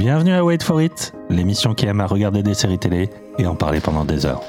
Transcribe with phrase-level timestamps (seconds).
[0.00, 3.54] Bienvenue à Wait for It, l'émission qui aime à regarder des séries télé et en
[3.54, 4.40] parler pendant des heures.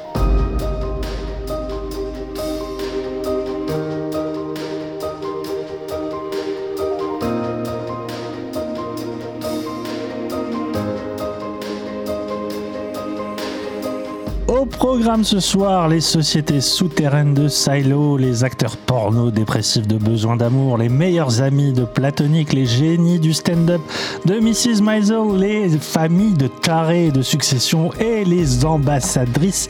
[14.48, 18.78] Au programme ce soir, les sociétés souterraines de Silo, les acteurs
[19.12, 23.82] porno dépressifs de besoin d'amour, les meilleurs amis de Platonique, les génies du stand-up
[24.26, 24.82] de Mrs.
[24.82, 29.68] Maisel, les familles de tarés de succession et les ambassadrices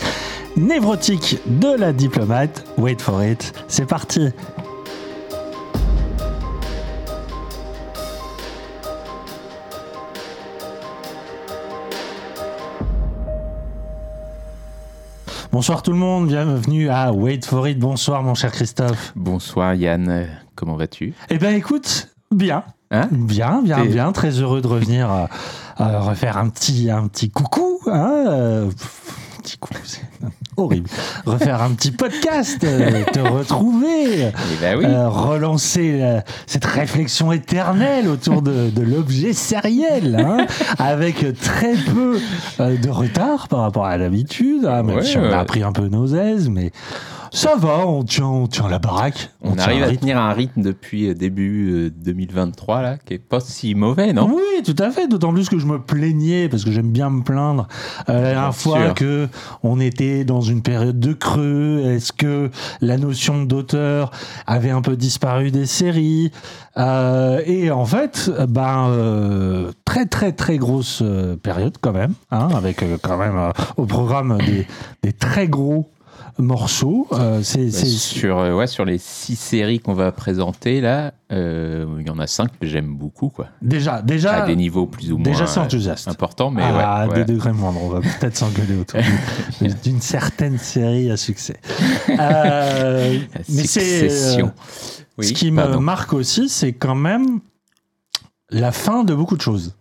[0.56, 2.64] névrotiques de la diplomate.
[2.78, 4.30] Wait for it, c'est parti.
[15.52, 17.78] Bonsoir tout le monde, bienvenue à Wait for it.
[17.78, 19.12] Bonsoir mon cher Christophe.
[19.18, 21.14] Bonsoir Yann, comment vas-tu?
[21.30, 22.64] Eh ben écoute, bien.
[22.90, 23.10] Hein?
[23.12, 24.14] Bien, bien, bien.
[24.14, 25.26] Très heureux de revenir euh,
[25.82, 27.80] euh, refaire un petit, un petit coucou.
[27.88, 30.10] Hein, euh, pff, petit coucou, c'est
[30.58, 30.90] horrible.
[31.26, 34.26] Refaire un petit podcast, euh, te retrouver.
[34.26, 40.46] Eh ben oui, euh, relancer euh, cette réflexion éternelle autour de, de l'objet sériel, hein,
[40.78, 42.20] avec très peu
[42.60, 45.88] de retard par rapport à l'habitude, hein, même Ouais, si on a pris un peu
[45.88, 46.72] nos aises, mais
[47.34, 49.30] ça va, on tient, on tient la baraque.
[49.42, 50.02] on, arrive à rythme.
[50.02, 54.30] tenir un rythme depuis euh, début euh, 2023 là, qui est pas si mauvais, non?
[54.34, 55.08] Oui, tout à fait.
[55.08, 57.68] D'autant plus que je me plaignais parce que j'aime bien me plaindre
[58.10, 58.94] euh, la dernière fois sûr.
[58.96, 59.28] que
[59.64, 61.82] on était dans une période de creux.
[61.86, 62.50] Est-ce que
[62.82, 64.12] la notion d'auteur
[64.46, 66.32] avait un peu disparu des séries
[66.78, 72.50] Euh, Et en fait, ben euh, très très très grosse euh, période quand même, hein,
[72.56, 74.66] avec euh, quand même euh, au programme des,
[75.04, 75.90] des très gros
[76.38, 77.08] morceaux.
[77.12, 81.86] Euh, c'est Bah, sur, euh, ouais, sur les six séries qu'on va présenter là, euh,
[82.00, 83.48] il y en a cinq que j'aime beaucoup, quoi.
[83.62, 86.08] déjà déjà à des niveaux plus ou moins déjà c'est enthousiaste.
[86.08, 87.80] importants, mais à ouais, Ah, des degrés moindres.
[87.84, 89.00] On va peut-être s'engueuler autour
[89.62, 91.58] d'une- d'une certaine série à succès.
[92.08, 94.52] Mais c'est succession.
[95.18, 97.40] Oui, ce qui me marque aussi, c'est quand même
[98.50, 99.76] la fin de beaucoup de choses.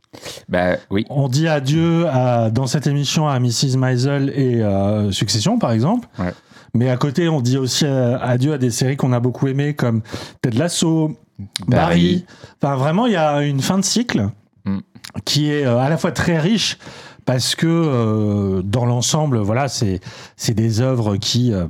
[0.49, 3.77] Bah oui, On dit adieu à- dans cette émission à Mrs.
[3.79, 6.09] Maisel et euh, Succession, par exemple.
[6.19, 6.33] Ouais.
[6.75, 9.75] Mais à côté, on dit aussi euh, adieu à des séries qu'on a beaucoup aimées,
[9.75, 10.03] comme
[10.43, 11.67] Ted Lasso, Barry.
[11.69, 12.25] Barry.
[12.63, 14.29] Enfin, vraiment, il y a une fin de cycle
[14.67, 14.81] Mm.
[15.25, 16.77] qui est euh, à la fois très riche
[17.25, 20.01] parce que euh, dans l'ensemble, voilà, c'est
[20.37, 21.65] c'est des œuvres qui euh,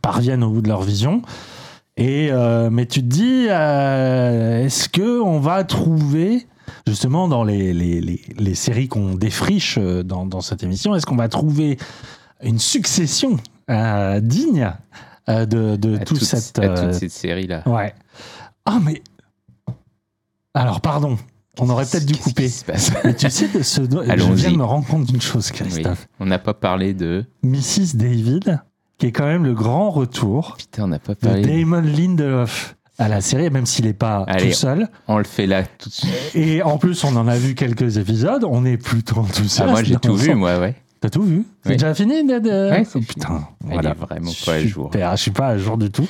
[0.00, 1.22] parviennent au bout de leur vision.
[1.96, 6.46] Et euh, mais tu te dis, est-ce que on va trouver
[6.86, 11.06] justement dans les, les, les, les séries qu'on défriche euh, dans, dans cette émission, est-ce
[11.06, 11.78] qu'on va trouver
[12.42, 13.36] une succession
[13.70, 14.72] euh, digne
[15.28, 17.62] euh, de, de à, tout toutes, cette à ces séries là.
[17.66, 17.94] Ouais.
[18.66, 19.02] Ah, mais.
[20.52, 21.18] Alors, pardon.
[21.60, 22.48] On aurait peut-être dû couper.
[22.48, 22.90] Se passe?
[23.04, 23.82] Mais tu sais, de ce...
[23.82, 26.08] je viens de me rendre compte d'une chose, Oui, Christophe.
[26.18, 27.24] On n'a pas parlé de.
[27.42, 27.94] Mrs.
[27.94, 28.60] David,
[28.98, 31.42] qui est quand même le grand retour Putain, on n'a pas de parlé.
[31.42, 34.50] Damon Lindelof à la série, même s'il n'est pas Allez.
[34.50, 34.88] tout seul.
[35.08, 36.10] On le fait là tout de suite.
[36.34, 38.44] Et en plus, on en a vu quelques épisodes.
[38.48, 39.62] On est plutôt enthousiaste.
[39.68, 40.74] Ah, moi j'ai tout vu, moi, ouais.
[41.00, 41.44] T'as tout vu?
[41.62, 41.76] C'est Oui.
[41.76, 42.38] déjà fini de...
[42.38, 42.98] de- Ouais, Oh.
[43.00, 43.90] Putain, Elle voilà.
[43.90, 44.86] est vraiment pas à jour.
[44.90, 46.06] Super, je suis pas à jour du tout.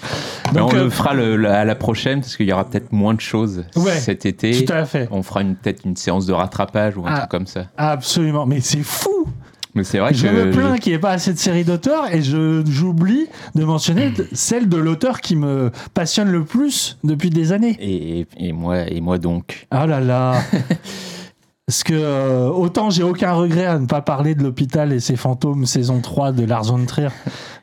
[0.53, 2.65] Mais Donc, on euh, le fera le- le- à la prochaine parce qu'il y aura
[2.65, 4.65] peut-être moins de choses Ouais, cet été.
[4.65, 5.09] tout à fait.
[5.11, 7.19] On fera peut-être une séance de rattrapage ou un Ah.
[7.19, 7.65] truc comme ça.
[7.77, 8.47] Absolument.
[8.47, 9.27] Mais c'est fou
[9.75, 12.13] Mais c'est vrai Je que me plains qu'il n'y ait pas assez de séries d'auteurs
[12.15, 14.23] et je j'oublie de mentionner Hmm.
[14.33, 17.77] celle de l'auteur qui me passionne le plus depuis des années.
[17.81, 19.67] et, et- et moi et moi donc.
[19.71, 20.41] Ah là là
[21.67, 25.17] Parce que euh, autant j'ai aucun regret à ne pas parler de l'hôpital et ses
[25.17, 27.09] fantômes saison 3 de Lars von Trier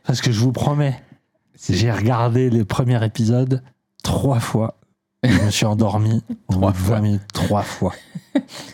[0.06, 1.00] parce que je vous promets,
[1.70, 3.62] j'ai regardé les premiers épisodes
[4.04, 4.80] trois fois.
[5.24, 7.20] Je me suis endormi Trois bout de 20 fois.
[7.34, 7.94] trois fois.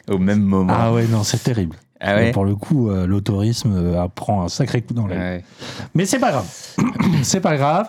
[0.10, 0.74] Au même moment.
[0.74, 1.76] Ah ouais, non, c'est terrible.
[2.00, 2.32] Ah ouais.
[2.32, 5.44] Pour le coup, euh, l'autorisme euh, prend un sacré coup dans la Ouais.
[5.96, 6.46] Mais c'est pas grave.
[7.24, 7.88] c'est pas grave.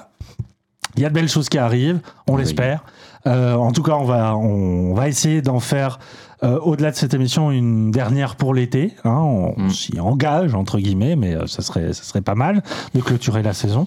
[0.96, 2.40] Il y a de belles choses qui arrivent, on Oui.
[2.42, 2.84] l'espère.
[3.26, 5.98] Euh, en tout cas, on va, on va essayer d'en faire,
[6.42, 8.94] au-delà de cette émission, une dernière pour l'été.
[9.04, 9.10] hein.
[9.10, 9.70] on on Mm.
[9.70, 12.62] s'y engage, entre guillemets, mais ça, serait, ça serait pas mal
[12.94, 13.86] de clôturer la saison.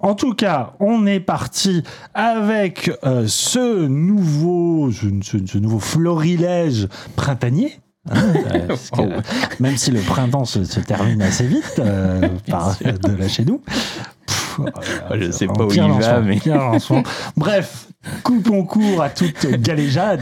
[0.00, 1.82] En tout cas, on est parti
[2.14, 2.90] avec
[3.26, 7.78] ce, nouveau, ce nouveau florilège printanier.
[8.10, 9.08] Hein, euh, que, Oh.
[9.60, 13.58] même si le printemps se, se termine assez vite euh, par, de là chez nous.
[13.58, 14.02] Pff,
[15.14, 16.40] Je sais pas où il va, mais-.
[17.36, 17.88] Bref,
[18.22, 20.20] coupons court à toute galéjade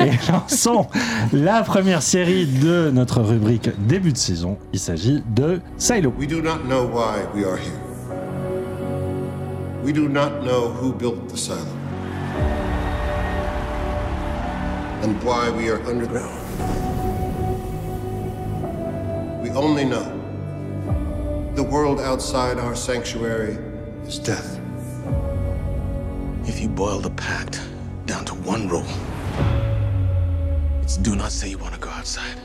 [0.00, 0.86] et lançons
[1.32, 4.58] la première série de notre rubrique début de saison.
[4.72, 6.12] Il s'agit de Silo.
[6.18, 7.72] We do not know why we are here.
[9.84, 11.58] We do not know who built the silo.
[15.02, 16.43] And why we are underground.
[19.54, 20.20] Only know
[21.54, 23.56] the world outside our sanctuary
[24.04, 24.60] is death.
[26.46, 27.60] If you boil the pact
[28.06, 28.86] down to one rule,
[30.82, 32.36] it's do not say you want to go outside.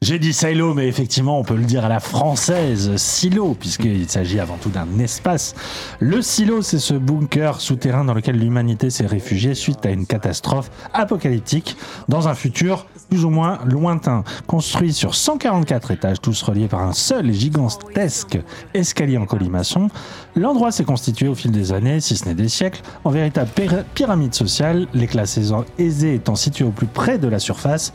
[0.00, 4.38] J'ai dit silo, mais effectivement, on peut le dire à la française, silo, puisqu'il s'agit
[4.38, 5.56] avant tout d'un espace.
[5.98, 10.70] Le silo, c'est ce bunker souterrain dans lequel l'humanité s'est réfugiée suite à une catastrophe
[10.94, 14.22] apocalyptique dans un futur plus ou moins lointain.
[14.46, 18.38] Construit sur 144 étages, tous reliés par un seul gigantesque
[18.74, 19.88] escalier en colimaçon,
[20.36, 23.82] l'endroit s'est constitué au fil des années, si ce n'est des siècles, en véritable pyra-
[23.94, 25.40] pyramide sociale, les classes
[25.78, 27.92] aisées étant situées au plus près de la surface,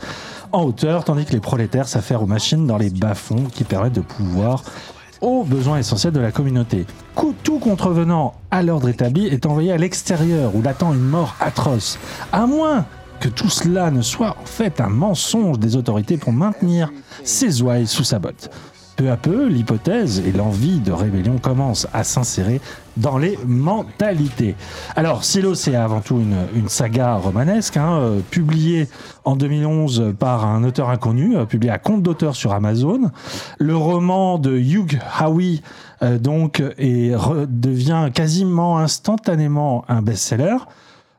[0.52, 1.88] en hauteur, tandis que les prolétaires
[2.20, 4.64] aux machines dans les bas-fonds qui permettent de pouvoir
[5.20, 6.86] aux besoins essentiels de la communauté.
[7.42, 11.98] Tout contrevenant à l'ordre établi est envoyé à l'extérieur où l'attend une mort atroce.
[12.32, 12.84] À moins
[13.20, 16.92] que tout cela ne soit en fait un mensonge des autorités pour maintenir
[17.22, 18.50] ses ouailles sous sa botte.
[18.96, 22.60] Peu à peu, l'hypothèse et l'envie de rébellion commencent à s'insérer
[22.96, 24.54] dans les mentalités.
[24.94, 28.86] Alors, Silo, c'est avant tout une, saga romanesque, hein, euh, publiée
[29.24, 33.10] en 2011 par un auteur inconnu, euh, publié à compte d'auteur sur Amazon.
[33.58, 35.60] Le roman de Hugh Howey,
[36.04, 40.56] euh, donc, re- devient quasiment instantanément un best-seller.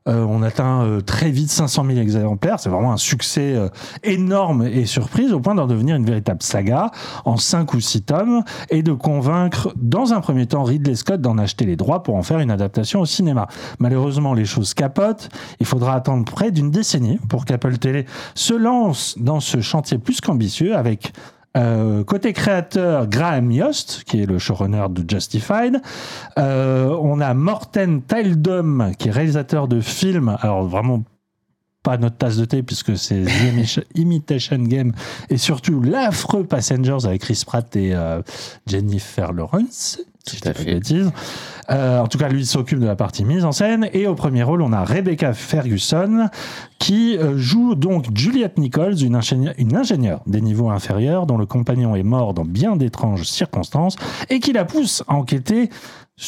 [0.08, 2.60] Euh, on atteint euh, très vite 500 000 exemplaires.
[2.60, 3.70] C'est vraiment un succès euh,
[4.04, 6.92] énorme et surprise au point d'en devenir une véritable saga
[7.26, 11.40] en 5 ou 6 tomes et de convaincre dans un premier temps Ridley Scott d'en
[11.40, 13.48] acheter les droits pour en faire une adaptation au cinéma.
[13.80, 15.30] Malheureusement, les choses capotent.
[15.60, 18.06] Il faudra attendre près d'une décennie pour qu'Apple Télé
[18.36, 21.14] se lance dans ce chantier plus qu'ambitieux avec
[21.56, 25.82] euh, côté créateur, Graham Yost, qui est le showrunner de Justified.
[26.38, 30.36] Euh, on a Morten Tyldum, qui est réalisateur de films.
[30.42, 31.04] Alors, vraiment
[31.86, 34.92] pas notre tasse de thé, puisque c'est The Imitation Game
[35.30, 38.22] et surtout l'affreux Passengers avec Chris Pratt et euh,
[38.66, 40.00] Jennifer Lawrence.
[40.28, 40.66] Si Tout à fait.
[40.66, 41.12] bêtises.
[41.70, 43.88] Euh, en tout cas, lui s'occupe de la partie mise en scène.
[43.94, 46.30] Et au premier rôle, on a Rebecca Ferguson,
[46.80, 51.46] qui euh, joue donc Juliette Nichols, une, ingénieure, une ingénieure des niveaux inférieurs, dont le
[51.46, 53.98] compagnon est mort dans bien d'étranges circonstances,
[54.32, 55.70] et qui la pousse à enquêter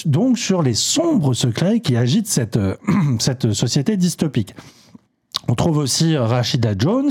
[0.05, 2.75] donc sur les sombres secrets qui agitent cette, euh,
[3.19, 4.53] cette société dystopique.
[5.49, 7.09] On trouve aussi Rashida Jones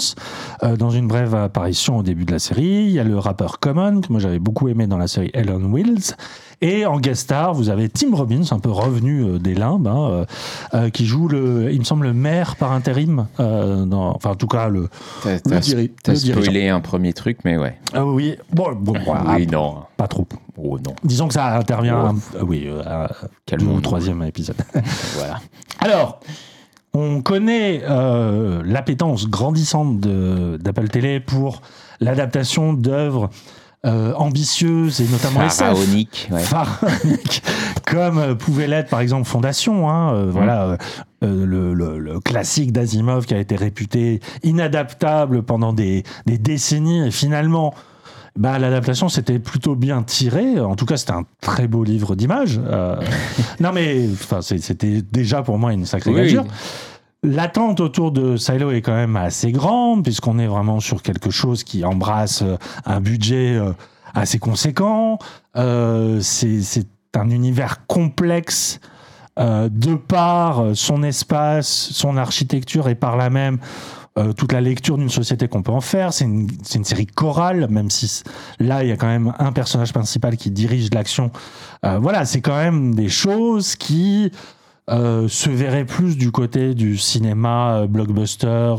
[0.63, 2.85] euh, dans une brève apparition au début de la série.
[2.85, 5.73] Il y a le rappeur Common, que moi j'avais beaucoup aimé dans la série Ellen
[5.73, 6.15] Wills.
[6.63, 10.25] Et en guest star, vous avez Tim Robbins, un peu revenu euh, des limbes, hein,
[10.75, 13.27] euh, qui joue, le, il me semble, le maire par intérim.
[13.39, 14.89] dans, enfin, en tout cas, le,
[15.23, 15.61] T'as
[16.09, 17.79] le spoilé un premier truc, mais ouais.
[17.93, 19.83] Ah oui, bon, bon, voilà, oui, non.
[19.99, 20.27] pas trop.
[20.59, 20.95] Oh non.
[21.05, 22.39] Disons que ça intervient, Oh.
[22.39, 23.11] un- oui, à-
[23.63, 24.57] ou troisième épisode.
[25.17, 25.41] Voilà.
[25.81, 26.21] Alors,
[26.99, 31.61] on connaît euh, l'appétence grandissante d'Apple Télé pour
[32.01, 33.31] l'adaptation d'œuvres
[33.85, 35.59] euh, ambitieuses et notamment SF.
[35.59, 36.29] Pharaonique.
[36.33, 36.41] Ouais.
[36.41, 37.43] pharaoniques,
[37.87, 40.77] comme euh, pouvait l'être par exemple Fondation, hein, euh, voilà
[41.23, 47.07] euh, le, le- le classique d'Asimov qui a été réputé inadaptable pendant des, des décennies
[47.07, 47.75] et finalement
[48.37, 50.61] bah, l'adaptation c'était plutôt bien tiré.
[50.61, 52.61] En tout cas, c'était un très beau livre d'images.
[52.65, 52.97] Euh,
[53.61, 54.09] non, mais
[54.51, 56.37] c'était déjà pour moi une sacrée Oui.
[57.23, 61.65] L'attente autour de Silo est quand même assez grande, puisqu'on est vraiment sur quelque chose
[61.65, 63.73] qui embrasse euh, un budget euh,
[64.15, 65.19] assez conséquent.
[65.57, 68.81] Euh, c'est un univers complexe
[69.39, 73.59] euh, de par son espace, son architecture et par là même
[74.19, 76.13] euh, toute la lecture d'une société qu'on peut en faire.
[76.13, 76.49] C'est une,
[76.85, 78.23] série chorale, même si
[78.59, 81.31] là, il y a quand même un personnage principal qui dirige l'action.
[81.85, 84.33] Euh, voilà, c'est quand même des choses qui
[84.89, 88.75] euh, se verraient plus du côté du cinéma blockbuster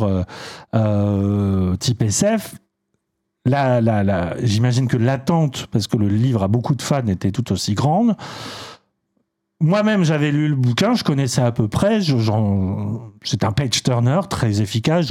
[1.79, 2.55] type SF.
[3.45, 7.31] Là, là, là, j'imagine que l'attente, parce que le livre a beaucoup de fans, était
[7.31, 8.15] tout aussi grande.
[9.59, 11.99] Moi-même, j'avais lu le bouquin, je connaissais à peu près.
[13.23, 15.07] C'est un page turner très efficace.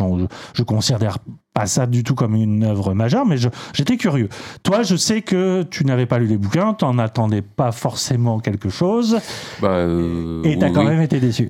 [0.55, 1.19] je considère
[1.57, 3.37] pas ça du tout comme une œuvre majeure, mais
[3.73, 4.29] j'étais curieux.
[4.63, 8.41] Toi, je sais que tu n'avais pas lu les bouquins, tu n'en attendais pas forcément
[8.41, 9.19] quelque chose,
[9.63, 11.49] Bah, euh, et tu as oui, quand même été déçu.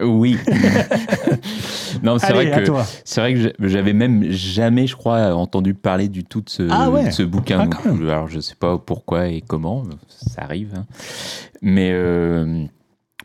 [0.00, 0.38] Oui.
[2.04, 2.70] non, c'est vrai que
[3.04, 6.68] c'est vrai que j'a- j'avais même jamais, je crois, entendu parler du tout de ce,
[6.70, 7.06] Ah ouais.
[7.06, 7.68] de ce bouquin.
[7.72, 10.72] Ah, Donc, alors, je sais pas pourquoi et comment, ça arrive.
[10.76, 10.84] hein.
[11.62, 12.64] Mais euh,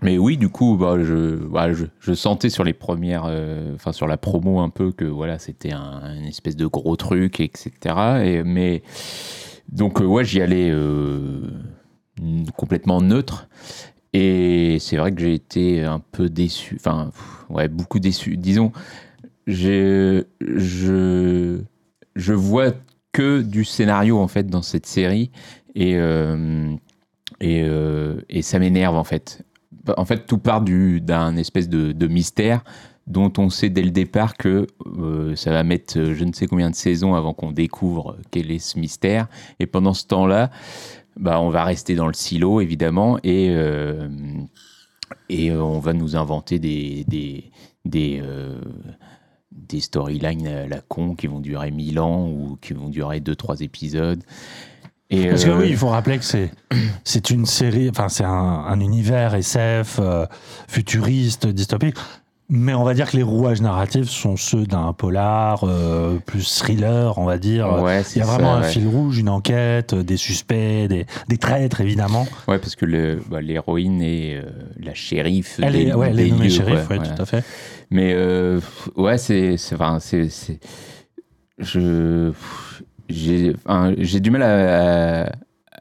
[0.01, 4.17] mais oui, du coup, bah, je, je sentais sur les premières, euh, enfin sur la
[4.17, 7.71] promo un peu que voilà, c'était un, une espèce de gros truc, etc.
[8.23, 8.81] Et, mais
[9.69, 11.41] donc euh, ouais, j'y allais euh,
[12.57, 13.47] complètement neutre.
[14.13, 17.11] Et c'est vrai que j'ai été un peu déçu, enfin,
[17.49, 18.37] ouais, beaucoup déçu.
[18.37, 18.71] Disons,
[19.47, 22.73] je, je vois
[23.11, 25.31] que du scénario en fait dans cette série
[25.75, 25.97] et
[27.41, 29.43] et ça m'énerve en fait.
[29.97, 32.63] En fait, tout part du, d'un espèce de, mystère
[33.05, 34.65] dont on sait dès le départ que
[34.97, 38.49] euh, ça va mettre euh, je ne sais combien de saisons avant qu'on découvre quel
[38.49, 39.27] est ce mystère.
[39.59, 40.51] Et pendant ce temps-là,
[41.17, 44.07] bah, on va rester dans le silo, évidemment, et, euh,
[45.29, 47.05] on va nous inventer des,
[47.85, 48.21] des,
[49.81, 54.23] storylines à la con qui vont durer 1000 ans ou qui vont durer 2-3 épisodes.
[55.15, 56.49] Et, Parce que euh, oui, il faut rappeler que c'est
[57.03, 60.25] c'est une série, enfin c'est un, un univers SF euh,
[60.67, 61.95] futuriste, dystopique.
[62.49, 67.17] Mais on va dire que les rouages narratifs sont ceux d'un polar euh, plus thriller,
[67.17, 67.81] on va dire.
[67.81, 68.69] Ouais, Il y a vraiment ça, un ouais.
[68.69, 72.27] fil rouge, une enquête, des suspects, des, des traîtres évidemment.
[72.47, 74.41] Ouais, parce que bah, l'héroïne est euh,
[74.77, 75.59] la shérif.
[75.63, 77.07] Elle des- est, ouais, elle est nommée lieux, shérif, ouais, voilà.
[77.15, 77.43] tout à fait.
[77.89, 78.59] Mais euh,
[78.97, 80.27] ouais, c'est, c'est, enfin, c'est-
[81.59, 82.31] je,
[83.09, 85.31] j'ai, enfin, du mal à, à-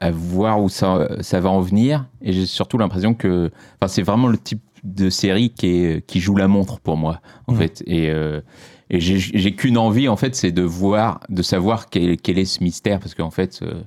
[0.01, 4.01] à voir où ça, ça va en venir, et j'ai surtout l'impression que, enfin, c'est
[4.01, 7.57] vraiment le type de série qui est, qui joue la montre pour moi, en Mhm.
[7.57, 8.41] fait, et euh,
[8.89, 12.63] et j'ai, qu'une envie, en fait, c'est de voir, de savoir quel, quel est ce
[12.63, 13.61] mystère, parce qu'en fait.
[13.63, 13.81] euh,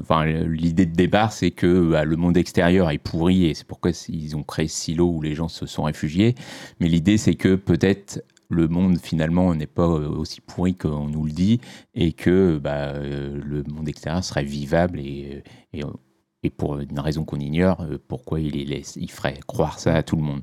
[0.00, 3.92] enfin, l'idée de départ, c'est que bah, le monde extérieur est pourri et c'est pourquoi
[4.08, 6.34] ils ont créé ce silo où les gens se sont réfugiés.
[6.80, 11.24] Mais l'idée, c'est que peut-être le monde finalement n'est pas euh, aussi pourri qu'on nous
[11.24, 11.60] le dit
[11.94, 15.42] et que bah, euh, le monde extérieur serait vivable et,
[16.42, 20.02] et pour une raison qu'on ignore, euh, pourquoi il, laisse, il ferait croire ça à
[20.02, 20.42] tout le monde.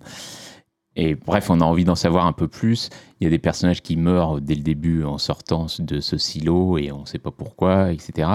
[0.95, 2.89] Et bref, on a envie d'en savoir un peu plus.
[3.19, 6.77] Il y a des personnages qui meurent dès le début en sortant de ce silo
[6.77, 8.29] et on ne sait pas pourquoi, etc.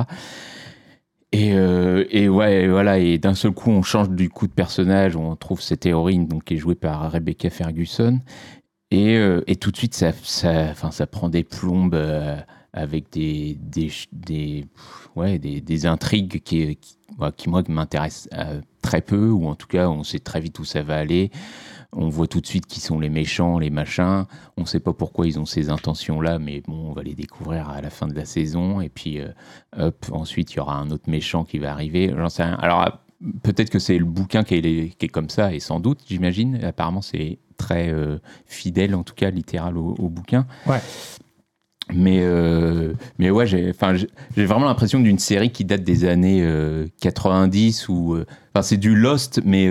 [1.33, 5.17] Et, euh, et ouais, voilà, et d'un seul coup, on change du coup de personnage,
[5.17, 8.21] on trouve cette héroïne donc, qui est jouée par Rebecca Ferguson,
[8.93, 12.37] et, euh, et tout de suite, ça, ça, ça prend des plombes euh,
[12.75, 13.59] avec des,
[14.13, 14.67] des,
[15.17, 16.99] ouais, des, intrigues qui, qui,
[17.39, 20.67] qui, moi, m'intéressent euh, très peu, ou en tout cas, on sait très vite où
[20.67, 21.31] ça va aller.
[21.95, 24.27] On voit tout de suite qui sont les méchants, les machins.
[24.59, 27.71] On ne sait pas pourquoi ils ont ces intentions-là, mais bon, on va les découvrir
[27.71, 28.83] à la fin de la saison.
[28.83, 29.21] Et puis,
[29.79, 32.11] hop, ensuite, il y aura un autre méchant qui va arriver.
[32.11, 32.99] Alors,
[33.43, 36.65] peut-être que c'est le bouquin qui est comme ça, et sans doute, j'imagine.
[36.65, 40.47] Apparemment, c'est très euh, fidèle, en tout cas, littéral au, au bouquin.
[40.67, 40.81] Ouais.
[41.93, 43.73] Mais, euh, mais ouais, j'ai
[44.37, 48.95] vraiment l'impression d'une série qui date des années euh, 90 ou euh, enfin, c'est du
[48.95, 49.69] Lost, mais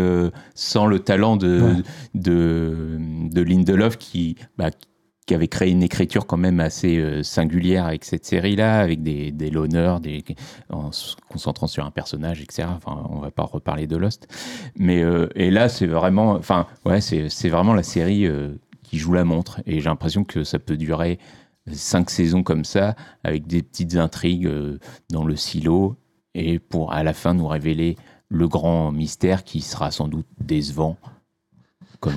[0.53, 1.73] sans le talent de, Ouais.
[2.15, 2.97] de,
[3.31, 4.69] de Lindelof qui, bah,
[5.31, 9.31] qui avait créé une écriture quand même assez euh, singulière avec cette série-là, avec des,
[9.31, 10.25] des loners, des,
[10.69, 12.67] en se concentrant sur un personnage, etc.
[12.75, 14.27] Enfin, on va pas reparler de Lost.
[14.75, 19.13] Mais, euh, et là, c'est vraiment, enfin, ouais, c'est vraiment la série euh, qui joue
[19.13, 19.61] la montre.
[19.65, 21.17] Et j'ai l'impression que ça peut durer
[21.71, 24.79] cinq saisons comme ça, avec des petites intrigues euh,
[25.11, 25.95] dans le silo,
[26.35, 27.95] et pour à la fin nous révéler
[28.27, 30.97] le grand mystère qui sera sans doute décevant.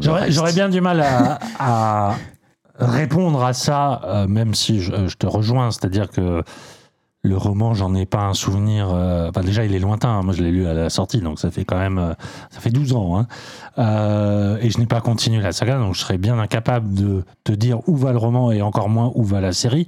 [0.01, 2.17] J'aurais bien du mal à, à
[2.79, 6.43] répondre à ça, euh, même si je, je te rejoins, c'est-à-dire que
[7.27, 8.91] le roman, j'en ai pas un souvenir.
[8.93, 10.11] euh, déjà, il est lointain.
[10.11, 10.23] hein.
[10.23, 12.13] Moi, je l'ai lu à la sortie, donc ça fait quand même, euh,
[12.51, 13.19] ça fait 12 ans.
[13.19, 13.27] hein.
[13.79, 17.53] Euh, et je n'ai pas continué la saga, donc je serais bien incapable de te
[17.53, 19.87] dire où va le roman et encore moins où va la série.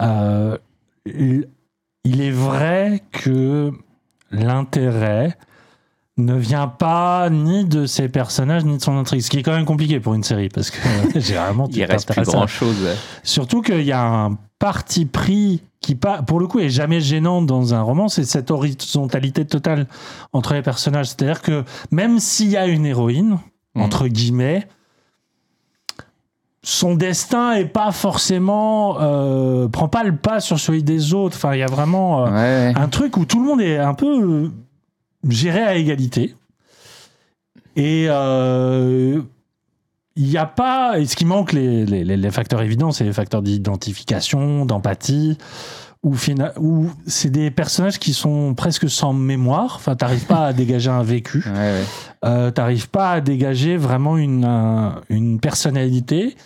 [0.00, 0.56] Euh,
[1.04, 3.72] il est vrai que
[4.30, 5.36] l'intérêt
[6.18, 9.52] ne vient pas ni de ses personnages ni de son intrigue, ce qui est quand
[9.54, 12.76] même compliqué pour une série parce que euh, généralement tu Il reste plus grand chose.
[13.22, 17.40] Surtout qu'il y a un parti pris qui, pas, pour le coup, est jamais gênant
[17.40, 19.86] dans un roman, c'est cette horizontalité totale
[20.32, 21.06] entre les personnages.
[21.06, 23.38] C'est-à-dire que même s'il y a une héroïne,
[23.76, 23.82] Mhm.
[23.82, 24.66] entre guillemets,
[26.62, 31.36] son destin est pas forcément euh, prend pas le pas sur celui des autres.
[31.36, 32.72] Enfin, il y a vraiment euh, Ouais.
[32.76, 34.50] un truc où tout le monde est un peu euh,
[35.28, 36.34] géré à égalité.
[37.76, 39.20] Et euh,
[40.16, 40.98] il n'y a pas.
[40.98, 45.38] Et ce qui manque, les, les- facteurs évidents, c'est les facteurs d'identification, d'empathie,
[46.02, 46.14] où,
[46.58, 49.74] où c'est des personnages qui sont presque sans mémoire.
[49.76, 51.44] Enfin, t'arrives pas à dégager un vécu.
[51.46, 51.84] Ouais, ouais.
[52.24, 56.36] Euh, t'arrives pas à dégager vraiment une, un- une personnalité.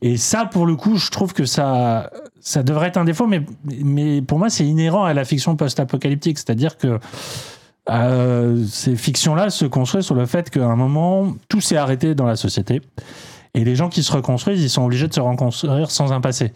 [0.00, 3.42] Et ça, pour le coup, je trouve que ça, ça devrait être un défaut, mais,
[3.84, 6.38] mais pour moi, c'est inhérent à la fiction post-apocalyptique.
[6.38, 6.98] C'est-à-dire que
[7.90, 12.26] euh, ces fictions-là se construisent sur le fait qu'à un moment, tout s'est arrêté dans
[12.26, 12.80] la société.
[13.54, 16.54] Et les gens qui se reconstruisent, ils sont obligés de se reconstruire sans un passé.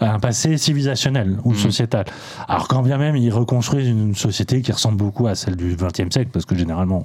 [0.00, 1.56] Un passé civilisationnel ou Mhm.
[1.58, 2.04] sociétal.
[2.48, 6.10] Alors quand bien même ils reconstruisent une société qui ressemble beaucoup à celle du XXe
[6.10, 7.04] siècle, parce que généralement,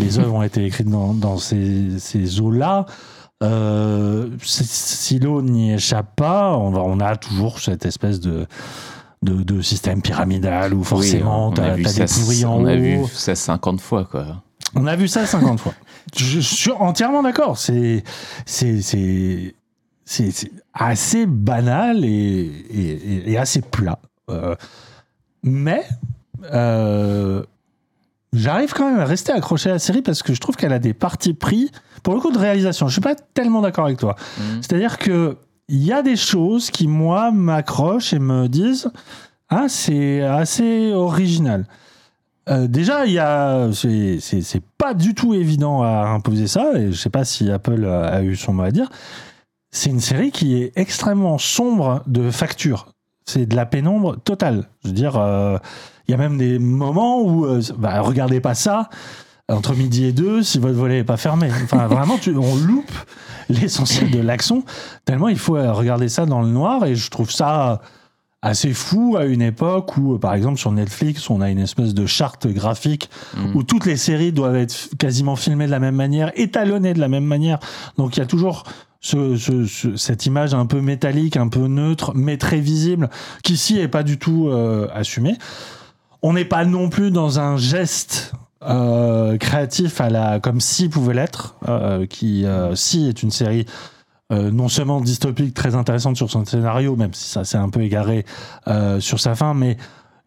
[0.00, 2.86] les œuvres ont été écrites dans, dans ces, ces eaux-là,
[3.42, 6.56] Euh, C- Silo n'y échappe pas.
[6.56, 8.46] On, va- on a toujours cette espèce de,
[9.22, 12.78] de, de système pyramidal où forcément Oui, t'as a des pourris en on a haut.
[12.78, 14.42] vu ça 50 fois, quoi.
[14.74, 15.74] On a vu ça 50 fois.
[16.16, 17.58] Je suis entièrement d'accord.
[17.58, 18.02] C'est,
[18.46, 19.54] c'est, c'est,
[20.04, 23.98] c'est, c'est assez banal et, et, assez plat.
[24.30, 24.56] Euh,
[25.42, 25.84] mais
[26.52, 27.42] euh,
[28.32, 30.78] j'arrive quand même à rester accroché à la série parce que je trouve qu'elle a
[30.78, 31.70] des partis pris.
[32.02, 34.16] Pour le coup de réalisation, je suis pas tellement d'accord avec toi.
[34.38, 34.62] Mhm.
[34.62, 35.36] C'est-à-dire que
[35.72, 38.90] il y a des choses qui moi m'accrochent et me disent
[39.48, 41.66] ah c'est assez original.
[42.48, 46.96] Euh, déjà, il y a, c'est, pas du tout évident à imposer ça, et je
[46.96, 48.90] sais pas si Apple a, a eu son mot à dire.
[49.70, 52.88] C'est une série qui est extrêmement sombre de facture.
[53.24, 54.68] C'est de la pénombre totale.
[54.82, 55.56] Je veux dire, euh,
[56.06, 58.90] il y a même des moments où, euh, bah, regardez pas ça
[59.48, 61.48] entre midi et deux si votre volet est pas fermé.
[61.64, 62.92] Enfin, vraiment, tu- on loupe
[63.48, 64.64] l'essentiel de l'action
[65.04, 67.82] tellement il faut euh, regarder ça dans le noir, et je trouve ça
[68.40, 71.92] assez fou à une époque où, euh, par exemple, sur Netflix, on a une espèce
[71.94, 73.54] de charte graphique Mhm.
[73.56, 77.08] où toutes les séries doivent être quasiment filmées de la même manière, étalonnées de la
[77.08, 77.58] même manière.
[77.98, 78.64] Donc il y a toujours
[79.00, 83.10] ce- ce- ce- cette image un peu métallique, un peu neutre, mais très visible,
[83.42, 85.36] qui ici est pas du tout euh, assumée.
[86.22, 88.32] On n'est pas non plus dans un geste
[88.68, 93.66] euh, créatif à la comme Si pouvait l'être, euh, qui euh, Si est une série
[94.30, 98.24] non seulement dystopique, très intéressante sur son scénario, même si ça s'est un peu égaré
[98.98, 99.76] sur sa fin, mais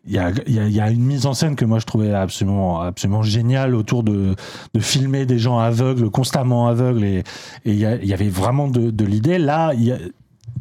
[0.06, 3.24] il y a, y a- une mise en scène que moi je trouvais absolument, absolument
[3.24, 4.36] géniale autour de,
[4.74, 7.24] de filmer des gens aveugles, constamment aveugles, et,
[7.66, 9.40] il, y avait vraiment de, l'idée.
[9.40, 9.74] Là,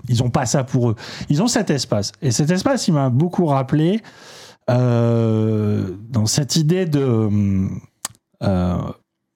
[0.08, 0.96] ils ont pas ça pour eux.
[1.28, 2.12] Ils ont cet espace.
[2.22, 4.00] Et cet espace, il m'a beaucoup rappelé
[4.68, 7.28] dans cette idée de
[8.42, 8.76] euh,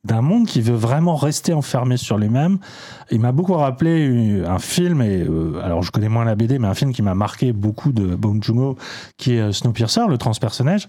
[0.05, 2.59] d'un monde qui veut vraiment rester enfermé sur lui-même.
[3.11, 6.69] Il m'a beaucoup rappelé un film, et euh, alors je connais moins la BD, mais
[6.69, 8.77] un film qui m'a marqué beaucoup de Bong Joon-ho,
[9.17, 10.87] qui est euh, Snowpiercer, le transpersonnage.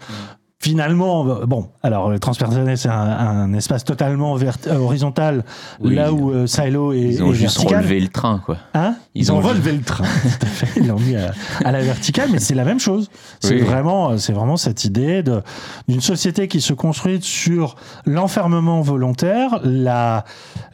[0.61, 5.45] Finalement, bon, alors le transpersonnage, c'est un, un espace totalement vert- euh, horizontal,
[5.79, 5.95] Oui.
[5.95, 7.77] là où euh, Silo est, Ils ont est juste vertical.
[7.79, 8.57] relevé le train, quoi.
[8.73, 8.95] Hein?
[9.15, 10.03] Ils, Ils ont, ont relevé le train.
[10.23, 10.81] Tout à fait.
[10.81, 11.31] Ils l'ont mis à,
[11.63, 13.09] à la verticale, mais c'est la même chose.
[13.39, 13.61] C'est Oui.
[13.61, 15.41] vraiment, c'est vraiment cette idée de
[15.87, 20.25] d'une société qui se construit sur l'enfermement volontaire, la,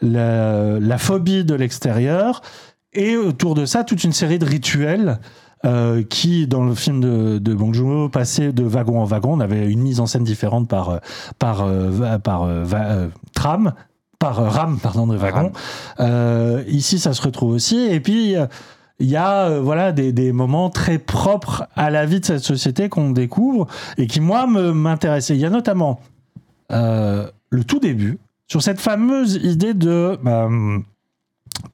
[0.01, 2.41] la la phobie de l'extérieur,
[2.93, 5.19] et autour de ça toute une série de rituels.
[5.65, 9.33] Euh, qui, dans le film de, de Bong Joon-ho, passait de wagon en wagon.
[9.33, 10.97] On avait une mise en scène différente par, euh,
[11.39, 12.47] par, euh, par
[13.33, 13.73] tram,
[14.19, 15.51] par rame, pardon, de wagon.
[16.67, 17.77] Ici, ça se retrouve aussi.
[17.77, 18.35] Et puis,
[18.99, 22.87] il y a voilà des, des moments très propres à la vie de cette société
[22.87, 25.35] qu'on découvre et qui, moi, m'intéressaient.
[25.35, 25.99] Il y a notamment
[26.69, 30.19] le tout début sur cette fameuse idée de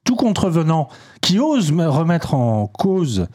[0.04, 0.88] tout contrevenant
[1.20, 3.26] qui ose me remettre en cause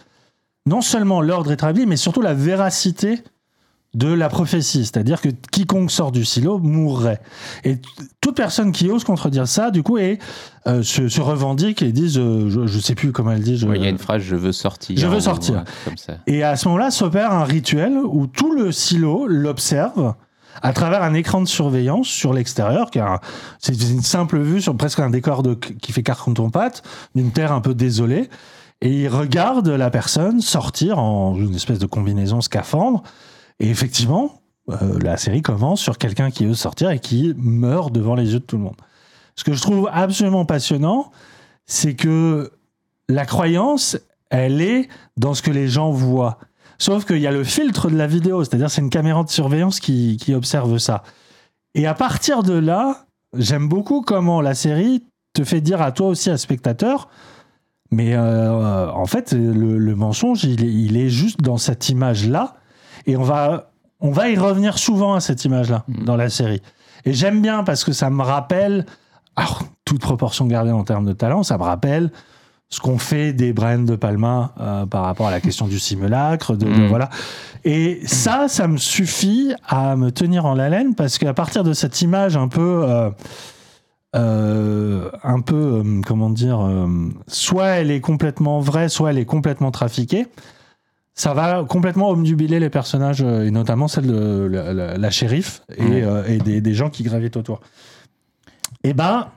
[0.68, 3.24] non seulement l'ordre établi, mais surtout la véracité
[3.94, 7.20] de la prophétie, c'est-à-dire que quiconque sort du silo mourrait.
[7.64, 7.78] Et
[8.22, 10.20] toute personne qui ose contredire ça, du coup, est,
[10.68, 13.66] euh, se, se revendique et disent, euh, je, je sais plus comment elle dit, je,
[13.66, 14.98] Ouais, Il y a une phrase, je veux sortir.
[15.00, 15.64] Je veux sortir.
[15.86, 16.18] Comme ça.
[16.28, 20.14] et à ce moment-là s'opère un rituel où tout le silo l'observe
[20.62, 23.20] à travers un écran de surveillance sur l'extérieur, un-
[23.60, 26.84] c'est une simple vue sur presque un décor de, qui fait carton-pâte,
[27.16, 28.30] d'une terre un peu désolée,
[28.82, 33.04] et il regarde la personne sortir en une espèce de combinaison scaphandre,
[33.60, 38.16] et effectivement, euh, la série commence sur quelqu'un qui ose sortir et qui meurt devant
[38.16, 38.76] les yeux de tout le monde.
[39.36, 41.12] Ce que je trouve absolument passionnant,
[41.66, 42.52] c'est que
[43.10, 43.98] la croyance,
[44.30, 46.38] elle est dans ce que les gens voient.
[46.80, 49.80] Sauf qu'il y a le filtre de la vidéo, c'est-à-dire c'est une caméra de surveillance
[49.80, 51.04] qui, qui observe ça.
[51.74, 56.08] Et à partir de là, j'aime beaucoup comment la série te fait dire à toi
[56.08, 57.10] aussi, à spectateur,
[57.92, 62.56] mais euh, en fait, le, le mensonge, il est, il est juste dans cette image-là.
[63.06, 63.72] Et on va,
[64.02, 66.06] on va y revenir souvent à cette image-là Mhm.
[66.06, 66.62] dans la série.
[67.06, 68.86] Et j'aime bien parce que ça me rappelle,
[69.36, 72.12] alors, toute proportion gardée en termes de talent, ça me rappelle
[72.70, 76.58] ce qu'on fait des Brian de Palma euh, par rapport à la question du simulacre,
[76.58, 76.88] de, de- Mhm.
[76.90, 77.10] voilà.
[77.64, 82.02] Et ça, ça me suffit à me tenir en haleine parce qu'à partir de cette
[82.02, 83.10] image un peu, euh,
[84.18, 86.88] euh, un peu, euh, comment dire, euh,
[87.28, 90.28] soit elle est complètement vraie, soit elle est complètement trafiquée.
[91.14, 96.38] Ça va complètement omnubiler les personnages, et notamment celle de la, la- la shérif et,
[96.38, 97.60] des, des gens qui gravitent autour.
[98.84, 99.28] Et ben,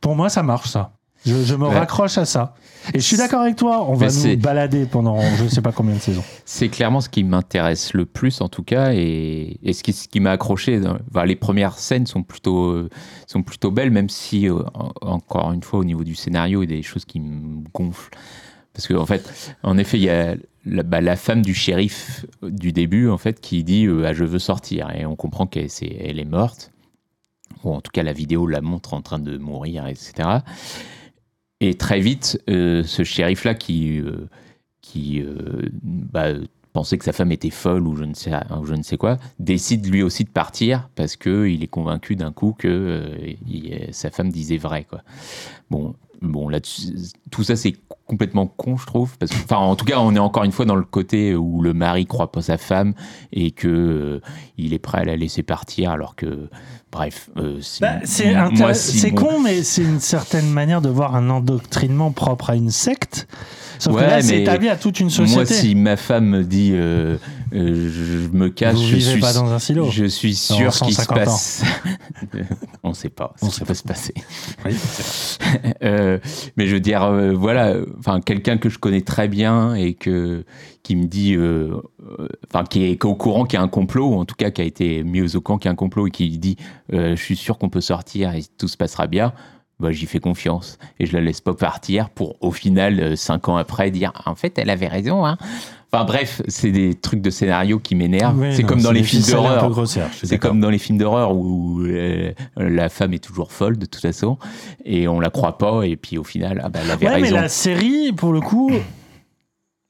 [0.00, 0.90] pour moi, ça marche, ça.
[1.24, 1.78] Je, je me Ouais.
[1.78, 2.54] raccroche à ça.
[2.94, 5.72] Et je suis d'accord avec toi, on va nous balader pendant je ne sais pas
[5.72, 6.24] combien de saisons.
[6.44, 10.08] C'est clairement ce qui m'intéresse le plus, en tout cas, et, et ce qui, ce
[10.08, 10.80] qui m'a accroché.
[11.10, 12.88] enfin, les premières scènes sont plutôt, euh,
[13.26, 16.70] sont plutôt belles, même si, euh, en- encore une fois, au niveau du scénario, il
[16.70, 18.10] y a des choses qui me gonflent.
[18.72, 22.24] Parce qu'en en fait, en effet, il y a la, bah, la femme du shérif
[22.42, 24.90] du début, en fait, qui dit euh, Ah, Je veux sortir.
[24.96, 26.70] Et on comprend qu'elle est, elle est morte.
[27.64, 30.28] Ou en tout cas, la vidéo la montre en train de mourir, etc.
[31.60, 34.28] Et très vite, euh, ce shérif-là qui, euh,
[34.80, 36.28] qui euh, bah,
[36.72, 39.18] pensait que sa femme était folle ou je ne sais, ou je ne sais quoi,
[39.40, 43.10] décide lui aussi de partir parce qu'il est convaincu d'un coup que
[43.90, 44.84] sa femme disait vrai.
[44.84, 45.02] Quoi.
[45.70, 46.60] Bon, bon là,
[47.30, 47.74] tout ça c'est
[48.08, 49.16] complètement con, je trouve.
[49.18, 51.60] Parce que, enfin, en tout cas, on est encore une fois dans le côté où
[51.62, 52.94] le mari croit pas sa femme
[53.32, 54.20] et que euh,
[54.56, 56.48] il est prêt à la laisser partir, alors que,
[56.90, 58.34] bref, euh, c'est Bah, c'est
[58.74, 63.28] si con, mais c'est une certaine manière de voir un endoctrinement propre à une secte.
[63.78, 65.36] Sauf Ouais, que là, c'est établi à toute une société.
[65.36, 67.16] Moi, si ma femme me dit euh,
[67.54, 69.88] euh, je me casse, Vous je vivez suis, pas dans un silo.
[69.90, 71.24] je suis sûr qu'il se 150 ans.
[71.24, 71.64] passe.
[72.82, 74.14] On sait pas On ce qui peut se passer.
[74.64, 74.74] Oui.
[75.82, 76.18] Euh,
[76.56, 80.44] mais je veux dire, euh, voilà, enfin quelqu'un que je connais très bien et que
[80.82, 81.80] qui me dit, euh,
[82.50, 84.60] enfin qui est, au courant qu'il y a un complot, ou en tout cas qui
[84.60, 86.56] a été mis au courant qu'il y a un complot et qui dit,
[86.90, 89.32] je suis sûr qu'on peut sortir et tout se passera bien.
[89.80, 93.56] Bah, j'y fais confiance et je la laisse pas partir pour au final cinq ans
[93.56, 95.38] après dire en fait elle avait raison hein.
[95.90, 98.38] Enfin bref, c'est des trucs de scénario qui m'énervent.
[98.38, 99.88] Oui, c'est comme dans les films d'horreur.
[100.12, 104.02] C'est comme dans les films d'horreur où euh, la femme est toujours folle de toute
[104.02, 104.36] façon
[104.84, 107.30] et on la croit pas et puis au final ah bah, elle avait Ouais, mais
[107.30, 108.70] la série, pour le coup,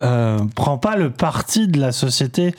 [0.05, 2.55] euh, prend pas le parti de la société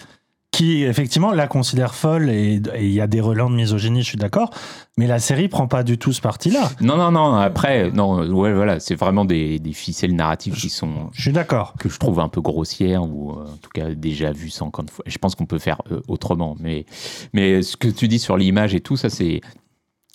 [0.51, 4.17] qui, effectivement, la considère folle et il y a des relents de misogynie, je suis
[4.17, 4.49] d'accord,
[4.97, 6.69] mais la série prend pas du tout ce parti-là.
[6.81, 11.09] Non non non après non ouais voilà c'est vraiment des, des ficelles narratives qui sont
[11.13, 11.75] Je suis d'accord.
[11.79, 15.05] que je trouve un peu grossières ou euh, en tout cas déjà vues 50 fois.
[15.07, 16.85] Je pense qu'on peut faire euh, autrement mais
[17.31, 19.41] mais ce que tu dis sur l'image et tout ça c'est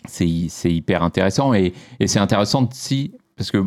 [0.07, 3.65] c'est hy- c'est hyper intéressant et, et c'est intéressant si parce que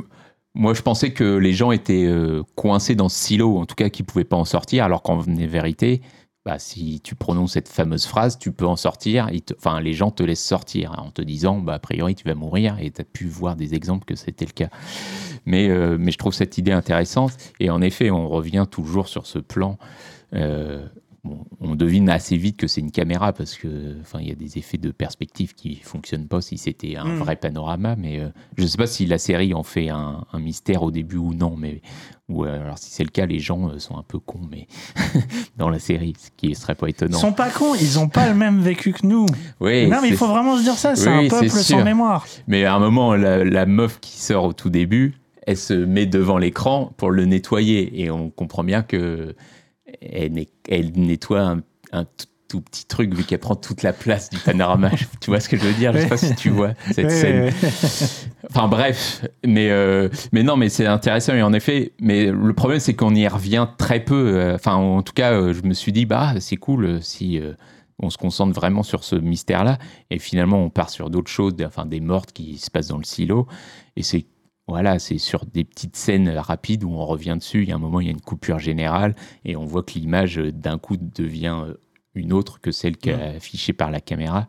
[0.53, 3.89] moi je pensais que les gens étaient euh, coincés dans ce silo en tout cas
[3.89, 6.01] qu'ils pouvaient pas en sortir alors qu'en vérité
[6.47, 9.29] bah, si tu prononces cette fameuse phrase, tu peux en sortir.
[9.57, 12.35] Enfin, les gens te laissent sortir hein, en te disant, bah, a priori, tu vas
[12.35, 12.77] mourir.
[12.79, 14.69] Et tu as pu voir des exemples que c'était le cas.
[15.45, 17.33] Mais, euh, mais je trouve cette idée intéressante.
[17.59, 19.77] Et en effet, on revient toujours sur ce plan.
[20.33, 20.87] Euh,
[21.27, 24.35] bon, on devine assez vite que c'est une caméra parce que, enfin, il y a
[24.35, 27.17] des effets de perspective qui fonctionnent pas si c'était un Mm.
[27.19, 27.95] vrai panorama.
[27.97, 30.91] Mais euh, je ne sais pas si la série en fait un, un mystère au
[30.91, 31.55] début ou non.
[31.57, 31.81] Mais
[32.29, 34.41] ou euh, alors si c'est le cas, les gens euh, sont un peu cons.
[34.51, 34.67] Mais
[35.57, 37.17] dans la série, ce qui serait pas Ils étonnant.
[37.17, 39.25] sont pas cons, ils ont pas le même vécu que nous.
[39.59, 42.25] Oui, non, mais il faut vraiment se dire ça, c'est Oui, un peuple sans mémoire.
[42.47, 46.05] Mais à un moment, la, la meuf qui sort au tout début, elle se met
[46.05, 48.01] devant l'écran pour le nettoyer.
[48.01, 49.33] Et on comprend bien que
[50.01, 52.05] elle, nettoie un, un
[52.47, 54.89] tout, petit truc vu qu'elle prend toute la place du panorama.
[55.19, 55.91] tu vois ce que je veux dire?
[55.91, 57.51] Je sais pas si tu vois cette scène.
[58.49, 62.79] Enfin bref, mais, euh, mais non, mais c'est intéressant et en effet, mais le problème
[62.79, 64.37] c'est qu'on y revient très peu.
[64.37, 67.51] euh, Enfin, en tout cas, euh, je me suis dit, bah c'est cool si euh,
[67.99, 69.77] on se concentre vraiment sur ce mystère-là
[70.09, 73.03] et finalement on part sur d'autres choses, enfin des mortes qui se passent dans le
[73.03, 73.47] silo
[73.97, 74.25] et c'est
[74.67, 77.63] voilà, c'est sur des petites scènes rapides où on revient dessus.
[77.63, 79.93] Il y a un moment, il y a une coupure générale et on voit que
[79.93, 81.73] l'image euh, d'un coup devient euh,
[82.15, 84.47] une autre que celle qui est affichée par la caméra.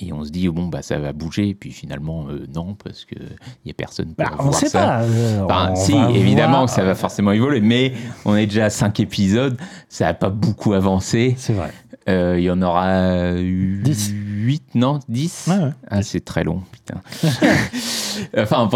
[0.00, 1.50] Et on se dit, bon, bah, ça va bouger.
[1.50, 4.68] Et puis finalement, euh, non, parce qu'il n'y a personne pour Bah, on voir sait
[4.68, 4.80] ça.
[4.80, 5.02] pas.
[5.02, 6.68] euh, Enfin, on si, évidemment voir.
[6.68, 7.92] ça va forcément évoluer, mais
[8.24, 9.56] on est déjà à 5 épisodes,
[9.88, 11.34] ça n'a pas beaucoup avancé.
[11.38, 11.70] C'est vrai.
[12.08, 14.12] Euh, Il y en aura Dix.
[14.14, 15.70] 8, non 10 Ouais, ouais.
[15.88, 17.00] Ah, c'est très long, putain.
[18.38, 18.68] enfin,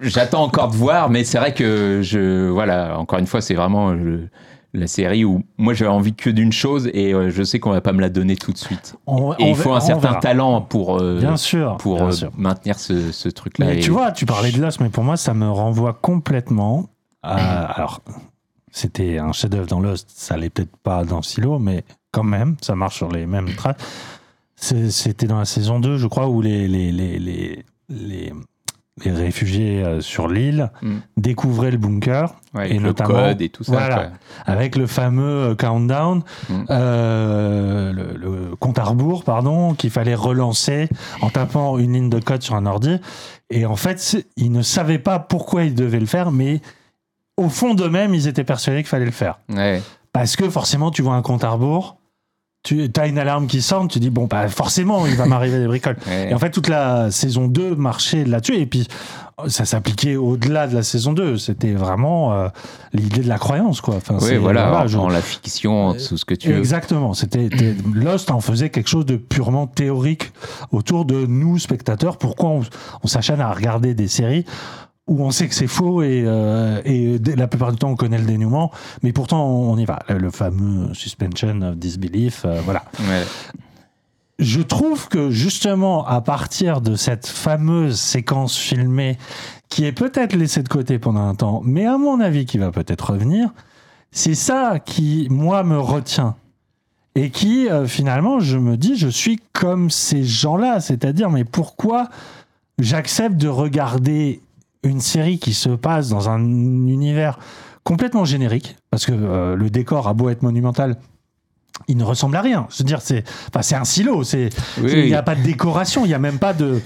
[0.00, 2.48] j'attends encore de voir, mais c'est vrai que je.
[2.48, 4.28] Voilà, encore une fois, c'est vraiment le-
[4.74, 7.82] la série où moi j'avais envie que d'une chose et euh, je sais qu'on va
[7.82, 8.96] pas me la donner tout de suite.
[9.06, 11.76] On- et on il faut un certain talent pour, euh, Bien sûr.
[11.76, 12.30] pour bien euh, sûr.
[12.38, 13.66] maintenir ce, ce truc-là.
[13.66, 16.86] Mais Et- tu vois, tu parlais de Lost, mais pour moi, ça me renvoie complètement
[17.22, 17.64] à.
[17.66, 18.00] Alors,
[18.70, 22.74] c'était un chef-d'œuvre dans Lost, ça allait peut-être pas dans Silo, mais quand même, ça
[22.76, 23.76] marche sur les mêmes traces.
[24.56, 28.32] C'était dans la saison 2, je crois, où les, les, les, les, les,
[29.04, 30.96] les réfugiés euh, sur l'île Mm.
[31.16, 33.72] découvraient le bunker, Ouais, et le notamment- code et tout ça.
[33.72, 34.12] voilà.
[34.44, 36.64] avec le fameux euh, countdown, Mm.
[36.70, 40.88] euh, le, le compte à rebours, pardon, qu'il fallait relancer
[41.22, 42.98] en tapant une ligne de code sur un ordi.
[43.50, 46.60] Et en fait, ils ne savaient pas pourquoi ils devaient le faire, mais
[47.36, 49.38] au fond d'eux-mêmes, ils étaient persuadés qu'il fallait le faire.
[49.48, 49.82] Ouais.
[50.12, 51.96] Parce que forcément, tu vois un compte à rebours,
[52.62, 55.66] tu as une alarme qui sonne, tu dis bon bah forcément il va m'arriver des
[55.66, 55.96] bricoles.
[56.06, 56.30] Ouais.
[56.30, 58.86] Et en fait toute la saison 2 marchait là-dessus et puis
[59.48, 62.48] ça s'appliquait au-delà de la saison 2, c'était vraiment euh,
[62.92, 63.96] l'idée de la croyance quoi.
[63.96, 66.58] Enfin, Oui, voilà, en, je- en la fiction, tout ce que tu veux.
[66.58, 67.48] Exactement, c'était
[67.92, 70.30] Lost en faisait quelque chose de purement théorique
[70.70, 72.18] autour de nous spectateurs.
[72.18, 72.60] Pourquoi on,
[73.02, 74.44] on s'acharne à regarder des séries
[75.08, 78.18] où on sait que c'est faux et, euh, et la plupart du temps on connaît
[78.18, 78.70] le dénouement,
[79.02, 80.00] mais pourtant on y va.
[80.08, 82.84] Le fameux suspension of disbelief, euh, voilà.
[83.00, 83.24] Ouais.
[84.38, 89.18] Je trouve que justement, à partir de cette fameuse séquence filmée
[89.68, 92.72] qui est peut-être laissée de côté pendant un temps, mais à mon avis qui va
[92.72, 93.50] peut-être revenir,
[94.10, 96.36] c'est ça qui, moi, me retient.
[97.14, 100.80] Et qui, euh, finalement, je me dis, je suis comme ces gens-là.
[100.80, 102.08] C'est-à-dire, mais pourquoi
[102.78, 104.40] j'accepte de regarder
[104.84, 107.38] une série qui se passe dans un univers
[107.84, 110.96] complètement générique Parce que euh, le décor a beau être monumental,
[111.88, 112.66] il ne ressemble à rien.
[112.70, 114.22] Je veux dire, c'est enfin, un silo.
[114.24, 116.04] C'est Oui, il n'y a pas de décoration.
[116.04, 116.80] Il n'y a même pas de,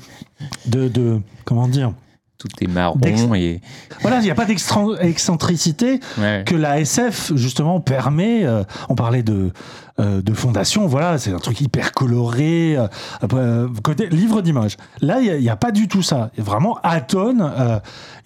[0.67, 1.93] de, de comment dire.
[2.39, 3.61] Tout est marron et.
[4.03, 6.45] Voilà, il n'y a pas d'excentricité Ouais.
[6.47, 8.45] que la SF justement permet.
[8.45, 9.53] euh, on parlait de
[9.99, 12.77] euh, de fondation, voilà, c'est un truc hyper coloré.
[12.77, 12.87] euh,
[13.33, 14.77] euh, côté livre d'images.
[15.01, 16.31] Là, il n'y a, pas du tout ça.
[16.39, 17.53] A Vraiment atone.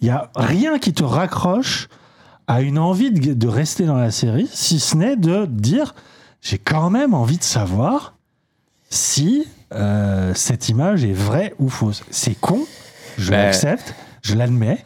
[0.01, 1.89] Il y a rien qui te raccroche
[2.49, 5.95] à une envie de, de rester dans la série, si ce n'est de dire
[6.41, 8.15] j'ai quand même envie de savoir
[8.89, 12.03] si euh, cette image est vraie ou fausse.
[12.11, 12.61] C'est con,
[13.19, 13.45] je Bah.
[13.45, 14.85] l'accepte, je l'admets,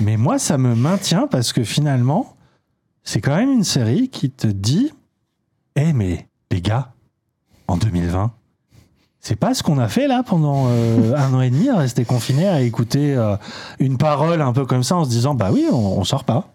[0.00, 2.36] mais moi ça me maintient parce que finalement,
[3.02, 4.92] c'est quand même une série qui te dit
[5.76, 6.92] Eh, mais les gars,
[7.66, 8.30] en 2020,
[9.20, 12.04] c'est pas ce qu'on a fait là pendant euh, un an et demi à rester
[12.04, 13.36] confiné à écouter euh,
[13.78, 16.48] une parole un peu comme ça en se disant Bah oui, on, on sort pas.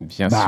[0.00, 0.38] Bien sûr.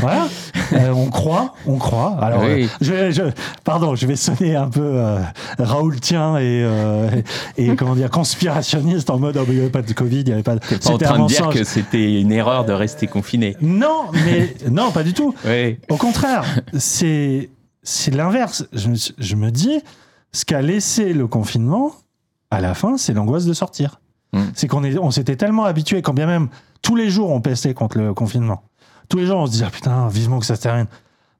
[0.00, 0.28] Voilà,
[0.72, 2.16] Euh, on croit, on croit.
[2.20, 2.64] Alors, Oui.
[2.64, 3.30] euh, je, je-
[3.64, 5.18] pardon, je vais sonner un peu euh,
[5.58, 7.10] Raoultien et, euh,
[7.56, 10.24] et, et comment dire conspirationniste en mode oh, il n'y avait pas de Covid, il
[10.26, 10.54] n'y avait pas.
[10.54, 13.56] de- T'es pas en train de dire que c'était une erreur de rester confiné.
[13.60, 15.34] Non, mais non, pas du tout.
[15.44, 15.78] Oui.
[15.90, 16.44] Au contraire,
[16.78, 17.50] c'est
[17.82, 18.66] c'est l'inverse.
[18.72, 19.80] Je, me suis- je me dis,
[20.32, 21.92] ce qu'a laissé le confinement,
[22.50, 24.00] à la fin, c'est l'angoisse de sortir.
[24.32, 24.40] Mm.
[24.54, 26.48] C'est qu'on on s'était tellement habitué, quand bien même
[26.82, 28.62] tous les jours on pestait contre le confinement.
[29.08, 30.86] Tous les jours on se disait ah, putain, vivement que ça se termine.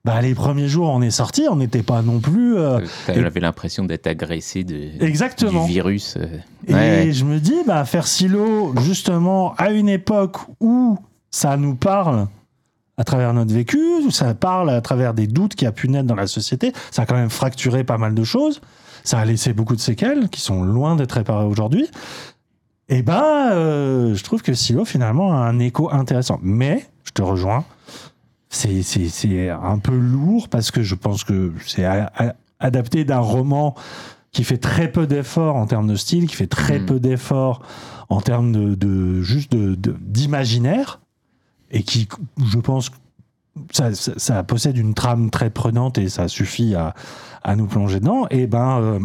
[0.05, 2.57] Bah les premiers jours on est sorti, on n'était pas non plus.
[2.59, 5.65] euh, T'avais l'impression d'être agressé de, Exactement.
[5.65, 6.17] du virus.
[6.19, 6.27] euh.
[6.67, 10.99] Et Ouais, je me dis, bah, faire silo, justement, à une époque où
[11.31, 12.27] ça nous parle
[12.99, 16.07] à travers notre vécu, où ça parle à travers des doutes qui a pu naître
[16.07, 18.61] dans la société, ça a quand même fracturé pas mal de choses,
[19.05, 21.89] ça a laissé beaucoup de séquelles qui sont loin d'être réparées aujourd'hui.
[22.91, 26.39] Et ben, euh, je trouve que Silo, finalement, a un écho intéressant.
[26.43, 27.65] Mais, te rejoins,
[28.51, 31.85] c'est- un peu lourd parce que je pense que c'est
[32.61, 33.75] adapté d'un roman
[34.33, 36.87] qui fait très peu d'efforts en termes de style, qui fait très Mm.
[36.87, 37.63] peu d'efforts
[38.09, 41.01] en termes de, de- juste de- de- d'imaginaire,
[41.71, 42.09] et qui,
[42.45, 42.91] je pense,
[43.73, 46.95] ça, ça- ça possède une trame très prenante et ça suffit à,
[47.45, 48.27] à nous plonger dedans.
[48.31, 48.99] Et ben, euh,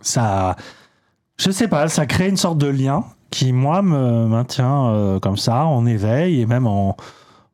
[0.00, 0.56] ça,
[1.38, 5.36] je sais pas, ça crée une sorte de lien qui, moi, me maintient euh, comme
[5.36, 6.96] ça, en éveil et même en,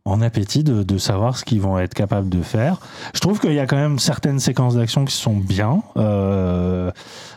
[0.04, 2.78] en appétit de, de savoir ce qu'ils vont être capables de faire.
[3.14, 5.82] Je trouve qu'il y a quand même certaines séquences d'action qui sont bien.
[5.96, 6.90] euh,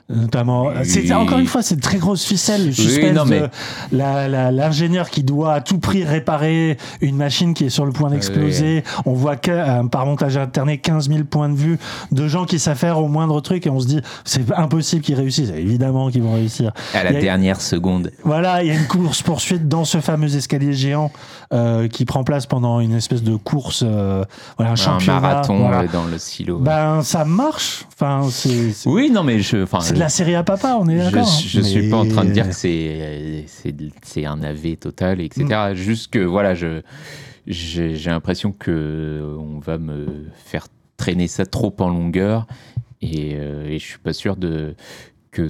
[0.09, 0.73] notamment, Oui.
[0.83, 3.43] c'est encore une fois, c'est de très grosse ficelle, le suspense mais-
[3.91, 8.09] la- l'ingénieur qui doit à tout prix réparer une machine qui est sur le point
[8.09, 8.83] d'exploser.
[9.05, 11.77] On voit que, euh, par montage alterné 15 000 points de vue
[12.11, 15.51] de gens qui s'affairent au moindre truc et on se dit c'est impossible qu'ils réussissent.
[15.55, 16.71] Évidemment qu'ils vont réussir.
[16.93, 18.11] À la dernière seconde.
[18.23, 21.11] Voilà, il y a une course poursuite dans ce fameux escalier géant
[21.53, 24.23] euh, qui prend place pendant une espèce de course, euh,
[24.57, 25.19] voilà, un Un championnat.
[25.19, 25.81] marathon voilà.
[25.81, 26.57] euh, dans le silo.
[26.59, 27.85] Ben ça marche.
[27.93, 29.63] Enfin c'est- oui, non, mais je.
[29.63, 31.27] enfin, c'est de la série à papa, on est Je, d'accord.
[31.27, 31.39] hein.
[31.45, 34.75] je suis Mais- pas en train de dire que c'est euh, c'est c'est un AV
[34.77, 35.45] total, etc.
[35.71, 35.73] Mm.
[35.75, 36.81] Juste que voilà, je
[37.47, 42.45] j'ai l'impression que on va me faire traîner ça trop en longueur
[43.01, 44.75] et, euh, et je suis pas sûr de
[45.31, 45.49] que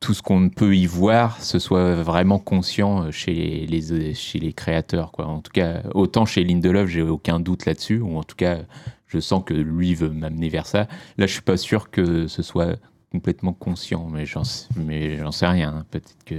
[0.00, 4.52] tout ce qu'on peut y voir, ce soit vraiment conscient chez les, les- chez les
[4.52, 5.10] créateurs.
[5.12, 5.26] Quoi.
[5.26, 8.58] En tout cas, autant chez Lindelof, j'ai aucun doute là-dessus, ou en tout cas,
[9.06, 10.86] je sens que lui veut m'amener vers ça.
[11.16, 12.76] Là, je suis pas sûr que ce soit
[13.12, 15.74] complètement conscient, mais j'en sais- mais j'en sais rien.
[15.78, 15.84] hein.
[15.90, 16.34] Peut-être que.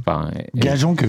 [0.00, 1.06] Enfin, Gageons que.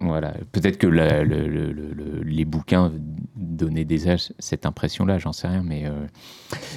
[0.00, 2.90] voilà, peut-être que la- le- le- le- le- les bouquins
[3.36, 6.06] donnaient déjà cette impression-là, j'en sais rien, mais euh,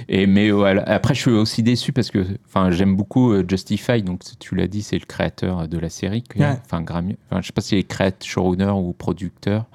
[0.10, 0.84] et mais voilà.
[0.84, 4.67] Après, je suis aussi déçu parce que, enfin, j'aime beaucoup euh, Justify, donc tu l'as
[4.67, 6.58] dit, c'est le créateur de la série, que- Ouais.
[6.65, 9.65] enfin Grammy, enfin, je sais pas s'il est créateur, showrunner ou producteur,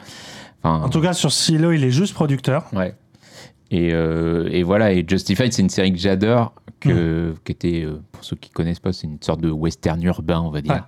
[0.63, 2.67] enfin, En tout cas sur Silo, il est juste producteur.
[2.73, 2.95] ouais.
[3.71, 8.01] Et, euh, et voilà, et Justified, c'est une série que j'adore, que, qui était, euh,
[8.13, 10.81] pour ceux qui connaissent pas, c'est une sorte de western urbain, on va dire, Ouais.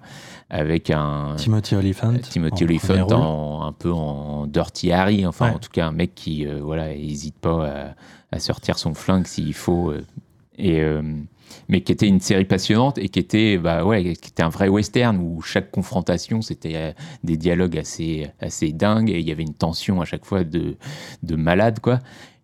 [0.48, 2.14] avec un Timothy Olyphant.
[2.22, 5.54] Timothy en en- un peu en Dirty Harry, enfin Ouais.
[5.56, 7.94] en tout cas un mec qui euh, voilà hésite pas à,
[8.36, 10.00] à sortir son flingue s'il faut, euh,
[10.58, 10.82] et
[11.68, 14.68] mais qui était une série passionnante et qui était bah ouais qui était un vrai
[14.68, 19.54] western où chaque confrontation c'était des dialogues assez assez dingues et il y avait une
[19.54, 20.76] tension à chaque fois de
[21.22, 21.98] de malade quoi.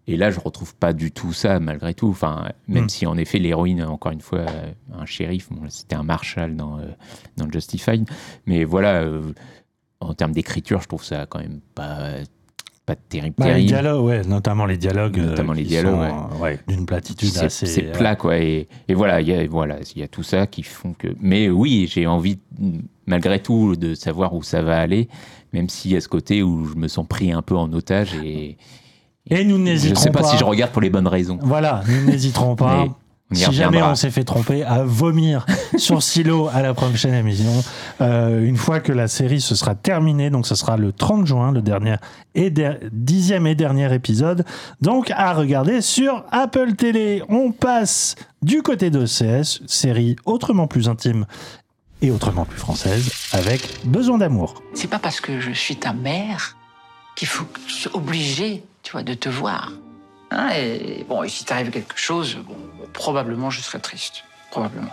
[0.08, 2.08] Et là, je retrouve pas du tout ça, malgré tout.
[2.08, 2.88] Enfin, même Mm.
[2.88, 6.78] si en effet l'héroïne, encore une fois, euh, un shérif, bon, c'était un marshal dans,
[6.78, 6.82] euh,
[7.36, 8.08] dans Justified,
[8.46, 9.32] mais voilà, euh,
[10.00, 12.10] en termes d'écriture, je trouve ça quand même pas,
[12.84, 13.34] pas terrible.
[13.38, 15.18] Bah, les dialogues, ouais, notamment les dialogues.
[15.18, 16.40] euh, Notamment les dialogues, sont, ouais.
[16.40, 17.66] ouais, d'une platitude C'est assez.
[17.66, 18.38] c'est plat, quoi.
[18.38, 21.08] Et, et voilà, il y a voilà, il y a tout ça qui font que.
[21.20, 22.38] Mais oui, j'ai envie,
[23.06, 25.08] malgré tout, de savoir où ça va aller,
[25.52, 28.14] même s'il y a ce côté où je me sens pris un peu en otage
[28.24, 28.56] et.
[29.30, 30.28] Et nous je n'hésiterons sais pas, pas.
[30.28, 31.38] si je regarde pour les bonnes raisons.
[31.42, 32.86] Voilà, nous n'hésiterons pas.
[33.32, 35.44] Si jamais on s'est fait tromper, à vomir
[35.76, 37.50] sur Silo à la prochaine émission.
[38.00, 41.50] Euh, une fois que la série se sera terminée, donc ce sera le 30 juin,
[41.50, 41.96] le dernier
[42.36, 44.44] et der- dixième et dernier épisode.
[44.80, 47.20] Donc à regarder sur Apple Télé.
[47.28, 51.26] On passe du côté d'OCS, série autrement plus intime
[52.02, 54.62] et autrement plus française, avec Besoin d'amour.
[54.74, 56.55] C'est pas parce que je suis ta mère
[57.16, 59.72] qu'il faut que je sois obligé, tu vois, de te voir.
[60.30, 62.56] Hein, et bon, et si t'arrive quelque chose, bon,
[62.92, 64.24] probablement je serai triste.
[64.50, 64.92] Probablement.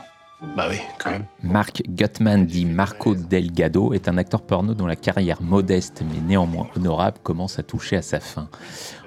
[0.58, 1.26] Bah oui, quand même.
[1.42, 6.68] Mark Gutman, dit Marco Delgado, est un acteur porno dont la carrière modeste mais néanmoins
[6.76, 8.50] honorable commence à toucher à sa fin.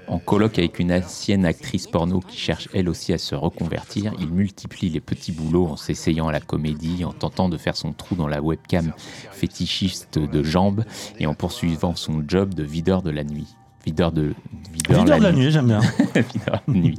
[0.08, 4.28] En colloque avec une ancienne actrice porno qui cherche elle aussi à se reconvertir, il
[4.28, 8.14] multiplie les petits boulots en s'essayant à la comédie, en tentant de faire son trou
[8.14, 8.92] dans la webcam
[9.32, 10.84] fétichiste de jambes
[11.18, 13.56] et en poursuivant son job de videur de la nuit.
[13.84, 14.34] Videur de,
[14.72, 15.80] videur Leader de la nuit, j'aime bien.
[16.14, 16.98] Videur de nuit.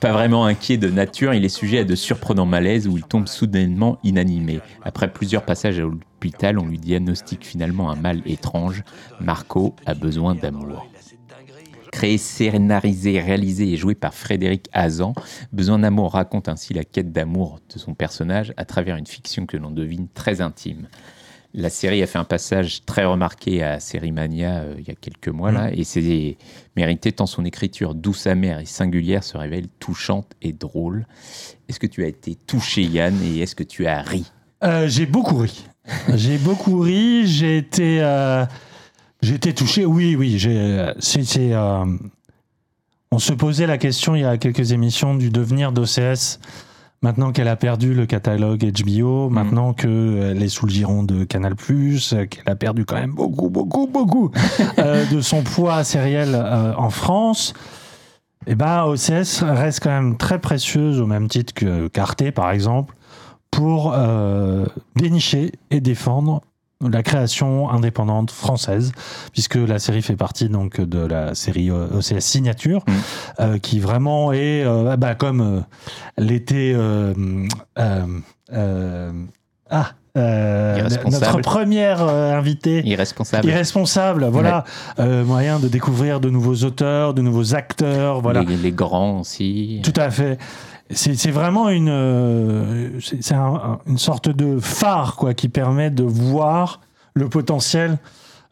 [0.00, 3.28] Pas vraiment inquiet de nature, il est sujet à de surprenants malaises où il tombe
[3.28, 4.60] soudainement inanimé.
[4.82, 8.82] Après plusieurs passages à l'hôpital, on lui diagnostique finalement un mal étrange.
[9.20, 10.86] Marco a besoin d'amour.
[11.92, 15.12] Créé, scénarisé, réalisé et joué par Frédéric Hazan,
[15.52, 19.56] Besoin d'amour raconte ainsi la quête d'amour de son personnage à travers une fiction que
[19.56, 20.88] l'on devine très intime.
[21.52, 24.94] La série a fait un passage très remarqué à Série Mania euh, il y a
[24.94, 26.36] quelques mois là, et c'est
[26.76, 31.06] mérité tant son écriture douce, amère et singulière se révèle touchante et drôle.
[31.68, 34.30] Est-ce que tu as été touché Yann et est-ce que tu as ri?
[34.62, 35.64] Euh, j'ai beaucoup ri.
[36.14, 37.26] J'ai beaucoup ri.
[37.26, 38.44] J'ai été, euh,
[39.22, 39.84] j'ai été touché.
[39.84, 40.42] Oui, oui.
[40.46, 40.92] Euh,
[41.36, 41.84] euh,
[43.12, 46.38] on se posait la question il y a quelques émissions du devenir d'OCS.
[47.02, 51.54] Maintenant qu'elle a perdu le catalogue HBO, maintenant qu'elle est sous le giron de Canal+,
[51.70, 54.30] euh, qu'elle a perdu quand même beaucoup, beaucoup, beaucoup
[54.78, 57.54] euh, de son poids sériel euh, en France,
[58.46, 62.94] eh ben, OCS reste quand même très précieuse au même titre que Carté, par exemple,
[63.50, 66.42] pour euh, dénicher et défendre
[66.88, 68.92] la création indépendante française,
[69.32, 72.92] puisque la série fait partie donc de la série euh, OCS Signature, Mm.
[73.40, 75.60] euh, qui vraiment est, euh, bah, comme euh,
[76.16, 77.12] l'était euh,
[77.78, 78.06] euh,
[78.52, 79.12] euh,
[79.70, 82.82] ah, euh, notre première euh, invitée.
[82.84, 84.64] Irresponsable Irresponsable, voilà,
[84.98, 88.42] Euh, moyen de découvrir de nouveaux auteurs, de nouveaux acteurs, voilà.
[88.42, 89.80] les, les grands aussi.
[89.84, 90.38] Tout à fait.
[90.92, 96.80] C'est vraiment une, euh, c'est un- une sorte de phare quoi, qui permet de voir
[97.14, 97.98] le potentiel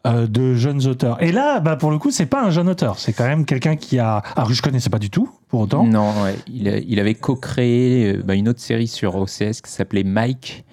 [0.07, 1.21] euh, de jeunes auteurs.
[1.21, 3.75] Et là, bah, pour le coup, c'est pas un jeune auteur, c'est quand même quelqu'un
[3.75, 4.23] qui a.
[4.37, 5.83] Alors que je connaissais pas du tout, pour autant.
[5.83, 6.35] Non, ouais.
[6.47, 10.63] il, a- il avait co-créé euh, bah, une autre série sur OCS qui s'appelait Mike,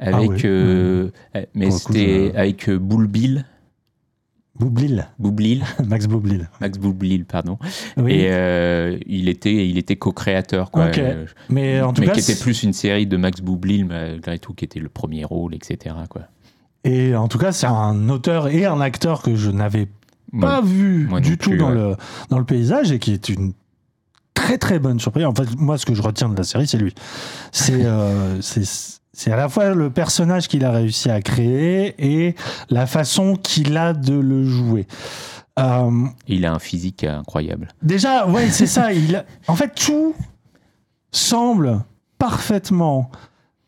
[0.00, 3.44] avec, Ah euh, euh, mais c'était je- avec Boule Bill,
[4.58, 6.48] Boublil, Boublil, Max Boublil.
[6.60, 7.58] Max Boublil, pardon.
[7.96, 8.12] Oui.
[8.12, 10.84] Et euh, il était, il était co-créateur, quoi.
[10.96, 14.38] Euh, mais en tout mais cas, qui était plus une série de Max Boublil, malgré
[14.38, 15.96] tout, qui était le premier rôle, etc.
[16.08, 16.22] Quoi.
[16.84, 19.86] et en tout cas, c'est un auteur et un acteur que je n'avais
[20.40, 20.66] pas Ouais.
[20.66, 21.74] vu moi du tout plus, dans, ouais.
[21.74, 21.96] le,
[22.30, 23.52] dans le paysage et qui est une
[24.34, 25.24] très très bonne surprise.
[25.26, 26.92] En fait, moi, ce que je retiens de la série, c'est lui.
[27.52, 32.34] C'est euh, c'est- c'est à la fois le personnage qu'il a réussi à créer et
[32.68, 34.86] la façon qu'il a de le jouer.
[35.58, 35.90] Euh,
[36.26, 37.68] Il a un physique incroyable.
[37.82, 38.92] Déjà, ouais, c'est ça.
[38.92, 40.14] Il, a- en fait, tout
[41.12, 41.80] semble
[42.18, 43.10] parfaitement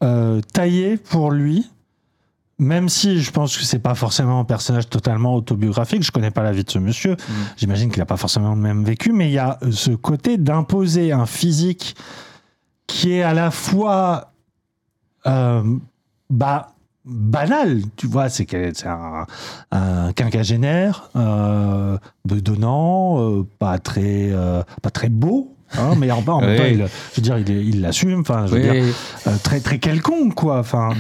[0.02, 1.70] euh, taillé pour lui,
[2.58, 6.02] même si je pense que c'est pas forcément un personnage totalement autobiographique.
[6.02, 7.16] Je connais pas la vie de ce monsieur.
[7.56, 11.12] J'imagine qu'il a pas forcément le même vécu, mais il y a ce côté d'imposer
[11.12, 11.94] un physique
[12.86, 14.35] qui est à la fois euh,
[16.30, 16.72] bah,
[17.04, 18.46] banal, tu vois, c'est
[18.86, 19.26] un,
[19.70, 25.54] un quinquagénaire euh, bedonnant, euh, pas très euh, pas très beau.
[25.78, 28.20] hein, mais en, en même temps, il, je veux dire, il l'assume.
[28.20, 28.82] Enfin, je veux Oui.
[28.82, 30.58] dire, très très quelconque, quoi.
[30.58, 30.90] Enfin,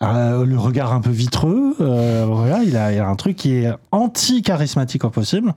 [0.00, 1.74] le regard un peu vitreux.
[1.78, 5.54] voilà, il a, il a un truc qui est anti charismatique au possible,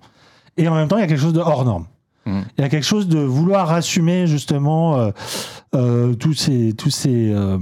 [0.57, 1.85] et en même temps, il y a quelque chose de hors norme.
[2.25, 2.41] Mm.
[2.57, 5.11] Il y a quelque chose de vouloir assumer justement euh,
[5.75, 7.57] euh, tous ces tous ces euh,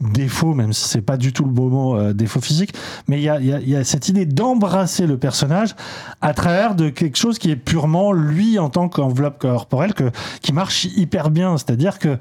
[0.00, 2.72] défauts, même si c'est pas du tout le beau mot, euh, défaut physique,
[3.08, 5.74] mais il y a, y a- y a cette idée d'embrasser le personnage
[6.20, 10.52] à travers de quelque chose qui est purement lui en tant qu'enveloppe corporelle que, qui
[10.52, 11.56] marche hyper bien.
[11.58, 12.16] C'est-à-dire que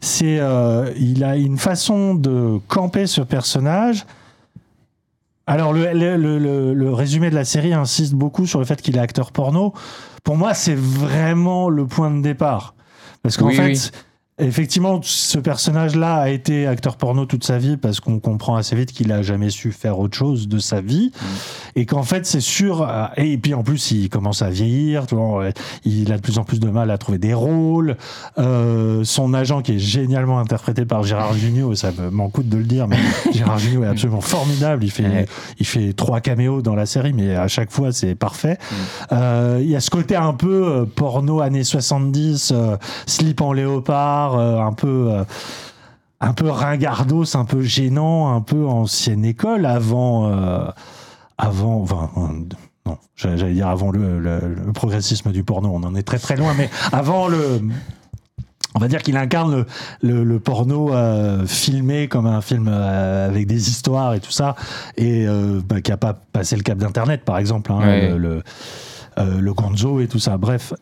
[0.00, 4.06] c'est, euh, il a une façon de camper ce personnage.
[5.46, 8.80] Alors le, le, le- le- le résumé de la série insiste beaucoup sur le fait
[8.80, 9.74] qu'il est acteur porno.
[10.22, 12.74] Pour moi, c'est vraiment le point de départ.
[13.22, 13.80] Parce qu'en Oui, fait, oui.
[14.40, 18.92] Effectivement, ce personnage-là a été acteur porno toute sa vie parce qu'on comprend assez vite
[18.92, 21.12] qu'il a jamais su faire autre chose de sa vie.
[21.76, 22.82] Et qu'en fait, c'est sûr.
[22.82, 25.06] euh, Et puis en plus, il commence à vieillir.
[25.06, 25.50] Tu vois,
[25.84, 27.96] il a de plus en plus de mal à trouver des rôles.
[28.38, 32.56] Euh, son agent, qui est génialement interprété par Gérard Jugnot, ça me- m'en coûte de
[32.56, 32.96] le dire, mais
[33.32, 34.84] Gérard Jugnot est absolument formidable.
[34.84, 35.26] Il fait, Ouais.
[35.58, 38.58] il fait trois caméos dans la série, mais à chaque fois, c'est parfait.
[39.12, 42.76] Euh, Il y a ce côté un peu porno années 70, euh,
[43.06, 45.08] slip en léopard, euh, un peu.
[45.10, 45.24] euh,
[46.22, 50.66] un peu ringardos, un peu gênant, un peu ancienne école avant, euh,
[51.38, 52.10] avant, enfin,
[52.84, 56.36] non, j'allais dire avant le, le- le progressisme du porno, on en est très très
[56.36, 57.62] loin, mais avant le,
[58.74, 59.64] on va dire qu'il incarne
[60.02, 64.56] le, le, porno euh, filmé comme un film euh, avec des histoires et tout ça,
[64.98, 65.26] et
[65.66, 68.10] bah, qui a pas passé le cap d'internet, par exemple, hein, Ouais.
[68.18, 68.42] le,
[69.16, 70.36] le Gonzo et tout ça.
[70.36, 70.74] Bref.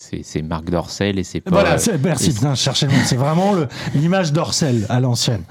[0.00, 1.50] Euh, C'est c'est Marc Dorcel et c'est pas.
[1.50, 2.92] voilà, c'est- merci, je cherchais le.
[3.04, 3.54] C'est vraiment
[3.94, 5.42] l'image d'Orcel à l'ancienne.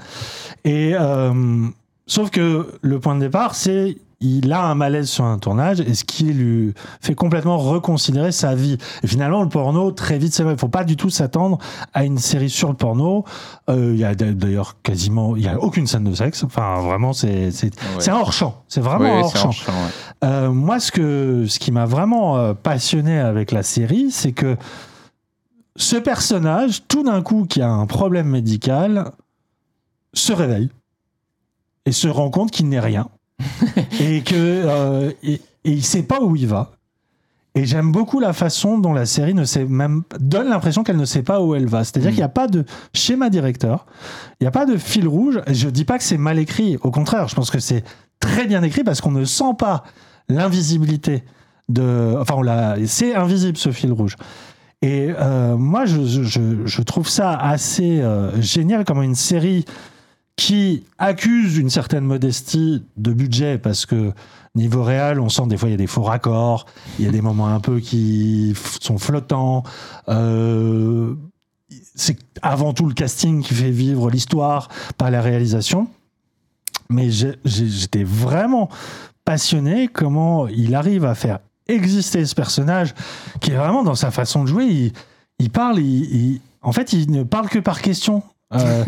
[0.64, 1.66] Et euh,
[2.06, 5.94] sauf que le point de départ, c'est il a un malaise sur un tournage et
[5.94, 8.76] ce qui lui fait complètement reconsidérer sa vie.
[9.02, 11.56] Et finalement, le porno, très vite, c'est vrai, il faut pas du tout s'attendre
[11.94, 13.24] à une série sur le porno.
[13.70, 16.44] Euh, Il y a d'ailleurs quasiment, il y a aucune scène de sexe.
[16.44, 18.08] Enfin, vraiment, c'est c'est Ouais.
[18.10, 18.62] un hors champ.
[18.68, 19.48] C'est vraiment Ouais, un hors c'est champ.
[19.48, 20.28] hors champ, ouais.
[20.28, 24.56] Euh, moi, ce, que, ce qui m'a vraiment euh, passionné avec la série, c'est que
[25.76, 29.12] ce personnage, tout d'un coup, qui a un problème médical,
[30.12, 30.68] se réveille
[31.86, 33.08] et se rend compte qu'il n'est rien
[34.00, 35.34] et que euh, et,
[35.64, 36.72] et il sait pas où il va.
[37.56, 41.04] Et j'aime beaucoup la façon dont la série ne sait même donne l'impression qu'elle ne
[41.04, 41.82] sait pas où elle va.
[41.82, 42.14] C'est-à-dire Mm.
[42.14, 42.64] qu'il n'y a pas de
[42.94, 43.86] schéma directeur,
[44.40, 45.40] il n'y a pas de fil rouge.
[45.48, 46.78] Je dis pas que c'est mal écrit.
[46.82, 47.82] Au contraire, je pense que c'est
[48.20, 49.82] très bien écrit parce qu'on ne sent pas
[50.28, 51.24] l'invisibilité
[51.68, 52.14] de.
[52.20, 52.86] Enfin, on.
[52.86, 54.16] C'est invisible ce fil rouge.
[54.82, 59.64] Et euh, moi, je, je- je trouve ça assez euh, génial comme une série
[60.40, 64.14] qui accuse une certaine modestie de budget parce que
[64.54, 66.64] niveau réel, on sent des fois il y a des faux raccords,
[66.98, 69.64] il y a des moments un peu qui sont flottants.
[70.08, 71.14] Euh,
[71.94, 75.88] c'est avant tout le casting qui fait vivre l'histoire, pas la réalisation.
[76.88, 77.10] Mais
[77.44, 78.70] j'étais vraiment
[79.26, 82.94] passionné comment il arrive à faire exister ce personnage
[83.42, 84.92] qui est vraiment dans sa façon de jouer.
[85.38, 85.80] Il, parle,
[86.62, 88.22] en fait, il ne parle que par question.
[88.54, 88.84] Euh,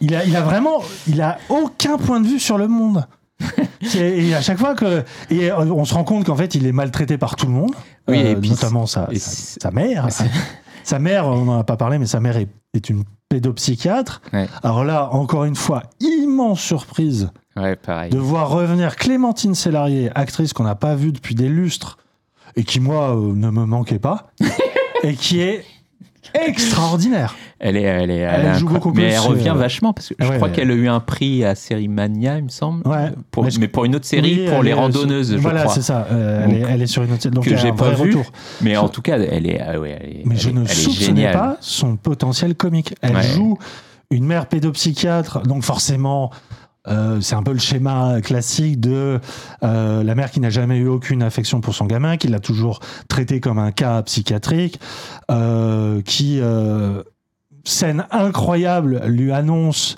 [0.00, 3.06] il, a, il a vraiment, il a aucun point de vue sur le monde.
[3.96, 7.18] Et à chaque fois que, et on se rend compte qu'en fait, il est maltraité
[7.18, 7.72] par tout le monde,
[8.08, 10.08] Oui, euh, et puis notamment sa, et sa, c'est- sa mère.
[10.86, 14.20] Sa mère, on n'en a pas parlé, mais sa mère est, est une pédopsychiatre.
[14.34, 14.46] Ouais.
[14.62, 17.78] Alors là, encore une fois, immense surprise Ouais,
[18.10, 21.96] de voir revenir Clémentine Sélarié, actrice qu'on n'a pas vue depuis des lustres
[22.56, 24.26] et qui, moi, euh, ne me manquait pas,
[25.02, 25.64] et qui est
[26.34, 27.34] extraordinaire.
[27.58, 30.26] Elle est, elle est, Elle joue beaucoup mais elle revient euh, vachement parce que je
[30.28, 30.54] ouais, crois ouais.
[30.54, 32.86] qu'elle a eu un prix à Série Mania, il me semble.
[32.86, 33.10] Ouais.
[33.30, 35.42] Pour- Mais je- mais pour une autre série, Oui, pour les euh, randonneuses, sur- je
[35.42, 35.74] Voilà, crois.
[35.74, 36.06] c'est ça.
[36.10, 38.08] euh, elle, est, elle est sur une autre Donc, que j'ai pas vu.
[38.08, 38.26] retour.
[38.60, 41.56] Mais en tout cas, elle est, ah ouais, elle est, Mais je ne soupçonnais pas
[41.60, 42.94] son potentiel comique.
[43.00, 43.56] Elle joue
[44.10, 46.30] une mère pédopsychiatre, donc forcément,
[46.86, 49.20] euh, c'est un peu le schéma classique de
[49.62, 52.80] euh, la mère qui n'a jamais eu aucune affection pour son gamin, qui l'a toujours
[53.08, 54.78] traité comme un cas psychiatrique,
[55.30, 56.40] euh, qui,
[57.64, 59.96] scène incroyable, lui annonce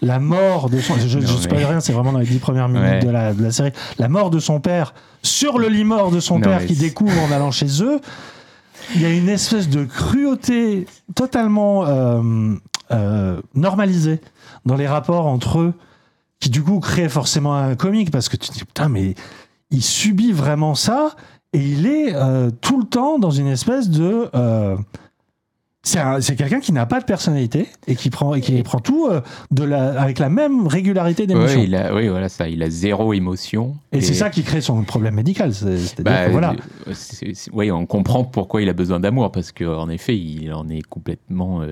[0.00, 0.94] la mort de son...
[0.96, 2.98] Je ne spoil mais- rien, c'est vraiment dans les dix premières minutes Ouais.
[3.00, 3.72] de, la, de la série.
[3.98, 6.74] La mort de son père sur le lit mort de son Non, père mais qui
[6.74, 8.00] découvre en allant chez eux.
[8.94, 11.84] Il y a une espèce de cruauté totalement
[13.54, 14.20] normalisée
[14.64, 15.74] dans les rapports entre eux,
[16.42, 19.14] qui du coup crée forcément un comique parce que tu te dis putain, mais
[19.70, 21.14] il subit vraiment ça
[21.52, 24.28] et il est euh, tout le temps dans une espèce de.
[24.34, 24.76] euh,
[25.84, 28.78] c'est un- c'est quelqu'un qui n'a pas de personnalité et qui prend, et qui prend
[28.80, 29.20] tout euh,
[29.52, 31.60] de la, avec la même régularité d'émotion.
[31.60, 32.48] Ouais, oui, voilà, ça.
[32.48, 33.76] Il a zéro émotion.
[33.92, 35.52] et c'est ça qui crée son problème médical.
[35.54, 36.54] C'est-à-dire Bah, voilà.
[36.88, 36.92] euh,
[37.52, 41.62] ouais, on comprend pourquoi il a besoin d'amour parce qu'en effet, il en est complètement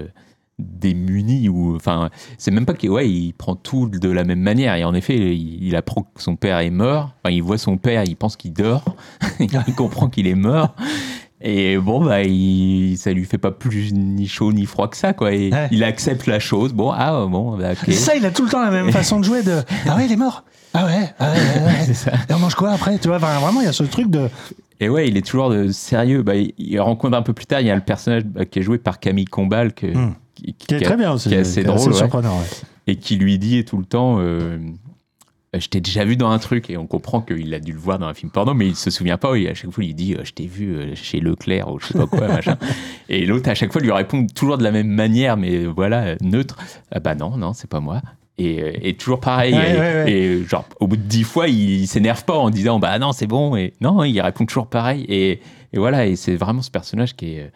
[0.61, 4.75] démuni ou enfin, c'est même pas qu'il ouais, il prend tout de la même manière
[4.75, 7.13] et en effet, il, il apprend que son père est mort.
[7.25, 8.85] Enfin, il voit son père, il pense qu'il dort,
[9.41, 10.75] il comprend qu'il est mort.
[11.43, 15.15] Et bon, bah, il, ça lui fait pas plus ni chaud ni froid que ça,
[15.15, 15.33] quoi.
[15.33, 15.69] Et Ouais.
[15.71, 16.75] il accepte la chose.
[16.75, 17.79] Bon, ah, bon, bah, ok.
[17.87, 20.05] C'est ça, il a tout le temps la même façon de jouer de Ah ouais,
[20.05, 20.45] il est mort.
[20.75, 21.85] Ah ouais, ah ouais, ouais, ouais.
[21.87, 22.13] C'est ça.
[22.29, 24.29] Et on mange quoi après Tu vois, enfin, vraiment, il y a ce truc de.
[24.81, 26.23] Et ouais, il est toujours de sérieux.
[26.23, 28.59] Bah, il, il rencontre un peu plus tard, il y a le personnage bah, qui
[28.59, 30.13] est joué par Camille Combal, que, Hmm.
[30.43, 31.29] Qui, qui est très bien aussi.
[31.29, 31.95] qui est assez drôle, ouais.
[31.97, 32.39] surprenant.
[32.39, 32.47] ouais.
[32.87, 34.59] et qui lui dit tout le temps euh,
[35.59, 37.99] je t'ai déjà vu dans un truc et on comprend qu'il a dû le voir
[37.99, 40.15] dans un film porno mais il se souvient pas et à chaque fois il dit
[40.15, 42.57] euh, je t'ai vu euh, chez Leclerc ou je sais pas quoi machin
[43.09, 46.05] et l'autre à chaque fois lui répond toujours de la même manière mais euh, voilà
[46.05, 46.57] euh, neutre
[46.93, 48.01] ah bah non non c'est pas moi
[48.39, 50.13] et, euh, et toujours pareil Ouais, et, ouais, ouais.
[50.13, 53.11] et genre au bout de dix fois il, il s'énerve pas en disant bah non
[53.13, 55.41] c'est bon et non il répond toujours pareil et,
[55.73, 57.51] et voilà et c'est vraiment ce personnage qui est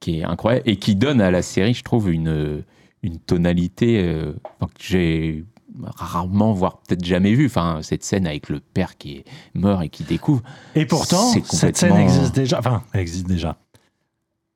[0.00, 2.64] qui est incroyable et qui donne à la série je trouve une
[3.02, 5.44] une tonalité euh, que j'ai
[5.82, 7.46] rarement, voire peut-être jamais vue.
[7.46, 9.24] Enfin, cette scène avec le père qui est
[9.54, 10.42] mort et qui découvre.
[10.74, 12.58] Et pourtant, cette scène existe déjà.
[12.58, 13.56] Enfin, elle existe déjà.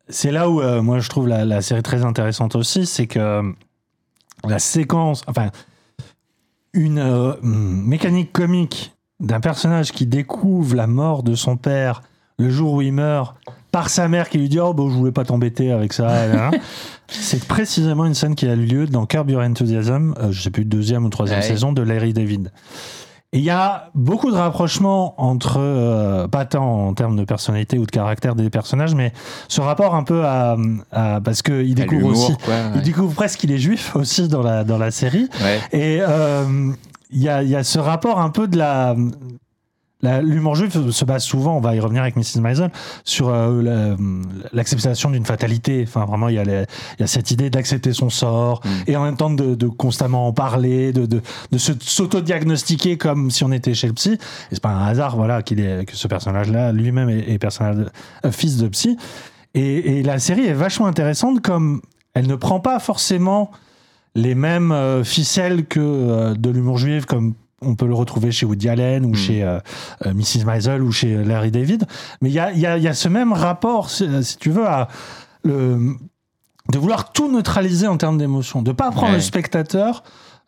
[0.08, 3.18] C'est là où euh, moi je trouve la, la série très intéressante aussi, c'est que
[3.18, 3.52] euh,
[4.46, 5.50] la séquence, enfin,
[6.74, 12.02] une euh, hum, mécanique comique d'un personnage qui découvre la mort de son père
[12.38, 13.36] le jour où il meurt
[13.74, 16.08] par sa mère qui lui dit oh bon je voulais pas t'embêter avec ça
[17.08, 20.50] c'est précisément une scène qui a eu lieu dans Curb Your Enthusiasm euh, je sais
[20.50, 21.44] plus deuxième ou troisième Ouais.
[21.44, 22.52] saison de Larry David
[23.32, 27.78] et il y a beaucoup de rapprochements entre, euh, pas tant en termes de personnalité
[27.80, 29.12] ou de caractère des personnages, mais
[29.48, 30.56] ce rapport un peu à,
[30.92, 34.42] à- parce qu'il à découvre aussi, quoi, il découvre presque qu'il est juif aussi dans
[34.44, 35.58] la dans la série, Ouais.
[35.72, 36.70] et euh,
[37.10, 38.94] il y, a, il y a ce rapport un peu de la.
[40.22, 42.40] L'humour juif se base souvent, on va y revenir avec Mrs.
[42.40, 42.70] Maisel,
[43.04, 43.96] sur euh, la-
[44.52, 45.84] l'acceptation d'une fatalité.
[45.86, 46.64] Enfin, vraiment, il y a, les-
[46.98, 48.68] il y a cette idée d'accepter son sort Mm.
[48.86, 51.20] et en même temps de, de constamment en parler, de, de,
[51.58, 54.12] s'auto-diagnostiquer comme si on était chez le psy.
[54.12, 54.18] Et
[54.54, 57.86] c'est pas un hasard, voilà, qu'il est, que ce personnage-là lui-même est, est personnage,
[58.24, 58.96] euh, fils de psy.
[59.54, 61.80] Et, et la série est vachement intéressante comme
[62.14, 63.50] elle ne prend pas forcément
[64.14, 67.34] les mêmes euh, ficelles que de l'humour juif, comme
[67.66, 69.14] on peut le retrouver chez Woody Allen ou Mm.
[69.14, 69.58] chez euh,
[70.06, 70.44] euh, Mrs.
[70.46, 71.84] Maisel ou chez Larry David.
[72.20, 74.36] Mais il y a, il y a- il y a ce même rapport, si, si
[74.36, 74.88] tu veux, à
[75.44, 75.94] le,
[76.72, 79.16] de vouloir tout neutraliser en termes d'émotion, de pas prendre Ouais.
[79.16, 80.02] le spectateur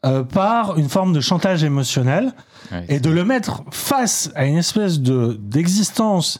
[0.05, 2.33] euh, par une forme de chantage émotionnel
[2.73, 6.39] Ouais, et de le mettre face à une espèce de d'existence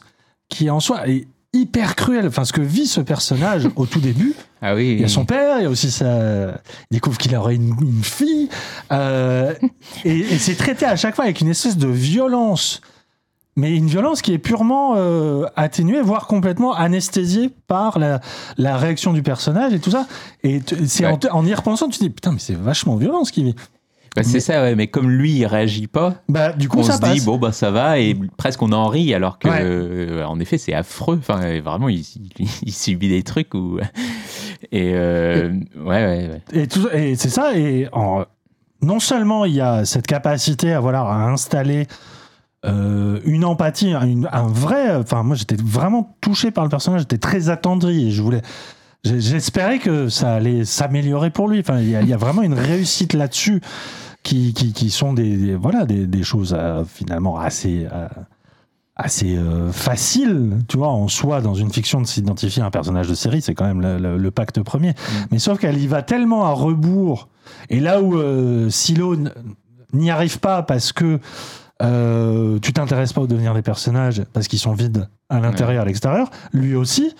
[0.49, 2.27] qui en soi est hyper cruelle.
[2.27, 4.93] Enfin, ce que vit ce personnage au tout début, Ah oui.
[4.93, 6.47] il y a son père, il y a aussi sa...
[6.89, 8.49] Il découvre qu'il aurait une, une fille.
[8.91, 9.53] euh,
[10.03, 12.81] et et c'est traité à chaque fois avec une espèce de violence.
[13.55, 18.19] Mais une violence qui est purement euh, atténuée, voire complètement anesthésiée par la,
[18.57, 20.05] la réaction du personnage et tout ça.
[20.43, 21.17] Et c'est Ouais.
[21.31, 23.55] en, y repensant, tu te dis, putain, mais c'est vachement violent ce qu'il vit.
[24.15, 26.93] Bah, c'est ça, ouais, mais comme lui, il réagit pas, Bah, du coup, on ça
[26.93, 27.13] se passe.
[27.13, 29.59] dit, bon, bah ça va, et presque on en rit, alors que, Ouais.
[29.61, 31.17] euh, en effet, c'est affreux.
[31.19, 31.99] Enfin, vraiment, il,
[32.39, 33.79] il- il subit des trucs où.
[34.71, 36.41] Et euh, ouais, ouais, ouais.
[36.53, 37.55] Et, tout- et c'est ça.
[37.57, 38.25] Et en-
[38.81, 41.87] non seulement il y a cette capacité à, voilà, à installer
[42.65, 44.95] euh, une empathie, une- un vrai.
[44.95, 47.01] Enfin, moi, j'étais vraiment touché par le personnage.
[47.01, 48.07] J'étais très attendri.
[48.07, 48.41] Et je voulais.
[49.03, 51.59] J'espérais que ça allait s'améliorer pour lui.
[51.59, 53.61] Enfin, il y, a- il y a vraiment une réussite là-dessus
[54.23, 58.07] qui, qui, qui sont des, des- voilà des, des choses euh, finalement assez euh,
[58.99, 63.07] assez euh, faciles, tu vois, en soi dans une fiction de s'identifier à un personnage
[63.07, 64.93] de série, c'est quand même le, le- le pacte premier.
[65.31, 67.27] Mais sauf qu'elle y va tellement à rebours.
[67.69, 69.15] Et là où euh, Silo
[69.93, 71.19] n'y arrive pas parce que
[71.83, 75.85] euh, tu t'intéresses pas au devenir des personnages parce qu'ils sont vides à l'intérieur, à
[75.85, 77.13] l'extérieur, lui aussi.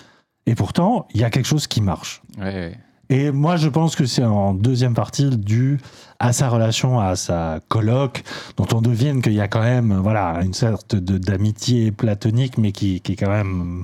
[0.47, 2.21] Et pourtant, il y a quelque chose qui marche.
[2.39, 2.77] ouais, ouais.
[3.09, 5.79] Et moi, je pense que c'est en deuxième partie dû
[6.19, 8.23] à sa relation à sa coloc,
[8.57, 13.01] dont on devine qu'il y a quand même, voilà, une sorte d'amitié platonique, mais qui,
[13.01, 13.83] qui est quand même,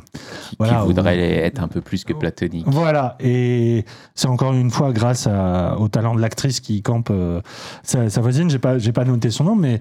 [0.57, 2.65] voilà, qui voudrait être un peu plus que platonique.
[2.67, 7.41] voilà, et c'est encore une fois grâce à- au talent de l'actrice qui campe euh,
[7.84, 8.49] sa, sa voisine.
[8.49, 9.79] J'ai pas, j'ai pas noté son nom, mais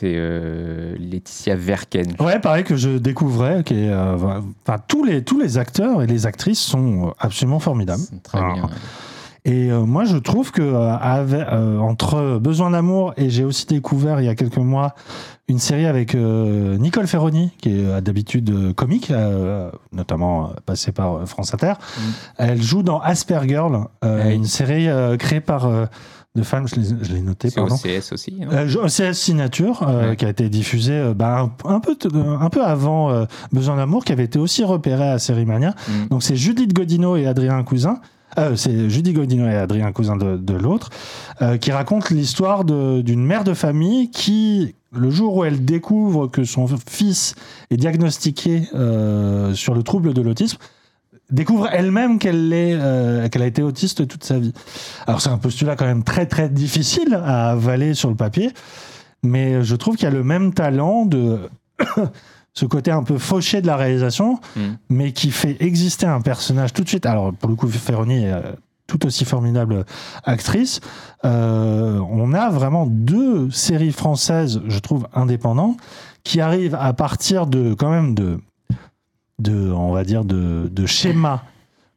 [0.00, 2.14] C'est euh, Laetitia Verken.
[2.20, 3.64] ouais, pareil que je découvrais.
[3.64, 4.40] Qui est, euh,
[4.86, 8.02] tous les tous les acteurs et les actrices sont absolument formidables.
[8.22, 8.70] Très bien.
[9.44, 13.66] Et euh, moi, je trouve que euh, avec- euh, entre Besoin d'amour et j'ai aussi
[13.66, 14.94] découvert il y a quelques mois
[15.48, 19.10] une série avec Nicole Ferroni, qui est d'habitude comique,
[19.92, 21.72] notamment passée par France Inter.
[22.36, 24.34] Elle joue dans Aspergirl, Oui.
[24.34, 25.86] une série créée par euh,
[26.34, 26.76] de femmes, je
[27.14, 27.74] l'ai- noté, C'est pardon.
[27.76, 28.34] OCS aussi.
[28.40, 30.16] non Euh, OCS Signature, euh, Ouais.
[30.16, 34.04] qui a été diffusée euh, bah, un, un peu, t- un peu avant Besoin d'amour,
[34.04, 35.74] qui avait été aussi repéré à Série Mania.
[35.88, 36.08] Mm.
[36.10, 38.00] Donc c'est Judith Godino et Adrien Cousin.
[38.36, 40.90] Euh, c'est Judith Godino et Adrien Cousin de, de l'autre,
[41.40, 46.44] euh, qui racontent l'histoire d'une mère de famille qui, le jour où elle découvre que
[46.44, 47.34] son fils
[47.70, 50.58] est diagnostiqué euh, sur le trouble de l'autisme,
[51.30, 54.52] découvre elle-même qu'elle euh, qu'elle a été autiste toute sa vie.
[55.06, 58.50] Alors c'est un postulat quand même très très difficile à avaler sur le papier,
[59.22, 61.38] mais je trouve qu'il y a le même talent de
[62.58, 64.60] ce côté un peu fauché de la réalisation, Mm.
[64.90, 67.06] mais qui fait exister un personnage tout de suite.
[67.06, 68.52] Alors pour le coup, Ferroni est euh,
[68.86, 69.84] tout aussi formidable
[70.24, 70.80] actrice.
[71.24, 75.76] Euh, on a vraiment deux séries françaises, je trouve, indépendantes,
[76.24, 78.40] qui arrivent à partir de quand même de,
[79.38, 81.42] de on va dire, de, de schémas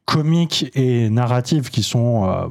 [0.04, 2.46] comiques et narratifs qui sont euh,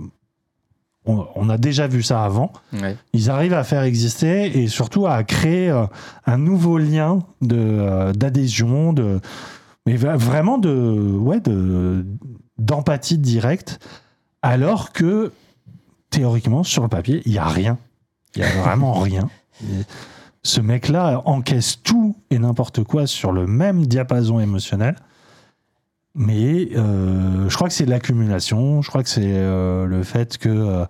[1.06, 2.52] on, on a déjà vu ça avant.
[2.74, 2.96] Ouais.
[3.14, 5.86] Ils arrivent à faire exister et surtout à créer euh,
[6.26, 9.20] un nouveau lien de euh, d'adhésion, de
[9.86, 12.06] mais vraiment de ouais de
[12.58, 13.80] d'empathie directe,
[14.42, 15.32] alors que
[16.12, 17.78] théoriquement sur le papier il y a rien,
[18.36, 19.28] il y a vraiment rien.
[19.64, 19.84] Et
[20.44, 24.96] ce mec-là encaisse tout et n'importe quoi sur le même diapason émotionnel.
[26.16, 30.50] Mais euh, je crois que c'est l'accumulation, je crois que c'est euh, le fait que.
[30.50, 30.86] euh,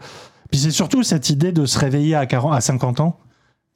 [0.50, 3.20] puis c'est surtout cette idée de se réveiller à, 40, à 50 ans,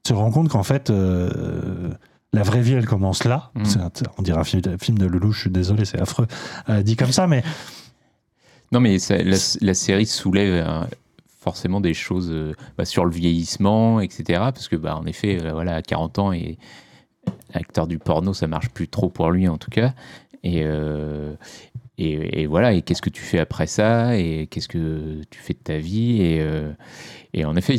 [0.07, 3.51] se rendre compte qu'en fait, la vraie vie, elle commence là.
[3.55, 6.27] Un- on dirait un film, film de Lelouch, je suis désolé, c'est affreux,
[6.83, 7.43] dit comme ça, mais
[8.73, 10.65] Non, mais ça- la, la série soulève
[11.39, 12.35] forcément des choses
[12.77, 14.23] bah, sur le vieillissement, etc.
[14.39, 16.57] Parce que, bah, en effet, voilà, à 40 ans, et
[17.53, 19.93] acteur du porno, ça marche plus trop pour lui, en tout cas.
[20.45, 21.35] Et, euh,
[21.97, 25.53] et, et voilà, et qu'est-ce que tu fais après ça Et qu'est-ce que tu fais
[25.53, 26.71] de ta vie et, euh,
[27.33, 27.77] et en effet,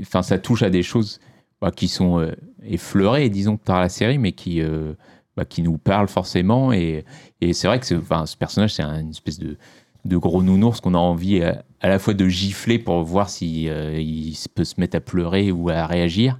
[0.00, 1.20] enfin, ça touche à des choses
[1.60, 2.32] bah, qui sont euh,
[2.64, 4.62] effleurées, disons, par la série, mais qui,
[5.36, 6.72] bah, qui nous parlent forcément.
[6.72, 7.04] Et,
[7.40, 9.56] et c'est vrai que enfin, ce personnage, c'est un- une espèce de,
[10.04, 13.68] de gros nounours qu'on a envie à, à la fois de gifler pour voir si
[13.68, 14.00] euh,
[14.54, 16.38] peut se mettre à pleurer ou à réagir,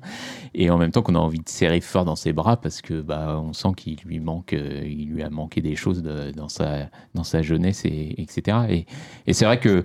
[0.55, 3.01] et en même temps qu'on a envie de serrer fort dans ses bras parce que
[3.01, 6.91] bah on sent qu'il lui manque, euh, il lui a manqué des choses dans sa
[7.15, 8.85] dans sa jeunesse et etc.
[9.27, 9.85] Et, c'est vrai que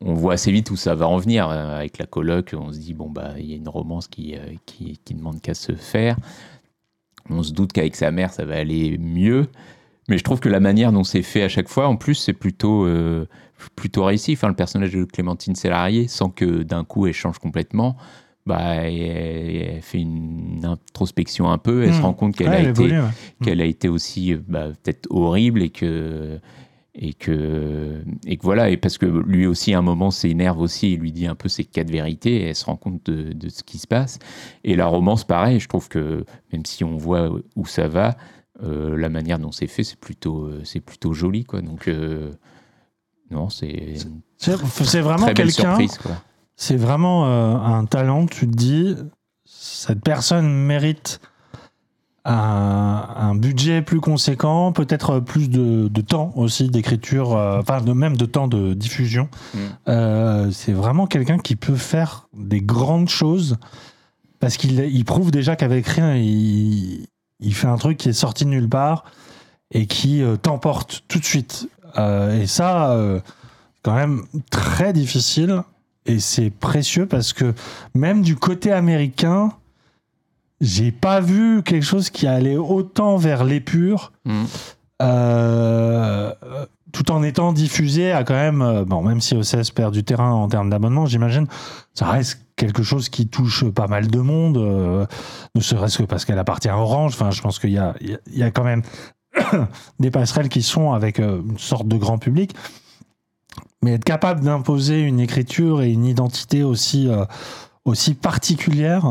[0.00, 2.54] on voit assez vite où ça va en venir euh, avec la coloc.
[2.58, 5.40] On se dit bon bah il y a une romance qui euh, qui, qui demande
[5.40, 6.16] qu'à se faire.
[7.28, 9.46] On se doute qu'avec sa mère ça va aller mieux.
[10.10, 12.32] Mais je trouve que la manière dont c'est fait à chaque fois, en plus, c'est
[12.34, 13.26] plutôt, euh,
[13.76, 14.32] plutôt réussi.
[14.32, 17.96] Enfin, le personnage de Clémentine Sélarié, sans que d'un coup elle change complètement,
[18.44, 21.84] bah, elle, elle fait une introspection un peu.
[21.84, 21.94] Elle Hmm.
[21.94, 23.00] se rend compte qu'elle ouais, a, été, ouais.
[23.42, 26.38] qu'elle a été aussi bah, peut-être horrible et que.
[26.96, 30.94] Et que, et que voilà, et parce que lui aussi, à un moment, s'énerve aussi,
[30.94, 33.48] il lui dit un peu ses quatre vérités, et elle se rend compte de, de
[33.48, 34.18] ce qui se passe.
[34.64, 38.16] Et la romance, pareil, je trouve que même si on voit où ça va,
[38.62, 41.62] la manière dont c'est fait, c'est plutôt, euh, c'est plutôt joli, quoi.
[41.62, 42.30] Donc, euh,
[43.30, 43.94] non, c'est
[44.38, 45.78] C'est vraiment quelqu'un.
[46.56, 48.26] C'est vraiment euh, un talent.
[48.26, 48.94] Tu te dis,
[49.46, 51.20] cette personne mérite
[52.24, 57.92] un, un budget plus conséquent, peut-être plus de, de temps aussi d'écriture, euh, enfin de,
[57.92, 59.28] même de temps de diffusion.
[59.54, 59.58] Mm.
[59.88, 63.56] Euh, c'est vraiment quelqu'un qui peut faire des grandes choses
[64.38, 67.06] parce qu'il il prouve déjà qu'avec rien, il,
[67.40, 69.04] il fait un truc qui est sorti de nulle part
[69.72, 71.68] et qui euh, t'emporte tout de suite.
[71.98, 73.20] Euh, et ça, euh,
[73.82, 75.62] quand même très difficile
[76.06, 77.54] et c'est précieux parce que
[77.94, 79.52] même du côté américain,
[80.60, 84.44] j'ai pas vu quelque chose qui allait autant vers l'épure, Mm.
[85.02, 86.32] euh,
[86.92, 90.48] tout en étant diffusé à quand même, bon, même si OCS perd du terrain en
[90.48, 91.46] termes d'abonnement, j'imagine,
[91.94, 95.06] ça reste quelque chose qui touche pas mal de monde, euh,
[95.54, 97.14] ne serait-ce que parce qu'elle appartient à Orange.
[97.14, 98.82] Enfin, je pense qu'il y a, il y a- quand même
[99.98, 102.54] des passerelles qui sont avec euh, une sorte de grand public.
[103.82, 107.24] Mais être capable d'imposer une écriture et une identité aussi, euh,
[107.86, 109.06] aussi particulière,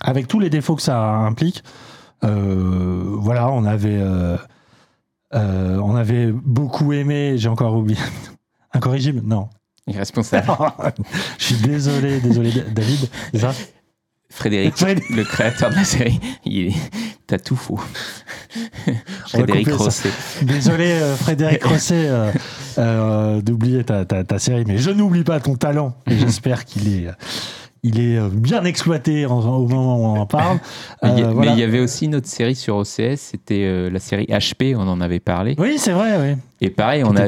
[0.00, 1.64] avec tous les défauts que ça implique,
[2.22, 4.00] voilà, on avait,
[5.32, 7.98] on avait beaucoup aimé, j'ai encore oublié,
[8.72, 9.48] Incorrigible Non.
[9.88, 10.46] Irresponsable.
[11.38, 13.08] Je suis désolé, désolé, David.
[13.34, 13.52] ça
[14.30, 15.08] Frédéric, Frédéric.
[15.10, 16.74] le créateur de la série, il est...
[17.26, 17.80] t'as tout faux.
[18.86, 18.92] Va
[19.26, 19.70] Frédéric.
[19.72, 20.10] Rosset.
[20.42, 22.30] Désolé, euh, Frédéric Rosset, euh,
[22.76, 25.94] euh, d'oublier ta, ta- ta série, mais je n'oublie pas ton talent.
[26.10, 27.08] Et j'espère qu'il est,
[27.82, 30.58] il est euh, bien exploité en- au moment où on en parle.
[31.02, 31.52] Mais il y a- Euh, mais voilà.
[31.52, 34.88] il y avait aussi une autre série sur OCS, c'était euh, la série HP, on
[34.88, 35.54] en avait parlé.
[35.58, 36.36] Oui, c'est vrai, oui.
[36.60, 37.24] Et pareil, on a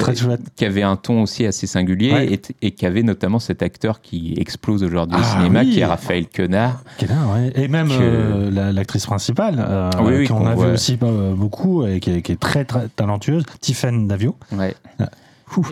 [0.56, 2.32] qui avait un ton aussi assez singulier Ouais.
[2.32, 5.70] et, et qui avait notamment cet acteur qui explose aujourd'hui au Ah cinéma, oui.
[5.70, 6.82] qui est Raphaël Quenard.
[6.98, 7.52] Quel art, ouais.
[7.54, 9.64] Et même Que- euh, l'actrice principale,
[10.02, 10.66] Oui, oui, qu'on qu'on a vu voit.
[10.72, 14.34] aussi euh, beaucoup et qui est, qui est très, très talentueuse, Tiffen Davio.
[14.50, 14.74] Ouais.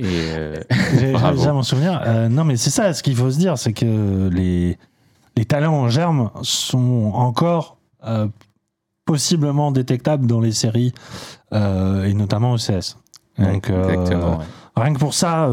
[0.03, 0.57] Euh,
[1.13, 1.37] Bravo.
[1.37, 2.01] déjà mon souvenir.
[2.07, 4.79] Euh, non, mais c'est ça, ce qu'il faut se dire, c'est que les,
[5.37, 8.29] les talents en germe sont encore euh,
[9.05, 10.93] possiblement détectables dans les séries
[11.53, 12.97] euh, et notamment OCS.
[13.39, 14.39] Donc, ouais, exactement.
[14.39, 14.45] ouais.
[14.77, 15.49] rien que pour ça,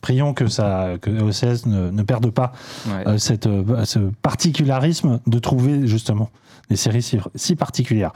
[0.00, 2.52] prions que, ça, que OCS ne, ne perde pas
[2.88, 3.18] Ouais.
[3.18, 3.48] cette,
[3.84, 6.30] ce particularisme de trouver justement
[6.76, 8.12] séries si, si particulières.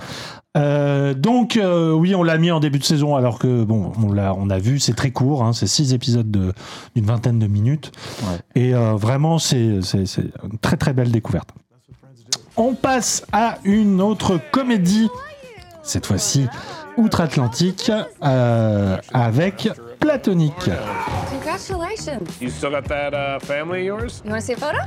[0.56, 4.12] Euh, donc euh, oui, on l'a mis en début de saison alors que bon, on
[4.12, 6.52] l'a, on a vu, c'est très court, hein, c'est six épisodes de-
[6.94, 7.92] d'une vingtaine de minutes,
[8.22, 8.38] Ouais.
[8.62, 11.50] et euh, vraiment c'est, c'est, c'est une très très belle découverte.
[12.56, 15.10] On passe à une autre comédie,
[15.82, 16.46] cette fois-ci
[16.96, 17.92] outre-Atlantique,
[18.24, 19.68] euh, avec
[20.00, 20.70] Platonique.
[21.30, 22.20] Congratulations.
[22.40, 24.22] You still got that uh, family of yours?
[24.24, 24.78] You want to see a photo?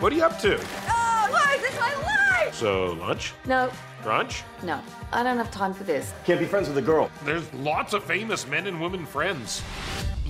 [0.00, 0.58] What are you up to?
[0.88, 2.54] Oh, look, it's my life!
[2.54, 3.32] So, lunch?
[3.46, 3.70] No,
[4.04, 4.42] Brunch?
[4.62, 4.78] no,
[5.12, 6.12] I don't have time for this.
[6.26, 7.08] Can't be friends with a girl.
[7.24, 9.62] There's lots of famous men and women friends.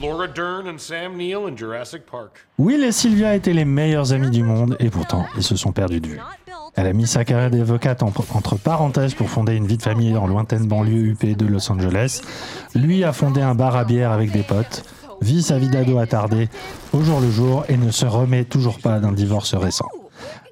[0.00, 2.46] Laura Dern and Sam Neill in Jurassic Park.
[2.58, 6.00] Will et Sylvia étaient les meilleurs amis du monde et pourtant ils se sont perdus
[6.00, 6.20] de vue.
[6.74, 10.14] Elle a mis sa carrière d'avocate en- entre parenthèses pour fonder une vie de famille
[10.16, 12.20] en lointaine banlieue UP de Los Angeles.
[12.74, 14.82] Lui a fondé un bar à bière avec des potes,
[15.20, 16.48] vit sa vie d'ado attardée
[16.92, 19.88] au jour le jour et ne se remet toujours pas d'un divorce récent.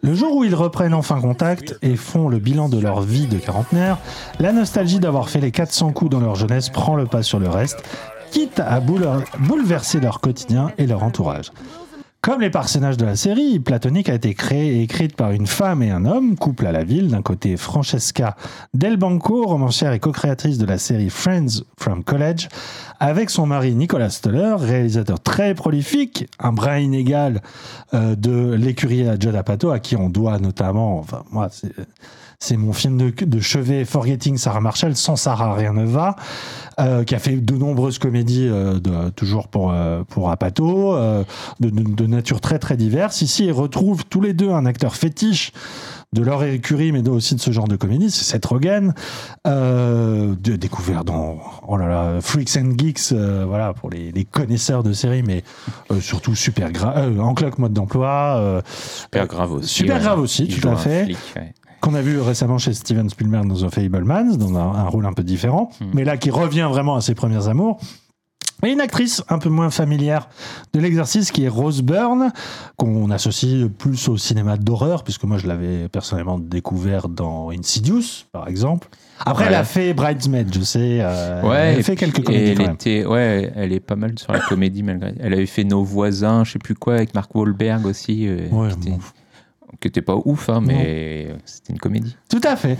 [0.02, 3.38] Le jour où ils reprennent enfin contact et font le bilan de leur vie de
[3.38, 3.98] quarantenaire,
[4.38, 7.48] la nostalgie d'avoir fait les 400 coups dans leur jeunesse prend le pas sur le
[7.48, 7.82] reste,
[8.30, 9.08] quitte à boule-
[9.38, 11.52] bouleverser leur quotidien et leur entourage.
[12.24, 15.82] Comme les personnages de la série, Platonique a été créée et écrite par une femme
[15.82, 17.08] et un homme, couple à la ville.
[17.08, 18.34] D'un côté, Francesca
[18.72, 22.48] Del Banco, romancière et co-créatrice de la série Friends from College,
[22.98, 27.42] avec son mari Nicolas Stoller, réalisateur très prolifique, un brin inégal
[27.92, 31.50] euh, de l'écurie à Judd à qui on doit notamment, enfin moi,
[32.44, 34.94] c'est mon film de, de chevet Forgetting Sarah Marshall.
[34.96, 36.16] Sans Sarah, rien ne va.
[36.80, 41.22] euh, qui a fait de nombreuses comédies, euh, de- toujours pour, euh, pour Apatow, euh,
[41.60, 43.22] de, de, de nature très très diverse.
[43.22, 45.52] Ici, ils retrouvent tous les deux un acteur fétiche
[46.12, 48.92] de leur écurie, mais aussi de ce genre de comédie, c'est Seth Rogen,
[49.44, 54.92] de- découvert dans oh là là, Freaks and Geeks, voilà, pour les, les connaisseurs de
[54.92, 55.42] séries, mais
[56.00, 59.68] surtout super grave, en cloque mode d'emploi, Super grave aussi.
[59.68, 60.02] super ouais.
[60.02, 61.04] grave aussi, tout à fait.
[61.04, 61.54] flic, ouais.
[61.84, 65.12] Qu'on a vu récemment chez Steven Spielberg dans The Fablemans, dans un, un rôle un
[65.12, 65.84] peu différent, Mm.
[65.94, 67.78] mais là qui revient vraiment à ses premiers amours.
[68.62, 70.28] Et une actrice un peu moins familière
[70.72, 72.32] de l'exercice qui est Rose Byrne,
[72.76, 78.48] qu'on associe plus au cinéma d'horreur, puisque moi je l'avais personnellement découvert dans Insidious, par
[78.48, 78.88] exemple.
[79.26, 79.48] Après, Ouais.
[79.50, 80.98] elle a fait Bridesmaid, je sais.
[81.02, 82.74] euh, Ouais, elle et fait quelques comédies quand elle même.
[82.76, 85.12] était, ouais, elle est pas mal sur la comédie malgré.
[85.20, 88.70] Elle avait fait Nos voisins, je sais plus quoi, avec Mark Wahlberg aussi, euh, Ouais,
[89.80, 90.00] qui, était, bon.
[90.00, 92.16] qui était pas ouf, hein, mais c'était une comédie.
[92.28, 92.78] Tout à fait.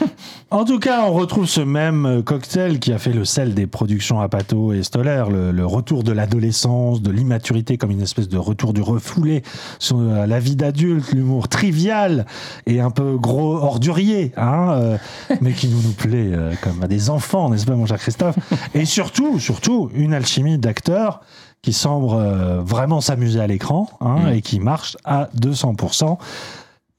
[0.50, 3.66] en tout cas, on retrouve ce même euh, cocktail qui a fait le sel des
[3.66, 8.38] productions Apato et Stoller, le, le retour de l'adolescence, de l'immaturité comme une espèce de
[8.38, 9.42] retour du refoulé
[9.78, 12.26] sur euh, la vie d'adulte, l'humour trivial
[12.66, 14.98] et un peu gros ordurier, hein, euh,
[15.40, 18.36] mais qui nous, nous plaît euh, comme à des enfants, n'est-ce pas, mon cher Christophe?
[18.74, 21.20] Et surtout, surtout, une alchimie d'acteurs
[21.66, 24.34] qui semble euh, vraiment s'amuser à l'écran hein, Mm.
[24.34, 26.16] et qui marche à 200%.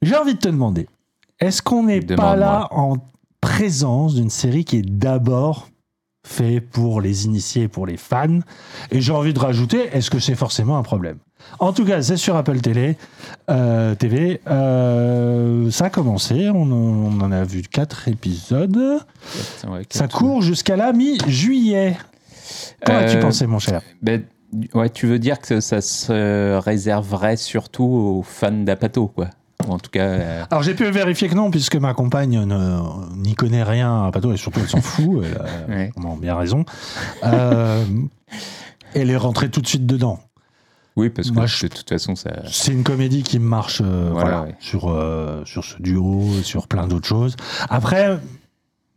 [0.02, 0.86] J'ai envie de te demander,
[1.40, 2.96] est-ce qu'on n'est pas là en
[3.40, 5.68] présence d'une série qui est d'abord
[6.26, 8.40] fait pour les initiés, pour les fans?
[8.90, 11.16] Et j'ai envie de rajouter, est-ce que c'est forcément un problème?
[11.60, 12.98] En tout cas, c'est sur Apple Télé,
[13.48, 14.42] euh, TV.
[14.48, 18.76] Euh, ça a commencé, on, en- on en a vu quatre épisodes.
[19.66, 21.96] Ouais, Ça court jusqu'à la mi-juillet.
[22.84, 23.80] Qu'en as-tu Euh, pensé, mon cher?
[24.02, 24.22] Ben,
[24.74, 29.28] ouais, tu veux dire que ça se réserverait surtout aux fans d'Apato, quoi.
[29.66, 33.16] Ou en tout cas, euh, Alors j'ai pu vérifier que non, puisque ma compagne ne-
[33.16, 35.90] n'y connaît rien à Pato, et surtout elle s'en fout, elle a Ouais.
[36.20, 36.64] bien raison.
[37.24, 37.84] Euh,
[38.94, 40.20] elle est rentrée tout de suite dedans.
[40.96, 42.30] oui, parce que Moi, je- de toute façon, ça.
[42.50, 44.54] C'est une comédie qui marche euh, Voilà, voilà, ouais.
[44.60, 44.82] sur,
[45.44, 47.34] sur ce duo, sur plein d'autres choses.
[47.68, 48.18] Après,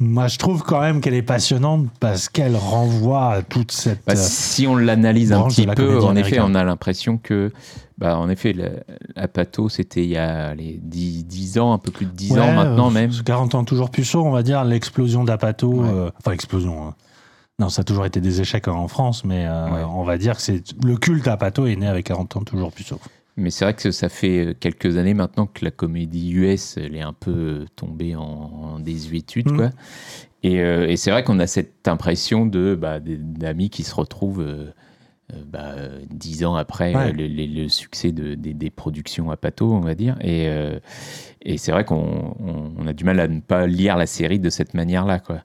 [0.01, 4.03] moi, je trouve quand même qu'elle est passionnante parce qu'elle renvoie à toute cette.
[4.05, 7.51] Bah, euh, si on l'analyse un petit la peu, en effet, on a l'impression que,
[7.97, 8.79] bah, en effet, le-
[9.15, 12.51] Apato, c'était il y a les 10, 10 ans, un peu plus de 10 ans
[12.53, 13.11] maintenant euh, même.
[13.23, 15.69] 40 ans toujours puceau, on va dire, l'explosion d'Apato.
[15.71, 15.87] Ouais.
[15.89, 16.87] euh, enfin, explosion.
[16.87, 16.95] hein.
[17.59, 19.83] Non, ça a toujours été des échecs en France, mais euh, Ouais.
[19.83, 22.99] on va dire que c'est le culte Apato est né avec 40 ans toujours puceau.
[23.41, 26.95] Mais c'est vrai que ça fait euh, quelques années maintenant que la comédie US, elle
[26.95, 29.57] est un peu euh, tombée en, en désuétude, Mm.
[29.57, 29.69] quoi.
[30.43, 34.41] Et, euh, et c'est vrai qu'on a cette impression de bah, d'amis qui se retrouvent
[34.41, 34.71] euh,
[35.45, 35.75] bah,
[36.09, 37.11] dix ans après Ouais.
[37.13, 40.17] le, le- le succès de- des, des productions à Pato, on va dire.
[40.21, 40.79] Et, euh,
[41.43, 44.39] et c'est vrai qu'on on- on a du mal à ne pas lire la série
[44.39, 45.41] de cette manière-là, quoi.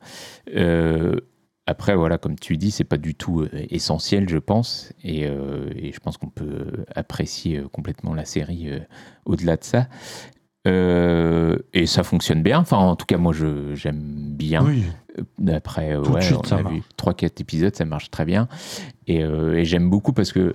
[1.66, 5.68] Après, voilà, comme tu dis, c'est pas du tout euh, essentiel, je pense, et, euh,
[5.74, 8.78] et je pense qu'on peut apprécier euh, complètement la série euh,
[9.24, 9.88] au-delà de ça.
[10.66, 12.58] Euh, et ça fonctionne bien.
[12.60, 14.64] Enfin, en tout cas, moi, je j'aime bien.
[14.64, 14.82] Oui,
[16.04, 16.74] de ouais, suite, on ça a marche.
[16.74, 18.48] vu 3-4 épisodes, ça marche très bien.
[19.06, 20.54] Et, et j'aime beaucoup parce que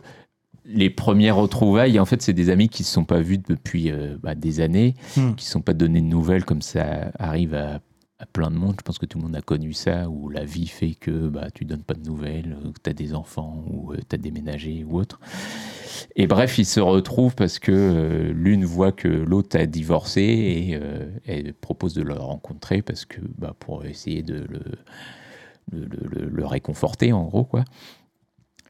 [0.65, 3.89] les premières retrouvailles, en fait, c'est des amis qui ne se sont pas vus depuis
[3.91, 5.33] euh, bah, des années, Hmm.
[5.35, 7.79] qui ne sont pas donnés de nouvelles comme ça arrive à,
[8.21, 8.75] à plein de monde.
[8.77, 11.49] Je pense que tout le monde a connu ça, où la vie fait que bah,
[11.53, 14.83] tu donnes pas de nouvelles, euh, que tu as des enfants ou tu as déménagé
[14.83, 15.19] ou autre.
[16.15, 20.75] Et bref, ils se retrouvent parce que euh, l'une voit que l'autre a divorcé et
[20.75, 24.45] euh, elle propose de le rencontrer parce que bah, pour essayer de
[25.71, 27.63] le, réconforter, en gros, quoi.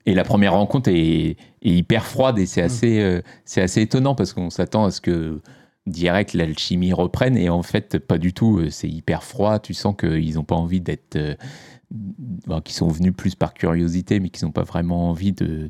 [0.05, 0.95] Et la première rencontre est,
[1.31, 4.99] est hyper froide et c'est assez, euh, c'est assez étonnant parce qu'on s'attend à ce
[4.99, 5.41] que
[5.87, 8.59] direct l'alchimie reprenne et en fait pas du tout.
[8.59, 9.59] Euh, C'est hyper froid.
[9.59, 14.29] Tu sens qu'ils n'ont pas envie d'être, euh, qu'ils sont venus plus par curiosité, mais
[14.29, 15.69] qu'ils n'ont pas vraiment envie de,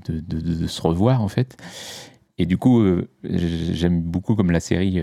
[0.68, 1.58] se revoir en fait.
[2.38, 5.00] Et du coup, euh, j'aime beaucoup comme la série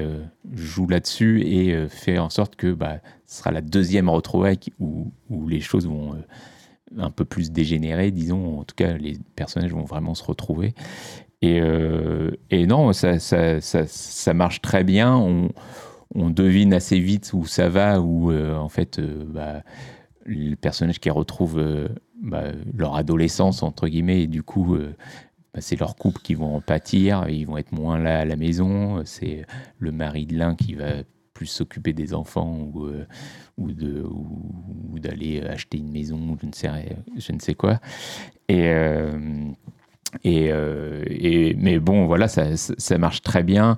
[0.54, 5.12] joue là-dessus et fait en sorte que bah, ce sera la deuxième retrouvaille où,
[5.46, 6.16] les choses vont
[6.96, 8.60] un peu plus dégénérer, disons.
[8.60, 10.74] En tout cas, les personnages vont vraiment se retrouver.
[11.40, 15.16] Et, euh, et non, ça, ça, ça, marche très bien.
[15.16, 15.50] On,
[16.30, 19.62] devine assez vite où ça va, où euh, en fait, euh, bah,
[20.26, 21.88] les personnages qui retrouvent euh,
[22.20, 22.44] bah,
[22.76, 24.76] leur adolescence, entre guillemets, et du coup,
[25.54, 28.36] bah, c'est leur couple qui vont en pâtir, ils vont être moins là à la
[28.36, 29.02] maison.
[29.04, 29.46] C'est
[29.78, 32.88] le mari de l'un qui va plus s'occuper des enfants ou,
[33.58, 36.68] ou de ou, d'aller acheter une maison je ne sais
[37.16, 37.78] je ne sais quoi
[38.48, 38.68] et
[40.24, 43.76] et, euh, et mais bon voilà ça, marche très bien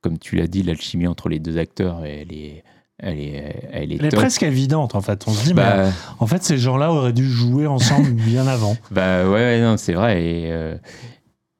[0.00, 2.64] comme tu l'as dit l'alchimie entre les deux acteurs elle est
[2.98, 5.24] elle est elle est, elle est presque évidente en fait.
[5.26, 5.88] On se dit, mais bah,
[6.20, 8.76] en fait, ces gens-là auraient dû jouer ensemble bien avant.
[8.90, 10.22] Bah ouais, non, c'est vrai.
[10.22, 10.76] Et, euh,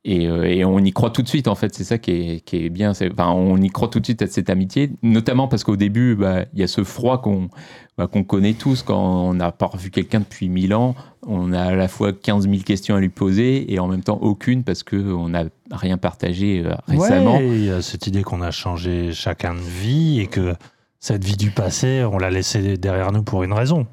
[0.05, 1.75] et, euh, et on y croit tout de suite, en fait.
[1.75, 2.91] C'est ça qui est, qui est bien.
[2.91, 6.45] Enfin, on y croit tout de suite à cette amitié, notamment parce qu'au début, bah,
[6.53, 7.49] il y a ce froid qu'on
[7.97, 10.95] bah, qu'on connaît tous quand on n'a pas revu quelqu'un depuis mille ans.
[11.27, 14.19] On a à la fois 15 000 questions à lui poser et en même temps
[14.21, 17.37] aucune parce qu'on n'a rien partagé euh, récemment.
[17.39, 20.55] Ouais, il y a cette idée qu'on a changé chacun de vie et que
[21.01, 23.87] cette vie du passé, on l'a laissée derrière nous pour une raison.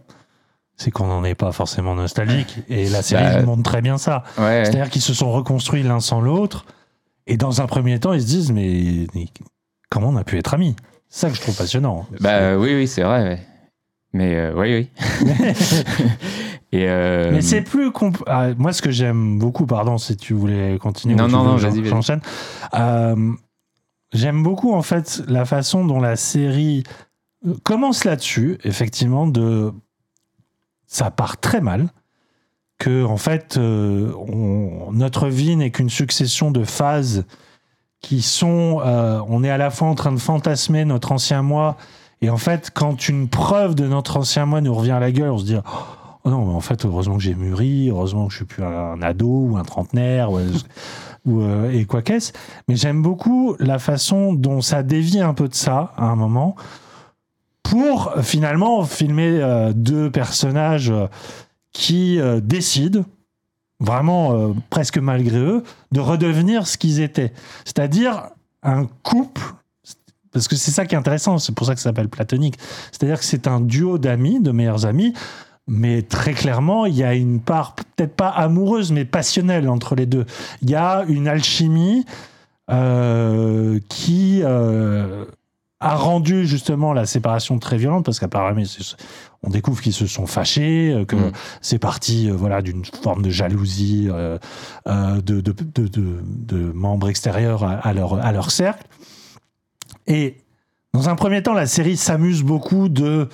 [0.78, 2.58] C'est qu'on n'en est pas forcément nostalgique.
[2.70, 4.24] Et la série Bah, montre très bien ça.
[4.40, 4.64] Ouais.
[4.66, 6.66] C'est-à-dire qu'ils se sont reconstruits l'un sans l'autre.
[7.28, 9.28] Et dans un premier temps, ils se disent Mais, mais
[9.90, 10.76] comment on a pu être amis?
[11.08, 12.08] C'est ça que je trouve passionnant.
[12.20, 13.24] Bah oui, oui, c'est vrai.
[13.24, 13.40] ouais.
[14.14, 15.26] Mais euh, oui, oui.
[16.72, 17.90] et euh, Mais c'est plus.
[17.90, 21.16] compl- ah, moi, ce que j'aime beaucoup, pardon, si tu voulais continuer.
[21.16, 22.22] Non, non, non, vas-y, j'enchaîne.
[22.74, 23.32] Euh,
[24.14, 26.84] j'aime beaucoup, en fait, la façon dont la série
[27.64, 29.72] commence là-dessus, effectivement, de.
[30.88, 31.88] Ça part très mal.
[32.80, 37.26] Que, en fait, on- notre vie n'est qu'une succession de phases
[38.02, 38.82] qui sont.
[39.28, 41.78] on est à la fois en train de fantasmer notre ancien moi.
[42.22, 45.32] Et en fait, quand une preuve de notre ancien moi nous revient à la gueule,
[45.32, 45.58] on se dit
[46.24, 49.02] Oh non, mais en fait, heureusement que j'ai mûri, heureusement que je suis plus un
[49.02, 50.40] ado ou un trentenaire ou,
[51.26, 52.32] ou, euh, et quoi qu'est-ce.
[52.68, 56.56] Mais j'aime beaucoup la façon dont ça dévie un peu de ça à un moment
[57.64, 61.08] pour finalement filmer euh, deux personnages euh,
[61.74, 63.06] qui décident
[63.80, 65.64] vraiment presque malgré eux
[65.94, 67.32] de redevenir ce qu'ils étaient.
[67.64, 69.42] C'est-à-dire un couple
[70.32, 72.56] parce que c'est ça qui est intéressant, c'est pour ça que ça s'appelle platonique.
[72.92, 75.14] C'est-à-dire que c'est un duo d'amis, de meilleurs amis,
[75.68, 80.06] mais très clairement, il y a une part peut-être pas amoureuse, mais passionnelle entre les
[80.06, 80.26] deux.
[80.62, 82.06] Il y a une alchimie
[82.70, 85.26] euh, qui euh,
[85.80, 88.62] a rendu justement la séparation très violente, parce qu'apparemment,
[89.44, 91.32] on découvre qu'ils se sont fâchés, euh, que Mm.
[91.62, 94.40] c'est parti euh, voilà, d'une forme de jalousie de,
[94.86, 98.86] de, de- de- de membres extérieurs à, à leur, à leur cercle.
[100.08, 100.38] Et
[100.94, 103.30] dans un premier temps, la série s'amuse beaucoup de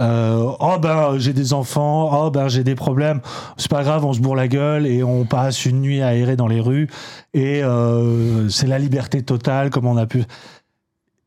[0.00, 3.20] Euh, oh ben j'ai des enfants, oh ben j'ai des problèmes,
[3.58, 6.46] c'est pas grave, on se bourre la gueule et on passe une nuit aérée dans
[6.46, 6.88] les rues
[7.34, 10.24] et euh, c'est la liberté totale comme on a pu.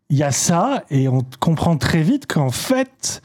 [0.09, 3.21] Il y a ça et on comprend très vite qu'en fait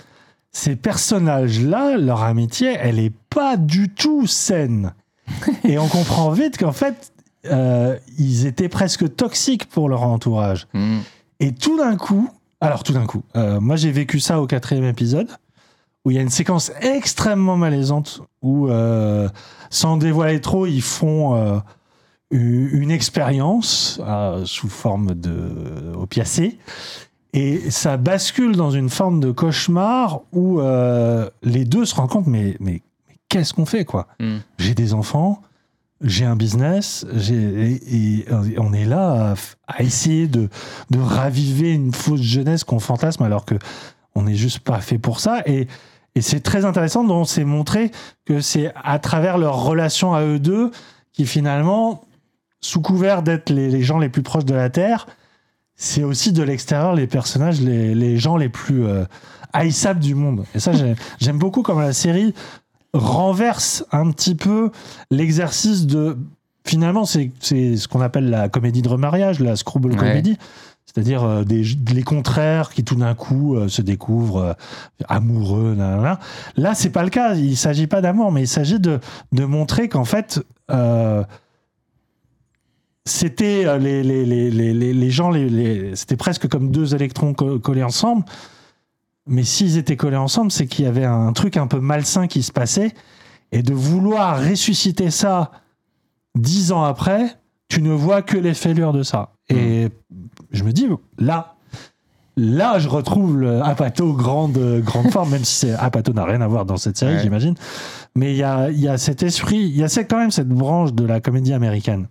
[0.52, 4.92] ces personnages-là, leur amitié, elle est pas du tout saine.
[5.64, 7.10] et on comprend vite qu'en fait
[7.46, 10.66] euh, ils étaient presque toxiques pour leur entourage.
[10.74, 10.98] Mm.
[11.41, 12.28] Et tout d'un coup,
[12.61, 15.28] alors tout d'un coup, euh, moi j'ai vécu ça au quatrième épisode,
[16.05, 19.28] où il y a une séquence extrêmement malaisante, où euh,
[19.70, 21.59] sans dévoiler trop, ils font euh,
[22.30, 24.01] une expérience
[24.45, 26.59] sous forme de opiacé.
[27.34, 30.61] Et ça bascule dans une forme de cauchemar où
[31.43, 34.09] les deux se rendent compte, mais, mais, mais qu'est-ce qu'on fait quoi?
[34.18, 34.39] Mm.
[34.59, 35.43] J'ai des enfants,
[36.01, 38.24] j'ai un business, et,
[38.59, 39.34] on est là
[39.66, 40.49] à, essayer de,
[40.96, 43.57] raviver une fausse jeunesse qu'on fantasme alors que
[44.14, 45.42] on n'est juste pas fait pour ça.
[45.46, 45.66] Et,
[46.20, 47.92] c'est très intéressant dont c'est montré
[48.24, 50.72] que c'est à travers leur relation à eux deux
[51.12, 52.03] qui finalement,
[52.61, 55.07] sous couvert d'être les, gens les plus proches de la Terre,
[55.76, 59.05] c'est aussi de l'extérieur les personnages, les, gens les plus euh,
[59.53, 60.44] haïssables du monde.
[60.57, 62.34] Et ça, j'ai- j'aime beaucoup comme la série
[62.95, 64.70] renverse un petit peu
[65.11, 66.16] l'exercice de.
[66.64, 69.99] Finalement, c'est ce qu'on appelle la comédie de remariage, la screwball Ouais.
[69.99, 70.36] comedy.
[70.84, 74.53] C'est-à-dire euh, les contraires qui tout d'un coup euh, se découvrent euh,
[75.09, 75.74] amoureux.
[75.74, 76.18] nanana.
[76.57, 77.34] Là, c'est pas le cas.
[77.34, 78.99] Il s'agit pas d'amour, mais il s'agit de,
[79.32, 80.41] de montrer qu'en fait,
[83.05, 85.32] c'était les, les, les, les, gens,
[85.95, 88.24] c'était presque comme deux électrons co- collés ensemble.
[89.29, 92.43] Mais s'ils étaient collés ensemble, c'est qu'il y avait un truc un peu malsain qui
[92.43, 92.93] se passait.
[93.53, 95.51] Et de vouloir ressusciter ça
[96.35, 97.37] dix ans après,
[97.68, 99.33] tu ne vois que les fêlures de ça.
[99.49, 99.89] Et
[100.51, 100.87] je me dis,
[101.18, 101.55] là,
[102.37, 106.66] là, je retrouve le Apato grande, grande forme, même si Apato n'a rien à voir
[106.66, 107.22] dans cette série, Ouais.
[107.22, 107.55] j'imagine.
[108.14, 110.93] Mais il y a, y a cet esprit, il y a quand même cette branche
[110.93, 112.07] de la comédie américaine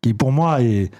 [0.00, 0.90] qui, pour moi, est.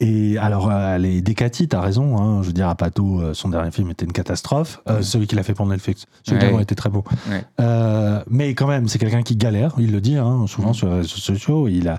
[0.00, 2.18] Et alors, euh, elle est décatie, t'as raison.
[2.18, 4.82] Hein, je veux dire, Apato, euh, son dernier film était une catastrophe.
[4.90, 6.44] Euh, Celui qu'il a fait pour Netflix, celui Ouais.
[6.46, 7.02] d'avant était très beau.
[7.30, 7.42] Ouais.
[7.60, 10.74] Euh, mais quand même, c'est quelqu'un qui galère, il le dit hein, souvent Mm.
[10.74, 11.66] sur les réseaux sociaux.
[11.68, 11.98] Il, a,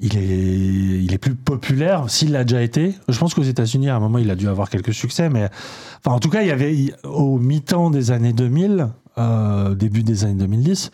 [0.00, 2.94] il, est, il est plus populaire, s'il l'a déjà été.
[3.08, 5.28] Je pense qu'aux États-Unis, à un moment, il a dû avoir quelques succès.
[5.28, 5.50] Mais
[6.02, 8.88] enfin, en tout cas, il y avait, il- au mi-temps des années 2000,
[9.18, 10.90] euh, début des années 2010,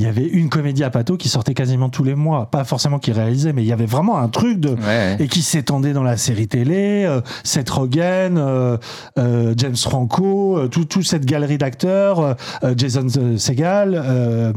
[0.00, 2.50] il y avait une comédie à Pato qui sortait quasiment tous les mois.
[2.50, 5.16] Pas forcément qui réalisait, mais il y avait vraiment un truc de Ouais.
[5.18, 8.78] et qui s'étendait dans la série télé, euh, Seth Rogen, euh,
[9.18, 12.34] euh, James Franco, tout, toute cette galerie d'acteurs,
[12.78, 14.52] Jason euh,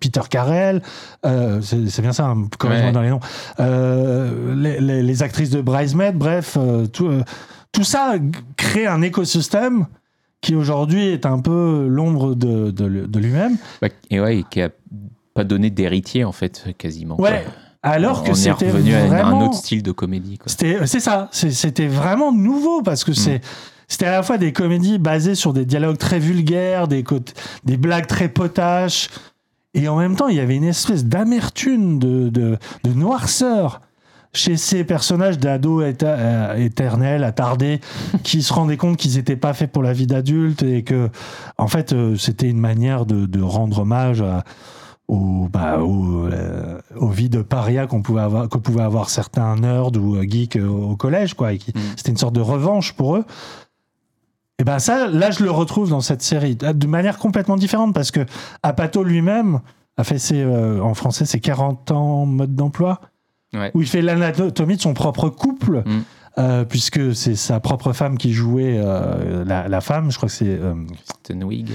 [0.00, 0.82] Peter Carell,
[1.22, 2.92] c'est bien ça, hein, corrige-moi Ouais.
[2.92, 3.20] dans les noms,
[4.54, 6.56] les, les- les actrices de Bridesmaid, bref,
[6.92, 7.10] tout,
[7.72, 8.14] tout ça
[8.56, 9.86] crée un écosystème
[10.40, 13.56] qui aujourd'hui est un peu l'ombre de, de- de lui-même.
[13.82, 14.70] Bah, et ouais, et qui a
[15.34, 17.20] pas donné d'héritier en fait, quasiment.
[17.20, 17.52] Ouais, quoi.
[17.82, 19.40] alors que on c'était revenu à vraiment...
[19.40, 20.38] un autre style de comédie.
[20.46, 23.40] C'était, c'est ça, c'était vraiment nouveau parce que c'est,
[23.88, 27.04] c'était à la fois des comédies basées sur des dialogues très vulgaires, des,
[27.76, 29.08] blagues très potaches,
[29.74, 33.80] et en même temps, il y avait une espèce d'amertume, de, de, de noirceur
[34.38, 37.80] chez ces personnages d'ados euh, éternels, attardés,
[38.22, 41.08] qui se rendaient compte qu'ils n'étaient pas faits pour la vie d'adulte et que,
[41.58, 44.44] en fait, euh, c'était une manière de, de rendre hommage à,
[45.08, 49.56] au, bah, au, euh, aux vies de paria qu'on pouvait avoir, que pouvaient avoir certains
[49.56, 51.52] nerds ou geeks au collège, quoi.
[51.52, 51.80] et qui- Mm.
[51.96, 53.24] C'était une sorte de revanche pour eux.
[54.60, 58.10] Et ben ça, là, je le retrouve dans cette série de manière complètement différente parce
[58.10, 58.26] que
[58.62, 59.60] Apato lui-même
[59.96, 63.00] a fait ses, euh, en français ses 40 ans mode d'emploi
[63.54, 63.70] Ouais.
[63.74, 65.82] où il fait l'anatomie de son propre couple.
[65.86, 66.00] Mm.
[66.38, 70.34] euh, puisque c'est sa propre femme qui jouait euh, la, la femme, je crois que
[70.34, 70.46] c'est.
[70.48, 70.74] euh,
[71.08, 71.70] Kristen Wiig,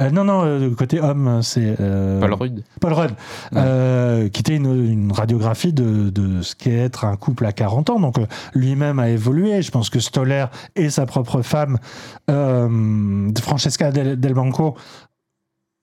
[0.00, 1.76] euh, non, non, côté homme, c'est.
[1.76, 2.62] Paul Rudd.
[2.80, 3.10] Paul Rudd,
[4.32, 8.00] qui était une, une radiographie de, de ce qu'est être un couple à 40 ans.
[8.00, 8.16] Donc
[8.54, 9.60] lui-même a évolué.
[9.60, 10.46] Je pense que Stoller
[10.76, 11.76] et sa propre femme,
[13.40, 14.76] Francesca Del, Del Banco,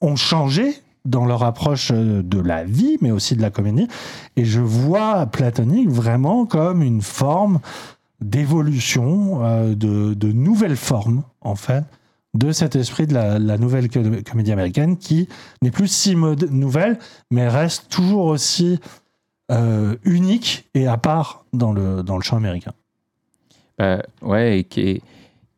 [0.02, 0.74] ont changé
[1.08, 3.88] dans leur approche euh, de la vie, mais aussi de la comédie.
[4.36, 7.60] Et je vois Platonique vraiment comme une forme
[8.22, 11.84] d'évolution, euh, de, de nouvelles formes, en fait,
[12.34, 15.28] de cet esprit de la, nouvelle co- comédie américaine qui
[15.62, 17.00] n'est plus si nouvelle,
[17.32, 18.80] mais reste toujours aussi
[19.52, 22.74] euh, unique et à part dans le, dans le champ américain.
[23.78, 25.02] Bah, ouais, et qui,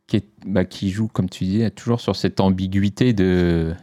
[0.05, 3.73] qui, bah, qui joue, comme tu dis, toujours sur cette ambiguïté de.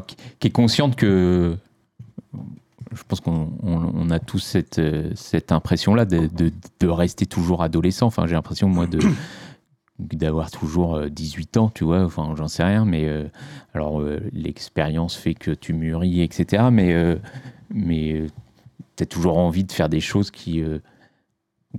[0.00, 0.16] Qui,
[0.48, 1.56] est consciente que.
[2.94, 5.12] Je pense qu'on on- on a tous cette, euh,
[5.50, 6.28] impression-là de,
[6.80, 8.06] de, rester toujours adolescent.
[8.06, 8.98] Enfin, j'ai l'impression, moi, de.
[9.98, 13.24] d'avoir toujours euh, 18 ans, tu vois, enfin j'en sais rien, mais euh,
[13.72, 16.64] alors euh, l'expérience fait que tu mûris, etc.
[16.70, 17.16] Mais, euh,
[17.72, 18.26] mais
[18.96, 20.80] tu as toujours envie de faire des choses qui euh,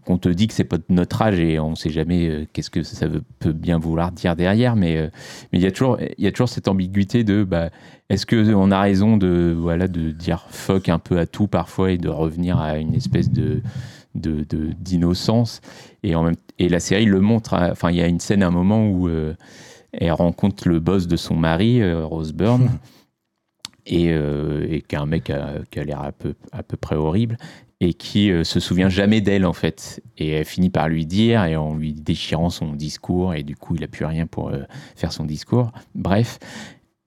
[0.06, 2.70] qu'on te dit que c'est pas de notre âge et on sait jamais euh, qu'est-ce
[2.70, 5.10] que ça veut- peut bien vouloir dire derrière, mais euh,
[5.52, 7.70] mais il y a toujours il y a toujours cette ambiguïté de bah,
[8.10, 11.92] est-ce que on a raison de voilà de dire fuck un peu à tout parfois
[11.92, 13.62] et de revenir à une espèce de
[14.16, 15.62] de- de- d'innocence?
[16.04, 17.70] Et en même et la série le montre hein.
[17.72, 19.34] enfin il y a une scène à un moment où euh,
[19.94, 22.70] elle rencontre le boss de son mari Rose Byrne
[23.88, 25.32] et, euh, et qui est un mec
[25.72, 27.38] qui a l'air à peu, à peu près horrible
[27.80, 30.02] et qui euh, se souvient jamais d'elle en fait.
[30.18, 33.76] Et elle finit par lui dire et en lui déchirant son discours et du coup
[33.76, 34.64] il a plus rien pour euh,
[34.96, 35.72] faire son discours.
[35.96, 36.40] Bref.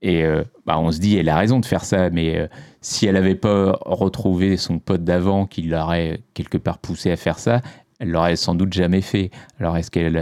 [0.02, 2.48] Et euh, bah, on se dit elle a raison de faire ça mais
[2.80, 7.38] si elle avait pas retrouvé son pote d'avant qui l'aurait quelque part poussé à faire
[7.38, 7.60] ça
[8.00, 9.30] elle l'aurait sans doute jamais fait.
[9.60, 10.16] Alors est-ce qu'elle,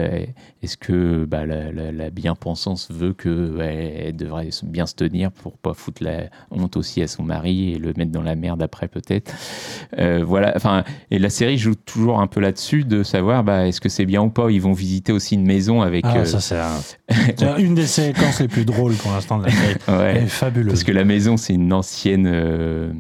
[0.63, 5.31] est-ce que bah, la, la- la bien-pensance veut que ouais, elle devrait bien se tenir
[5.33, 8.61] pour pas foutre la honte aussi à son mari et le mettre dans la merde
[8.63, 9.33] après peut-être?
[9.99, 10.53] Euh, voilà.
[10.57, 14.07] Enfin, et la série joue toujours un peu là-dessus de savoir bah, est-ce que c'est
[14.07, 14.51] bien ou pas?
[14.51, 16.05] Ils vont visiter aussi une maison avec.
[16.07, 16.81] Ah, euh, ça, c'est un-
[17.37, 19.75] c'est une des séquences les plus drôles pour l'instant de la série.
[19.89, 20.13] ouais.
[20.17, 20.73] Elle est fabuleuse.
[20.73, 22.93] Parce que la maison, c'est une ancienne euh,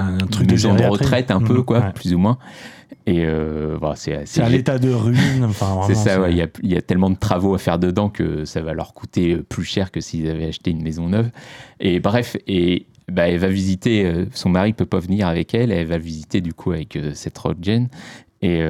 [0.00, 1.04] un truc de maison de, gériatrie.
[1.04, 1.92] retraite, un peu, Mhm, quoi, ouais.
[1.92, 2.38] plus ou moins.
[3.06, 5.44] Et euh, voilà, c'est à l'état de ruine.
[5.44, 7.78] Enfin, C'est ça, ouais, il y, a, il y a tellement de travaux à faire
[7.78, 11.08] dedans que ça va leur coûter euh, plus cher que s'ils avaient acheté une maison
[11.08, 11.30] neuve.
[11.80, 15.70] Et bref, et bah, elle va visiter, euh, son mari peut pas venir avec elle,
[15.70, 17.88] elle va visiter du coup avec euh, cette Rodgen
[18.40, 18.60] et,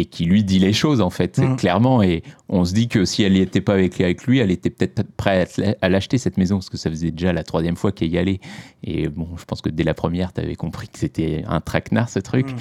[0.00, 1.56] et qui lui dit les choses en fait, Mm.
[1.56, 2.02] clairement.
[2.02, 4.70] Et on se dit que si elle n'y était pas avec, avec lui, elle était
[4.70, 8.10] peut-être prête à, l'acheter cette maison parce que ça faisait déjà la troisième fois qu'elle
[8.10, 8.40] y allait.
[8.82, 12.08] Et bon, je pense que dès la première, tu avais compris que c'était un traquenard
[12.08, 12.50] ce truc.
[12.50, 12.56] Mm.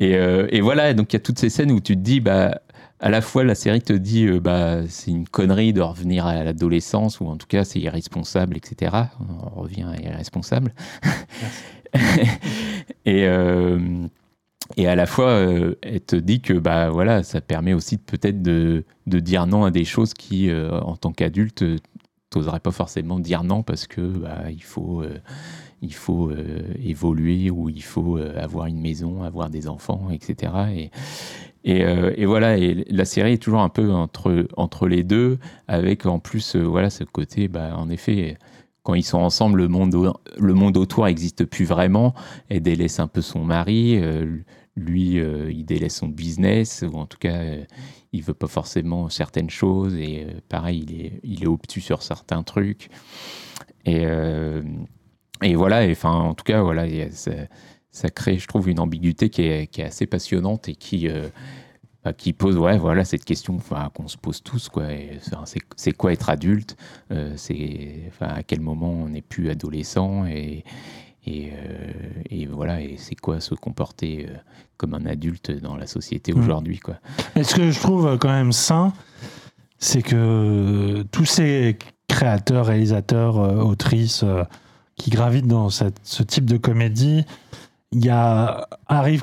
[0.00, 2.20] Et, euh, et voilà, donc il y a toutes ces scènes où tu te dis,
[2.20, 2.60] bah,
[3.00, 6.42] à la fois la série te dit, euh, bah, c'est une connerie de revenir à
[6.42, 8.96] l'adolescence, ou en tout cas c'est irresponsable, etc.
[9.54, 10.72] On revient à irresponsable.
[13.04, 13.78] et, euh,
[14.76, 18.42] et à la fois, euh, elle te dit que bah, voilà, ça permet aussi peut-être
[18.42, 21.78] de, de dire non à des choses qui, euh, en tant qu'adulte, euh,
[22.30, 25.18] t'oserais pas forcément dire non parce que bah, il faut, euh,
[25.80, 26.32] il faut
[26.82, 30.52] évoluer ou il faut avoir une maison, avoir des enfants, etc.
[30.74, 30.90] Et,
[31.64, 36.18] et, voilà, et la série est toujours un peu entre, entre les deux, avec en
[36.18, 38.38] plus voilà, ce côté, bah, en effet,
[38.82, 39.94] quand ils sont ensemble, le monde,
[40.38, 42.14] le monde autour n'existe plus vraiment.
[42.48, 44.00] Elle délaisse un peu son mari,
[44.76, 47.64] lui, euh, il délaisse son business, ou en tout cas, euh,
[48.12, 52.88] il veut pas forcément certaines choses, et euh, pareil, il est, obtus sur certains trucs.
[53.84, 54.62] Et, euh,
[55.42, 60.06] et voilà, en tout cas, voilà, ça, crée, je trouve, une ambiguïté qui est, assez
[60.06, 61.08] passionnante et qui,
[62.02, 63.58] bah, qui pose, ouais, voilà, cette question
[63.94, 64.70] qu'on se pose tous,
[65.76, 66.76] c'est, quoi être adulte
[67.36, 70.64] C'est, à quel moment on n'est plus adolescent et,
[71.26, 74.28] et, voilà, et c'est quoi se comporter
[74.76, 76.40] comme un adulte dans la société Mm.
[76.40, 76.96] aujourd'hui, quoi.
[77.36, 78.92] Et ce que je trouve quand même sain,
[79.78, 84.44] c'est que tous ces créateurs, réalisateurs, euh, autrices euh,
[84.96, 87.24] qui gravitent dans cette- ce type de comédie,
[87.92, 89.22] il y a arrive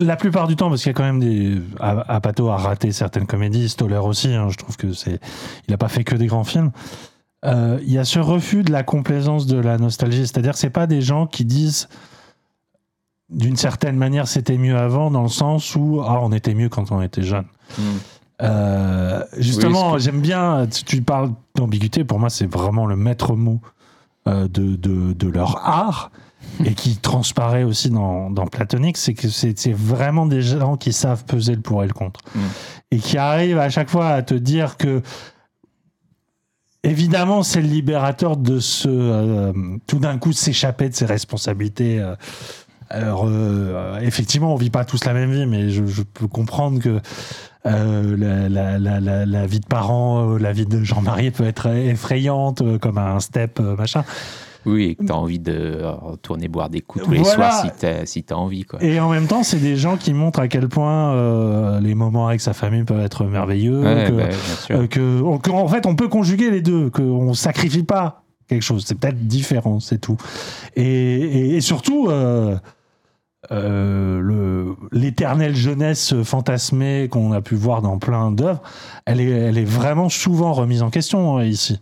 [0.00, 1.60] la plupart du temps, parce qu'il y a quand même des.
[1.80, 5.20] A- Apatow a raté certaines comédies, Stoller aussi, hein, je trouve que c'est.
[5.68, 6.72] Il n'a pas fait que des grands films.
[7.44, 10.70] Euh, Il y a ce refus de la complaisance de la nostalgie, c'est-à-dire que c'est
[10.70, 11.88] pas des gens qui disent
[13.34, 16.92] d'une certaine manière c'était mieux avant, dans le sens où ah, on était mieux quand
[16.92, 17.44] on était jeune.
[18.42, 23.34] Euh, justement, Oui, j'aime bien, tu, tu parles d'ambiguïté, pour moi c'est vraiment le maître
[23.34, 23.60] mot
[24.26, 26.10] euh, de, de, de leur art
[26.64, 31.24] et qui transparaît aussi dans, dans Platonique, c'est que c'est vraiment des gens qui savent
[31.24, 32.20] peser le pour et le contre.
[32.34, 32.40] Mm.
[32.92, 35.02] Et qui arrivent à chaque fois à te dire que
[36.82, 39.52] évidemment c'est le libérateur de ce euh,
[39.86, 41.98] tout d'un coup s'échapper de ses responsabilités.
[41.98, 42.14] euh,
[42.94, 46.78] alors, euh, effectivement, on vit pas tous la même vie, mais je, je peux comprendre
[46.80, 47.00] que
[47.66, 51.44] euh, la, la- la- la- la vie de parent, euh, la vie de Jean-Marie peut
[51.44, 54.04] être effrayante, euh, comme un step, euh, machin.
[54.66, 57.34] Oui, et que tu as envie de retourner boire des coups tous les Voilà.
[57.50, 58.82] soirs si tu as, si t'as envie, quoi.
[58.82, 62.28] Et en même temps, c'est des gens qui montrent à quel point euh, les moments
[62.28, 63.82] avec sa famille peuvent être merveilleux.
[63.82, 64.76] Ouais, que, bah, bien sûr.
[64.78, 68.22] euh, que- on- que, en fait, on peut conjuguer les deux, qu'on ne sacrifie pas
[68.48, 68.84] quelque chose.
[68.86, 70.16] C'est peut-être différent, c'est tout.
[70.76, 72.56] Et, et- et surtout, euh,
[73.52, 78.62] euh, le- l'éternelle jeunesse fantasmée qu'on a pu voir dans plein d'œuvres,
[79.06, 81.80] elle est, elle est vraiment souvent remise en question hein, ici.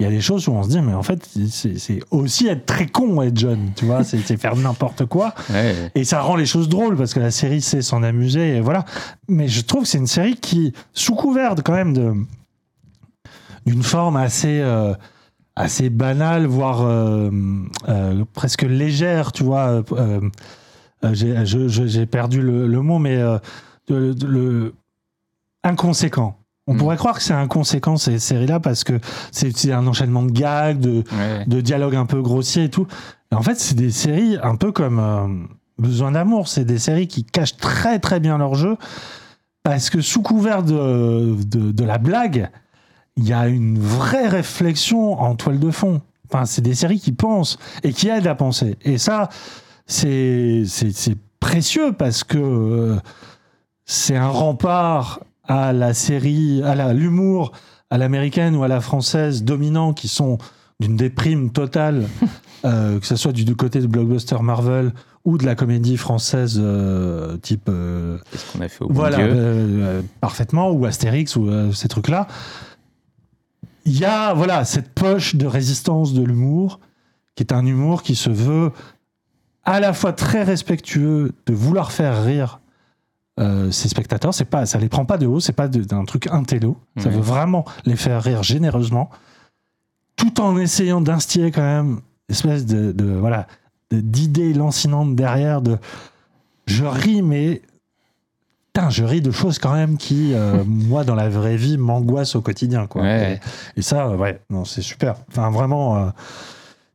[0.00, 2.66] il y a des choses où on se dit, mais en fait, c'est aussi être
[2.66, 5.34] très con, être jeune, tu vois, c'est faire n'importe quoi.
[5.50, 5.74] Ouais.
[5.94, 8.84] Et ça rend les choses drôles parce que la série sait s'en amuser, et voilà.
[9.28, 12.12] Mais je trouve que c'est une série qui, sous couvert quand même de
[13.66, 14.92] d'une forme assez euh,
[15.56, 17.30] assez banale, voire euh,
[18.34, 19.82] presque légère, tu vois.
[21.04, 23.38] Euh, j'ai perdu le, le mot, mais euh,
[23.88, 24.74] de- de- le
[25.62, 26.36] inconséquent.
[26.66, 26.78] On Mm.
[26.78, 28.98] pourrait croire que c'est inconséquent ces séries-là parce que
[29.32, 31.44] c'est c'est un enchaînement de gags, de, Ouais.
[31.46, 32.86] de dialogues un peu grossiers et tout.
[33.32, 35.26] Et en fait, c'est des séries un peu comme euh,
[35.76, 36.46] Besoin d'amour.
[36.46, 38.76] C'est des séries qui cachent très très bien leur jeu
[39.64, 42.48] parce que sous couvert de, de, de la blague,
[43.16, 46.00] il y a une vraie réflexion en toile de fond.
[46.32, 48.76] Enfin, c'est des séries qui pensent et qui aident à penser.
[48.82, 49.28] Et ça,
[49.86, 50.64] c'est
[51.40, 52.96] précieux parce que euh,
[53.84, 57.52] c'est un rempart à la série, à la- l'humour,
[57.90, 60.38] à l'américaine ou à la française dominant qui sont
[60.80, 62.08] d'une déprime totale,
[62.64, 64.92] euh, que ce soit du, du côté de blockbuster Marvel
[65.26, 69.18] ou de la comédie française euh, type euh, Qu'est-ce qu'on a fait au voilà,
[70.20, 72.26] parfaitement, ou Astérix, ou ces trucs-là.
[73.86, 76.80] Il y a voilà, cette poche de résistance de l'humour,
[77.36, 78.70] qui est un humour qui se veut
[79.64, 82.60] à la fois très respectueux de vouloir faire rire
[83.40, 84.32] euh, ses spectateurs.
[84.34, 86.76] C'est pas, ça les prend pas de haut, c'est pas d'un truc intello.
[86.98, 89.10] Ça veut vraiment les faire rire généreusement,
[90.16, 93.46] tout en essayant d'instiller quand même une espèce de, de voilà
[93.90, 95.78] de- d'idée lancinante derrière de
[96.66, 97.60] je ris mais
[98.72, 102.34] putain je ris de choses quand même qui euh, moi dans la vraie vie m'angoissent
[102.36, 103.40] au quotidien quoi Ouais.
[103.76, 106.08] et, et ça ouais non c'est super enfin vraiment euh,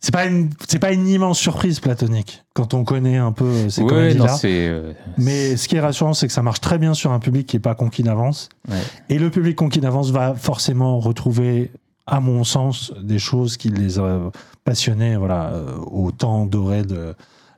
[0.02, 3.70] c'est pas une c'est pas une immense surprise platonique quand on connaît un peu euh,
[3.70, 6.78] ces Ouais, comédies là euh, mais ce qui est rassurant, c'est que ça marche très
[6.78, 8.50] bien sur un public qui n'est pas conquis d'avance.
[8.70, 8.78] Ouais.
[9.10, 11.72] Et le public conquis d'avance va forcément retrouver,
[12.08, 14.32] à mon sens, des choses qui les a
[14.64, 17.14] passionnés voilà, euh, au temps doré de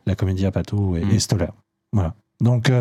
[0.05, 1.11] la comédie à Pato et, Mm.
[1.11, 1.47] et Stoller.
[1.93, 2.13] Voilà.
[2.41, 2.72] Donc,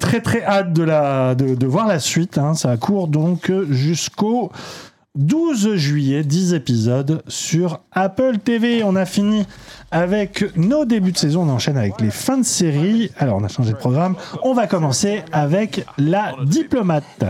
[0.00, 2.38] très très hâte de, la, de, de voir la suite.
[2.38, 2.54] hein.
[2.54, 4.50] Ça court donc jusqu'au
[5.18, 8.84] 12 juillet, 10 épisodes sur Apple TV.
[8.84, 9.44] On a fini
[9.90, 11.42] avec nos débuts de saison.
[11.42, 13.10] On enchaîne avec les fins de série.
[13.18, 14.14] Alors, on a changé de programme.
[14.44, 17.24] On va commencer avec La Diplomate.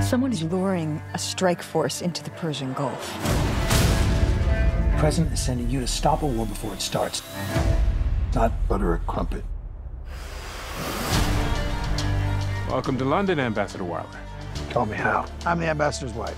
[0.00, 3.18] Someone is luring a strike force into the Persian Gulf.
[4.92, 7.24] The president is sending you to stop a war before it starts.
[8.36, 9.42] Not butter a crumpet.
[12.70, 14.25] Welcome to London, Ambassador Wilder.
[14.76, 15.24] Tell me how.
[15.46, 16.36] I'm the ambassador's wife.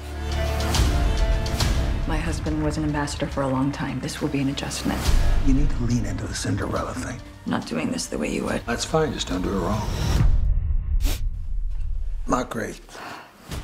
[2.06, 3.98] My husband was an ambassador for a long time.
[3.98, 5.00] This will be an adjustment.
[5.44, 7.20] You need to lean into the Cinderella thing.
[7.46, 8.62] Not doing this the way you would.
[8.64, 9.82] That's fine, just don't do it wrong.
[12.28, 12.80] Not great.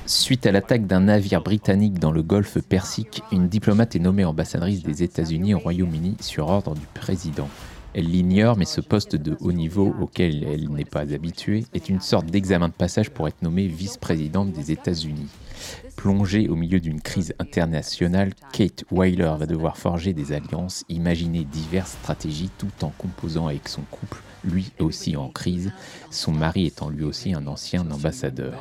[0.06, 4.82] Suite à l'attaque d'un navire britannique dans le golfe Persique, une diplomate est nommée ambassadrice
[4.82, 7.48] des États-Unis au Royaume-Uni sur ordre du président.
[7.96, 12.00] Elle l'ignore, mais ce poste de haut niveau auquel elle n'est pas habituée est une
[12.00, 15.28] sorte d'examen de passage pour être nommée vice-présidente des États-Unis.
[15.94, 21.92] Plongée au milieu d'une crise internationale, Kate Weiler va devoir forger des alliances, imaginer diverses
[21.92, 25.70] stratégies tout en composant avec son couple, lui aussi en crise,
[26.10, 28.60] son mari étant lui aussi un ancien ambassadeur.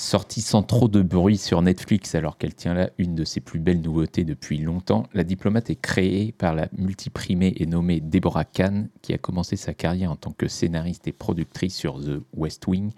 [0.00, 3.58] Sortie sans trop de bruit sur Netflix alors qu'elle tient là une de ses plus
[3.58, 8.90] belles nouveautés depuis longtemps, La Diplomate est créée par la multiprimée et nommée Deborah Kahn
[9.02, 12.92] qui a commencé sa carrière en tant que scénariste et productrice sur The West Wing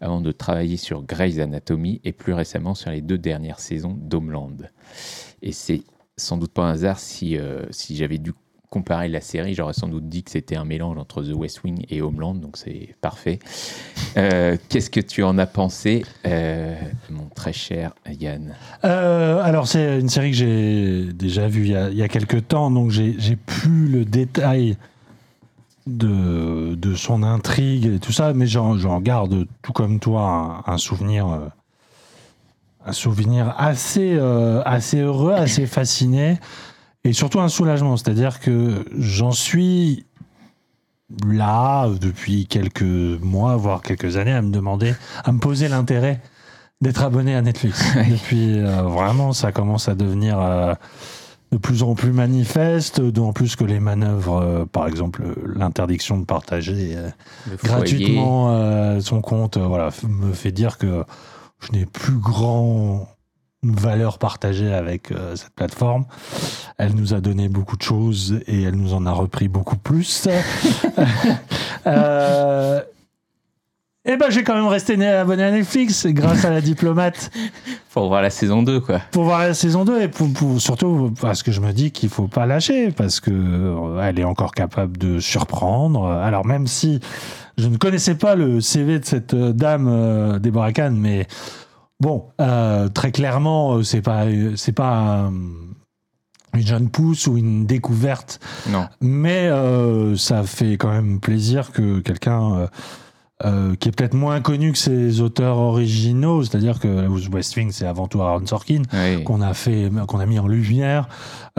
[0.00, 4.56] avant de travailler sur Grey's Anatomy et plus récemment sur les deux dernières saisons d'Homeland.
[5.42, 5.84] Et c'est
[6.16, 8.32] sans doute pas un hasard si, euh, si j'avais dû
[8.70, 11.84] comparer la série, j'aurais sans doute dit que c'était un mélange entre The West Wing
[11.90, 13.40] et Homeland, donc c'est parfait.
[14.16, 16.76] Euh, Qu'est-ce que tu en as pensé, euh,
[17.10, 18.54] mon très cher Yann?
[18.84, 22.08] Euh, alors, c'est une série que j'ai déjà vue il y a, il y a
[22.08, 24.76] quelques temps, donc j'ai plus le détail
[25.88, 30.78] de, de son intrigue et tout ça, mais j'en garde, tout comme toi, un, un
[30.78, 31.26] souvenir.
[32.86, 34.18] un souvenir assez,
[34.64, 36.38] assez heureux, assez fasciné,
[37.04, 37.96] et surtout un soulagement.
[37.96, 40.04] C'est-à-dire que j'en suis
[41.26, 44.94] là depuis quelques mois, voire quelques années, à me demander,
[45.24, 46.20] à me poser l'intérêt
[46.80, 47.82] d'être abonné à Netflix.
[48.10, 50.74] Depuis euh, vraiment, ça commence à devenir euh,
[51.52, 55.22] de plus en plus manifeste, d'autant plus que les manœuvres, euh, par exemple
[55.54, 56.96] l'interdiction de partager
[57.64, 61.04] gratuitement son compte, voilà, me fait dire que
[61.60, 63.08] je n'ai plus grand
[63.62, 66.04] valeur partagée avec euh, cette plateforme.
[66.78, 70.28] Elle nous a donné beaucoup de choses et elle nous en a repris beaucoup plus.
[71.86, 72.80] Euh,
[74.06, 77.30] Eh ben, j'ai quand même resté né- abonné à Netflix grâce à la diplomate
[77.92, 79.00] Pour voir la saison 2, quoi.
[79.10, 82.08] pour voir la saison 2 et pour, pour- surtout parce que je me dis qu'il
[82.08, 86.06] faut pas lâcher parce que euh, elle est encore capable de surprendre.
[86.06, 87.00] Alors même si
[87.58, 91.26] je ne connaissais pas le CV de cette euh, dame euh, Deborah Kahn, mais
[92.00, 94.24] bon, euh, très clairement, euh, c'est pas
[94.56, 95.32] c'est pas un-
[96.54, 98.88] une jeune pousse ou une découverte Non.
[99.00, 102.68] mais euh, ça fait quand même plaisir que quelqu'un
[103.44, 107.86] euh, qui est peut-être moins connu que ses auteurs originaux, c'est-à-dire que West Wing, c'est
[107.86, 109.24] avant tout Aaron Sorkin, Oui.
[109.24, 111.08] qu'on a fait, qu'on a mis en lumière.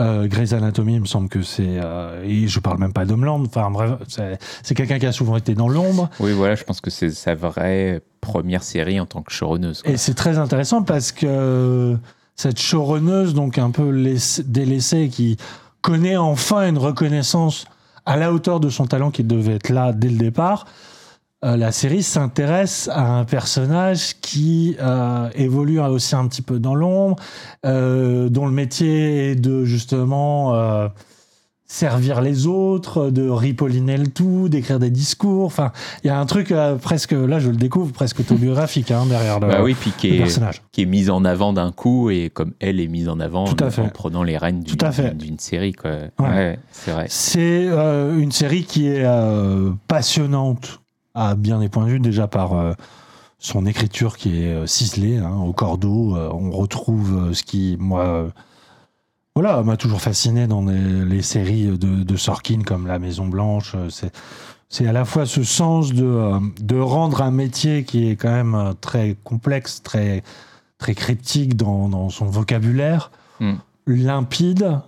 [0.00, 3.42] Euh, Grey's Anatomy, il me semble que c'est, euh, et je parle même pas d'Homeland.
[3.44, 6.08] Enfin bref, c'est c'est quelqu'un qui a souvent été dans l'ombre.
[6.20, 9.82] Oui, voilà, je pense que c'est sa vraie première série en tant que showrunneuse.
[9.82, 9.92] quoi.
[9.92, 11.96] Et c'est très intéressant parce que
[12.36, 15.36] cette showrunneuse, donc un peu laissée- délaissée, qui
[15.80, 17.64] connaît enfin une reconnaissance
[18.06, 20.66] à la hauteur de son talent qui devait être là dès le départ,
[21.44, 26.76] euh, la série s'intéresse à un personnage qui euh, évolue aussi un petit peu dans
[26.76, 27.16] l'ombre,
[27.66, 30.54] euh, dont le métier est de justement
[31.66, 35.46] servir les autres, de ripolliner le tout, d'écrire des discours.
[35.46, 35.72] Enfin,
[36.04, 39.48] il y a un truc presque, là je le découvre, presque autobiographique hein, derrière le,
[39.48, 40.60] Bah oui, puis qui est, personnage.
[40.70, 43.64] qui est mise en avant d'un coup et comme elle est mise en avant Tout
[43.64, 43.82] à en, fait.
[43.82, 45.72] en prenant les rênes d'une série.
[45.72, 45.92] Quoi.
[46.18, 47.06] Ouais, c'est vrai.
[47.08, 49.06] C'est une série qui est
[49.88, 50.81] passionnante
[51.14, 52.72] à bien des points de vue, déjà par euh,
[53.38, 56.16] son écriture qui est euh, ciselée, hein, au cordeau.
[56.16, 58.28] euh, on retrouve ce qui, moi,
[59.34, 63.76] voilà, m'a toujours fasciné dans les, les séries de, de Sorkin comme La Maison Blanche.
[64.68, 66.30] C'est, à la fois ce sens de,
[66.62, 70.22] de rendre un métier qui est quand même très complexe, très,
[70.78, 73.10] très cryptique dans, dans son vocabulaire,
[73.40, 73.54] Mm.
[73.86, 74.80] limpide,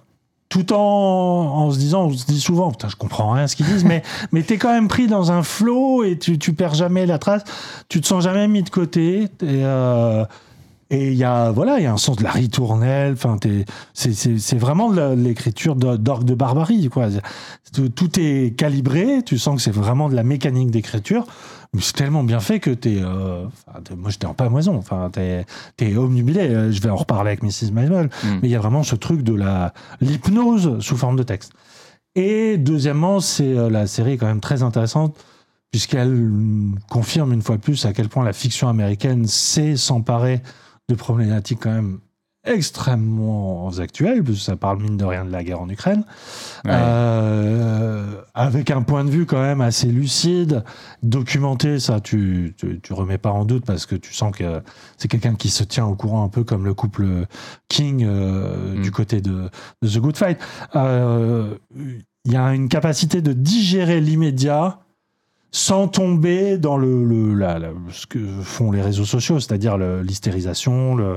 [0.54, 3.56] tout en, en se disant, on se dit souvent, putain, je comprends rien à ce
[3.56, 6.74] qu'ils disent, mais, mais t'es quand même pris dans un flot et tu, tu perds
[6.74, 7.42] jamais la trace,
[7.88, 9.22] tu te sens jamais mis de côté.
[9.24, 10.24] Et, euh,
[10.90, 13.64] et il y a, voilà, il y a un sens de la ritournelle, enfin, t'es-
[13.94, 17.08] c'est, vraiment de l'écriture d'orgue de barbarie, quoi.
[17.72, 21.26] Tout, tout est calibré, tu sens que c'est vraiment de la mécanique d'écriture,
[21.72, 23.44] mais c'est tellement bien fait que t'es, euh,
[23.96, 25.44] moi j'étais en pamoison, enfin, t'es,
[25.76, 27.72] t'es omnubilé, Euh, je vais en reparler avec Mrs.
[27.72, 28.28] Maisel, Mm.
[28.42, 31.52] mais il y a vraiment ce truc de la, l'hypnose sous forme de texte.
[32.14, 35.16] Et deuxièmement, c'est euh, la série est quand même très intéressante
[35.72, 36.30] puisqu'elle
[36.88, 40.40] confirme une fois de plus à quel point la fiction américaine sait s'emparer
[40.88, 41.98] de problématiques quand même
[42.46, 46.04] extrêmement actuelles, parce que ça parle mine de rien de la guerre en Ukraine,
[46.66, 46.72] Ouais.
[46.74, 50.62] Euh, avec un point de vue quand même assez lucide,
[51.02, 54.60] documenté, ça tu, tu, tu remets pas en doute parce que tu sens que
[54.98, 57.26] c'est quelqu'un qui se tient au courant un peu comme le couple
[57.68, 58.82] King euh, Mm.
[58.82, 59.48] du côté de,
[59.82, 60.38] de The Good Fight.
[60.76, 61.54] Euh,
[62.26, 64.78] Il y a une capacité de digérer l'immédiat
[65.56, 70.96] sans tomber dans le, le- la- la- ce que font les réseaux sociaux, c'est-à-dire l'hystérisation,
[70.96, 71.16] le,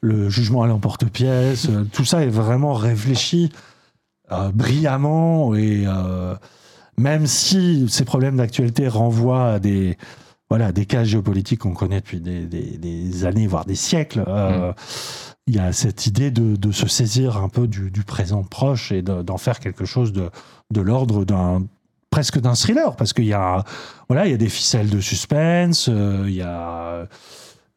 [0.00, 1.68] le jugement à l'emporte-pièce.
[1.68, 3.52] euh, Tout ça est vraiment réfléchi
[4.32, 6.34] euh, brillamment et euh,
[6.96, 9.98] même si ces problèmes d'actualité renvoient à des
[10.48, 14.24] voilà des cas géopolitiques qu'on connaît depuis des, des- des années voire des siècles.
[14.26, 14.72] euh,
[15.46, 18.92] Il y a cette idée de, de se saisir un peu du, du présent proche
[18.92, 20.30] et de- d'en faire quelque chose de,
[20.72, 21.64] de l'ordre d'un
[22.14, 23.64] presque d'un thriller parce qu'il y a
[24.08, 27.08] voilà il y a des ficelles de suspense euh, il y a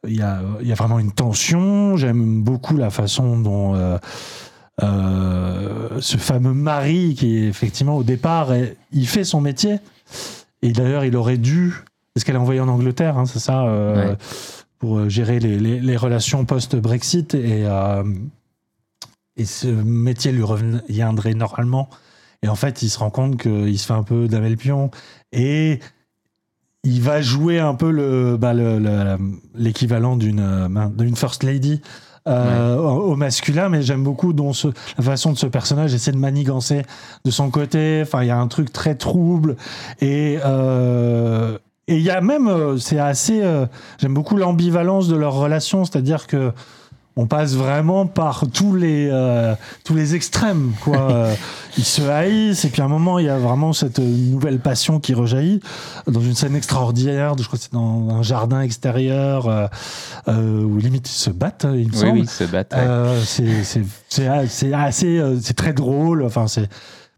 [0.08, 1.98] il y a il y a vraiment une tension.
[1.98, 3.98] J'aime beaucoup la façon dont euh,
[4.84, 9.80] euh, ce fameux mari qui effectivement au départ est- il fait son métier.
[10.62, 11.74] Et d'ailleurs il aurait dû
[12.14, 14.16] parce qu'elle est envoyée en Angleterre hein, c'est ça Ouais.
[14.78, 17.34] pour gérer les, les- les relations post-Brexit.
[17.34, 17.66] Et
[19.40, 21.90] et ce métier lui reviendrait normalement
[22.44, 24.92] et en fait il se rend compte qu'il se fait un peu damer le pion.
[25.32, 25.80] Et
[26.84, 29.18] il va jouer un peu le bah, le- le-
[29.56, 31.82] l'équivalent d'une euh, d'une first lady
[32.28, 36.12] euh, au, au masculin, mais j'aime beaucoup dont ce, la façon de ce personnage essaie
[36.12, 36.84] de manigancer
[37.24, 38.02] de son côté.
[38.04, 39.56] Enfin, il y a un truc très trouble.
[40.02, 41.58] Et euh,
[41.90, 43.66] et il y a même, c'est assez, euh,
[43.98, 46.52] j'aime beaucoup l'ambivalence de leur relation, c'est-à-dire que
[47.18, 50.98] on passe vraiment par tous les euh, tous les extrêmes quoi.
[51.12, 51.34] Euh,
[51.78, 55.00] Ils se haïssent et puis à un moment il y a vraiment cette nouvelle passion
[55.00, 55.60] qui rejaillit
[56.08, 57.36] dans une scène extraordinaire.
[57.38, 59.68] Je crois que c'est dans un jardin extérieur euh,
[60.28, 62.12] euh, où limite ils se battent, il me Oui, semble.
[62.14, 62.74] oui, ils se battent.
[62.74, 63.22] ouais.
[64.10, 66.24] C'est assez c'est très drôle.
[66.24, 66.68] Enfin c'est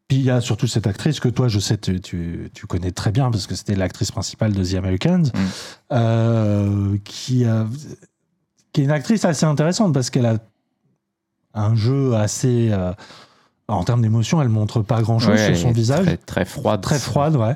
[0.07, 2.91] puis il y a surtout cette actrice que toi je sais tu, tu, tu connais
[2.91, 5.93] très bien parce que c'était l'actrice principale de The Americans Mm.
[5.93, 7.65] euh, qui a
[8.73, 10.37] qui est une actrice assez intéressante parce qu'elle a
[11.53, 12.93] un jeu assez euh,
[13.67, 16.17] en termes d'émotion elle montre pas grand chose Ouais, sur son elle est visage Très,
[16.17, 16.81] très froide.
[16.81, 17.55] très froide, ouais.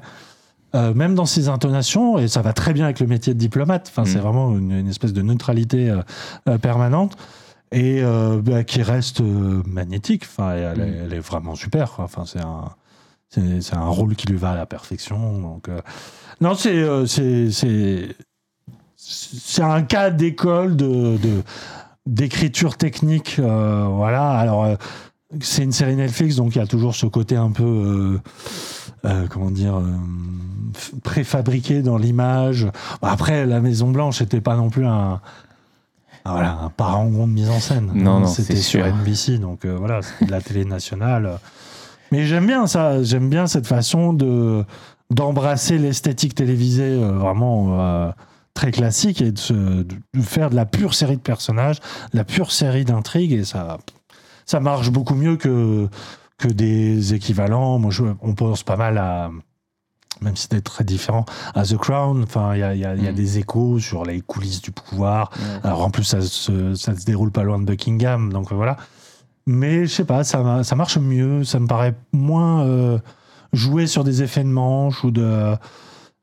[0.75, 3.87] euh, même dans ses intonations, et ça va très bien avec le métier de diplomate.
[3.89, 4.21] Enfin, c'est Mm.
[4.21, 5.91] vraiment une, une espèce de neutralité
[6.47, 7.15] euh, permanente
[7.71, 8.03] et
[8.43, 10.23] bah, qui reste magnétique.
[10.25, 11.03] Enfin, et elle, est, Mm.
[11.05, 11.91] elle est vraiment super.
[11.91, 12.05] quoi.
[12.05, 12.69] Enfin, c'est un,
[13.29, 15.39] c'est, un rôle qui lui va à la perfection.
[15.39, 15.67] Donc,
[16.41, 18.07] non, c'est, c'est,
[19.05, 21.17] c'est, un cas d'école de,
[22.05, 23.37] d'écriture technique.
[23.39, 24.31] euh, voilà.
[24.31, 24.75] Alors, euh,
[25.41, 28.19] c'est une série Netflix, donc il y a toujours ce côté un peu,
[29.05, 29.81] euh, comment dire,
[31.03, 32.67] préfabriqué dans l'image.
[33.01, 35.21] Après, la Maison Blanche n'était pas non plus un,
[36.25, 37.91] voilà, un parangon de mise en scène.
[37.95, 38.85] Non, non, c'était sur.
[38.85, 41.39] NBC, donc voilà, de la télé nationale.
[42.11, 44.63] Mais j'aime bien ça, j'aime bien cette façon de
[45.09, 48.13] d'embrasser l'esthétique télévisée vraiment
[48.53, 49.53] très classique et de, se-
[49.83, 51.79] de faire de la pure série de personnages,
[52.11, 53.77] de la pure série d'intrigues et ça
[54.45, 55.87] ça marche beaucoup mieux que
[56.37, 57.79] que des équivalents.
[57.79, 59.31] Moi, je- on pense pas mal à
[60.21, 61.25] même si c'était très différent
[61.55, 62.23] à The Crown.
[62.23, 63.15] Enfin, il y a, y a- il y a Mm.
[63.15, 65.31] des échos sur les coulisses du pouvoir.
[65.63, 68.77] Alors en plus, ça se, ça se déroule pas loin de Buckingham, donc voilà.
[69.47, 72.99] Mais je sais pas, ça, ça marche mieux, ça me paraît moins euh,
[73.51, 75.55] jouer sur des effets de manche ou de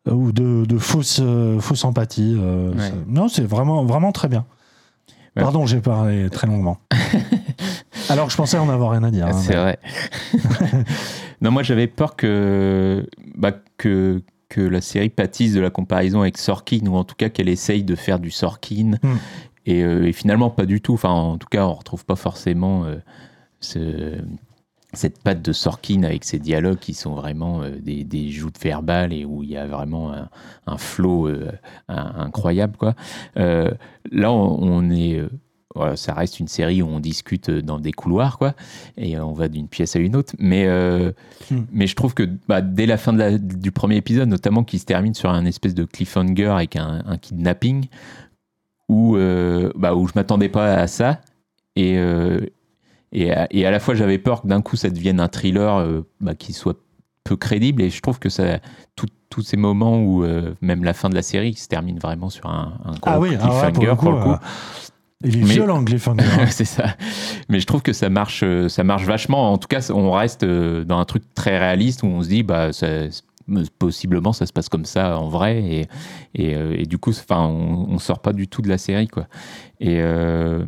[0.09, 2.37] ou de, de fausses euh, fausses empathies.
[2.39, 2.93] euh, Ouais.
[3.07, 4.47] Non, c'est vraiment vraiment très bien.
[5.37, 5.43] Ouais.
[5.43, 6.79] Pardon, j'ai parlé très longuement.
[8.09, 9.27] Alors que je pensais en avoir rien à dire.
[9.27, 9.79] Hein, c'est mais- vrai.
[11.41, 13.07] non, moi j'avais peur que,
[13.37, 17.29] bah, que, que la série pâtisse de la comparaison avec Sorkin, ou en tout cas
[17.29, 18.93] qu'elle essaye de faire du Sorkin.
[19.03, 19.17] Hmm.
[19.67, 20.95] Et, euh, et finalement, pas du tout.
[20.95, 22.97] Enfin, en tout cas, on retrouve pas forcément euh,
[23.61, 24.19] ce-
[24.93, 29.13] cette patte de Sorkin avec ses dialogues qui sont vraiment euh, des, des joutes verbales
[29.13, 30.29] et où il y a vraiment un,
[30.67, 31.51] un flow euh,
[31.89, 32.77] un- incroyable.
[32.77, 32.95] Quoi.
[33.37, 33.71] Euh,
[34.11, 35.23] là, on, on est.
[35.77, 38.55] voilà, ça reste une série où on discute dans des couloirs, quoi,
[38.97, 40.35] et on va d'une pièce à une autre.
[40.39, 40.67] Mais,
[41.51, 41.65] Hmm.
[41.73, 44.79] mais je trouve que bah, dès la fin de la- du premier épisode, notamment qui
[44.79, 47.87] se termine sur un espèce de cliffhanger avec un, un kidnapping,
[48.89, 49.17] où,
[49.77, 51.21] bah, où je m'attendais pas à ça,
[51.77, 52.41] et, euh,
[53.13, 55.77] et, à, et à la fois j'avais peur que d'un coup ça devienne un thriller
[55.79, 56.77] euh, bah, qui soit
[57.25, 58.59] peu crédible, et je trouve que ça,
[58.97, 62.31] tout- tous ces moments où euh, même la fin de la série se termine vraiment
[62.31, 64.37] sur un, un gros Ah oui, ah ouais, pour le coup, euh,
[65.23, 66.25] il est Mais- violent, Cliffhanger.
[66.25, 66.47] hein.
[66.51, 66.97] c'est ça.
[67.51, 69.53] Mais je trouve que ça marche, euh, ça marche vachement.
[69.53, 72.43] En tout cas, on reste euh, dans un truc très réaliste où on se dit,
[72.43, 72.87] bah, ça-
[73.79, 75.89] possiblement, ça se passe comme ça en vrai, et,
[76.35, 79.09] et, euh, et du coup, enfin, on, on sort pas du tout de la série,
[79.09, 79.27] quoi.
[79.81, 80.65] Et euh,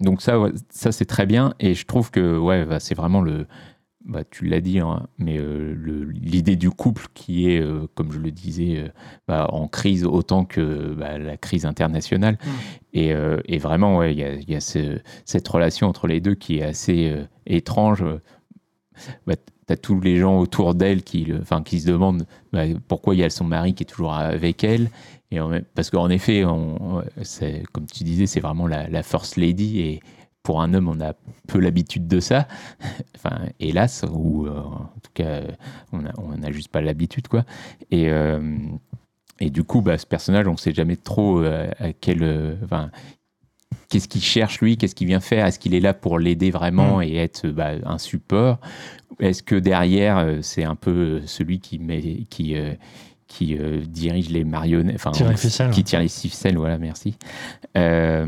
[0.00, 1.54] donc ça, ouais, ça c'est très bien.
[1.60, 3.46] Et je trouve que, ouais, bah, c'est vraiment le,
[4.04, 5.74] bah, tu l'as dit, hein, mais euh,
[6.14, 8.88] l'idée du couple qui est, euh, comme je le disais, euh,
[9.26, 12.38] bah, en crise autant que la crise internationale.
[12.92, 16.20] Et, euh, et vraiment, ouais, il y a, y a ce- cette relation entre les
[16.20, 17.14] deux qui est assez
[17.46, 18.04] étrange.
[19.26, 22.26] Tu as tous les gens autour d'elle qui, enfin, qui se demandent
[22.86, 24.90] pourquoi il y a son mari qui est toujours avec elle.
[25.30, 27.02] Et même- parce qu'en effet, on,
[27.72, 29.80] comme tu disais, c'est vraiment la, la first lady.
[29.80, 30.00] Et
[30.42, 31.14] pour un homme, on a
[31.48, 32.46] peu l'habitude de ça.
[33.16, 35.42] enfin, hélas, ou euh, en tout cas,
[35.92, 37.28] on n'a on a juste pas l'habitude.
[37.28, 37.44] quoi.
[37.90, 38.08] Et.
[38.10, 38.56] euh,
[39.38, 42.90] et du coup, bah, ce personnage, on ne sait jamais trop euh, à quel, enfin,
[43.90, 46.98] qu'est-ce qu'il cherche lui, qu'est-ce qu'il vient faire, est-ce qu'il est là pour l'aider vraiment
[46.98, 47.02] Mm.
[47.02, 48.58] et être bah, un support?
[49.20, 52.00] Est-ce que derrière, c'est un peu celui qui, met,
[52.30, 52.72] qui, euh,
[53.28, 55.12] qui euh, dirige les marionnettes, enfin,
[55.70, 57.16] qui tire les ficelles, voilà, merci.
[57.76, 58.26] Euh,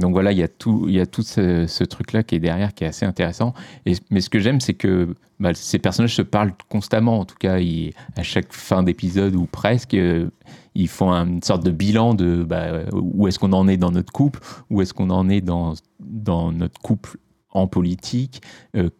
[0.00, 2.38] donc voilà, il y a tout, il y a tout ce, ce truc-là qui est
[2.38, 3.52] derrière, qui est assez intéressant.
[3.84, 7.18] Et, mais ce que j'aime, c'est que bah, ces personnages se parlent constamment.
[7.18, 10.30] En tout cas, ils- à chaque fin d'épisode ou presque, euh,
[10.76, 14.12] ils font une sorte de bilan de bah, où est-ce qu'on en est dans notre
[14.12, 14.38] couple,
[14.70, 17.16] où est-ce qu'on en est dans, dans notre couple
[17.50, 18.42] en politique.
[18.76, 18.90] euh,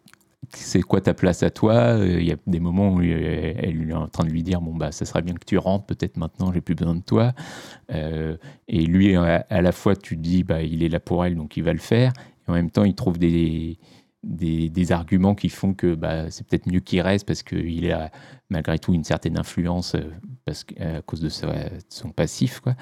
[0.51, 1.95] c'est quoi ta place à toi?
[1.99, 4.75] Il y a des moments où euh, elle est en train de lui dire bon
[4.75, 7.33] bah ça serait bien que tu rentres peut-être maintenant j'ai plus besoin de toi.
[7.91, 8.37] Euh,
[8.67, 11.63] et lui à, la fois tu dis bah il est là pour elle donc il
[11.63, 12.13] va le faire.
[12.47, 13.77] Et en même temps il trouve des
[14.23, 18.11] des, des arguments qui font que bah, c'est peut-être mieux qu'il reste parce qu'il a
[18.49, 20.01] malgré tout une certaine influence euh,
[20.43, 22.59] parce que, à cause de, sa- de son passif.
[22.59, 22.75] Quoi.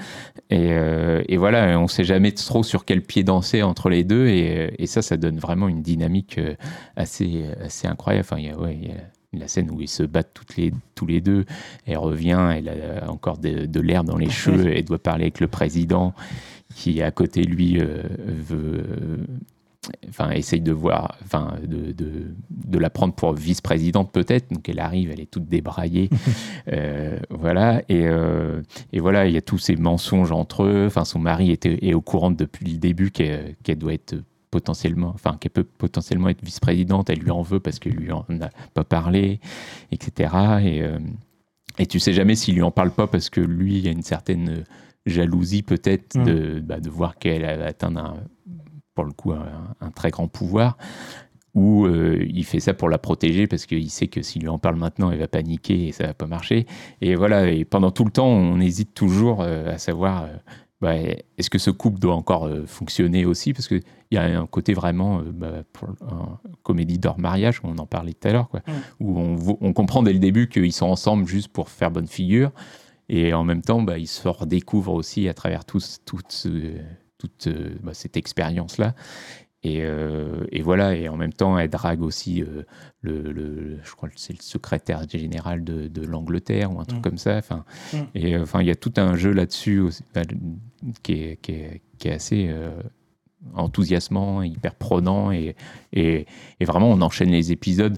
[0.49, 4.03] Et, euh, et voilà, on ne sait jamais trop sur quel pied danser entre les
[4.03, 6.55] deux et, et ça, ça donne vraiment une dynamique euh,
[6.95, 8.25] assez, assez incroyable.
[8.27, 8.95] Enfin, il y a, ouais, il y a
[9.33, 11.45] la scène où ils se battent toutes les, tous les deux.
[11.85, 15.39] Elle revient, elle a encore de, de l'air dans les cheveux, elle doit parler avec
[15.39, 16.15] le président
[16.73, 18.83] qui, à côté de lui, euh, veut
[20.09, 24.51] enfin, essaye de voir, enfin, de, de, de la prendre pour vice-présidente peut-être.
[24.51, 26.09] Donc elle arrive, elle est toute débraillée.
[26.73, 27.81] Euh, voilà.
[27.87, 28.61] Et, euh,
[28.91, 30.85] et voilà, il y a tous ces mensonges entre eux.
[30.87, 34.15] Enfin, son mari était, est au courant depuis le début qu'elle doit être
[34.51, 37.09] potentiellement, enfin, qu'elle peut potentiellement être vice-présidente.
[37.09, 39.39] Elle lui en veut parce qu'elle lui en a pas parlé,
[39.93, 40.33] etc.
[40.61, 40.99] Et, euh,
[41.79, 43.91] et tu sais jamais s'il lui en parle pas parce que lui, il y a
[43.91, 44.65] une certaine
[45.05, 46.23] jalousie peut-être Mm.
[46.25, 48.15] de, bah, de voir qu'elle a atteint un,
[48.97, 50.75] pour le coup un, un très grand pouvoir.
[51.53, 54.57] Ou euh, il fait ça pour la protéger parce qu'il sait que s'il lui en
[54.57, 56.65] parle maintenant, elle va paniquer et ça va pas marcher.
[57.01, 60.27] Et voilà, et pendant tout le temps, on hésite toujours euh, à savoir euh,
[60.81, 60.95] bah,
[61.37, 63.53] est-ce que ce couple doit encore fonctionner aussi?
[63.53, 67.85] Parce qu'il y a un côté vraiment bah, pour un comédie d'hors mariage, on en
[67.85, 68.61] parlait tout à l'heure, quoi,
[68.99, 72.51] où on, comprend dès le début qu'ils sont ensemble juste pour faire bonne figure.
[73.09, 75.97] Et en même temps, bah, ils se redécouvrent aussi à travers tout ce-
[77.17, 78.93] toute euh, bah, cette expérience-là.
[79.63, 82.63] Et, euh, et voilà, et en même temps, elle drague aussi euh,
[83.01, 86.99] le, le- je crois que c'est le secrétaire général de, de l'Angleterre ou un truc
[86.99, 87.01] Mm.
[87.01, 87.37] comme ça.
[87.37, 87.97] Enfin, Mm.
[88.15, 89.81] et enfin, il y a tout un jeu là-dessus
[90.13, 90.21] bah,
[91.03, 92.69] qui, est, qui, est, qui est assez euh,
[93.55, 95.55] enthousiasmant, hyper prenant, et,
[95.93, 96.25] et,
[96.59, 97.97] et vraiment, on enchaîne les épisodes.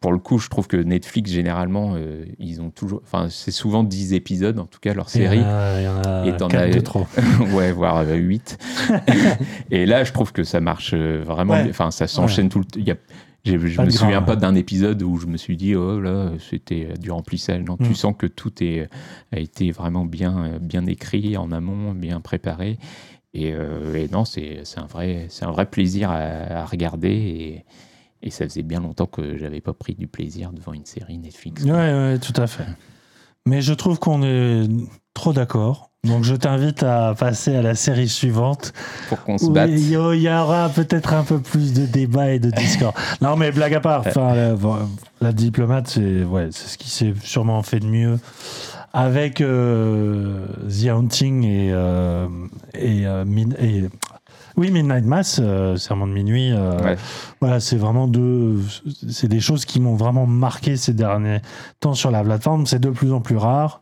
[0.00, 3.02] Pour le coup, je trouve que Netflix, généralement, euh, ils ont toujours.
[3.04, 5.42] Enfin, c'est souvent 10 épisodes, en tout cas, leur Il y en série.
[5.44, 7.06] a- il y en a Et as- de trop.
[7.54, 8.58] ouais, voire 8.
[9.70, 11.62] et là, je trouve que ça marche euh, vraiment Ouais.
[11.64, 11.70] bien.
[11.70, 12.80] Enfin, ça s'enchaîne tout le temps.
[12.80, 12.96] Il y a-
[13.44, 16.32] j'ai- Je Pas me souviens pas d'un épisode où je me suis dit, oh là,
[16.50, 17.62] c'était du remplissage.
[17.64, 17.86] Non, Mm.
[17.86, 18.88] tu sens que tout est,
[19.32, 22.78] a été vraiment bien, euh, bien écrit en amont, bien préparé.
[23.34, 27.10] Et, euh, et non, c'est c'est un, vrai- c'est un vrai plaisir à, à regarder.
[27.10, 27.64] Et,
[28.22, 31.64] et ça faisait bien longtemps que j'avais pas pris du plaisir devant une série Netflix.
[31.64, 32.66] Ouais, ouais, tout à fait.
[33.46, 34.68] Mais je trouve qu'on est
[35.14, 35.90] trop d'accord.
[36.04, 38.72] Donc je t'invite à passer à la série suivante.
[39.10, 39.68] Pour qu'on se batte.
[39.70, 42.94] Il y, il y aura peut-être un peu plus de débat et de discours.
[43.20, 44.54] non, mais blague à part, la,
[45.20, 48.18] la diplomate, c'est ouais, c'est ce qui s'est sûrement fait de mieux
[48.92, 52.26] avec euh, The Haunting et, euh,
[52.74, 53.24] et, euh,
[53.60, 53.84] et-
[54.60, 56.52] oui, Midnight Mass, euh, Serment de minuit.
[56.52, 56.96] euh, Ouais.
[57.40, 58.60] Voilà, c'est vraiment deux.
[59.08, 61.40] C'est des choses qui m'ont vraiment marqué ces derniers
[61.80, 62.66] temps sur la plateforme.
[62.66, 63.80] C'est de plus en plus rare.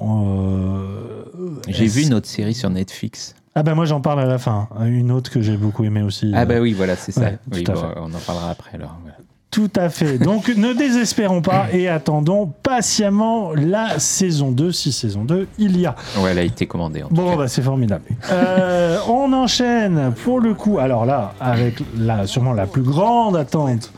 [0.00, 1.24] Euh,
[1.68, 3.34] J'ai vu une autre série sur Netflix.
[3.54, 4.68] Ah ben moi j'en parle à la fin.
[4.84, 6.32] Une autre que j'ai beaucoup aimée aussi.
[6.34, 7.20] Ah Euh, bah oui, voilà, c'est ça.
[7.20, 8.98] ouais, Oui, bon, on en parlera après alors.
[9.02, 9.16] voilà.
[9.54, 10.18] Tout à fait.
[10.18, 15.86] Donc ne désespérons pas et attendons patiemment la saison 2, si saison 2 il y
[15.86, 15.94] a.
[16.18, 17.04] Ouais, elle a été commandée.
[17.04, 17.36] En tout Bon, cas.
[17.36, 18.02] bah, c'est formidable.
[18.32, 20.78] Euh, on enchaîne pour le coup.
[20.80, 23.92] Alors là, avec la, sûrement la plus grande attente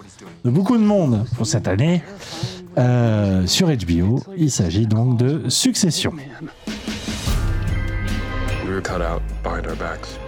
[0.44, 2.02] de beaucoup de monde pour cette année,
[2.76, 6.12] euh, sur HBO, il s'agit donc de Succession.
[8.66, 10.18] We were cut out behind our backs.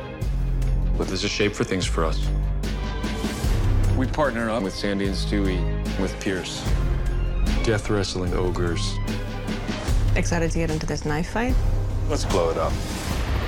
[0.97, 2.17] But there's a shape for things for us.
[3.99, 5.61] We partner up with Sandy and Stewie,
[5.99, 6.65] with Pierce.
[7.65, 8.95] Death wrestling ogres.
[10.15, 11.53] Excited to get into this knife fight?
[12.09, 12.73] Let's blow it up.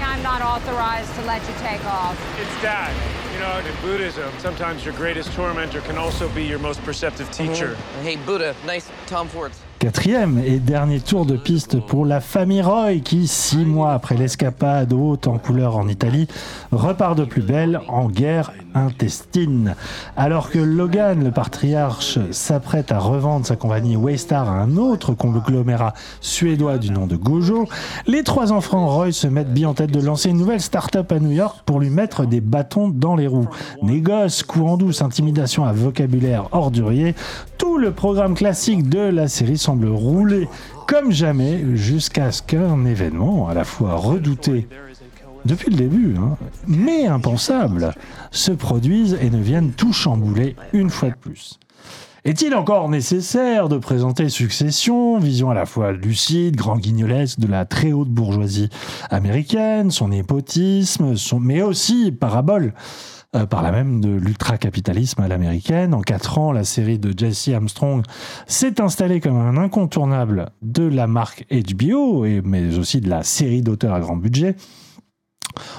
[0.00, 2.18] I'm not authorized to let you take off.
[2.40, 2.92] It's that.
[3.32, 7.76] You know, in Buddhism, sometimes your greatest tormentor can also be your most perceptive teacher.
[7.76, 8.02] Mm-hmm.
[8.02, 9.52] Hey, Buddha, nice Tom Ford.
[9.80, 14.92] Quatrième et dernier tour de piste pour la famille Roy qui, six mois après l'escapade
[14.92, 16.28] haute en couleur en Italie,
[16.70, 19.74] repart de plus belle en guerre intestine.
[20.18, 25.94] Alors que Logan, le patriarche, s'apprête à revendre sa compagnie Waystar à un autre conglomérat
[26.20, 27.66] suédois du nom de Gojo,
[28.06, 31.18] les trois enfants Roy se mettent bien en tête de lancer une nouvelle start-up à
[31.18, 33.48] New York pour lui mettre des bâtons dans les roues.
[33.82, 37.14] Négoce, courant douce, intimidation à vocabulaire ordurier,
[37.56, 40.48] tout le programme classique de la série semble rouler
[40.88, 44.66] comme jamais jusqu'à ce qu'un événement à la fois redouté
[45.44, 46.36] depuis le début, hein,
[46.66, 47.94] mais impensable,
[48.32, 51.60] se produise et ne vienne tout chambouler une fois de plus.
[52.24, 57.64] Est-il encore nécessaire de présenter Succession, vision à la fois lucide, grand guignolesque de la
[57.64, 58.70] très haute bourgeoisie
[59.08, 62.74] américaine, son népotisme, son, mais aussi parabole
[63.36, 65.94] euh, par la même de l'ultracapitalisme à l'américaine.
[65.94, 68.02] En quatre ans, la série de Jesse Armstrong
[68.46, 73.62] s'est installée comme un incontournable de la marque HBO, et, mais aussi de la série
[73.62, 74.56] d'auteurs à grand budget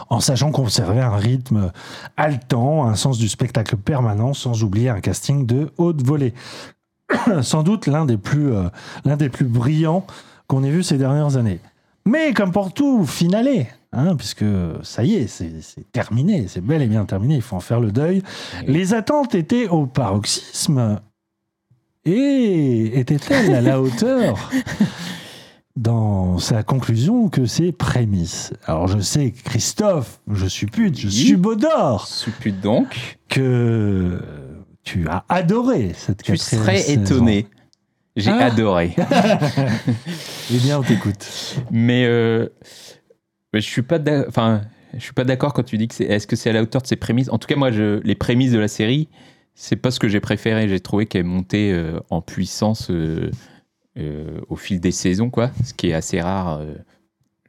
[0.10, 1.72] en sachant conserver un rythme
[2.18, 6.34] haletant, un sens du spectacle permanent, sans oublier un casting de haute volée.
[7.41, 8.69] Sans doute l'un des plus, euh,
[9.03, 10.06] l'un des plus brillants
[10.48, 11.60] qu'on ait vu ces dernières années.
[12.06, 14.45] Mais comme pour tout, finalé, hein, puisque
[14.84, 15.51] ça y est, c'est
[15.91, 18.22] terminé, c'est bel et bien terminé, il faut en faire le deuil.
[18.65, 20.99] Les attentes étaient au paroxysme.
[22.03, 24.49] Et étaient-elles à la hauteur
[25.76, 28.53] dans sa conclusion que ses prémices?
[28.65, 34.19] Alors je sais, Christophe, je suppute, je subodore Suppute donc que
[34.84, 37.47] tu as adoré cette Tu quatrième serais étonné.
[38.15, 38.45] J'ai Ah.
[38.47, 38.95] adoré.
[40.51, 41.55] eh bien, on t'écoute.
[41.69, 42.49] Mais, euh,
[43.53, 44.61] mais je suis pas enfin,
[44.94, 46.82] je suis pas d'accord quand tu dis que c'est est-ce que c'est à la hauteur
[46.82, 47.30] de ses prémices?
[47.30, 49.07] En tout cas, moi, je, les prémices de la série,
[49.56, 50.68] c'est pas ce que j'ai préféré.
[50.68, 53.30] J'ai trouvé qu'elle montait euh, en puissance euh,
[53.98, 56.61] euh, au fil des saisons, quoi, ce qui est assez rare,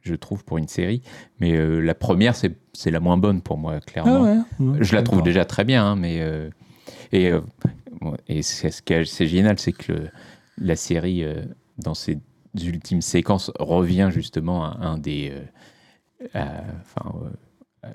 [0.01, 1.01] je trouve, pour une série.
[1.39, 4.25] Mais la première, c'est la moins bonne pour moi, clairement.
[4.25, 6.21] Ah ouais, je la trouve déjà très bien, hein, mais
[7.13, 7.31] et,
[8.27, 10.09] et c'est ce qui est c'est génial, c'est que le-
[10.57, 11.23] la série,
[11.77, 12.19] dans ses
[12.61, 15.31] ultimes séquences, revient justement à un des,
[16.35, 17.89] euh,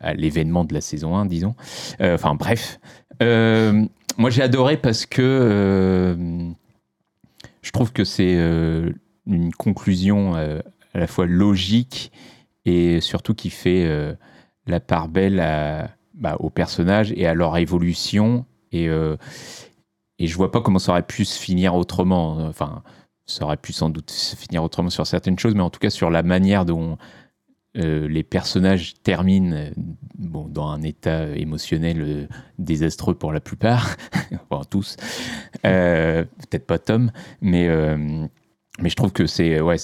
[0.00, 1.54] à, l'événement de la saison 1, disons.
[2.00, 2.78] Euh, Enfin bref,
[3.22, 3.84] Euh,
[4.16, 6.26] moi j'ai adoré parce que
[7.62, 8.34] je trouve que c'est
[9.26, 12.12] une conclusion à la fois logique
[12.64, 14.16] et surtout qui fait
[14.66, 18.44] la part belle à, bah, aux personnages et à leur évolution.
[18.70, 19.16] Et, euh,
[20.18, 22.36] et je vois pas comment ça aurait pu se finir autrement.
[22.46, 22.82] Enfin,
[23.26, 25.90] ça aurait pu sans doute se finir autrement sur certaines choses, mais en tout cas
[25.90, 26.98] sur la manière dont
[27.78, 29.70] euh, les personnages terminent euh,
[30.18, 32.26] bon, dans un état émotionnel euh,
[32.58, 33.96] désastreux pour la plupart,
[34.50, 34.96] enfin tous,
[35.62, 37.68] peut-être pas Tom, mais,
[38.80, 39.76] mais je trouve que c'est ouais,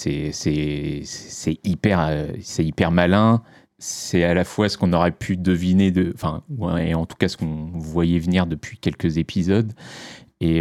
[1.64, 2.26] hyper,
[2.58, 3.42] hyper malin.
[3.80, 6.42] C'est à la fois ce qu'on aurait pu deviner, de, enfin,
[6.80, 9.72] et en tout cas ce qu'on voyait venir depuis quelques épisodes.
[10.40, 10.58] Et,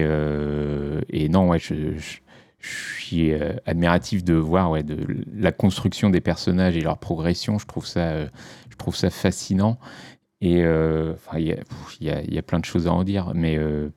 [1.09, 2.19] et non, ouais, je, je-
[2.59, 4.97] je suis euh, admiratif de voir ouais, de
[5.33, 7.59] la construction des personnages et leur progression.
[7.59, 8.27] Je trouve ça, euh,
[8.69, 9.77] je trouve ça fascinant.
[10.41, 11.47] Et euh, il
[11.99, 13.89] y, y y a plein de choses à en dire, mais euh,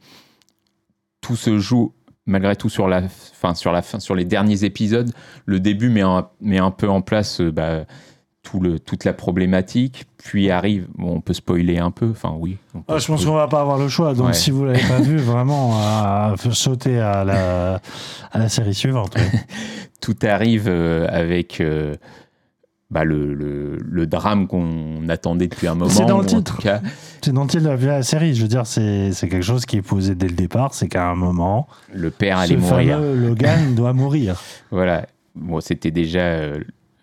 [1.20, 1.94] tout se joue
[2.26, 5.10] malgré tout sur la, fin, sur la fin, sur les derniers épisodes.
[5.46, 7.86] Le début met un, met un peu en place bah,
[8.42, 12.56] tout le, toute la problématique, puis arrive, bon, on peut spoiler un peu, enfin oui.
[12.74, 14.14] on peut Ah, je pense qu'on va pas avoir le choix.
[14.14, 14.32] Donc, Ouais.
[14.32, 17.80] si vous l'avez pas vu, vraiment, à sauter à la,
[18.32, 19.14] à la série suivante.
[19.16, 19.30] ouais.
[20.00, 21.96] tout arrive euh, avec euh,
[22.90, 25.90] bah, le, le- le drame qu'on attendait depuis un moment.
[25.90, 26.56] C'est dans le titre.
[26.62, 26.80] cas,
[27.22, 28.34] C'est dont il a vu la série.
[28.34, 30.72] Je veux dire, c'est quelque chose qui est posé dès le départ.
[30.72, 32.98] C'est qu'à un moment, le père allait mourir.
[32.98, 34.40] Logan doit mourir.
[34.70, 35.04] Voilà.
[35.34, 36.38] Bon, c'était déjà.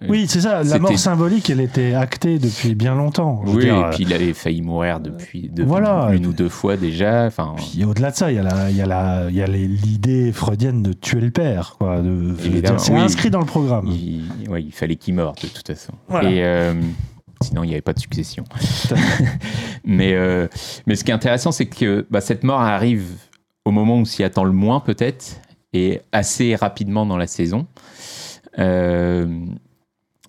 [0.02, 0.64] Euh, Oui, c'est ça.
[0.64, 3.42] La mort symbolique, elle était actée depuis bien longtemps.
[3.46, 6.10] Je veux Oui, dire, et puis il avait failli mourir depuis, depuis Voilà.
[6.14, 7.26] une ou deux fois déjà.
[7.26, 11.76] Enfin, Et au-delà de ça, il y a l'idée freudienne de tuer le père.
[11.80, 12.02] quoi.
[12.02, 12.36] de-
[12.78, 13.00] C'est oui.
[13.00, 13.88] inscrit dans le programme.
[13.88, 15.94] il, ouais, il fallait qu'il meure de toute façon.
[16.08, 16.30] Voilà.
[16.30, 16.74] Et euh,
[17.42, 18.44] sinon, il n'y avait pas de succession.
[19.86, 20.48] mais, euh,
[20.86, 23.06] mais ce qui est intéressant, c'est que bah, cette mort arrive
[23.66, 25.42] au moment où s'y attend le moins, peut-être,
[25.74, 27.68] et assez rapidement dans la saison.
[28.60, 29.28] Euh,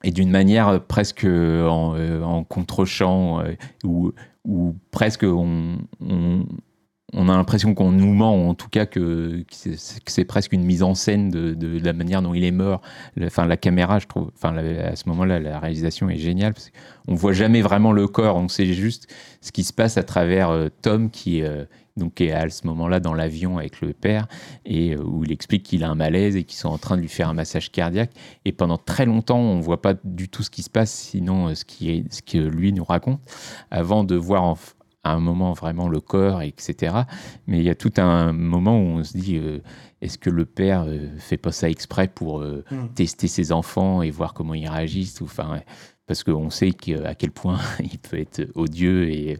[0.04, 3.54] et d'une manière presque en, euh, en contre-champ, euh,
[3.84, 4.12] où,
[4.44, 5.78] où presque on,
[7.12, 10.82] a l'impression qu'on nous ment, en tout cas que, c'est que c'est presque une mise
[10.82, 12.80] en scène de, la manière dont il est mort.
[13.22, 17.14] Enfin, la caméra, je trouve, enfin, à ce moment-là, la réalisation est géniale parce qu'on
[17.14, 19.08] voit jamais vraiment le corps, on sait juste
[19.40, 21.64] ce qui se passe à travers euh, Tom qui euh,
[21.98, 24.26] donc est à ce moment-là dans l'avion avec le père
[24.64, 27.02] et euh, où il explique qu'il a un malaise et qu'ils sont en train de
[27.02, 28.12] lui faire un massage cardiaque.
[28.44, 31.54] Et pendant très longtemps, on voit pas du tout ce qui se passe, sinon euh,
[31.54, 33.20] ce, qui est, ce que lui nous raconte,
[33.70, 34.56] avant de voir en
[35.04, 36.94] à un moment vraiment le corps, etc.
[37.46, 39.60] Mais il y a tout un moment où on se dit, euh,
[40.00, 42.88] est-ce que le père euh, fait pas ça exprès pour euh, Mm.
[42.94, 45.60] tester ses enfants et voir comment ils réagissent enfin,
[46.09, 46.72] parce qu'on sait
[47.05, 49.39] à quel point il peut être odieux et,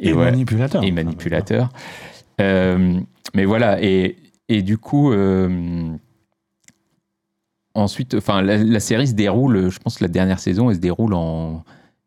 [0.00, 0.82] Et manipulateur.
[0.82, 1.70] Et manipulateur.
[2.40, 3.00] Euh,
[3.34, 4.16] mais voilà, et,
[4.48, 5.96] et du coup, euh,
[7.74, 10.80] ensuite, enfin, la, la série se déroule, je pense que la dernière saison, elle se
[10.80, 11.64] déroule en,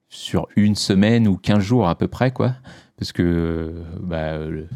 [0.10, 2.56] sur une semaine ou 15 jours à peu près, quoi.
[2.98, 4.68] Parce que bah, le,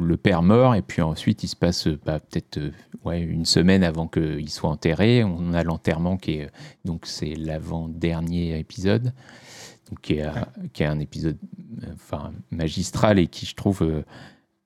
[0.00, 2.70] le- père meurt et puis ensuite il se passe bah, peut-être euh,
[3.12, 5.22] une semaine avant qu'il soit enterré.
[5.22, 6.50] On a l'enterrement qui est
[6.86, 9.12] donc c'est l'avant-dernier épisode,
[9.90, 10.32] donc qui est, euh,
[10.72, 11.36] qui est un épisode
[11.82, 12.16] euh,
[12.50, 14.02] magistral et qui je trouve euh,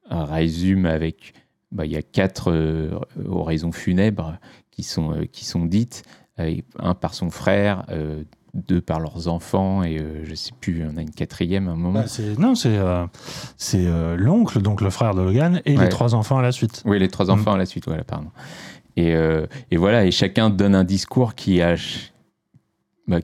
[0.09, 1.35] résume avec
[1.73, 4.39] bah, il y a quatre euh, oraisons funèbres
[4.71, 6.05] qui sont euh, qui sont dites,
[6.39, 7.85] euh, un par son frère.
[8.55, 11.77] Deux par leurs enfants et euh, je sais plus, on a une quatrième à un
[11.77, 12.01] moment.
[12.01, 13.07] Bah, c'est- non, c'est euh,
[13.57, 15.85] c'est euh, l'oncle, donc le frère de Logan, et Ouais.
[15.85, 16.83] les trois enfants à la suite.
[16.85, 18.29] Oui, les trois enfants à la suite, voilà, pardon.
[18.97, 21.77] Et, euh, et voilà, et chacun donne un discours qui a,
[23.09, 23.21] bah,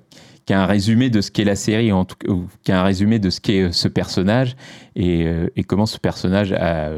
[0.47, 2.81] qui a un résumé de ce qu'est la série, en tout cas, ou qui a
[2.81, 4.57] un résumé de ce qu'est ce personnage
[4.97, 5.27] et,
[5.57, 6.89] et comment ce personnage a,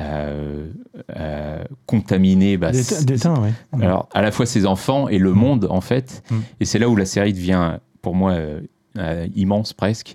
[0.00, 0.70] euh,
[1.16, 2.56] euh, a contaminé.
[2.56, 3.34] bah, D'éteint-.
[3.80, 6.22] Alors, à la fois ses enfants et le monde, en fait.
[6.30, 6.36] Mm.
[6.60, 8.60] Et c'est là où la série devient, pour moi, euh,
[8.98, 10.14] euh, immense presque.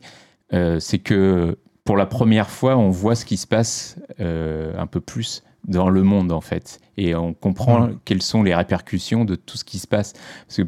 [0.79, 5.43] C'est que pour la première fois, on voit ce qui se passe un peu plus
[5.67, 6.79] dans le monde, en fait.
[6.97, 7.99] Et on comprend Mm.
[8.03, 10.13] quelles sont les répercussions de tout ce qui se passe.
[10.47, 10.63] Parce que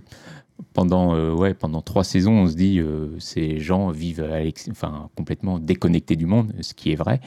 [0.72, 4.26] pendant, euh, ouais, pendant trois saisons, on se dit euh, ces gens vivent
[4.72, 7.20] enfin, complètement déconnectés du monde, ce qui est vrai.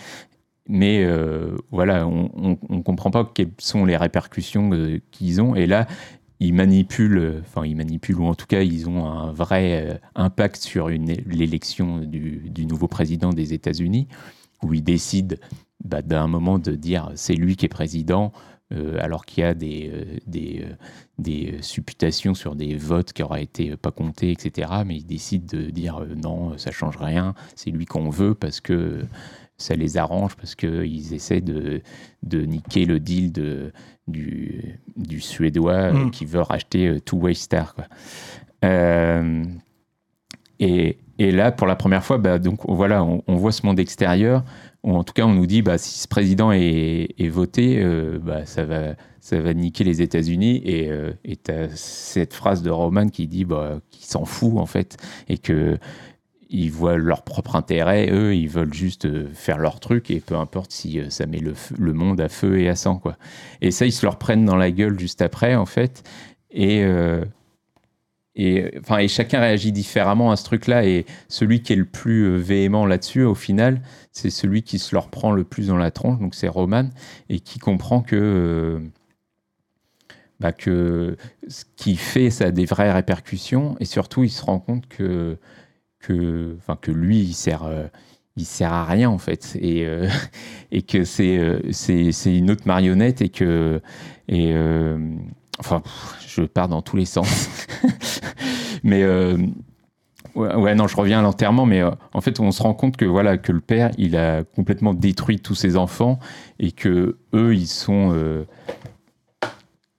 [0.69, 5.55] Mais euh, voilà, on ne comprend pas quelles sont les répercussions euh, qu'ils ont.
[5.55, 5.87] Et là,
[6.41, 10.57] ils manipulent, enfin ils manipulent, ou en tout cas ils ont un vrai euh, impact
[10.57, 14.09] sur l'élection du, nouveau président des États-Unis,
[14.63, 15.37] où ils décident
[15.85, 18.33] bah, d'un moment de dire c'est lui qui est président,
[18.73, 20.75] euh, alors qu'il y a des, euh, des, euh,
[21.19, 24.71] des euh, supputations sur des votes qui auraient été euh, pas comptés, etc.
[24.85, 28.61] Mais ils décident de dire euh, non, ça change rien, c'est lui qu'on veut parce
[28.61, 29.03] que
[29.59, 31.83] ça les arrange, parce qu'ils essaient de,
[32.23, 33.73] de niquer le deal de,
[34.07, 36.11] du, du Suédois euh, Mm.
[36.11, 37.75] qui veut racheter euh, Two Way Star.
[37.75, 37.85] Quoi.
[38.65, 39.45] Euh,
[40.59, 43.79] et, et là, pour la première fois, bah, donc, voilà, on, on voit ce monde
[43.79, 44.45] extérieur.
[44.83, 48.19] Ou en tout cas, on nous dit, bah, si ce président est, est voté, euh,
[48.23, 50.63] bah, ça, va, ça va niquer les États-Unis.
[50.65, 54.67] Et euh, et t'as cette phrase de Roman qui dit bah, qu'il s'en fout, en
[54.67, 54.97] fait,
[55.29, 55.79] et que
[56.57, 58.09] ils voient leur propre intérêt.
[58.11, 61.39] Eux, ils veulent juste euh, faire leur truc, et peu importe si euh, ça met
[61.41, 62.97] le, monde à feu et à sang.
[62.97, 63.17] Quoi.
[63.61, 66.03] Et ça, ils se leur prennent dans la gueule juste après, en fait.
[66.51, 66.83] Et.
[66.85, 67.25] euh,
[68.39, 70.85] et, enfin, et chacun réagit différemment à ce truc-là.
[70.85, 73.81] Et celui qui est le plus véhément là-dessus, au final,
[74.13, 76.21] c'est celui qui se leur prend le plus dans la tronche.
[76.21, 76.91] Donc c'est Roman
[77.31, 78.79] et qui comprend que,
[80.39, 81.17] bah, que
[81.49, 83.75] ce qu'il fait, ça a des vraies répercussions.
[83.81, 85.39] Et surtout, il se rend compte que,
[86.07, 87.65] que, enfin, que lui, il sert.
[87.65, 87.87] euh,
[88.39, 90.11] il sert à rien en fait et, euh,
[90.71, 93.81] et que c'est euh, c'est c'est une autre marionnette et que
[94.29, 94.55] et
[95.59, 95.83] enfin
[96.27, 97.49] je pars dans tous les sens
[98.85, 102.99] mais ouais, ouais, non je reviens à l'enterrement mais en fait on se rend compte
[102.99, 106.19] que voilà que le père il a complètement détruit tous ses enfants
[106.59, 108.15] et que eux ils sont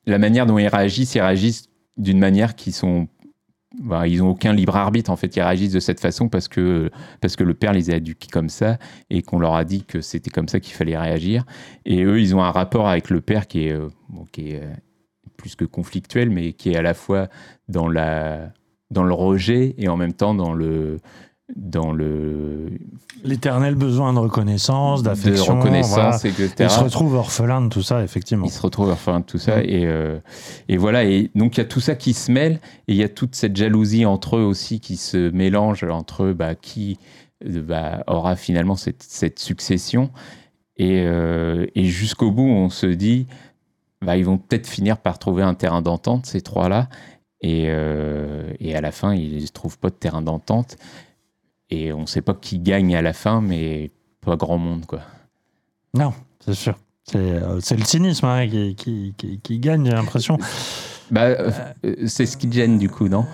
[0.05, 3.07] la manière dont ils réagissent ils réagissent d'une manière qui sont
[4.05, 6.89] ils ont aucun libre arbitre en fait ils réagissent de cette façon parce que
[7.21, 8.77] parce que le père les a éduqués comme ça
[9.09, 11.43] et qu'on leur a dit que c'était comme ça qu'il fallait réagir.
[11.85, 13.89] Et eux ils ont un rapport avec le père qui est euh,
[14.31, 14.73] qui est euh,
[15.35, 17.27] plus que conflictuel mais qui est à la fois
[17.67, 18.51] dans la
[18.89, 20.99] dans le rejet et en même temps dans le
[21.55, 22.69] dans le
[23.23, 25.55] L'éternel besoin de reconnaissance, d'affection.
[25.55, 26.45] de reconnaissance, voilà.
[26.45, 26.53] etc.
[26.59, 28.45] Il se retrouve orphelin de tout ça, effectivement.
[28.45, 29.63] Il se retrouve orphelin de tout ça.
[29.63, 30.19] Et, euh,
[30.67, 31.05] et voilà.
[31.05, 32.59] Et donc, il y a tout ça qui se mêle.
[32.87, 36.33] Et il y a toute cette jalousie entre eux aussi qui se mélange entre eux,
[36.33, 36.99] bah, qui
[37.45, 40.11] euh, bah, aura finalement cette, cette succession.
[40.77, 43.25] Et, euh, et jusqu'au bout, on se dit,
[44.01, 46.89] bah, ils vont peut-être finir par trouver un terrain d'entente, ces trois-là.
[47.41, 50.77] Et, euh, et à la fin, ils ne trouvent pas de terrain d'entente.
[51.69, 53.91] Et on ne sait pas qui gagne à la fin, mais
[54.21, 55.01] pas grand monde, quoi.
[55.93, 56.13] Non,
[56.43, 56.75] c'est sûr.
[57.03, 60.37] C'est euh, le cynisme hein, qui, qui, qui- qui gagne, j'ai l'impression.
[61.11, 61.51] Bah, euh,
[61.85, 63.25] euh, c'est ce qui te gêne, du coup, non?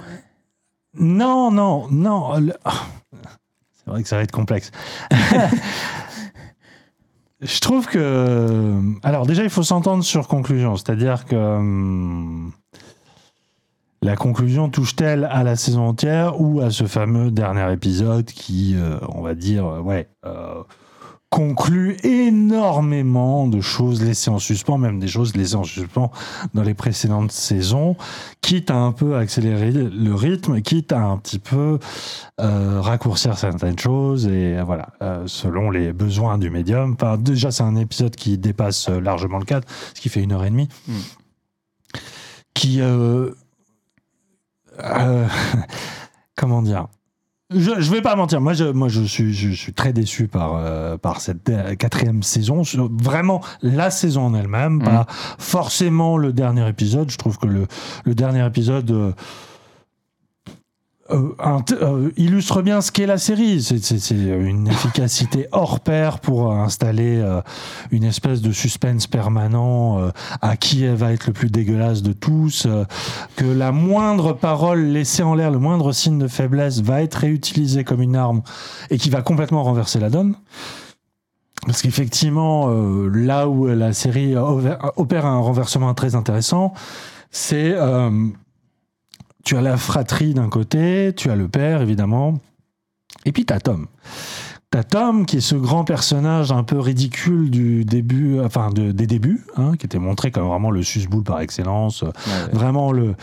[0.95, 2.38] Non, non, non.
[2.39, 2.53] le-
[3.73, 4.72] C'est vrai que ça va être complexe.
[7.41, 8.80] Je trouve que.
[9.03, 10.76] Alors, déjà, il faut s'entendre sur conclusion.
[10.77, 12.47] C'est-à-dire que.
[14.03, 18.97] La conclusion touche-t-elle à la saison entière ou à ce fameux dernier épisode qui, euh,
[19.07, 20.61] on va dire, euh, ouais, euh,
[21.30, 26.11] conclut énormément de choses laissées en suspens, même des choses laissées en suspens
[26.53, 27.95] dans les précédentes saisons,
[28.41, 31.80] quitte à un peu accélérer le rythme, quitte à un petit peu
[32.41, 34.89] euh, raccourcir certaines choses, et voilà,
[35.27, 36.97] selon les besoins du médium.
[36.99, 40.43] Enfin, déjà, c'est un épisode qui dépasse largement le cadre, ce qui fait une heure
[40.43, 40.93] et demie, Mm.
[42.53, 42.81] qui...
[44.81, 45.27] euh,
[46.35, 46.87] comment dire?
[47.55, 50.55] Je, je vais pas mentir, moi je, moi je suis, je suis très déçu par,
[50.55, 52.63] euh, par cette euh, quatrième saison.
[52.99, 55.05] Vraiment la saison en elle-même, pas
[55.37, 57.11] forcément le dernier épisode.
[57.11, 57.67] Je trouve que le,
[58.05, 60.91] le dernier épisode euh, euh, int- euh,
[62.17, 63.61] illustre bien ce qu'est la série.
[63.61, 67.41] C'est- une efficacité hors pair pour euh, installer euh,
[67.91, 70.09] une espèce de suspense permanent euh,
[70.41, 72.85] à qui va être le plus dégueulasse de tous, euh,
[73.35, 77.84] que la moindre parole laissée en l'air, le moindre signe de faiblesse va être réutilisé
[77.84, 78.41] comme une arme
[78.89, 80.35] et qui va complètement renverser la donne.
[81.65, 86.73] Parce qu'effectivement, euh, là où la série opère un renversement très intéressant,
[87.31, 88.09] c'est euh,
[89.44, 92.36] tu as la fratrie d'un côté, tu as le père évidemment,
[93.26, 93.88] et puis tu as Tom.
[94.72, 99.06] T'as Tom qui est ce grand personnage un peu ridicule du début, enfin de- des
[99.06, 102.03] débuts, hein, qui était montré comme vraiment le susboule par excellence,
[102.53, 103.14] vraiment le,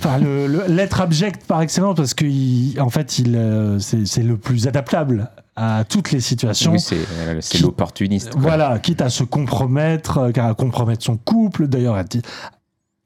[0.00, 4.66] enfin l'être abject par excellence parce que il- en fait il euh, c'est le plus
[4.66, 6.72] adaptable à toutes les situations.
[6.72, 8.30] Oui, c'est euh, l'opportuniste.
[8.36, 11.96] Voilà, quitte à se compromettre, euh, à compromettre son couple, d'ailleurs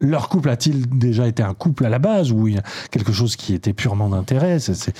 [0.00, 2.48] leur couple a-t-il déjà été un couple à la base ou
[2.90, 4.94] quelque chose qui était purement d'intérêt c'est,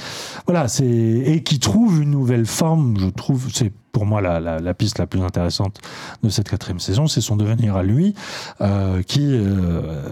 [0.47, 4.59] voilà c'est et qui trouve une nouvelle forme je trouve c'est pour moi la, la-
[4.59, 5.81] la piste la plus intéressante
[6.23, 8.15] de cette quatrième saison c'est son devenir à lui
[8.63, 10.09] euh, qui euh,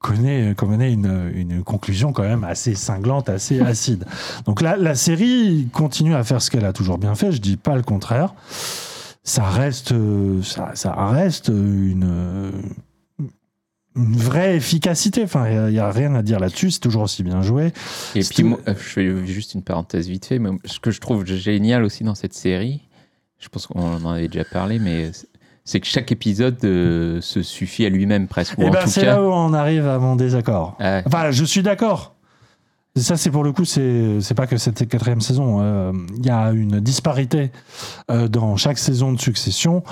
[0.00, 4.04] connaît, connaît une, une conclusion quand même assez cinglante, assez acide.
[4.44, 7.56] Donc là, la série continue à faire ce qu'elle a toujours bien fait, je dis
[7.56, 8.34] pas le contraire.
[9.22, 9.94] Ça reste,
[10.42, 12.50] ça, ça reste une, euh,
[13.96, 15.22] une vraie efficacité.
[15.22, 17.72] Enfin, il n'y a, rien à dire là-dessus, c'est toujours aussi bien joué.
[18.14, 20.90] Et puis, tout- moi, euh, je fais juste une parenthèse vite fait, mais ce que
[20.90, 22.82] je trouve génial aussi dans cette série,
[23.38, 25.10] je pense qu'on en avait déjà parlé, mais
[25.64, 28.58] c'est que chaque épisode euh, se suffit à lui-même presque.
[28.58, 30.76] Ou Eh en ben, c'est là où on arrive à mon désaccord.
[30.80, 32.13] Ah, Enfin, je suis d'accord.
[32.96, 35.58] Ça, c'est pour le coup, c'est c'est pas que cette quatrième saison.
[35.60, 37.50] Euh, Il y a une disparité
[38.08, 39.82] euh, dans chaque saison de succession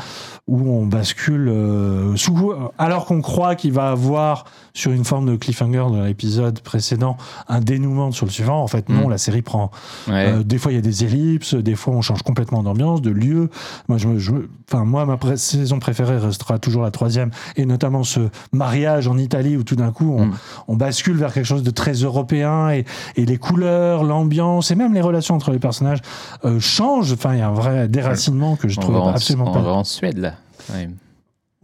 [0.46, 5.34] où on bascule euh, sous, alors qu'on croit qu'il va avoir sur une forme de
[5.36, 7.16] cliffhanger dans l'épisode précédent
[7.48, 8.62] un dénouement sur le suivant.
[8.62, 9.10] En fait, non, Mm.
[9.10, 9.72] la série prend.
[10.06, 10.44] Ouais.
[10.44, 13.50] des fois, il y a des ellipses, des fois, on change complètement d'ambiance, de lieu.
[13.88, 14.30] Moi, je, je
[14.72, 18.20] enfin, moi, ma pré- saison préférée restera toujours la troisième, et notamment ce
[18.52, 20.34] mariage en Italie où tout d'un coup, on, Mm.
[20.68, 22.84] on bascule vers quelque chose de très européen et,
[23.16, 26.00] et les couleurs, l'ambiance et même les relations entre les personnages
[26.44, 27.12] euh, changent.
[27.12, 29.62] Enfin, il y a un vrai déracinement que je trouve en, absolument on pas.
[29.62, 30.34] va en Suède, là,
[30.72, 30.96] même.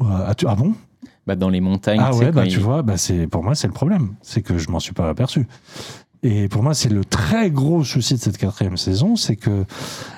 [0.01, 0.05] Euh,
[0.47, 0.75] ah, bon?
[1.27, 2.01] Bah, dans les montagnes.
[2.03, 2.95] Ah ouais, bah, tu vois, bah,
[3.31, 5.47] pour moi c'est le problème, c'est que je m'en suis pas aperçu.
[6.23, 9.65] Et pour moi, c'est le très gros souci de cette quatrième saison, c'est que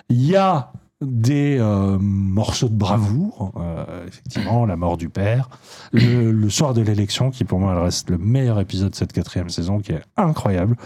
[0.08, 5.48] il y a des euh, morceaux de bravoure, euh, effectivement, la mort du père,
[5.92, 9.12] le, le soir de l'élection, qui pour moi elle reste le meilleur épisode de cette
[9.12, 10.76] quatrième saison, qui est incroyable,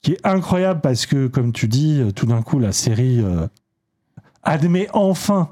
[0.00, 3.46] qui est incroyable parce que, comme tu dis, euh, tout d'un coup, la série euh,
[4.42, 5.50] admet enfin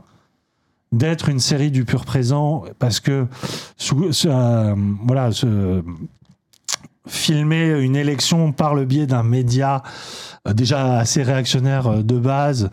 [0.92, 3.26] d'être une série du pur présent parce que
[3.76, 4.10] sous-
[5.06, 5.84] voilà ce-
[7.08, 9.82] filmer une élection par le biais d'un média
[10.46, 12.70] euh, déjà assez réactionnaire euh, de base,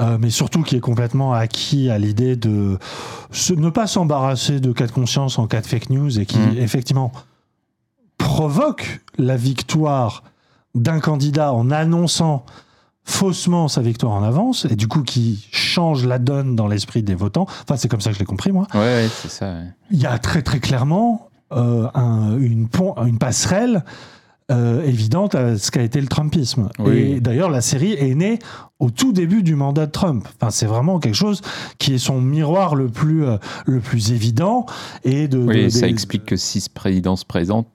[0.00, 2.78] euh, mais surtout qui est complètement acquis à l'idée de
[3.56, 6.58] ne pas s'embarrasser de cas de conscience en cas de fake news et qui Mm.
[6.58, 7.12] effectivement
[8.18, 10.24] provoque la victoire
[10.74, 12.44] d'un candidat en annonçant
[13.04, 17.14] faussement sa victoire en avance et du coup qui change la donne dans l'esprit des
[17.14, 17.46] votants.
[17.62, 18.66] Enfin, c'est comme ça que je l'ai compris moi.
[18.74, 19.46] Ouais, ouais, c'est ça.
[19.52, 19.64] ouais.
[19.90, 23.84] Il y a très très clairement un- une, pont, une passerelle
[24.50, 26.70] euh, évidente à ce qu'a été le Trumpisme.
[26.80, 26.96] Oui.
[26.98, 28.40] Et d'ailleurs, la série est née
[28.80, 30.26] au tout début du mandat de Trump.
[30.40, 31.40] Enfin, c'est vraiment quelque chose
[31.78, 33.36] qui est son miroir le plus, euh,
[33.66, 34.66] le plus évident.
[35.04, 37.68] Et de, Oui, de- ça des- explique que si ce président se présente,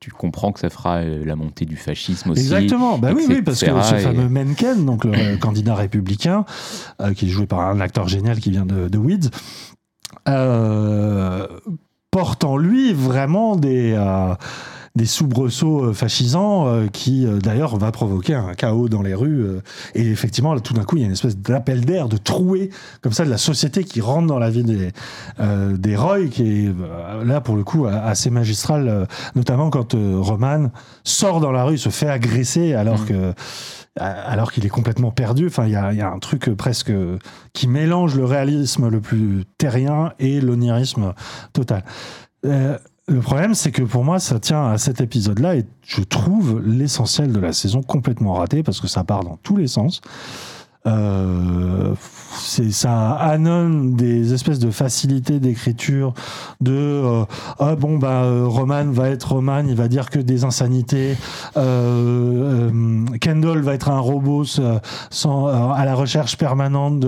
[0.00, 2.40] tu comprends que ça fera euh, la montée du fascisme aussi.
[2.40, 6.44] Exactement, bah oui, oui, parce que ce fameux Mencken, donc le euh, candidat républicain,
[7.02, 9.28] euh, qui est joué par un acteur génial qui vient de, de Weeds,
[10.28, 11.46] euh,
[12.16, 14.34] porte en lui vraiment des, euh,
[14.96, 19.46] des soubresauts euh, fascisants euh, qui, euh, d'ailleurs, va provoquer un chaos dans les rues.
[19.94, 22.70] et effectivement, là, tout d'un coup, il y a une espèce d'appel d'air, de trouée,
[23.02, 24.90] comme ça, de la société qui rentre dans la vie des,
[25.38, 26.74] euh, des Roy, qui est
[27.24, 30.70] là, pour le coup, assez magistral, notamment quand euh, Roman
[31.04, 33.34] sort dans la rue, se fait agresser alors que
[33.98, 35.46] alors qu'il est complètement perdu.
[35.46, 36.92] Enfin, il y a, il y a un truc presque
[37.54, 41.14] qui mélange le réalisme le plus terrien et l'onirisme
[41.54, 41.82] total.
[42.44, 42.76] Euh,
[43.08, 47.32] le problème, c'est que pour moi, ça tient à cet épisode-là et je trouve l'essentiel
[47.32, 50.00] de la saison complètement raté parce que ça part dans tous les sens.
[50.86, 51.94] Euh,
[52.38, 56.12] c'est ça annonce des espèces de facilités d'écriture
[56.60, 57.24] de euh,
[57.58, 61.16] ah bon bah euh, Roman va être Roman il va dire que des insanités.
[61.54, 64.44] Kendall va être un robot
[65.10, 67.04] sans, à la recherche permanente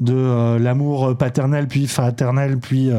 [0.00, 2.90] de, l'amour paternel puis fraternel puis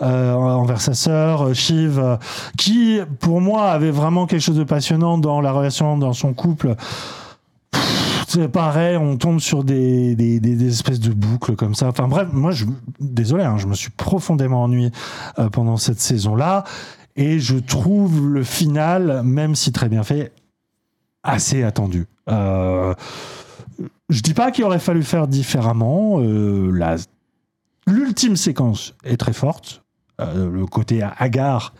[0.00, 2.18] envers sa sœur Shiv
[2.56, 6.74] qui pour moi avait vraiment quelque chose de passionnant dans la relation dans son couple
[8.52, 11.88] pareil, on tombe sur des, des, espèces de boucles comme ça.
[11.88, 12.66] Enfin bref, moi, je,
[13.00, 14.90] désolé, hein, je me suis profondément ennuyé
[15.38, 16.64] euh, pendant cette saison-là.
[17.16, 20.32] Et je trouve le final, même si très bien fait,
[21.22, 22.06] assez attendu.
[22.28, 22.94] Euh,
[24.08, 26.20] je dis pas qu'il aurait fallu faire différemment.
[26.20, 26.96] euh,
[27.86, 29.82] L'ultime séquence est très forte.
[30.20, 31.74] Euh, le côté hagard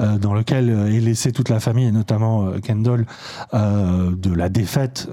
[0.00, 3.06] euh, dans lequel euh, est laissée toute la famille, et notamment euh, Kendall,
[3.52, 5.08] de la défaite.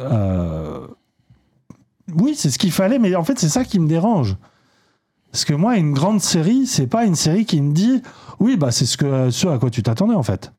[2.15, 4.38] Oui, c'est ce qu'il fallait, mais en fait, c'est ça qui me dérange.
[5.31, 8.01] Parce que moi, une grande série, c'est pas une série qui me dit
[8.39, 10.53] oui, bah c'est ce, que, ce à quoi tu t'attendais en fait.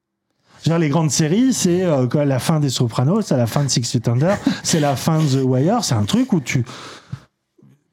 [0.64, 4.08] Dire, les grandes séries, c'est la fin des Sopranos, c'est la fin de Six Feet
[4.08, 6.66] Under, c'est la fin de The Wire, c'est un truc où tu.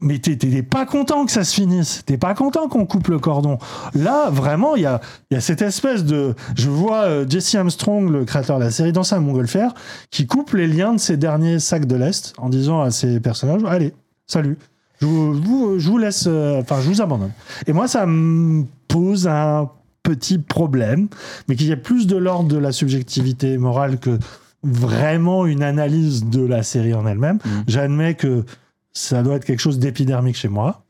[0.05, 2.03] Mais t'es pas content que ça se finisse.
[2.05, 3.57] T'es pas content qu'on coupe le cordon.
[3.93, 5.01] Là, vraiment, il y a,
[5.31, 6.33] y a cette espèce de.
[6.55, 9.73] Je vois euh, Jesse Armstrong, le créateur de la série, danser un montgolfière,
[10.11, 13.61] qui coupe les liens de ses derniers sacs de l'Est en disant à ses personnages
[13.67, 13.93] Allez,
[14.27, 14.57] salut.
[15.01, 16.25] Je vous, vous- je vous laisse.
[16.27, 17.31] euh, Enfin, je vous abandonne.
[17.67, 19.69] Et moi, ça me pose un
[20.03, 21.07] petit problème,
[21.49, 24.19] mais qu'il y a plus de l'ordre de la subjectivité morale que
[24.63, 27.39] vraiment une analyse de la série en elle-même.
[27.67, 28.43] J'admets que
[28.95, 30.81] ça doit être quelque chose d'épidermique chez moi.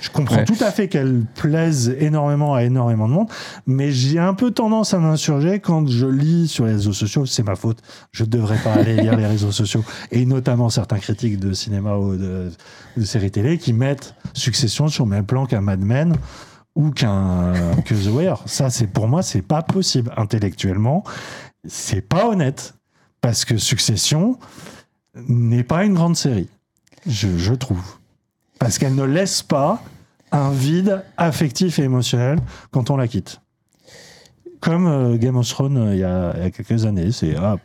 [0.00, 0.44] Je comprends Ouais.
[0.44, 3.28] tout à fait qu'elle plaise énormément à énormément de monde,
[3.66, 7.26] mais j'ai un peu tendance à m'insurger quand je lis sur les réseaux sociaux.
[7.26, 7.78] C'est ma faute.
[8.12, 11.96] Je ne devrais pas aller lire les réseaux sociaux, et notamment certains critiques de cinéma
[11.96, 12.50] ou de,
[12.96, 16.14] de séries télé qui mettent Succession sur le même plan qu'un Mad Men
[16.76, 17.52] ou qu'un
[17.84, 18.42] que The Wire.
[18.46, 21.02] Ça, c'est pour moi, c'est pas possible intellectuellement.
[21.66, 22.74] C'est pas honnête
[23.20, 24.38] parce que Succession
[25.28, 26.48] n'est pas une grande série,
[27.06, 27.82] je, je trouve,
[28.58, 29.82] parce qu'elle ne laisse pas
[30.32, 32.38] un vide affectif et émotionnel
[32.70, 33.40] quand on la quitte.
[34.60, 37.34] Comme euh, Game of Thrones euh, il y, a, il y a quelques années, c'est
[37.36, 37.56] ah,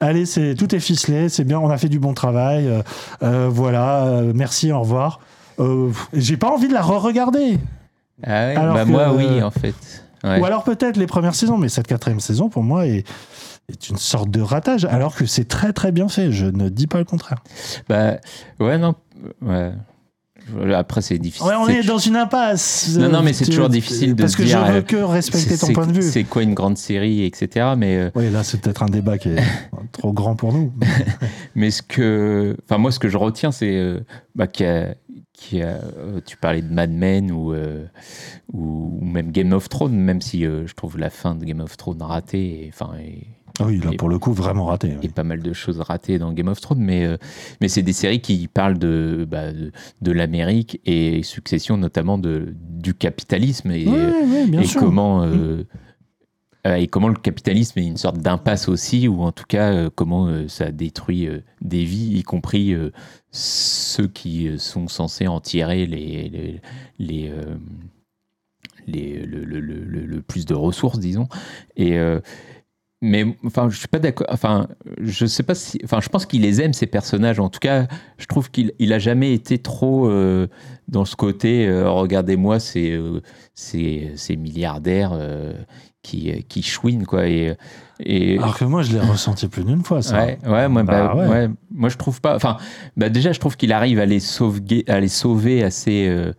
[0.00, 2.70] allez, c'est tout est ficelé, c'est bien, on a fait du bon travail,
[3.22, 5.20] euh, voilà, merci, au revoir.
[6.14, 7.58] J'ai pas envie de la re-regarder.
[8.24, 9.74] Ah Alors bah que- moi, oui, en fait.
[10.24, 10.40] Ouais.
[10.40, 13.04] Ou alors peut-être les premières saisons, mais cette quatrième saison, pour moi, est,
[13.70, 16.30] est une sorte de ratage, alors que c'est très très bien fait.
[16.32, 17.42] Je ne dis pas le contraire.
[17.88, 18.18] Bah,
[18.60, 18.94] ouais, non.
[19.42, 19.72] Ouais.
[20.74, 21.46] Après, c'est difficile.
[21.46, 22.96] Ouais, on est dans une impasse.
[22.98, 24.66] Non, non, mais c'est toujours difficile de Parce que dire.
[24.66, 26.02] je veux euh, que respecter c'est- ton point de vue.
[26.02, 27.74] C'est quoi une grande série, etc.
[27.76, 29.36] Mais, euh, Oui, là, c'est peut-être un débat qui est
[29.92, 30.72] trop grand pour nous.
[31.54, 32.56] mais ce que.
[32.64, 33.76] Enfin, moi, ce que je retiens, c'est.
[33.76, 34.00] euh,
[34.34, 34.94] bah, qu'il y a-
[35.32, 37.86] qu'il y a, euh, tu parlais de Mad Men ou, euh,
[38.52, 41.60] ou, ou même Game of Thrones, même si euh, je trouve la fin de Game
[41.60, 42.64] of Thrones ratée.
[42.66, 43.26] et- Enfin, et-
[43.66, 44.96] oui, là, pour le coup, vraiment raté.
[45.02, 47.16] et pas mal de choses ratées dans Game of Thrones, mais, euh,
[47.60, 49.72] mais c'est des séries qui parlent de, bah, de,
[50.02, 54.80] de l'Amérique et Succession notamment de, du capitalisme et, Ouais, ouais, bien et sûr.
[54.80, 55.64] comment euh,
[56.66, 59.90] euh, et comment le capitalisme est une sorte d'impasse aussi, ou en tout cas euh,
[59.94, 62.90] comment euh, ça détruit euh, des vies, y compris euh,
[63.30, 66.60] ceux qui euh, sont censés en tirer les, les,
[66.98, 67.56] les, euh,
[68.86, 71.28] les- le, le- le- le- le plus de ressources, disons.
[71.76, 72.20] Et euh,
[73.02, 74.26] mais enfin, je suis pas d'accord.
[74.30, 74.68] Enfin,
[75.00, 75.80] je sais pas si.
[75.84, 77.40] Enfin, je pense qu'il les aime ces personnages.
[77.40, 77.86] En tout cas,
[78.18, 80.48] je trouve qu'il il a jamais été trop euh,
[80.88, 81.66] dans ce côté.
[81.66, 83.20] euh, Regardez-moi, ces euh,
[83.54, 85.54] ces ces milliardaires euh,
[86.02, 87.26] qui euh, qui chouinent quoi.
[87.28, 87.56] Et,
[88.00, 90.24] et Alors que moi, je l'ai ressenti plus d'une fois, ça.
[90.24, 91.28] Ouais, ouais, moi, Bah, bah, ouais.
[91.28, 91.48] ouais.
[91.70, 92.36] moi je trouve pas.
[92.36, 92.56] Enfin,
[92.96, 96.32] bah, déjà, je trouve qu'il arrive à les sauver, à les sauver assez, euh,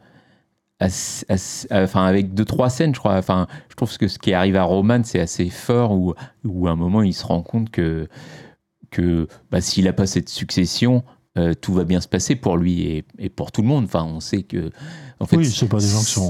[0.81, 3.15] assez- assez- enfin, avec deux trois scènes, je crois.
[3.17, 6.13] Enfin, je trouve que ce qui arrive à Roman, c'est assez fort, où,
[6.43, 8.07] où à un moment, il se rend compte que
[8.89, 11.03] que bah, s'il a pas cette succession.
[11.37, 13.85] euh, tout va bien se passer pour lui et, et pour tout le monde.
[13.85, 14.69] Enfin, on sait que.
[15.21, 16.29] En fait, oui, c'est pas des gens qui sont.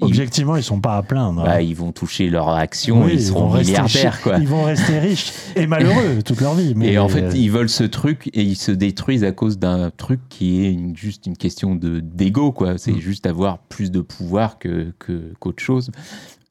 [0.00, 1.42] Objectivement, ils sont pas à plaindre.
[1.44, 4.20] bah, ils vont toucher leur action Oui, et ils seront milliardaires.
[4.22, 4.38] Quoi.
[4.38, 6.74] Ils vont rester riches et malheureux toute leur vie.
[6.76, 9.90] Mais Et en fait, ils veulent ce truc et ils se détruisent à cause d'un
[9.90, 12.78] truc qui est une- juste une question de d'ego, quoi.
[12.78, 13.00] C'est Mm.
[13.00, 15.90] juste avoir plus de pouvoir que que- qu'autre chose,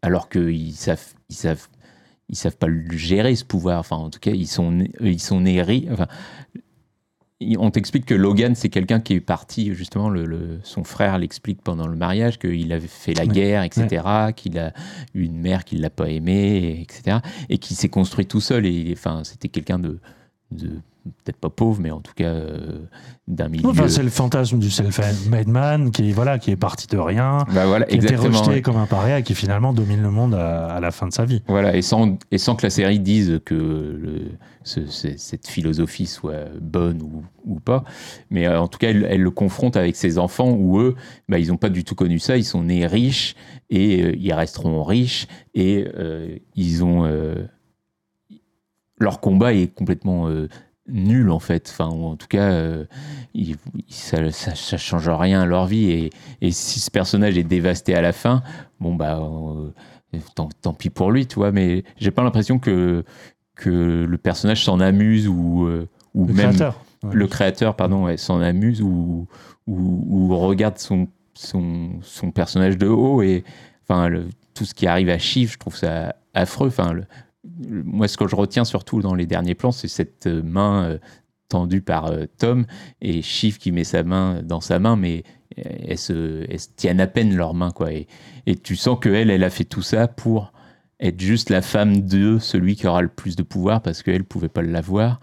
[0.01, 1.67] alors qu'ils savent ils savent
[2.31, 3.79] ils savent pas le gérer ce pouvoir.
[3.79, 6.05] Enfin, en tout cas, ils sont nés- ils sont nés ri- Enfin,
[6.55, 6.61] il-
[7.57, 11.61] on t'explique que Logan, c'est quelqu'un qui est parti, justement, le, le- son frère l'explique
[11.61, 14.03] pendant le mariage, qu'il avait fait la guerre, etc.,
[14.35, 14.73] qu'il a
[15.13, 18.65] eu une mère qui ne l'a pas aimé, etc., et qui s'est construit tout seul.
[18.65, 19.99] Et enfin, c'était quelqu'un de,
[20.51, 20.81] de
[21.23, 22.79] peut-être pas pauvre, mais en tout cas euh,
[23.27, 23.67] d'un milieu.
[23.67, 27.65] Enfin, c'est le fantasme du self-made man qui, voilà, qui est parti de rien, Bah
[27.65, 28.61] voilà, qui a été exactement, rejeté ouais.
[28.61, 31.25] comme un paria et qui finalement domine le monde à, à la fin de sa
[31.25, 31.41] vie.
[31.47, 34.31] Voilà, et sans, et sans que la série dise que le-
[34.63, 37.83] ce- ce- cette philosophie soit bonne ou, ou pas,
[38.29, 40.95] mais euh, en tout cas, elle, elle le confronte avec ses enfants où eux,
[41.27, 43.35] bah, ils n'ont pas du tout connu ça, ils sont nés riches
[43.69, 47.05] et euh, ils resteront riches et euh, ils ont.
[48.99, 50.47] leur combat est complètement euh,
[50.91, 52.85] nul en fait, enfin, ou en tout cas, euh,
[53.89, 56.09] ça, ça, ça change rien à leur vie et,
[56.41, 58.43] et si ce personnage est dévasté à la fin,
[58.79, 59.19] bon bah.
[59.19, 59.69] euh,
[60.35, 63.03] tant, tant pis pour lui, tu vois, mais j'ai pas l'impression que,
[63.55, 67.09] que le personnage s'en amuse ou, euh, ou Le même créateur, ouais.
[67.13, 69.27] le créateur, pardon, ouais, s'en amuse ou,
[69.67, 73.43] ou, ou regarde son, son, son personnage de haut et
[73.83, 76.67] enfin le- tout ce qui arrive à Shiv, je trouve ça affreux.
[76.67, 77.05] Enfin, le-
[77.43, 80.97] moi, ce que je retiens surtout dans les derniers plans, c'est cette main euh,
[81.47, 82.65] tendue par euh, Tom
[83.01, 85.23] et Shiv qui met sa main dans sa main, mais
[85.57, 87.93] euh, elles se, elles se tiennent à peine leurs mains, quoi.
[87.93, 88.07] Et,
[88.45, 90.51] et tu sens que elle, elle a fait tout ça pour
[90.99, 94.49] être juste la femme de celui qui aura le plus de pouvoir parce qu'elle pouvait
[94.49, 95.19] pas l'avoir.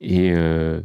[0.00, 0.80] Et euh,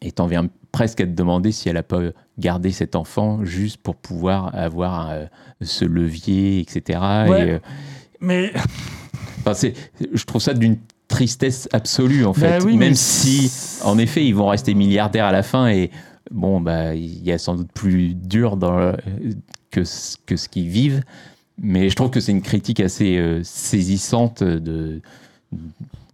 [0.00, 2.00] et t'en viens presque à te demander si elle a pas
[2.38, 5.26] gardé cet enfant juste pour pouvoir avoir euh,
[5.60, 6.98] ce levier, etc.
[7.28, 7.46] Ouais.
[7.46, 7.58] Et, euh,
[8.20, 8.52] Mais
[9.42, 9.74] Enfin, c'est,
[10.12, 10.78] je trouve ça d'une
[11.08, 12.58] tristesse absolue en fait.
[12.60, 13.50] Bah oui, mais Même si,
[13.84, 15.90] en effet, ils vont rester milliardaires à la fin et
[16.30, 18.96] bon, bah, il y a sans doute plus dur dans le-
[19.70, 21.02] que, ce- que ce qu'ils vivent.
[21.58, 25.00] Mais je trouve que c'est une critique assez euh, saisissante de,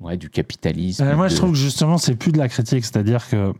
[0.00, 1.04] ouais, du capitalisme.
[1.04, 2.84] Euh, moi, je trouve que justement, c'est plus de la critique.
[2.84, 3.52] C'est-à-dire que,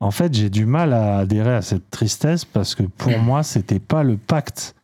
[0.00, 3.78] en fait, j'ai du mal à adhérer à cette tristesse parce que pour moi, c'était
[3.80, 4.74] pas le pacte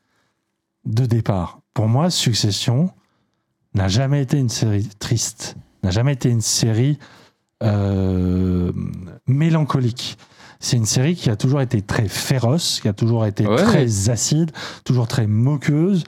[0.86, 1.60] de départ.
[1.74, 2.90] Pour moi, Succession
[3.76, 6.98] n'a jamais été une série triste, n'a jamais été une série
[7.62, 8.72] euh,
[9.26, 10.18] mélancolique.
[10.58, 14.08] C'est une série qui a toujours été très féroce, qui a toujours été Ouais, très
[14.08, 14.50] acide,
[14.84, 16.04] toujours très moqueuse,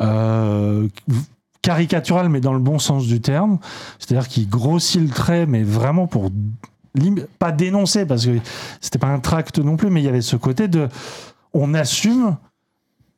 [0.00, 0.88] euh,
[1.62, 3.58] caricaturale, mais dans le bon sens du terme.
[4.00, 6.30] C'est-à-dire qu'il grossit le trait, mais vraiment pour
[7.38, 8.38] pas dénoncer, parce que
[8.80, 10.88] c'était pas un tract non plus, mais il y avait ce côté de
[11.54, 12.36] on assume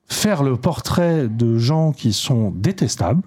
[0.07, 3.23] faire le portrait de gens qui sont détestables.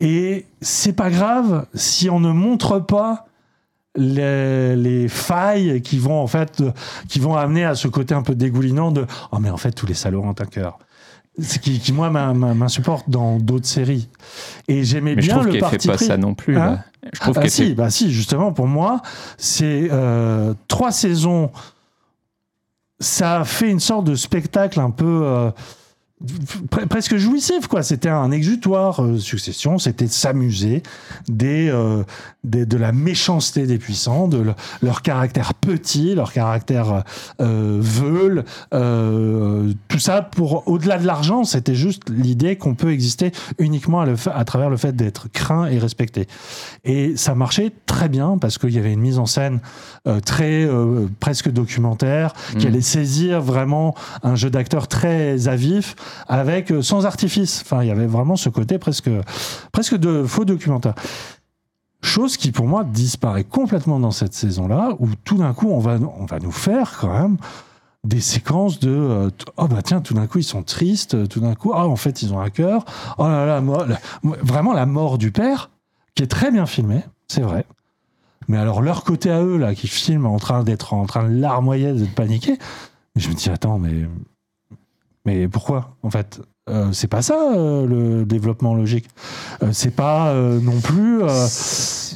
[0.00, 3.26] Et c'est pas grave si on ne montre pas
[3.96, 6.62] les, les failles qui vont en fait
[7.08, 9.86] qui vont amener à ce côté un peu dégoulinant de oh mais en fait tous
[9.86, 10.78] les salauds ont un cœur
[11.42, 14.08] ce qui, qui moi m'in- m'in- m'insupporte dans d'autres séries
[14.68, 16.04] et j'aimais Mais je bien trouve le parti fait pas pris.
[16.06, 16.56] ça non plus.
[16.58, 16.64] Hein?
[16.70, 16.84] Là.
[17.12, 19.02] Je trouve ah, qu'elle si, fait- bah si, justement, pour moi,
[19.36, 21.50] c'est euh, trois saisons.
[23.00, 25.20] Ça a fait une sorte de spectacle un peu.
[25.24, 25.50] euh,
[26.88, 27.82] presque jouissif, quoi.
[27.82, 29.78] C'était un exutoire, euh, Succession.
[29.78, 30.82] C'était s'amuser
[31.28, 32.02] des, euh,
[32.48, 37.04] des- de la méchanceté des puissants, de le- leur caractère petit, leur caractère
[37.40, 38.44] euh, veule.
[38.74, 44.06] euh, tout ça pour, au-delà de l'argent, c'était juste l'idée qu'on peut exister uniquement à,
[44.06, 46.26] le fa- à travers le fait d'être craint et respecté.
[46.84, 49.60] Et ça marchait très bien parce qu'il y avait une mise en scène
[50.06, 52.68] euh, très euh, presque documentaire qui Mm.
[52.68, 55.94] allait saisir vraiment un jeu d'acteur très à vif
[56.28, 57.62] avec euh, sans artifice.
[57.64, 59.10] Enfin, il y avait vraiment ce côté presque
[59.72, 60.94] presque de faux documentaire.
[62.00, 65.98] Chose qui pour moi disparaît complètement dans cette saison-là où tout d'un coup on va
[66.18, 67.36] on va nous faire quand même
[68.04, 71.40] des séquences de euh, oh bah tiens tout d'un coup ils sont tristes euh, tout
[71.40, 72.84] d'un coup ah en fait ils ont un cœur
[73.18, 73.86] oh là là moi,
[74.22, 75.70] vraiment la mort du père
[76.14, 77.66] qui est très bien filmé c'est vrai.
[78.46, 81.34] Mais alors leur côté à eux là qui filment en train d'être en train de
[81.34, 82.58] larmoyer de paniquer
[83.16, 84.08] je me dis attends mais
[85.26, 86.40] mais pourquoi en fait?
[86.68, 89.06] Euh, c'est pas ça euh, le développement logique.
[89.62, 91.20] Euh, c'est pas non plus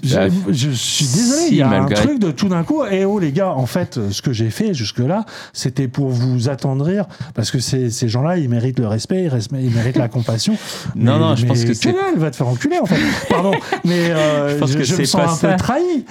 [0.04, 2.84] je, je suis désolé si, il y a malgré- un truc de tout d'un coup.
[2.84, 6.48] Et oh les gars en fait ce que j'ai fait jusque là c'était pour vous
[6.48, 10.56] attendrir parce que ces, ces gens là ils méritent le respect ils, méritent la compassion.
[10.94, 13.00] Non, Mais- non, je pense que c'est- dalle, va te faire enculer en fait.
[13.28, 13.52] Pardon
[13.84, 15.48] mais Je pense je, que je me sens pas un ça.
[15.52, 16.04] peu trahi.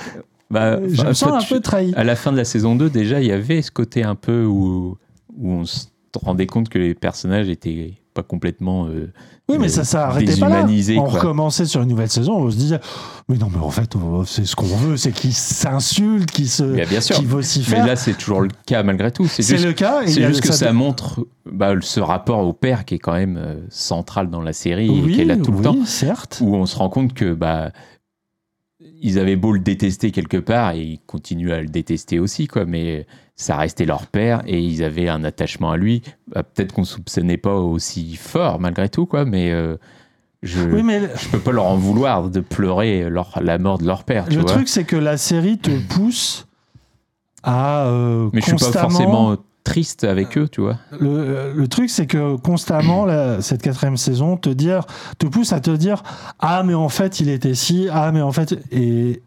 [0.49, 1.93] Bah, je me sens toi, un peu trahi.
[1.95, 4.43] À la fin de la saison 2, déjà, il y avait ce côté un peu
[4.43, 4.97] où,
[5.38, 5.85] où on se
[6.22, 8.88] rendait compte que les personnages étaient pas complètement.
[8.88, 9.11] euh,
[9.49, 10.65] Oui, mais euh, ça s'arrêtait pas là.
[10.65, 11.09] On quoi.
[11.19, 12.79] recommençait sur une nouvelle saison, on se disait,
[13.29, 13.89] mais non, mais en fait,
[14.25, 17.21] c'est ce qu'on veut, c'est qu'ils s'insultent, qu'ils se, Mais bien sûr.
[17.23, 17.81] vocifèrent.
[17.83, 19.27] Mais là, c'est toujours le cas malgré tout.
[19.27, 22.95] C'est le cas, C'est juste que ça ça, montre bah, ce rapport au père qui
[22.95, 25.57] est quand même euh, central dans la série Oui, et qui est là tout oui,
[25.57, 25.85] le temps.
[25.85, 26.39] certes.
[26.41, 27.71] Où on se rend compte que bah,
[29.02, 32.65] ils avaient beau le détester quelque part et ils continuent à le détester aussi, quoi.
[32.65, 33.06] Mais
[33.36, 36.02] ça restait leur père et ils avaient un attachement à lui.
[36.28, 39.26] Bah, Peut-être qu'on soupçonnait pas aussi fort malgré tout, quoi.
[39.26, 39.78] Mais euh,
[40.44, 43.86] je, Oui, mais- je peux pas leur en vouloir de pleurer leur, la mort de
[43.86, 44.26] leur père.
[44.30, 44.52] Tu Le vois.
[44.52, 46.48] truc, c'est que la série te pousse
[47.44, 50.77] à euh, Mais je suis pas constamment- forcément triste avec eux, tu vois.
[50.99, 53.07] Le, le truc, c'est que constamment,
[53.41, 54.85] cette quatrième saison, te dire,
[55.17, 56.03] te pousse à te dire,
[56.39, 59.21] ah, mais en fait, il était si, ah, mais en fait, et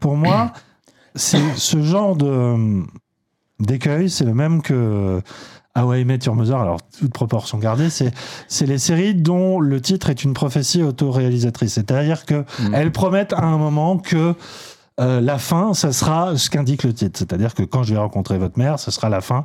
[0.00, 0.52] pour moi,
[1.14, 2.82] c'est ce genre de
[3.58, 5.22] d'écueil, c'est le même que
[5.76, 6.58] How I Met Your Mother.
[6.58, 8.12] Alors, toute proportion gardée, c'est
[8.48, 11.74] c'est les séries dont le titre est une prophétie autoréalisatrice.
[11.74, 14.34] C'est-à-dire que elles promettent à un moment que
[15.00, 17.18] euh, la fin, ça sera ce qu'indique le titre.
[17.18, 19.44] C'est-à-dire que quand je vais rencontrer votre mère, ce sera la fin.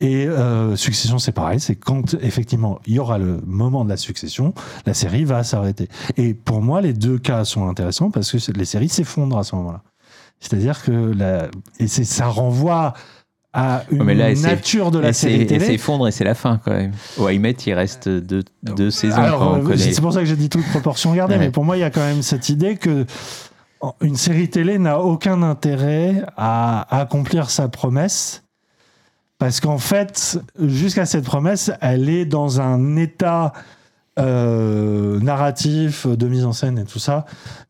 [0.00, 1.58] Et euh, Succession, c'est pareil.
[1.58, 4.54] C'est quand effectivement il y aura le moment de la succession,
[4.86, 5.88] la série va s'arrêter.
[6.16, 9.56] Et pour moi, les deux cas sont intéressants parce que les séries s'effondrent à ce
[9.56, 9.82] moment-là.
[10.38, 11.48] C'est-à-dire que la...
[11.80, 12.94] et c'est ça renvoie
[13.52, 15.64] à une mais là, nature de la série télé.
[15.64, 16.92] s'effondre et c'est la fin quand même.
[17.16, 19.16] Au I Met, il reste deux, deux saisons.
[19.20, 21.40] euh, c'est pour ça que j'ai dit toute proportion gardée, Ouais.
[21.40, 23.04] mais pour moi, il y a quand même cette idée que
[24.00, 28.44] une série télé n'a aucun intérêt à accomplir sa promesse.
[29.38, 33.52] Parce qu'en fait, jusqu'à cette promesse, elle est dans un état
[34.18, 37.24] euh, narratif, de mise en scène et tout ça,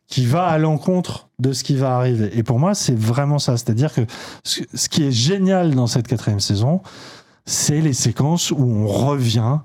[0.06, 2.30] qui va à l'encontre de ce qui va arriver.
[2.38, 3.58] Et pour moi, c'est vraiment ça.
[3.58, 4.00] C'est-à-dire que
[4.44, 6.80] ce qui est génial dans cette quatrième saison,
[7.44, 9.58] c'est les séquences où on revient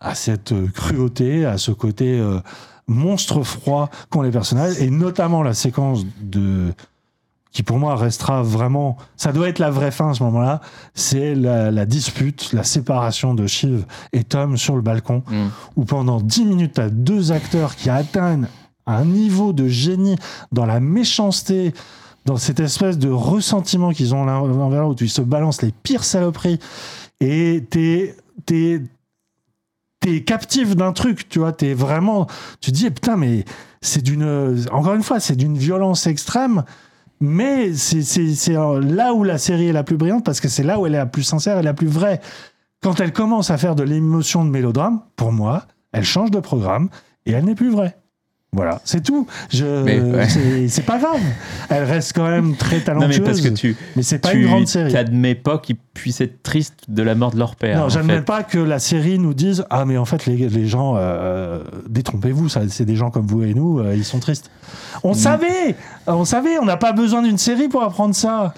[0.00, 2.40] à cette euh, cruauté, à ce côté euh,
[2.88, 6.72] monstre froid qu'ont les personnages, et notamment la séquence de
[7.52, 10.60] qui pour moi restera vraiment, ça doit être la vraie fin à ce moment-là,
[10.94, 15.46] c'est la, la dispute, la séparation de Shiv et Tom sur le balcon, Mm.
[15.76, 18.46] où pendant 10 minutes, tu as deux acteurs qui atteignent
[18.86, 20.16] un niveau de génie
[20.52, 21.72] dans la méchanceté,
[22.26, 25.72] dans cette espèce de ressentiment qu'ils ont l'un envers l'autre, où ils se balancent les
[25.72, 26.58] pires saloperies,
[27.20, 28.14] et t'es
[30.06, 32.26] t'es captif d'un truc, tu vois, t'es vraiment,
[32.60, 33.44] tu te dis putain mais
[33.80, 36.64] c'est d'une, encore une fois, c'est d'une violence extrême,
[37.20, 40.86] mais c'est là où la série est la plus brillante parce que c'est là où
[40.86, 42.20] elle est la plus sincère et la plus vraie.
[42.82, 46.88] Quand elle commence à faire de l'émotion de mélodrame, pour moi, elle change de programme
[47.24, 47.96] et elle n'est plus vraie.
[48.52, 49.26] Voilà, c'est tout.
[49.52, 50.28] Ouais.
[50.68, 51.20] c'est- pas grave.
[51.68, 53.18] Elle reste quand même très Non, talentueuse.
[53.18, 53.76] mais parce que tu.
[53.96, 54.92] mais c'est pas tu une grande série.
[54.92, 57.78] t'admets pas qu'ils puissent être tristes de la mort de leur père.
[57.80, 60.94] Non, j'admets pas que la série nous dise Ah, mais en fait, les, les gens,
[60.96, 64.50] euh, détrompez-vous, ça, c'est des gens comme vous et nous, euh, ils sont tristes.
[65.04, 65.74] On savait
[66.06, 68.54] On savait, on n'a pas besoin d'une série pour apprendre ça.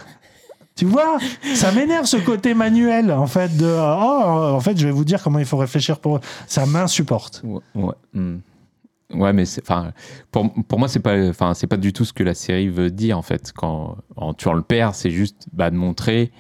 [0.77, 1.19] Tu vois,
[1.57, 5.21] ça m'énerve ce côté manuel, en fait, de Oh, en fait, je vais vous dire
[5.25, 6.21] comment il faut réfléchir pour.
[6.47, 7.43] Ça m'insupporte.
[7.45, 8.37] Ouais, ouais, hmm.
[9.15, 9.93] Ouais, mais enfin,
[10.31, 12.91] pour, pour moi, c'est pas, enfin, c'est pas du tout ce que la série veut
[12.91, 13.53] dire en fait.
[13.55, 16.31] Quand en tuant le père, c'est juste bah, de montrer,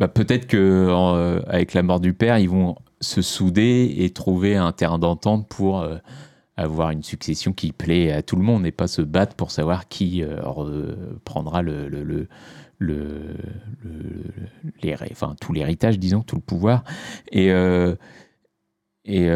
[0.00, 4.56] bah, peut-être que euh, avec la mort du père, ils vont se souder et trouver
[4.56, 5.98] un terrain d'entente pour euh,
[6.56, 9.88] avoir une succession qui plaît à tout le monde et pas se battre pour savoir
[9.88, 12.28] qui euh, re- prendra le, le, le,
[12.78, 13.36] le-
[15.12, 16.84] enfin, tout l'héritage, disons, tout le pouvoir.
[17.32, 17.94] Et, euh,
[19.04, 19.26] et,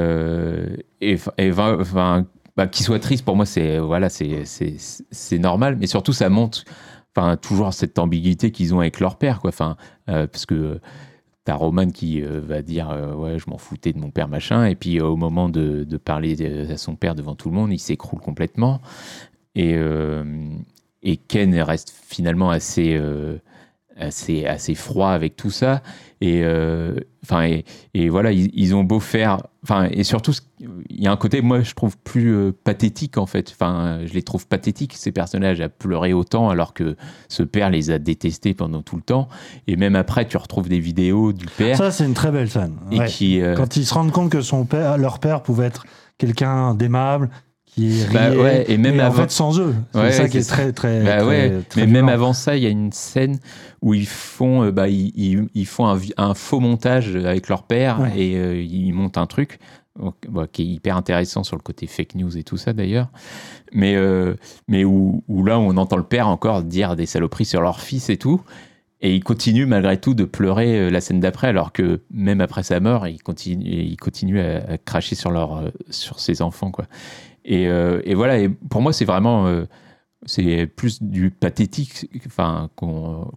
[1.00, 2.26] et, et enfin,
[2.56, 4.08] bah, qu'il soit triste, pour moi, c'est voilà,
[5.32, 5.76] normal.
[5.76, 6.64] Mais surtout, ça montre
[7.16, 9.40] enfin, toujours cette ambiguïté qu'ils ont avec leur père.
[9.40, 9.50] Quoi.
[9.50, 9.76] Enfin,
[10.08, 10.80] euh, parce que
[11.46, 14.64] T'as Roman qui euh, va dire euh, ouais je m'en foutais de mon père machin
[14.64, 18.20] et puis au moment de, parler à son père devant tout le monde il s'écroule
[18.20, 18.80] complètement
[19.54, 19.76] et,
[21.02, 22.98] et Ken reste finalement assez
[23.96, 25.82] assez assez froid avec tout ça
[26.20, 26.96] et euh,
[27.44, 27.64] et,
[27.94, 31.40] et voilà ils, ils ont beau faire enfin et surtout il y a un côté
[31.42, 35.60] moi je trouve plus euh, pathétique en fait enfin je les trouve pathétiques ces personnages
[35.60, 36.96] à pleurer autant alors que
[37.28, 39.28] ce père les a détestés pendant tout le temps
[39.68, 42.76] et même après tu retrouves des vidéos du père Ça, c'est une très belle scène.
[42.90, 43.06] et Ouais.
[43.06, 45.84] qui euh, Quand ils se rendent compte que son père, leur père pouvait être
[46.18, 47.30] quelqu'un d'aimable,
[47.74, 49.74] qui Bah ouais, et même mais en avant- fait sans eux.
[49.92, 51.02] C'est Ouais, ça qui est très très.
[51.02, 53.38] Bah très- ouais, très mais même avant ça, il y a une scène
[53.82, 58.60] où ils font, euh, bah, ils, font un, faux montage avec leur père et euh,
[58.62, 59.58] ils montent un truc
[60.52, 63.08] qui est hyper intéressant sur le côté fake news et tout ça d'ailleurs.
[63.72, 64.34] Mais, euh,
[64.66, 68.08] mais où, où là, on entend le père encore dire des saloperies sur leur fils
[68.10, 68.40] et tout.
[69.00, 72.80] Et il continue malgré tout de pleurer la scène d'après, alors que même après sa
[72.80, 76.70] mort, il continue, il continue à, à cracher sur, leur, sur ses enfants.
[76.70, 76.86] Quoi.
[77.44, 79.46] Et, euh, et voilà, pour moi, c'est vraiment.
[79.46, 79.64] euh,
[80.26, 82.70] c'est plus du pathétique, enfin,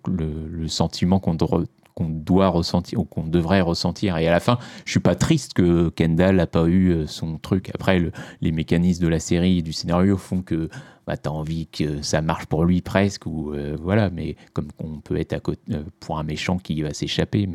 [0.07, 4.17] le, sentiment qu'on doit, ressentir, ou qu'on devrait ressentir.
[4.17, 7.39] Et à la fin, je suis pas triste que Kendall n'a pas eu euh, son
[7.39, 7.71] truc.
[7.75, 10.69] Après, le- les mécanismes de la série et du scénario font que
[11.05, 14.99] bah, tu as envie que ça marche pour lui presque, ou voilà, mais comme on
[15.01, 15.61] peut être à côté,
[15.99, 17.49] pour un méchant qui va s'échapper,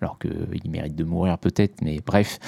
[0.00, 2.38] alors qu'il mérite de mourir peut-être, mais bref.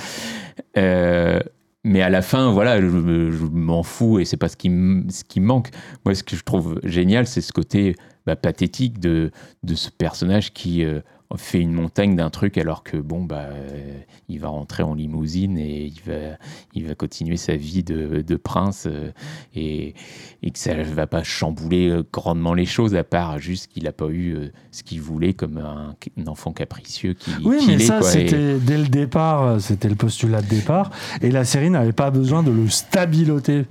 [1.84, 4.68] Mais à la fin, voilà, je, m'en fous et c'est pas ce qui,
[5.10, 5.68] ce qui manque.
[6.04, 7.94] Moi, ce que je trouve génial, c'est ce côté
[8.26, 9.30] bah, pathétique de,
[9.62, 11.00] de ce personnage qui euh,
[11.36, 13.98] fait une montagne d'un truc alors que bon, bah, euh,
[14.30, 16.36] il va rentrer en limousine et il va,
[16.74, 19.10] il va continuer sa vie de, de prince euh,
[19.54, 19.94] et,
[20.42, 23.92] et que ça va pas chambouler euh, grandement les choses à part juste qu'il a
[23.92, 27.78] pas eu euh, ce qu'il voulait comme un, un enfant capricieux qui Oui, mais est,
[27.80, 27.98] ça.
[27.98, 30.90] Et- c'était dès le départ, c'était le postulat de départ.
[31.20, 33.66] Et la série n'avait pas besoin de le stabiloter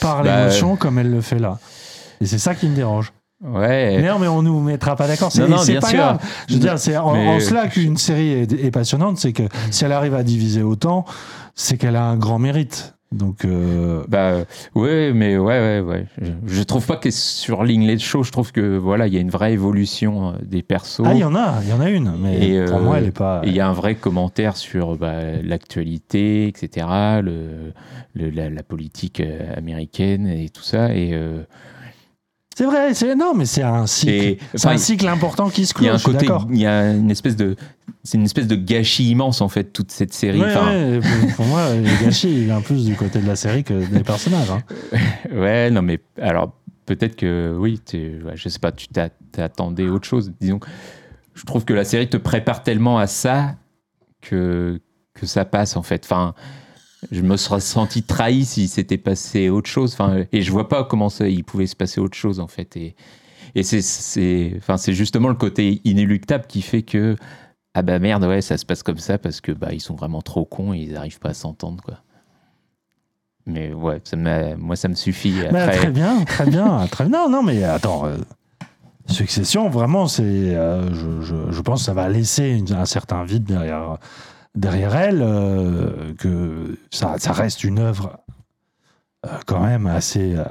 [0.00, 1.58] par Bah, l'émotion comme elle le fait là.
[2.20, 3.12] Et c'est ça qui me dérange.
[3.44, 3.98] Ouais.
[4.00, 5.30] Mais non, mais on nous mettra pas d'accord.
[5.30, 5.98] C'est c'est pas sûr.
[5.98, 6.18] grave.
[6.48, 9.42] Je veux dire, c'est en, Mais- en cela qu'une série est, est passionnante, c'est que
[9.70, 11.04] si elle arrive à diviser autant,
[11.54, 12.92] c'est qu'elle a un grand mérite.
[13.12, 14.38] Donc, euh, Bah
[14.74, 16.06] ouais, mais ouais, ouais, ouais.
[16.20, 18.26] Je, je trouve pas que surligne les choses.
[18.26, 21.02] Je trouve que voilà, il y a une vraie évolution euh, des persos.
[21.04, 22.98] ah, il y en a, il y en a une, mais Et, pour euh, moi,
[22.98, 23.40] elle est pas.
[23.44, 25.12] Il y a un vrai commentaire sur bah,
[25.44, 26.86] l'actualité, etc.,
[27.22, 27.72] le,
[28.14, 30.92] le- la, la politique euh, américaine et tout ça.
[30.94, 31.44] Et, euh,
[32.56, 35.82] C'est vrai, c'est non, mais c'est un cycle, c'est un cycle important qui se Il
[35.82, 35.92] y clôt.
[35.92, 37.56] a un côté, il y a une espèce de,
[38.04, 40.40] c'est une espèce de gâchis immense en fait toute cette série.
[40.40, 41.00] Ouais, Enfin, ouais,
[41.34, 44.50] pour- moi, le gâchis, il vient plus du côté de la série que des personnages.
[44.50, 44.62] hein.
[45.32, 46.52] Ouais, non, mais alors
[46.86, 50.32] peut-être que oui, ouais, je sais pas, tu t'a- t'attendais autre chose.
[50.40, 50.60] Disons,
[51.34, 53.56] je trouve que la série te prépare tellement à ça
[54.20, 54.80] que,
[55.14, 56.02] que ça passe en fait.
[56.04, 56.34] Enfin,
[57.10, 59.92] je me serais senti trahi si c'était passé autre chose.
[59.94, 62.76] Enfin, et je vois pas comment ça, il pouvait se passer autre chose en fait.
[62.76, 62.94] Et,
[63.54, 67.16] et c'est, enfin, justement le côté inéluctable qui fait que
[67.74, 70.22] ah bah merde, ouais, ça se passe comme ça parce que bah ils sont vraiment
[70.22, 71.98] trop cons et ils arrivent pas à s'entendre quoi.
[73.46, 74.16] Mais ouais, ça
[74.56, 75.34] moi ça me suffit.
[75.52, 77.18] Bah, très bien, très bien, très bien.
[77.24, 78.06] Non, non, mais attends.
[78.06, 78.16] euh,
[79.06, 80.22] Succession, vraiment, c'est.
[80.22, 83.98] euh, je, je- je pense que ça va laisser une- un certain vide derrière,
[84.54, 88.18] derrière elle, euh, que ça, ça reste une œuvre
[89.26, 90.44] euh, quand même assez, euh,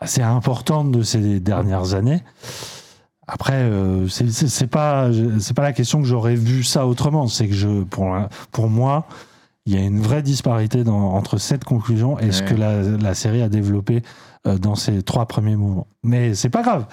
[0.00, 2.22] assez importante de ces dernières années.
[3.26, 3.70] Après,
[4.08, 7.28] c'est c'est- c'est pas, c'est pas la question que j'aurais vu ça autrement.
[7.28, 8.16] C'est que je, pour,
[8.52, 9.06] pour moi,
[9.66, 13.14] il y a une vraie disparité dans- entre cette conclusion et ce que la, la
[13.14, 14.02] série a développé
[14.46, 15.88] dans ses trois premiers mouvements.
[16.02, 16.86] Mais c'est pas grave.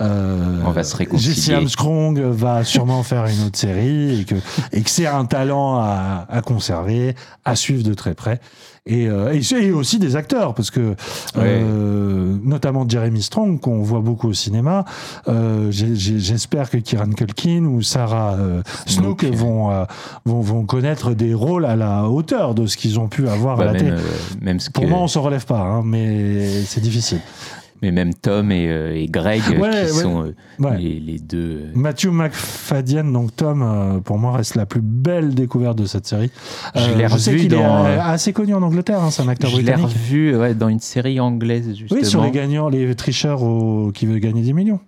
[0.00, 1.34] Euh, On va se réconcilier.
[1.34, 4.36] Jesse Armstrong va sûrement faire une autre série et que,
[4.72, 7.14] et que c'est un talent à, à conserver,
[7.44, 8.40] à suivre de très près.
[8.90, 10.94] Et, euh, et, c'est- et aussi des acteurs, parce que
[11.36, 14.86] euh, notamment Jeremy Strong, qu'on voit beaucoup au cinéma,
[15.28, 19.84] euh, j'espère que Kieran Culkin ou Sarah euh, Snook vont, euh,
[20.24, 23.64] vont, vont connaître des rôles à la hauteur de ce qu'ils ont pu avoir bah,
[23.64, 23.90] à la télé.
[24.72, 27.20] Pour que- moi, on se relève pas, hein, mais c'est difficile.
[27.82, 29.86] Mais même Tom et, euh, et Greg Ouais, qui ouais.
[29.86, 30.76] sont euh, Ouais.
[30.78, 31.38] les, les deux.
[31.66, 36.30] euh, Matthew McFadden, donc Tom, pour moi, reste la plus belle découverte de cette série.
[36.74, 39.56] Je l'ai revu est dans- euh, assez connu en Angleterre, hein, c'est un acteur Je
[39.58, 39.88] l'ai britannique.
[39.92, 42.00] revu ouais, dans une série anglaise justement.
[42.00, 44.80] Oui, sur les gagnants, les tricheurs au- qui veulent gagner 10 millions.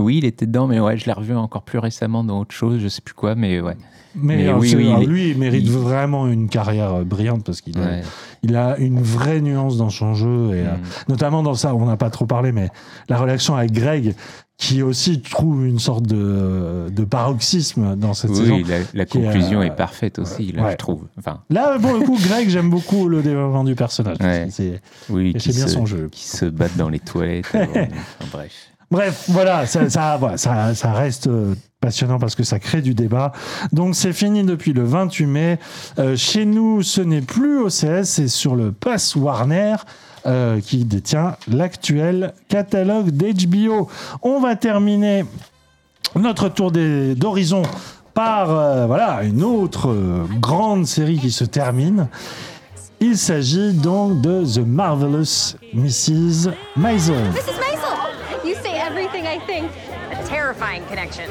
[0.00, 2.80] Oui, il était dedans, mais ouais, je l'ai revu encore plus récemment dans autre chose,
[2.80, 3.76] je sais plus quoi, mais ouais.
[4.16, 7.60] Mais, alors, oui, oui, alors, lui, il mérite il- vraiment une carrière euh, brillante parce
[7.60, 8.02] qu'il a, Ouais.
[8.42, 11.10] il a une vraie nuance dans son jeu, et, euh, Mm.
[11.10, 12.70] notamment dans ça, on n'a pas trop parlé, mais
[13.08, 14.16] la relation avec Greg,
[14.56, 18.56] qui aussi trouve une sorte de, de paroxysme dans cette saison.
[18.56, 20.72] Oui, la, la qui est, conclusion euh, est parfaite aussi, là, ouais.
[20.72, 21.04] je trouve.
[21.16, 24.16] Enfin, Là, pour le coup, Greg, j'aime beaucoup le développement du personnage.
[24.20, 24.48] Ouais.
[24.50, 26.08] C'est- oui, c'est bien se, son jeu.
[26.10, 27.46] qui se battent dans les toilettes.
[27.54, 27.86] enfin,
[28.32, 28.52] bref.
[28.90, 33.30] Bref, voilà, ça, reste euh, passionnant parce que ça crée du débat.
[33.72, 35.58] Donc c'est fini depuis le 28 mai.
[36.00, 39.76] Euh, chez nous, ce n'est plus OCS, c'est sur le Pass Warner.
[40.26, 43.88] euh, qui détient l'actuel catalogue d'HBO.
[44.22, 45.24] On va terminer
[46.14, 47.62] notre tour d'horizon
[48.12, 48.48] par
[48.86, 52.08] voilà une autre grande série qui se termine.
[53.00, 55.54] Il s'agit donc de The Marvelous.
[55.72, 56.50] Mrs.
[56.76, 57.16] Maisel!
[59.30, 60.20] You say everything I think.
[60.20, 61.30] A terrifying connection.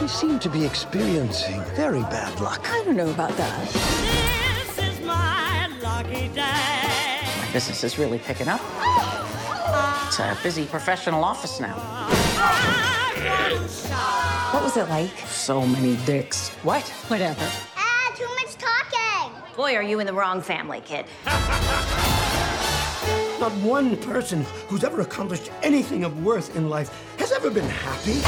[0.00, 2.66] You seem to be experiencing very bad luck.
[2.70, 3.68] I don't know about that.
[3.68, 7.20] This is my lucky day.
[7.40, 8.60] My business is really picking up.
[10.06, 11.76] It's a busy professional office now.
[14.52, 15.16] What was it like?
[15.26, 16.48] So many dicks.
[16.62, 16.88] What?
[17.08, 17.46] Whatever.
[17.76, 19.32] Ah, too much talking.
[19.56, 21.06] Boy, are you in the wrong family, kid.
[23.40, 28.18] Not one person who's ever accomplished anything of worth in life has ever been happy.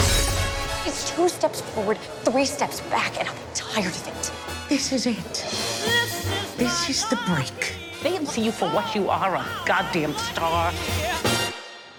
[0.84, 4.32] It's two steps forward, three steps back, and I'm tired of it.
[4.68, 5.32] This is it.
[6.58, 7.76] This is the break.
[8.02, 10.72] They didn't see you for what you are, a goddamn star.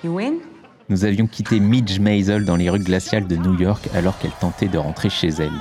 [0.03, 0.41] You win?
[0.89, 4.67] Nous avions quitté Midge Maisel dans les rues glaciales de New York alors qu'elle tentait
[4.67, 5.51] de rentrer chez elle.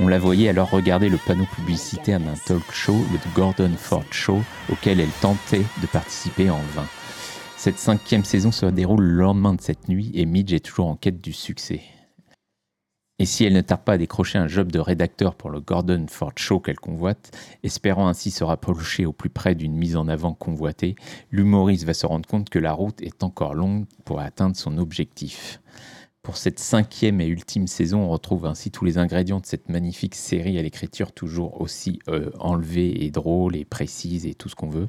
[0.00, 4.42] On la voyait alors regarder le panneau publicitaire d'un talk show, le Gordon Ford Show,
[4.70, 6.86] auquel elle tentait de participer en vain.
[7.56, 10.96] Cette cinquième saison se déroule le lendemain de cette nuit et Midge est toujours en
[10.96, 11.82] quête du succès.
[13.20, 16.06] Et si elle ne tarde pas à décrocher un job de rédacteur pour le Gordon
[16.08, 17.30] Ford Show qu'elle convoite,
[17.62, 20.96] espérant ainsi se rapprocher au plus près d'une mise en avant convoitée,
[21.30, 25.60] l'humoriste va se rendre compte que la route est encore longue pour atteindre son objectif.
[26.24, 30.14] Pour cette cinquième et ultime saison, on retrouve ainsi tous les ingrédients de cette magnifique
[30.14, 34.70] série à l'écriture toujours aussi euh, enlevée et drôle et précise et tout ce qu'on
[34.70, 34.88] veut.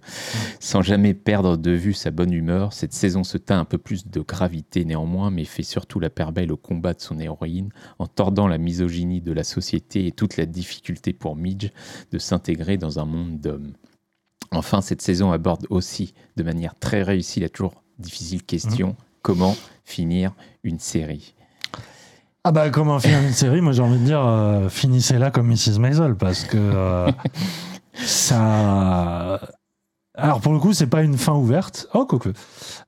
[0.62, 4.08] Sans jamais perdre de vue sa bonne humeur, cette saison se teint un peu plus
[4.08, 7.68] de gravité néanmoins, mais fait surtout la paire belle au combat de son héroïne,
[8.00, 11.70] en tordant la misogynie de la société et toute la difficulté pour Midge
[12.14, 13.74] de s'intégrer dans un monde d'hommes.
[14.52, 18.96] Enfin, cette saison aborde aussi de manière très réussie la toujours difficile question
[19.26, 20.34] comment finir
[20.64, 21.34] une série.
[22.44, 25.80] Ah bah comment finir une série Moi j'ai envie de dire euh, finissez-la comme Mrs
[25.80, 27.12] Maisel parce que euh,
[28.06, 29.40] ça
[30.16, 31.88] Alors pour le coup, c'est pas une fin ouverte.
[31.96, 32.30] Oh, quoique.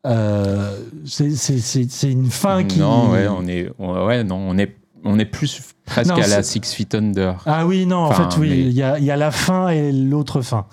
[0.05, 2.77] Euh, c'est- une fin qui.
[2.80, 6.27] Non, ouais, on est, on- ouais, non, on est, on est plus presque Non, à
[6.27, 7.41] la Six Feet Under.
[7.47, 9.91] Ah oui, non, en fait, oui, mais- il y, a, y a la fin et
[9.91, 10.68] l'autre fin.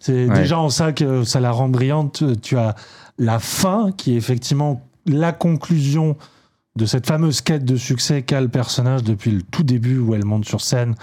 [0.00, 0.34] C'est Ouais.
[0.38, 2.22] déjà en ça que ça la rend brillante.
[2.42, 2.76] Tu as
[3.18, 6.16] la fin qui est effectivement la conclusion
[6.76, 10.24] de cette fameuse quête de succès qu'a le personnage depuis le tout début où elle
[10.24, 10.94] monte sur scène,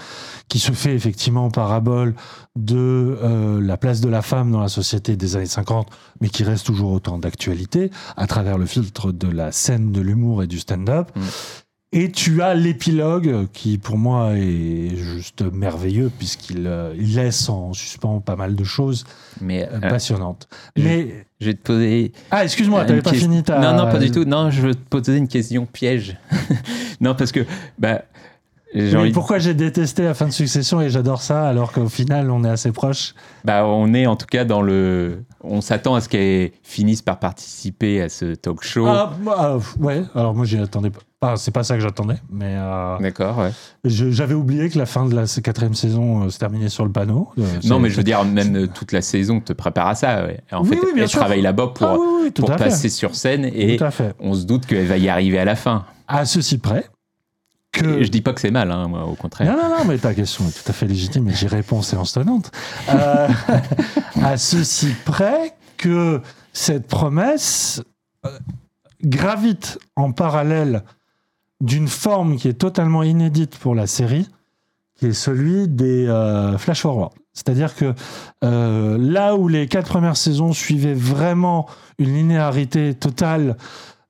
[0.48, 2.14] qui se fait effectivement en parabole
[2.56, 5.88] de euh, la place de la femme dans la société des années 50,
[6.20, 10.42] mais qui reste toujours autant d'actualité à travers le filtre de la scène de l'humour
[10.42, 11.10] et du stand-up.
[11.90, 17.72] Et tu as l'épilogue qui, pour moi, est juste merveilleux puisqu'il euh, il laisse en
[17.72, 19.04] suspens pas mal de choses
[19.40, 20.48] mais, euh, euh, passionnantes.
[20.76, 22.12] je- Mais Je vais te poser.
[22.30, 24.24] Ah, excuse-moi, une t'avais pas ques- fini ta- Non, non, pas du tout.
[24.24, 26.18] Non, je veux te poser une question piège.
[27.00, 27.46] non, parce que.
[27.78, 28.02] Bah,
[28.74, 32.44] mais pourquoi j'ai détesté la fin de Succession et j'adore ça alors qu'au final on
[32.44, 33.14] est assez proche
[33.44, 35.24] Bah, on est en tout cas dans le.
[35.42, 38.86] On s'attend à ce qu'elle finisse par participer à ce talk show.
[38.86, 41.00] Ah, bah, euh, ouais, alors moi j'y attendais pas.
[41.20, 42.54] Enfin, c'est pas ça que j'attendais, mais.
[42.56, 43.50] euh, D'accord, ouais.
[43.84, 47.30] J'avais oublié que la fin de la quatrième saison euh, se terminait sur le panneau.
[47.40, 50.24] Euh, Non, mais je veux dire, même toute la saison te prépare à ça.
[50.26, 50.40] ouais.
[50.52, 51.18] En Oui, fait, oui, elle sûr.
[51.18, 52.56] travaille là-bas pour, Ah oui, pour fait.
[52.56, 53.78] passer sur scène et
[54.20, 55.86] on se doute qu'elle va y arriver à la fin.
[56.06, 56.86] À ceci près
[57.80, 58.02] que.
[58.02, 59.54] Je dis pas que c'est mal, hein, moi, au contraire.
[59.54, 62.12] Non, non, non, mais ta question est tout à fait légitime et j'y réponds séance
[62.12, 62.50] tenante.
[62.90, 63.28] Euh,
[64.22, 66.20] à ceci près que
[66.52, 67.82] cette promesse
[68.26, 68.38] euh,
[69.02, 70.82] gravite en parallèle
[71.60, 74.28] d'une forme qui est totalement inédite pour la série,
[74.96, 77.12] qui est celui des euh, flash forward.
[77.32, 77.94] C'est-à-dire que
[78.44, 81.66] euh, là où les quatre premières saisons suivaient vraiment
[81.98, 83.56] une linéarité totale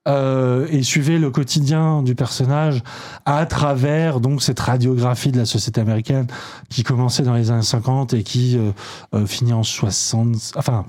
[0.09, 2.83] euh, et suivaient le quotidien du personnage
[3.27, 6.27] à travers donc cette radiographie de la société américaine
[6.69, 8.73] qui commençait dans les années 50 et qui euh,
[9.15, 10.87] euh, finit en 60 enfin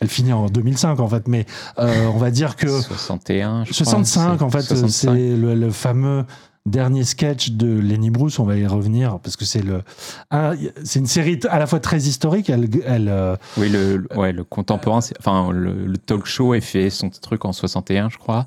[0.00, 1.46] elle finit en 2005 en fait mais
[1.78, 4.90] euh, on va dire que 61, je crois, 65 c'est en fait 65.
[4.90, 6.24] c'est le, le fameux
[6.64, 9.82] dernier sketch de Lenny Bruce on va y revenir parce que c'est le
[10.30, 14.32] un- c'est une série à la fois très historique elle, elle euh, Oui, le, ouais,
[14.32, 18.18] le contemporain, c'est- enfin, le, le talk show est fait son truc en 61, je
[18.18, 18.46] crois.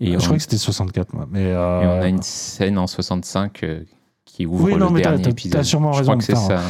[0.00, 2.88] Et je crois que c'était 64 moi mais et euh, on a une scène en
[2.88, 3.84] 65 euh,
[4.24, 5.52] qui ouvre Oui, non, le mais t'as- dernier t'as- épisode.
[5.52, 6.64] t'as sûrement je raison crois que de c'est faire, ça.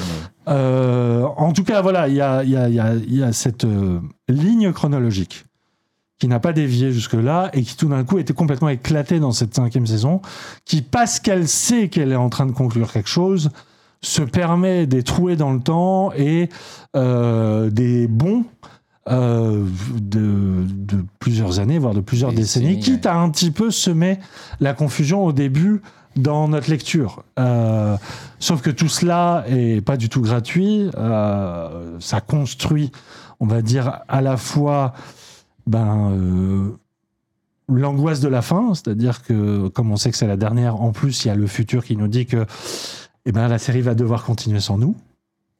[0.46, 2.94] mais- Euh, en tout cas, voilà, il y a, il y a- il y a-
[2.96, 5.44] y a cette euh, ligne chronologique
[6.22, 9.56] qui n'a pas dévié jusque-là et qui tout d'un coup était complètement éclatée dans cette
[9.56, 10.22] cinquième saison,
[10.64, 13.50] qui, parce qu'elle sait qu'elle est en train de conclure quelque chose,
[14.02, 16.48] se permet des trouées dans le temps et
[16.94, 18.44] euh, des bons
[19.10, 19.66] euh,
[20.00, 24.20] de, de plusieurs années, voire de plusieurs décennies, Décennies, quitte à un petit peu semer
[24.60, 25.82] la confusion au début
[26.14, 27.24] dans notre lecture.
[27.40, 27.96] Euh,
[28.38, 30.88] sauf que tout cela est pas du tout gratuit.
[31.98, 32.92] Ça construit,
[33.40, 34.94] on va dire, à la fois
[35.66, 36.70] ben, euh,
[37.68, 41.24] l'angoisse de la fin, c'est-à-dire que comme on sait que c'est la dernière, en plus
[41.24, 42.44] il y a le futur qui nous dit que
[43.24, 44.96] eh ben, la série va devoir continuer sans nous.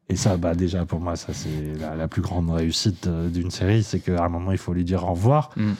[0.09, 3.51] Et ça, bah, déjà, pour moi, ça, c'est la, la plus grande réussite euh, d'une
[3.51, 5.51] série, c'est qu'à un moment, il faut lui dire au revoir.
[5.57, 5.73] Mm.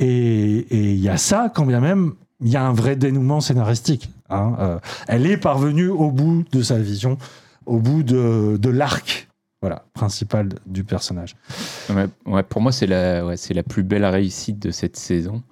[0.00, 3.40] Et et il y a ça, quand bien même, il y a un vrai dénouement
[3.40, 4.10] scénaristique.
[4.30, 4.56] hein.
[4.58, 4.78] Euh,
[5.08, 7.18] elle est parvenue au bout de sa vision,
[7.66, 9.28] au bout de, de l'arc
[9.60, 11.36] voilà, principal du personnage.
[12.26, 15.42] Ouais, pour moi, c'est la, ouais, la plus belle réussite de cette saison.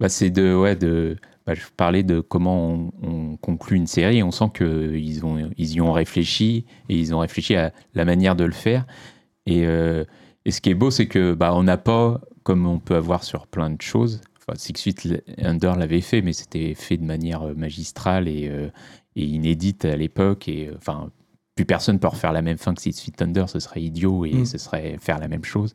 [0.00, 1.16] Bah, c'est de, ouais, de,
[1.46, 4.22] bah, je parlais de comment on, on conclut une série.
[4.22, 8.34] On sent qu'ils ont, ils y ont réfléchi et ils ont réfléchi à la manière
[8.34, 8.86] de le faire.
[9.46, 10.04] Et, euh,
[10.44, 13.24] et ce qui est beau, c'est que bah, on n'a pas, comme on peut avoir
[13.24, 14.20] sur plein de choses.
[14.56, 18.68] Six Feet Under l'avait fait, mais c'était fait de manière magistrale et, euh,
[19.14, 20.48] et inédite à l'époque.
[20.48, 21.10] Et euh, enfin,
[21.60, 24.32] plus personne peut refaire la même fin que Six Feet Under, ce serait idiot et
[24.32, 24.46] Mm.
[24.46, 25.74] ce serait faire la même chose.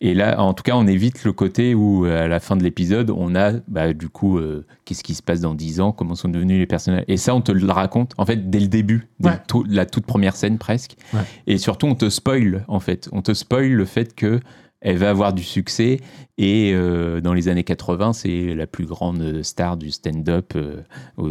[0.00, 2.62] Et là, en tout cas, on évite le côté où, euh, à la fin de
[2.62, 6.14] l'épisode, on a, bah, du coup, euh, qu'est-ce qui se passe dans 10 ans, comment
[6.14, 7.04] sont devenus les personnages.
[7.08, 9.62] Et ça, on te le raconte, en fait, dès le début, dès Ouais.
[9.68, 10.94] la toute première scène presque.
[11.14, 11.20] Ouais.
[11.48, 13.08] Et surtout, on te spoil, en fait.
[13.12, 14.38] On te spoil le fait que
[14.80, 15.98] elle va avoir du succès.
[16.36, 20.82] Et euh, dans les années 80, c'est la plus grande star du stand-up euh,
[21.16, 21.26] au,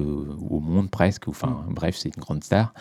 [0.49, 1.29] au monde, presque.
[1.29, 2.73] Enfin, bref, c'est une grande star.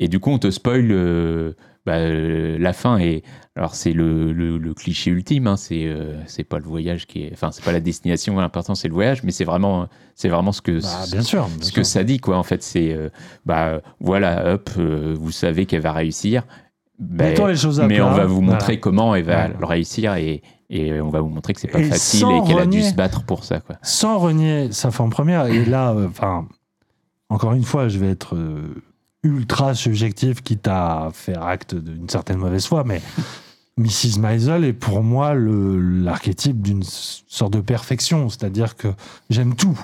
[0.00, 1.52] Et du coup, on te spoil euh,
[1.86, 2.98] bah, euh, la fin.
[2.98, 3.22] Et
[3.56, 5.46] alors, c'est le, le- le cliché ultime.
[5.48, 7.30] Hein, c'est euh, c'est pas le voyage qui est.
[7.32, 8.36] Enfin, c'est pas la destination.
[8.38, 9.22] L'important, c'est le voyage.
[9.24, 11.46] Mais c'est vraiment, c'est vraiment ce que Bah, bien sûr.
[11.46, 11.74] bien ce sûr.
[11.74, 12.36] que ça dit, quoi.
[12.38, 12.96] En fait, c'est
[13.44, 16.44] bah voilà, hop, vous savez qu'elle va réussir.
[17.00, 18.06] Mettons les choses à mais plat.
[18.08, 18.76] on va vous montrer Voilà.
[18.80, 19.54] comment elle va Voilà.
[19.60, 22.58] le réussir et, et on va vous montrer que c'est pas Et facile et qu'elle
[22.58, 23.76] a dû se battre pour ça, quoi.
[23.82, 25.46] sans renier sa forme première.
[25.46, 26.48] Et là, enfin,
[27.28, 28.36] encore une fois, je vais être
[29.22, 33.02] ultra subjectif, quitte à faire acte d'une certaine mauvaise foi, mais
[33.78, 34.18] Mrs.
[34.20, 38.88] Maisel est pour moi l'archétype d'une sorte de perfection, c'est-à-dire que
[39.30, 39.78] j'aime tout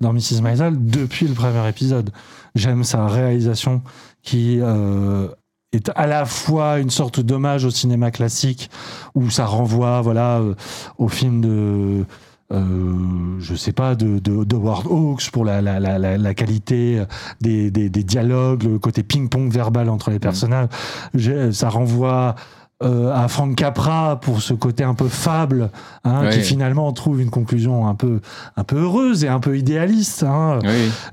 [0.00, 0.42] dans Mrs.
[0.42, 2.10] Maisel depuis le premier épisode.
[2.54, 3.82] J'aime sa réalisation
[4.22, 5.28] qui euh,
[5.72, 8.70] est à la fois une sorte d'hommage au cinéma classique
[9.14, 10.54] où ça renvoie voilà euh,
[10.98, 12.04] au film de
[12.52, 16.34] euh, je sais pas de, de, de Howard Hawks pour la, la, la, la, la
[16.34, 17.02] qualité
[17.40, 20.68] des, des, des dialogues le côté ping-pong verbal entre les personnages
[21.14, 22.34] J'ai- ça renvoie
[22.82, 25.68] euh, à Frank Capra pour ce côté un peu fable,
[26.04, 28.20] hein, qui finalement trouve une conclusion un peu,
[28.56, 30.22] un peu heureuse et un peu idéaliste.
[30.22, 30.60] Hein.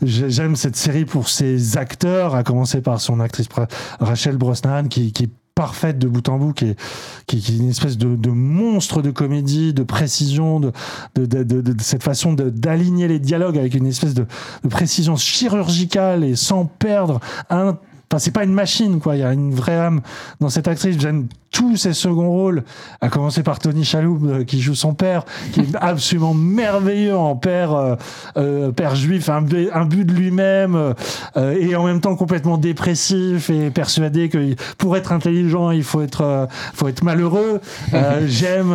[0.01, 3.49] J'ai- J'aime cette série pour ses acteurs, à commencer par son actrice
[3.99, 9.01] Rachel Brosnan, qui, qui parfaite de bout en bout, qui est, une espèce de, monstre
[9.01, 10.71] de comédie, de précision, de,
[11.15, 14.27] de, cette façon d'aligner les dialogues avec une espèce de
[14.69, 17.19] précision chirurgicale et sans perdre
[17.49, 17.79] un
[18.09, 19.15] Enfin, c'est pas une machine, quoi.
[19.17, 19.99] Il y a une vraie âme
[20.39, 20.97] dans cette actrice.
[20.97, 22.63] J'aime tous ses seconds rôles,
[23.01, 27.35] à commencer par Tony Shalhoub, euh, qui joue son père, qui est absolument merveilleux en
[27.35, 27.95] père, euh,
[28.37, 30.93] euh, père juif, un, bu- un but de lui-même, euh,
[31.35, 36.01] euh, et en même temps complètement dépressif et persuadé que pour être intelligent, il faut
[36.01, 37.59] être, euh, faut être malheureux.
[37.93, 38.73] Euh, J'aime.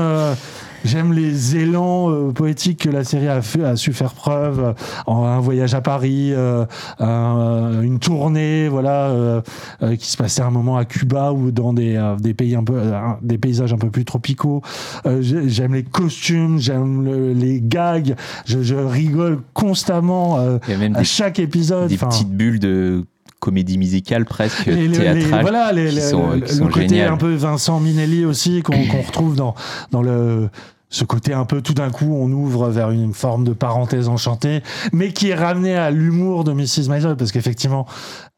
[0.84, 4.74] J'aime les élans euh, poétiques que la série a, fait- a su faire preuve.
[5.06, 6.64] en un voyage à Paris, euh,
[6.98, 9.40] un- une tournée, voilà, euh,
[9.82, 12.64] euh, qui se passait un moment à Cuba ou dans des, euh, des pays un
[12.64, 14.62] peu, euh, des paysages un peu plus tropicaux.
[15.06, 18.14] Euh, j'ai- j'aime les costumes, j'aime le- les gags.
[18.46, 21.88] Je, je rigole constamment euh, à des- chaque épisode.
[21.88, 23.04] Des Enfin, petites bulles de
[23.42, 27.12] comédie musicale presque les- les- voilà, les- qui sont, le, qui le sont côté géniales.
[27.12, 28.72] un peu Vincent Minelli aussi qu'on
[29.04, 29.56] retrouve dans,
[29.90, 30.48] dans le
[30.90, 34.62] ce côté un peu tout d'un coup on ouvre vers une forme de parenthèse enchantée
[34.92, 36.88] mais qui est ramené à l'humour de Mrs.
[36.90, 37.86] Maisel parce qu'effectivement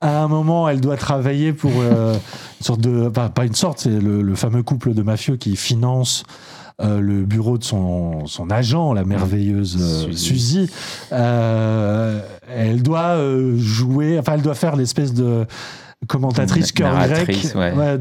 [0.01, 3.81] à un moment elle doit travailler pour euh, une sorte de pas, pas une sorte
[3.81, 6.22] c'est le, le fameux couple de mafieux qui finance
[6.80, 10.68] euh, le bureau de son, son agent, la merveilleuse euh, Suzy.
[11.12, 15.46] Euh, elle doit euh, jouer, enfin elle doit faire l'espèce de
[16.09, 17.72] commentatrice cœur grec ouais.
[17.72, 17.98] ouais,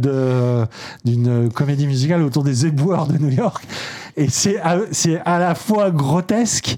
[1.05, 3.63] d'une comédie musicale autour des éboueurs de New York.
[4.17, 4.79] Et c'est à,
[5.25, 6.77] à la fois grotesque,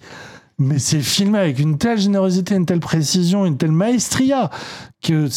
[0.60, 4.50] mais c'est filmé avec une telle générosité, une telle précision, une telle maestria
[5.02, 5.28] que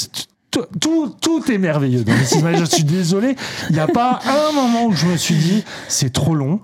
[0.50, 2.04] tout, tout, tout est merveilleux.
[2.04, 3.36] dans je suis désolé,
[3.68, 6.60] il n'y a pas un moment où je me suis dit c'est trop long,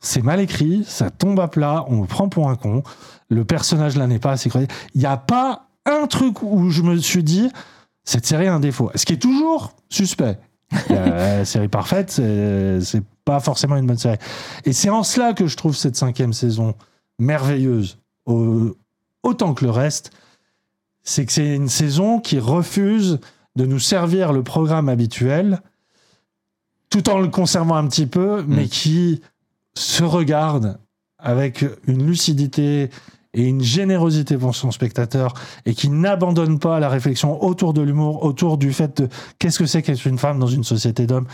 [0.00, 2.82] c'est mal écrit, ça tombe à plat, on me prend pour un con,
[3.28, 4.72] le personnage là n'est pas assez crédible.
[4.94, 7.50] Il n'y a pas un truc où je me suis dit
[8.04, 8.90] cette série a un défaut.
[8.94, 10.38] Ce qui est toujours suspect.
[10.88, 14.18] La série parfaite, c'est pas forcément une bonne série.
[14.64, 16.74] Et c'est en cela que je trouve cette cinquième saison
[17.18, 18.76] merveilleuse, au-
[19.22, 20.10] autant que le reste.
[21.08, 23.20] C'est que c'est une saison qui refuse
[23.54, 25.60] de nous servir le programme habituel,
[26.90, 29.22] tout en le conservant un petit peu, mais qui
[29.74, 30.78] se regarde
[31.18, 32.90] avec une lucidité
[33.36, 35.34] et une générosité pour son spectateur
[35.66, 39.08] et qui n'abandonne pas la réflexion autour de l'humour, autour du fait de
[39.38, 41.26] qu'est-ce que c'est qu'être une femme dans une société d'hommes,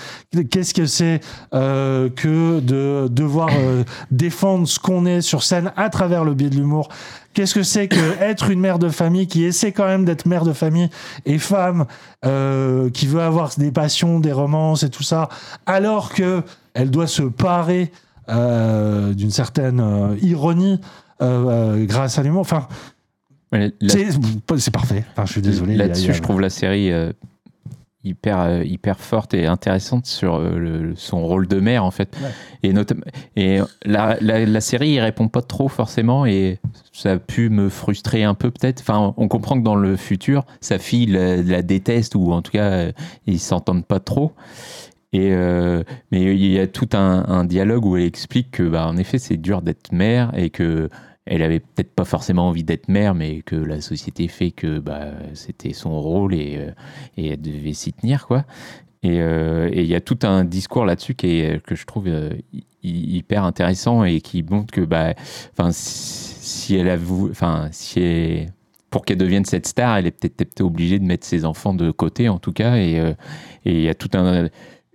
[0.51, 1.21] qu'est-ce que c'est
[1.55, 6.51] euh, que de devoir euh, défendre ce qu'on est sur scène à travers le biais
[6.51, 6.89] de l'humour.
[7.35, 10.45] Qu'est-ce que c'est que être une mère de famille qui essaie quand même d'être mère
[10.45, 10.91] de famille
[11.25, 11.87] et femme,
[12.25, 15.29] euh, qui veut avoir des passions, des romances et tout ça,
[15.67, 16.43] alors que
[16.75, 17.91] elle doit se parer
[18.29, 20.81] euh, d'une certaine euh, ironie
[21.21, 22.41] grâce à l'humour.
[22.41, 22.67] Enfin,
[23.53, 23.69] la-
[24.59, 25.05] c'est parfait.
[25.13, 25.77] Enfin, je suis désolé.
[25.77, 26.91] Là-dessus, a- je trouve la série
[28.05, 32.17] hyper, euh, hyper forte et intéressante sur euh, le- son rôle de mère, en fait.
[32.23, 32.29] Ouais.
[32.63, 33.03] Et, notam-
[33.37, 36.59] et la, la, la série, il répond pas trop forcément et
[36.93, 38.81] ça a pu me frustrer un peu, peut-être.
[38.81, 42.53] Enfin, on comprend que dans le futur, sa fille la, la déteste ou en tout
[42.53, 42.93] cas, euh,
[43.27, 44.33] ils s'entendent pas trop.
[45.15, 48.87] Et euh, mais il y a tout un, un dialogue où elle explique que, bah,
[48.87, 50.89] en effet, c'est dur d'être mère et que
[51.27, 55.13] elle avait peut-être pas forcément envie d'être mère, mais que la société fait que bah,
[55.35, 56.71] c'était son rôle et, euh,
[57.17, 58.45] et elle devait s'y tenir, quoi.
[59.05, 62.07] Et euh, et il y a tout un discours là-dessus qui est, que je trouve
[62.09, 65.15] euh, hy- hyper intéressant et qui montre que, bah,
[65.71, 66.99] si, elle
[67.31, 68.53] enfin, si elle-
[68.91, 72.29] pour qu'elle devienne cette star, elle est peut-être obligée de mettre ses enfants de côté,
[72.29, 72.77] en tout cas.
[72.77, 73.01] Et
[73.65, 74.49] il y a tout un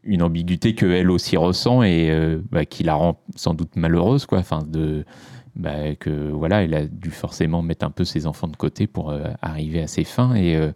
[0.03, 2.09] une ambiguïté qu'elle aussi ressent et
[2.51, 4.37] bah, qui la rend sans doute malheureuse, quoi.
[4.39, 5.03] Enfin, de
[5.57, 9.09] bah, que voilà, elle a dû forcément mettre un peu ses enfants de côté pour
[9.09, 10.35] euh, arriver à ses fins.
[10.35, 10.71] Et, euh,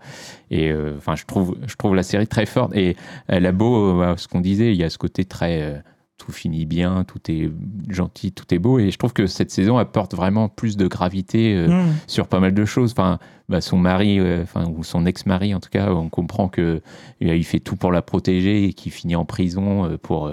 [0.49, 2.75] et euh, enfin, je trouve, je trouve la série très forte.
[2.75, 2.97] Et
[3.27, 5.83] elle a beau, ce qu'on disait, il y a ce côté très
[6.17, 7.51] tout finit bien, tout est
[7.89, 8.79] gentil, tout est beau.
[8.79, 11.93] Et je trouve que cette saison apporte vraiment plus de gravité euh, Mm.
[12.07, 12.91] sur pas mal de choses.
[12.91, 16.81] Enfin, bah, son mari, enfin, ou son ex-mari en tout cas, on comprend que
[17.19, 20.31] il fait tout pour la protéger et qu'il finit en prison pour,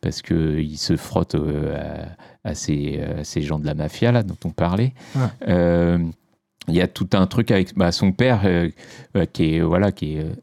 [0.00, 2.06] parce qu'il se frotte à,
[2.44, 4.92] à ces, à ces gens de la mafia là, dont on parlait.
[5.48, 5.98] Euh,
[6.68, 8.68] il y a tout un truc avec bah, son père euh,
[9.16, 10.34] euh, qui est voilà qui est euh,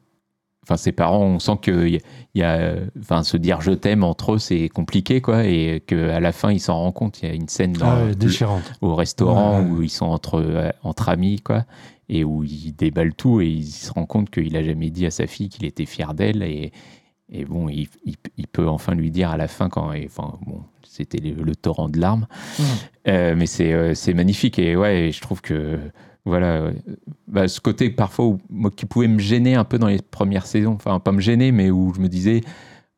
[0.64, 1.88] enfin ses parents on sent que
[2.36, 6.10] y a euh, enfin se dire je t'aime entre eux c'est compliqué quoi et que
[6.10, 8.08] à la fin il s'en rend compte il y a une scène dans Ah ouais,
[8.10, 8.64] le- déchirante.
[8.82, 11.66] au restaurant Ouais, où ils sont entre euh, entre amis quoi
[12.10, 15.12] et où il déballe tout et il se rend compte qu'il a jamais dit à
[15.12, 16.74] sa fille qu'il était fier d'elle et
[17.32, 20.38] et bon il, il- il peut enfin lui dire à la fin quand et, enfin
[20.46, 22.28] bon c'était le, le torrent de larmes.
[22.60, 22.64] Mm.
[23.10, 24.58] euh, mais c'est euh, c'est magnifique.
[24.60, 25.78] Et ouais, je trouve que
[26.26, 26.74] voilà, euh,
[27.28, 30.46] bah, ce côté parfois où- moi, qui pouvait me gêner un peu dans les premières
[30.48, 32.42] saisons, enfin pas me gêner, mais où je me disais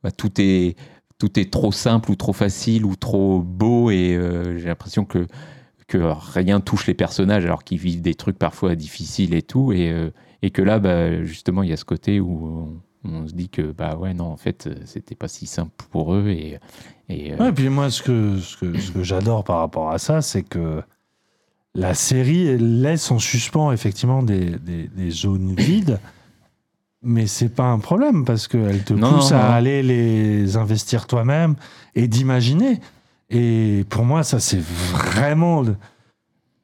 [0.04, 0.76] bah, tout est
[1.18, 3.92] tout est trop simple ou trop facile ou trop beau.
[3.92, 5.28] Et euh, j'ai l'impression que
[5.88, 9.74] que rien touche les personnages alors qu'ils vivent des trucs parfois difficiles et tout.
[9.74, 9.92] Et,
[10.44, 13.50] et que là bah, justement il y a ce côté où on, on se dit
[13.50, 16.60] que bah ouais non en fait euh, c'était pas si simple pour eux et,
[17.08, 20.00] et euh, et puis moi, ce que, ce que, ce que j'adore par rapport à
[20.00, 20.82] ça, c'est que
[21.76, 26.00] la série laisse en suspens effectivement des, des, des zones vides,
[27.02, 31.08] mais c'est pas un problème parce qu'elle te Non, pousse non, à aller les investir
[31.08, 31.56] toi-même
[31.96, 32.80] et d'imaginer.
[33.30, 35.64] Et pour moi, ça, c'est vraiment.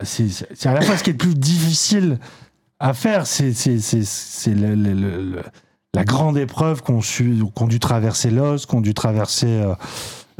[0.03, 2.19] C'est à la fois ce qui est le plus difficile
[2.79, 5.41] à faire, c'est c'est- le-
[5.95, 6.99] la grande épreuve qu'ont
[7.55, 9.47] qu'ont dû traverser Lost, qu'ont dû traverser.
[9.47, 9.75] euh,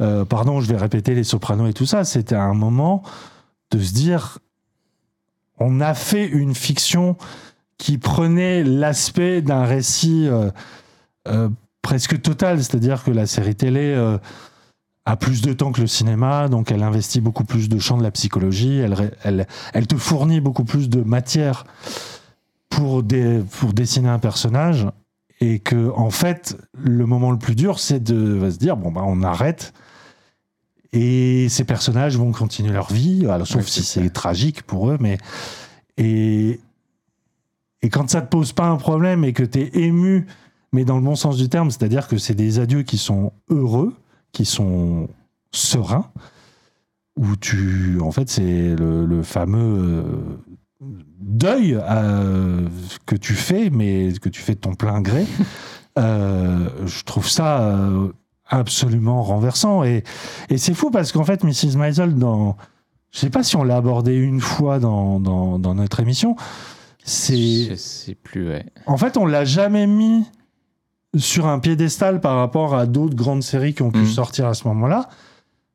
[0.02, 2.04] euh, pardon, je vais répéter les sopranos et tout ça.
[2.04, 3.02] C'était un moment
[3.70, 4.38] de se dire
[5.58, 7.16] on a fait une fiction
[7.78, 11.48] qui prenait l'aspect d'un récit euh,
[11.80, 13.96] presque total, c'est-à-dire que la série télé
[15.06, 18.02] a plus de temps que le cinéma, donc elle investit beaucoup plus de champs de
[18.02, 18.82] la psychologie,
[19.22, 21.64] elle, te fournit beaucoup plus de matière
[22.68, 24.86] pour dessiner un personnage,
[25.40, 29.02] et que en fait, le moment le plus dur, c'est de se dire bon bah
[29.04, 29.72] on arrête.
[30.92, 34.90] Et ces personnages vont continuer leur vie, alors, sauf Ouais, si c'est c'est tragique pour
[34.90, 35.18] eux, mais
[35.98, 36.60] et
[37.82, 40.26] et quand ça te pose pas un problème et que tu es ému,
[40.72, 43.94] mais dans le bon sens du terme, c'est-à-dire que c'est des adieux qui sont heureux,
[44.32, 45.08] qui sont
[45.52, 46.10] sereins,
[47.16, 48.00] où tu.
[48.00, 52.68] En fait, c'est le, le fameux euh, deuil euh,
[53.06, 55.26] que tu fais, mais que tu fais de ton plein gré.
[55.98, 58.08] Euh, je trouve ça euh,
[58.50, 59.82] absolument renversant.
[59.82, 60.04] Et,
[60.50, 61.78] et c'est fou parce qu'en fait, Mrs.
[61.78, 62.58] Maisel, dans.
[63.12, 66.36] Je sais pas si on l'a abordé une fois dans, dans, dans notre émission.
[67.02, 67.70] C'est.
[67.70, 68.66] je sais plus ouais.
[68.84, 70.24] En fait, on l'a jamais mis
[71.16, 74.06] sur un piédestal par rapport à d'autres grandes séries qui ont pu Mhm.
[74.06, 75.08] sortir à ce moment-là.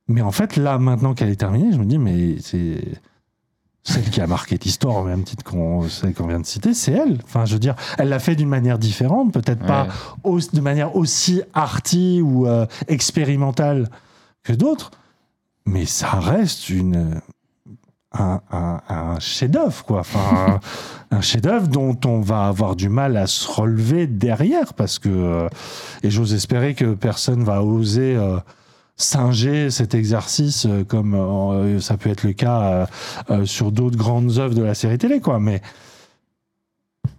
[0.07, 2.79] Mais en fait, là, maintenant qu'elle est terminée, je me dis, mais c'est
[3.83, 6.91] celle qui a marqué l'histoire au même titre qu'on celle qu'on vient de citer, c'est
[6.91, 7.19] elle.
[7.23, 9.87] Enfin, je veux dire, elle l'a fait d'une manière différente, peut-être pas
[10.23, 13.89] au- de manière aussi arty ou euh, expérimentale
[14.43, 14.91] que d'autres,
[15.65, 17.21] mais ça reste une
[18.13, 20.01] un, un- un chef-d'œuvre, quoi.
[20.01, 20.59] Enfin,
[21.11, 25.07] un, un chef-d'œuvre dont on va avoir du mal à se relever derrière, parce que
[25.09, 25.47] euh,
[26.03, 28.37] et j'ose espérer que personne va oser euh,
[28.97, 32.87] singer cet exercice euh, comme euh, ça peut être le cas
[33.29, 35.39] euh, sur d'autres grandes œuvres de la série télé, quoi.
[35.39, 35.61] Mais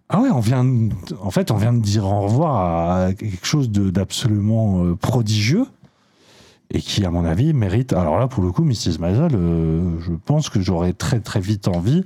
[0.08, 0.90] ah ouais, on vient, de-
[1.20, 5.66] en fait, on vient de dire au revoir à quelque chose d'absolument prodigieux
[6.70, 7.92] et qui, à mon avis, mérite.
[7.92, 8.98] Alors là, pour le coup, Mrs.
[9.00, 12.04] Maisel, je pense que j'aurais très très vite envie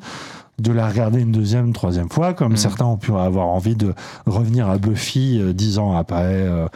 [0.59, 2.57] de la regarder une deuxième, troisième fois, comme Mm.
[2.57, 3.93] certains ont pu avoir envie de
[4.27, 6.67] revenir à Buffy euh, dix ans après euh,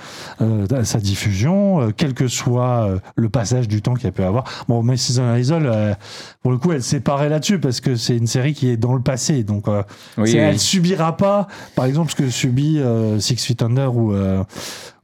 [0.42, 4.12] euh, sa diffusion, euh, quel que soit euh, le passage du temps qu'il y a
[4.12, 4.44] pu avoir.
[4.68, 5.20] Bon, Mrs.
[5.22, 5.94] Maisel, euh,
[6.42, 8.94] pour le coup, elle s'est parée là-dessus parce que c'est une série qui est dans
[8.94, 9.82] le passé, donc euh,
[10.18, 14.44] Oui, elle subira pas, par exemple, ce que subit euh, Six Feet Under ou euh,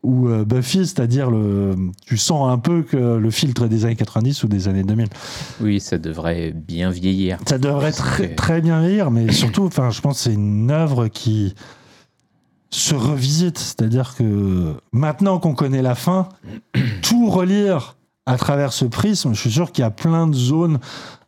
[0.06, 1.74] ou euh, Buffy, c'est-à-dire le,
[2.06, 5.08] tu sens un peu que le filtre des années 90 ou des années 2000.
[5.60, 7.38] Oui, ça devrait bien vieillir.
[7.46, 11.08] Ça devrait très, très bien lire, mais surtout, enfin, je pense que c'est une œuvre
[11.08, 11.54] qui
[12.70, 13.58] se revisite.
[13.58, 16.28] C'est-à-dire que maintenant qu'on connaît la fin,
[17.02, 20.78] tout relire à travers ce prisme, je suis sûr qu'il y a plein de zones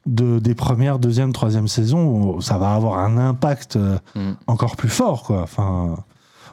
[0.07, 4.33] de, des premières, deuxième, troisième saisons où ça va avoir un impact euh, Mm.
[4.47, 5.43] encore plus fort, quoi.
[5.43, 5.97] Enfin,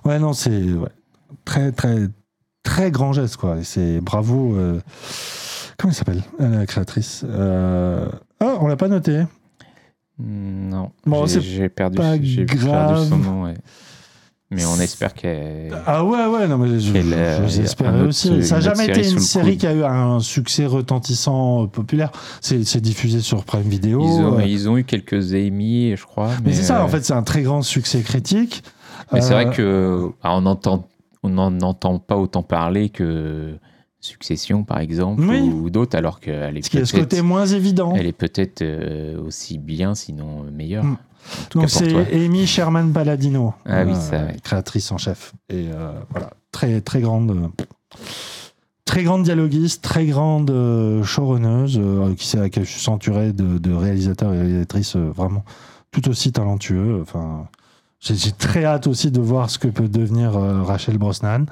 [0.06, 0.90] ouais, non, c'est ouais,
[1.46, 2.08] très, très,
[2.64, 3.58] très grand geste, quoi.
[3.64, 4.56] C'est bravo.
[4.56, 4.80] euh,
[5.78, 8.08] comment elle s'appelle, euh, la créatrice Euh,
[8.40, 9.24] Ah, on l'a pas noté.
[10.20, 10.92] Non.
[11.06, 13.44] Bon, J'ai- perdu, j'ai perdu son nom.
[13.44, 13.56] ouais.
[14.52, 15.76] Mais on espère qu'elle.
[15.88, 18.44] Ah ouais, ouais, non, mais je, qu'elle je- a je l'espérais un autre- aussi.
[18.44, 19.60] Ça n'a jamais été une série coude.
[19.60, 22.12] qui a eu un succès retentissant euh, populaire.
[22.42, 24.00] C'est c'est diffusé sur Prime Video.
[24.02, 26.30] Ils ont, euh, ils ont eu quelques Emmy, je crois.
[26.46, 28.64] mais c'est ça, euh, en fait, c'est un très grand succès critique.
[29.12, 30.88] Mais c'est Euh, vrai que ah, on entend,
[31.26, 33.58] on n'en entend pas autant parler que
[34.02, 35.40] Succession, par exemple, Oui.
[35.40, 37.94] ou, d'autres, alors qu'elle est a ce peut-être- côté moins évident.
[37.96, 40.84] Elle est peut-être euh, aussi bien, sinon meilleure.
[40.84, 40.92] Mm.
[40.94, 44.38] En tout Donc c'est Amy Sherman Palladino, Ah oui, ça, ouais.
[44.44, 45.34] créatrice en chef.
[45.50, 47.48] Et euh, voilà, très très grande, euh,
[48.86, 54.38] très grande dialoguiste, très grande euh, showrunneuse, euh, qui s'est s'entourer de, de réalisateurs et
[54.38, 55.44] réalisatrices euh, vraiment
[55.90, 57.00] tout aussi talentueux.
[57.02, 57.48] Enfin,
[58.02, 61.46] j'ai très hâte aussi de voir ce que peut devenir euh, Rachel Brosnan,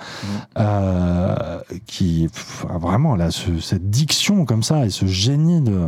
[0.59, 5.87] euh, qui pff, a vraiment là ce- cette diction comme ça et ce génie de,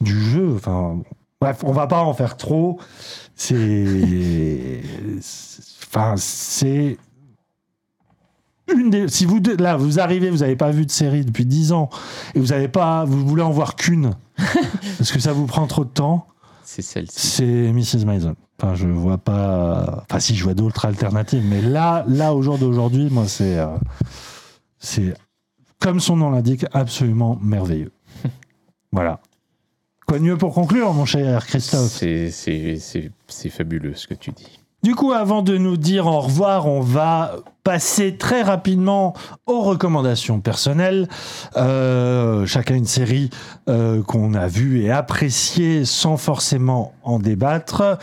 [0.00, 0.54] du jeu.
[0.54, 0.98] Enfin,
[1.40, 2.78] bref, on va pas en faire trop.
[3.34, 4.82] C'est,
[5.88, 6.96] enfin, c'est
[8.72, 9.08] une des.
[9.08, 11.88] Si vous là, vous arrivez, vous n'avez pas vu de série depuis 10 ans
[12.34, 14.12] et vous avez pas, vous voulez en voir qu'une
[14.98, 16.26] parce que ça vous prend trop de temps.
[16.62, 17.26] C'est celle-ci.
[17.26, 18.04] C'est Mrs.
[18.06, 18.36] Maison.
[18.62, 20.04] Enfin, je vois pas.
[20.08, 23.68] Enfin, si je vois d'autres alternatives, mais là, là, au jour d'aujourd'hui, moi, c'est, euh,
[24.78, 25.14] c'est
[25.78, 27.90] comme son nom l'indique, absolument merveilleux.
[28.92, 29.20] voilà.
[30.06, 31.88] Quoi de mieux pour conclure, mon cher Christophe?
[31.90, 34.59] C'est- C'est c'est- c'est fabuleux ce que tu dis.
[34.82, 39.14] Du coup, avant de nous dire au revoir, on va passer très rapidement
[39.46, 41.06] aux recommandations personnelles.
[41.56, 43.28] Euh, chacun une série
[43.68, 47.98] euh, qu'on a vue et appréciée sans forcément en débattre.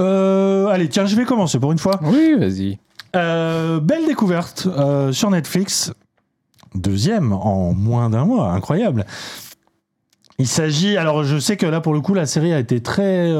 [0.00, 2.00] Euh, allez, tiens, je vais commencer pour une fois.
[2.02, 2.80] Oui, vas-y.
[3.14, 4.66] Euh, belle découverte
[5.12, 5.92] sur Netflix.
[6.74, 9.06] Deuxième en moins d'un mois, incroyable.
[10.38, 13.32] Il s'agit, alors je sais que là pour le coup la série a été très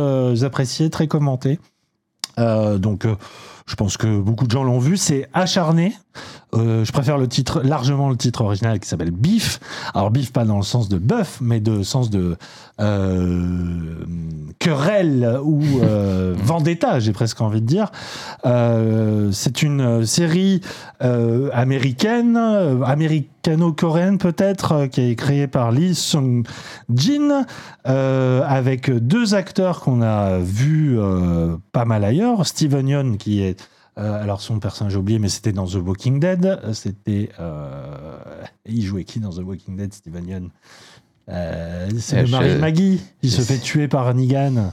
[0.44, 1.58] appréciée, très commentée.
[2.38, 3.16] Euh, donc euh,
[3.66, 4.96] je pense que beaucoup de gens l'ont vu.
[4.96, 5.96] C'est acharné.
[6.54, 9.60] Euh, je préfère le titre largement le titre original qui s'appelle Beef.
[9.94, 12.36] Alors Beef pas dans le sens de bœuf, mais de sens de
[12.80, 14.04] euh,
[14.58, 17.90] querelle ou euh, vendetta, j'ai presque envie de dire.
[19.32, 20.60] C'est une série
[21.00, 27.44] américaine, américano-coréenne peut-être, qui est créée par Lee Sung-jin,
[27.84, 30.98] avec deux acteurs qu'on a vus
[31.72, 32.46] pas mal ailleurs.
[32.46, 33.60] Steven Yeun, qui est
[33.98, 36.60] euh, alors son personnage j'ai oublié, mais c'était dans The Walking Dead.
[36.72, 37.96] C'était, euh,
[38.66, 40.50] il jouait qui dans The Walking Dead, Steven Yeun?
[41.28, 43.00] Euh, C'est Euh, le mari de Maggie.
[43.22, 44.72] Il je se fait tuer par Negan.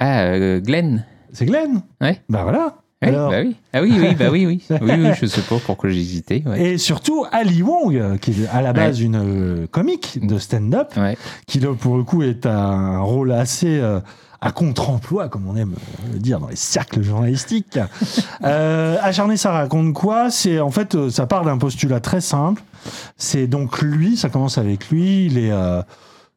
[0.00, 1.04] Ah, euh, Glenn.
[1.32, 1.82] C'est Glenn?
[2.00, 2.20] Ouais.
[2.28, 2.76] Bah voilà.
[3.02, 3.56] Oui, Alors- bah oui.
[3.72, 4.64] Ah oui, oui, bah oui, oui.
[4.80, 6.42] Oui, oui, je sais pas pourquoi j'hésitais.
[6.46, 6.62] Ouais.
[6.62, 10.94] Et surtout Ali Wong, qui est à la base une euh, comique de stand-up,
[11.46, 14.00] qui là pour le coup est un rôle assez euh,
[14.44, 15.74] à contre-emploi, comme on aime
[16.12, 17.78] le dire dans les cercles journalistiques.
[18.44, 20.30] euh, Acharné, ça raconte quoi?
[20.30, 22.62] C'est en fait, euh, ça part d'un postulat très simple.
[23.16, 25.26] C'est donc lui, ça commence avec lui.
[25.26, 25.82] Il est, euh,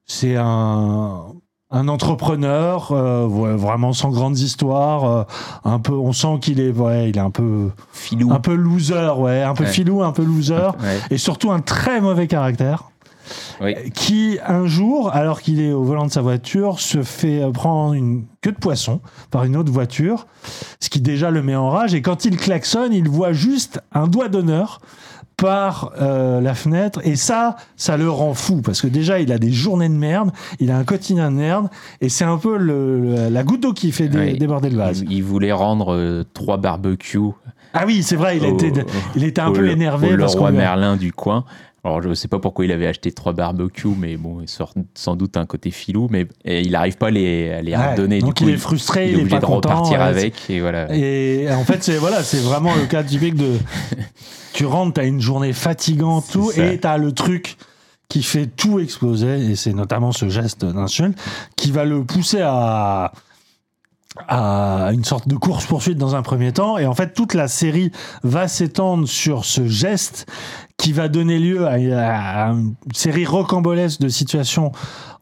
[0.05, 1.25] c'est un
[1.69, 5.23] un entrepreneur euh, vraiment sans grandes histoires euh,
[5.65, 9.11] un peu on sent qu'il est ouais il est un peu filou un peu loser
[9.17, 9.69] ouais un peu Ouais.
[9.69, 10.97] filou un peu loser Ouais.
[11.11, 12.83] et surtout un très mauvais caractère
[13.61, 13.75] Oui.
[13.93, 17.93] qui un jour, alors qu'il est au volant de sa voiture, se fait euh, prendre
[17.93, 20.27] une queue de poisson par une autre voiture,
[20.79, 21.93] ce qui déjà le met en rage.
[21.93, 24.79] Et quand il klaxonne, il voit juste un doigt d'honneur
[25.35, 29.37] par euh, la fenêtre et ça ça le rend fou parce que déjà il a
[29.37, 31.67] des journées de merde il a un quotidien de merde
[32.01, 35.01] et c'est un peu le, le- la goutte d'eau qui fait dé- déborder le vase
[35.01, 37.19] Il, il voulait rendre euh, trois barbecues.
[37.75, 38.83] ah oui c'est vrai il au- était
[39.15, 41.45] il était un au- peu énervé au parce lui a- Merlin du coin.
[41.83, 45.15] Alors je sais pas pourquoi il avait acheté trois barbecues, mais bon, il sort sans
[45.15, 48.19] doute un côté filou, mais et il n'arrive pas à les, à les Ouais, redonner.
[48.19, 50.05] donc du coup, il est frustré, il il est obligé pas de content, repartir ouais,
[50.05, 50.93] avec, et voilà.
[50.93, 53.53] Et en fait, c'est voilà, vraiment le cas typique de
[54.53, 56.65] tu rentres, t'as une journée fatigante, tout, ça.
[56.65, 57.55] et t'as le truc
[58.09, 61.17] qui fait tout exploser, et c'est notamment ce geste d'insulte
[61.55, 63.11] qui va le pousser à
[64.27, 67.47] à une sorte de course poursuite dans un premier temps et en fait toute la
[67.47, 67.91] série
[68.23, 70.25] va s'étendre sur ce geste
[70.77, 71.77] qui va donner lieu à,
[72.51, 74.71] une série rocambolesque de situations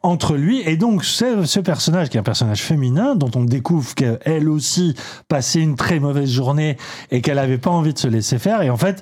[0.04, 3.96] entre lui et donc ce, ce personnage qui est un personnage féminin dont on découvre
[3.96, 4.96] qu'elle aussi
[5.28, 6.78] passait une très mauvaise journée
[7.10, 8.62] et qu'elle avait pas envie de se laisser faire.
[8.62, 9.02] Et en fait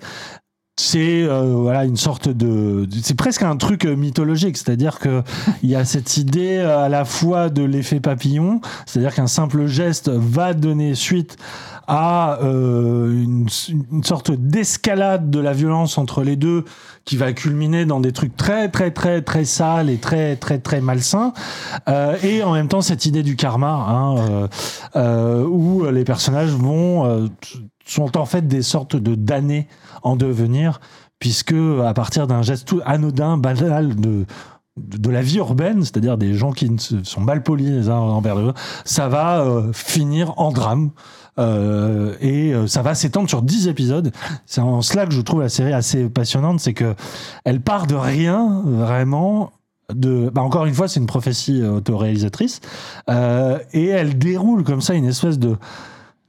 [0.75, 4.57] c'est euh, voilà une sorte de c'est presque un truc euh, mythologique.
[4.57, 5.21] C'est-à-dire que
[5.61, 9.67] il y a cette idée euh, à la fois de l'effet papillon c'est-à-dire qu'un simple
[9.67, 11.37] geste va donner suite
[11.87, 13.47] à euh, une,
[14.03, 16.63] sorte d'escalade de la violence entre les deux
[17.05, 20.81] qui va culminer dans des trucs très très très très sales et très très très
[20.81, 21.33] malsains.
[21.87, 24.49] Euh, et en même temps cette idée du karma
[24.95, 27.29] hein, où les personnages vont
[27.85, 29.67] sont en fait des sortes de damnés
[30.03, 30.79] en devenir
[31.19, 31.55] puisque
[31.85, 34.25] à partir d'un geste tout anodin banal de
[34.75, 36.69] de la vie urbaine, c'est-à-dire des gens qui
[37.03, 37.87] sont mal polis
[38.85, 40.89] ça va euh, finir en drame.
[41.39, 44.11] Euh, et euh, ça va s'étendre sur 10 épisodes.
[44.45, 46.95] C'est en cela que je trouve la série assez passionnante, c'est que
[47.43, 49.51] elle part de rien vraiment.
[49.93, 52.61] De, bah encore une fois, c'est une prophétie autoréalisatrice,
[53.09, 55.57] euh, et elle déroule comme ça une espèce de,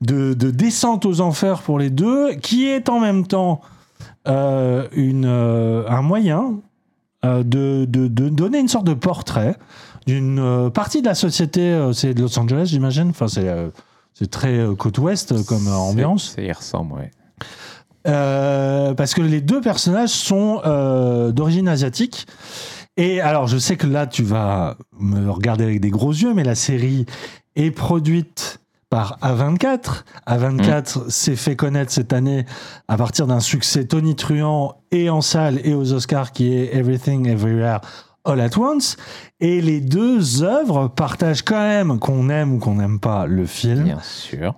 [0.00, 3.60] de, de descente aux enfers pour les deux, qui est en même temps
[4.26, 6.54] euh, une, euh, un moyen
[7.24, 9.56] euh, de, de, de donner une sorte de portrait
[10.06, 13.08] d'une partie de la société, c'est de Los Angeles, j'imagine.
[13.08, 16.34] Enfin, c'est très côte ouest comme ambiance.
[16.36, 17.10] Ça y ressemble, ouais.
[18.04, 20.60] Parce que les deux personnages sont
[21.32, 22.26] d'origine asiatique.
[22.98, 26.44] Et alors, je sais que là, tu vas me regarder avec des gros yeux, mais
[26.44, 27.06] la série
[27.56, 28.60] est produite
[28.94, 30.04] par A24.
[30.28, 32.46] A24 s'est fait connaître cette année
[32.86, 37.80] à partir d'un succès tonitruant et en salle et aux Oscars qui est Everything Everywhere
[38.24, 38.96] All at Once.
[39.40, 43.82] Et les deux œuvres partagent quand même, qu'on aime ou qu'on n'aime pas le film,
[43.82, 44.54] Bien sûr.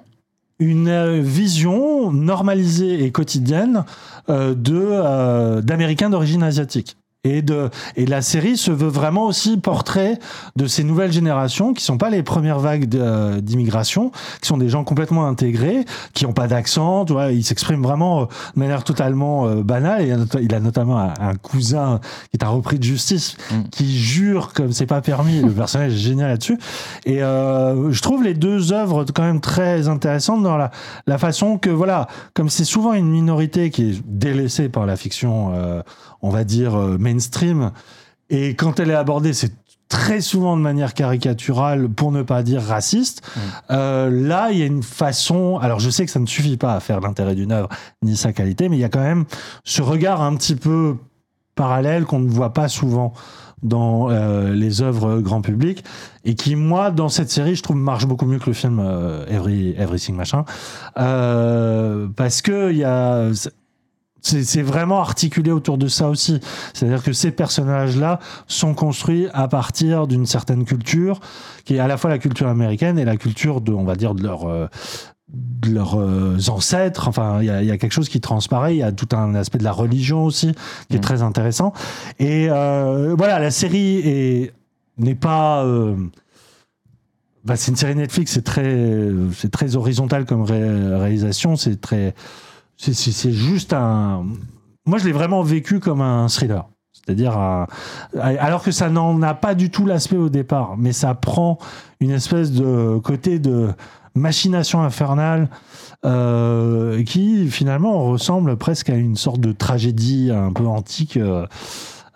[0.58, 3.86] une euh, vision normalisée et quotidienne
[4.28, 6.98] euh, de euh, d'Américains d'origine asiatique.
[7.26, 10.18] Et, de, et la série se veut vraiment aussi portrait
[10.54, 14.68] de ces nouvelles générations qui sont pas les premières vagues euh, d'immigration, qui sont des
[14.68, 18.24] gens complètement intégrés, qui ont pas d'accent, tu vois, ils s'expriment vraiment euh,
[18.54, 20.02] de manière totalement euh, banale.
[20.02, 23.36] Et il a notamment un, cousin qui est un repris de justice
[23.70, 25.40] qui jure comme c'est pas permis.
[25.40, 26.58] Le personnage est génial là-dessus.
[27.04, 30.70] Et euh, je trouve les deux œuvres quand même très intéressantes dans la,
[31.06, 35.52] la façon que, voilà, comme c'est souvent une minorité qui est délaissée par la fiction,
[35.54, 35.82] euh,
[36.22, 37.72] on va dire, euh, mainstream,
[38.30, 39.52] et quand elle est abordée, c'est
[39.88, 43.22] très souvent de manière caricaturale, pour ne pas dire raciste.
[43.70, 45.58] Euh, là, il y a une façon.
[45.58, 47.68] Alors, je sais que ça ne suffit pas à faire l'intérêt d'une œuvre
[48.02, 49.24] ni sa qualité, mais il y a quand même
[49.64, 50.96] ce regard un petit peu
[51.54, 53.14] parallèle qu'on ne voit pas souvent
[53.62, 55.82] dans euh, les œuvres grand public
[56.24, 59.24] et qui moi dans cette série je trouve marche beaucoup mieux que le film euh,
[59.28, 60.44] Every, Everything machin
[60.94, 63.30] parce que il y a
[64.26, 66.40] c'est vraiment articulé autour de ça aussi.
[66.74, 71.20] C'est-à-dire que ces personnages-là sont construits à partir d'une certaine culture,
[71.64, 74.14] qui est à la fois la culture américaine et la culture de, on va dire,
[74.14, 74.66] de leur, euh,
[75.28, 77.08] de leurs euh, ancêtres.
[77.08, 78.74] Enfin, il y a, il y a quelque chose qui transparaît.
[78.74, 80.52] Il y a tout un aspect de la religion aussi
[80.88, 81.72] qui est très intéressant.
[82.18, 84.52] Et euh, voilà, la série est
[84.98, 85.64] n'est pas.
[85.64, 85.94] euh,
[87.44, 91.54] bah, c'est une série Netflix, c'est très, c'est très horizontal comme ré- réalisation.
[91.54, 92.12] C'est très,
[92.76, 94.24] c'est- juste un.
[94.86, 96.66] Moi, je l'ai vraiment vécu comme un thriller.
[96.92, 97.66] C'est-à-dire, un-
[98.20, 101.58] alors que ça n'en a pas du tout l'aspect au départ, mais ça prend
[102.00, 103.68] une espèce de côté de
[104.14, 105.48] machination infernale
[106.04, 111.16] euh, qui finalement ressemble presque à une sorte de tragédie un peu antique.
[111.16, 111.46] euh,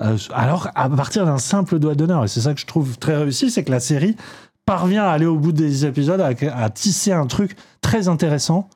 [0.00, 3.16] euh, alors, à partir d'un simple doigt d'honneur, et c'est ça que je trouve très
[3.16, 4.16] réussi, c'est que la série
[4.64, 8.68] parvient à aller au bout des épisodes, à, tisser un truc très intéressant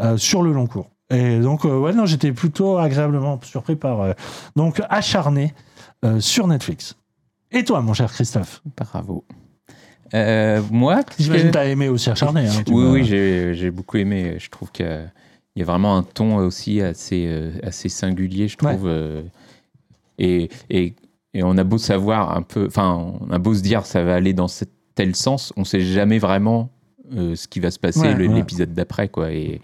[0.00, 0.90] euh, sur le long cours.
[1.10, 4.00] Et donc, euh, ouais, non, j'étais plutôt agréablement surpris par.
[4.00, 4.12] euh,
[4.56, 5.54] donc, acharné
[6.04, 6.96] euh, sur Netflix.
[7.52, 9.24] Et toi, mon cher Christophe Bravo.
[10.14, 12.46] Euh, moi, J'imagine que t'as aimé aussi acharné.
[12.48, 14.36] hein, oui, oui, j'ai beaucoup aimé.
[14.38, 14.86] Je trouve qu'il
[15.56, 18.90] y a- vraiment un ton aussi assez, assez singulier, je trouve.
[20.18, 20.94] et, et,
[21.34, 24.14] et on a beau savoir un peu, enfin, on a beau se dire ça va
[24.14, 24.46] aller dans
[24.94, 26.70] tel sens, on sait jamais vraiment
[27.16, 28.34] euh, ce qui va se passer Ouais, le- ouais.
[28.34, 29.30] l'épisode d'après, quoi.
[29.32, 29.60] Et,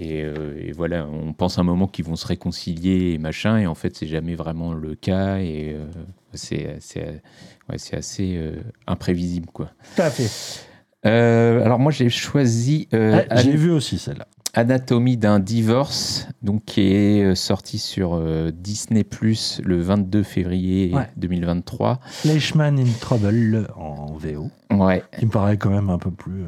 [0.00, 3.66] et, euh, et voilà, on pense un moment qu'ils vont se réconcilier et machin, et
[3.66, 5.86] en fait, c'est jamais vraiment le cas, et euh,
[6.34, 7.22] c'est c'est-
[7.68, 9.70] ouais, c'est assez euh, imprévisible, quoi.
[9.96, 10.64] Tout à fait.
[11.06, 14.26] Euh, alors moi j'ai choisi euh, Ah, J'ai An- vu aussi celle-là.
[14.54, 21.06] Anatomie d'un divorce, donc qui est sorti sur euh, Disney Plus le 22 février Ouais.
[21.16, 22.00] 2023.
[22.04, 24.50] Fleischman in Trouble en VO.
[24.72, 25.04] Ouais.
[25.18, 26.44] Qui me paraît quand même un peu plus.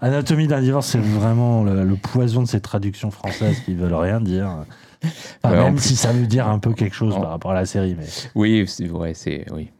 [0.00, 4.20] Anatomie d'un divorce, c'est vraiment le, le poison de ces traductions françaises qui veulent rien
[4.20, 4.46] dire.
[5.42, 7.54] Enfin, Ouais, en même si ça veut dire un peu quelque chose par rapport à
[7.54, 7.96] la série.
[7.98, 8.06] Mais...
[8.34, 9.70] Oui, c'est c'est oui.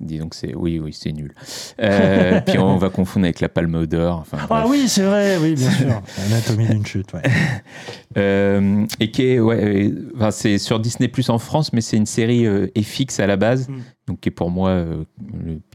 [0.00, 1.34] Disons que c'est oui, oui, c'est nul.
[1.80, 4.20] Euh, puis on va confondre avec la Palme d'Or.
[4.20, 6.00] Enfin, Ah oui, c'est vrai, oui, bien sûr.
[6.26, 7.22] Anatomie d'une chute, ouais.
[8.18, 12.46] Euh, et qui ouais, enfin, c'est sur Disney Plus en France, mais c'est une série
[12.46, 13.74] euh, FX à la base, Mm.
[14.06, 15.04] donc qui est pour moi euh,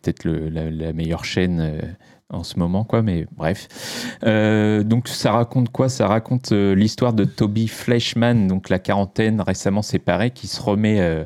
[0.01, 1.81] peut-être la meilleure chaîne euh,
[2.29, 4.17] en ce moment, quoi, mais bref.
[4.25, 5.87] Euh, donc ça raconte quoi?
[5.87, 10.99] Ça raconte euh, l'histoire de Toby Fleischman, donc la quarantaine récemment séparée, qui se remet
[10.99, 11.23] euh,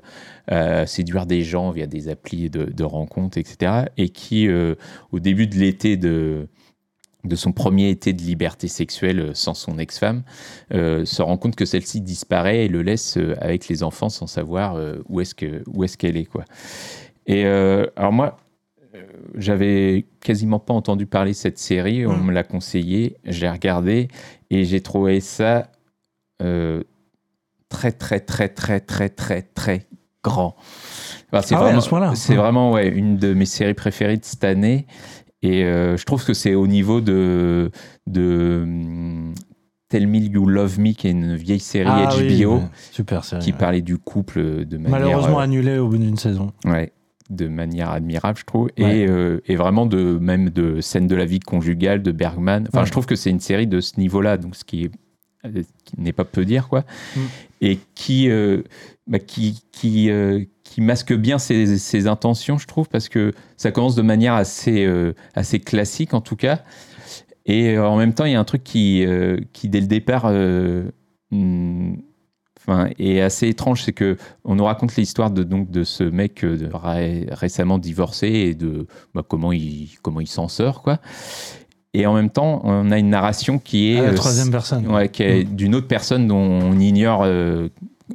[0.47, 3.85] à séduire des gens via des applis de, rencontres, etc.
[3.97, 4.49] Et qui,
[5.11, 6.49] au début de l'été de,
[7.23, 10.23] de son premier été de liberté sexuelle sans son ex-femme,
[10.71, 15.21] se rend compte que celle-ci disparaît et le laisse avec les enfants sans savoir où
[15.21, 15.35] est-ce
[15.67, 16.43] où est-ce qu'elle est quoi.
[17.27, 18.40] Et alors moi,
[19.35, 22.05] j'avais quasiment pas entendu parler de cette série.
[22.05, 22.25] On Mm.
[22.25, 24.07] me l'a conseillé, j'ai regardé
[24.49, 25.69] et j'ai trouvé ça
[26.41, 26.83] euh,
[27.69, 29.87] très très très très très très très
[30.23, 30.55] grand.
[31.31, 34.85] Enfin, c'est Ah ouais, vraiment, ce ouais, une de mes séries préférées de cette année.
[35.41, 37.71] Et euh, je trouve que c'est au niveau de,
[38.07, 39.33] de hum,
[39.89, 42.61] Tell Me You Love Me, qui est une vieille série Ah HBO ouais,
[42.91, 43.41] super série.
[43.41, 43.57] qui ouais.
[43.57, 44.99] parlait du couple de manière.
[44.99, 46.51] Malheureusement euh, annulée au bout d'une saison.
[46.65, 46.91] Ouais,
[47.31, 48.69] de manière admirable, je trouve.
[48.77, 48.99] Ouais.
[48.99, 52.65] Et, euh, et vraiment de même de scène de la vie conjugale de Bergman.
[52.67, 52.85] Enfin, Ouais.
[52.85, 54.91] je trouve que c'est une série de ce niveau-là, donc ce qui
[55.45, 55.63] euh,
[55.97, 56.81] n'est pas peu dire quoi,
[57.15, 57.19] Mm.
[57.61, 58.61] et qui euh,
[59.07, 63.71] bah, qui qui euh, qui masque bien ses, ses intentions, je trouve, parce que ça
[63.71, 64.87] commence de manière assez
[65.33, 66.63] assez classique en tout cas.
[67.47, 69.03] Et en même temps, il y a un truc qui,
[69.51, 70.31] qui dès le départ,
[71.31, 71.93] hmm,
[72.67, 76.43] enfin, est assez étrange, c'est que on nous raconte l'histoire de donc de ce mec
[76.43, 80.99] euh, de ré- récemment divorcé et de bah, comment il comment il s'en sort quoi.
[81.93, 84.87] Et en même temps, on a une narration qui est Ah, la euh, troisième personne.
[84.87, 87.23] ouais, qui est d'une autre personne dont on ignore.
[87.25, 87.67] euh,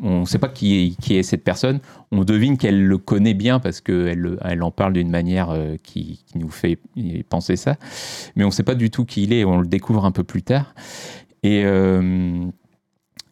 [0.02, 1.80] on ne sait pas qui est, qui est cette personne.
[2.12, 6.22] On devine qu'elle le connaît bien parce qu'elle elle en parle d'une manière euh, qui,
[6.26, 6.78] qui nous fait
[7.30, 7.76] penser ça.
[8.34, 9.44] Mais on ne sait pas du tout qui il est.
[9.44, 10.74] On le découvre un peu plus tard.
[11.42, 11.64] Et,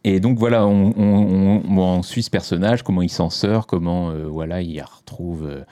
[0.05, 4.79] et donc voilà, on, suit ce personnage, comment il s'en sort, comment euh, voilà, il
[4.83, 5.65] retrouve, euh,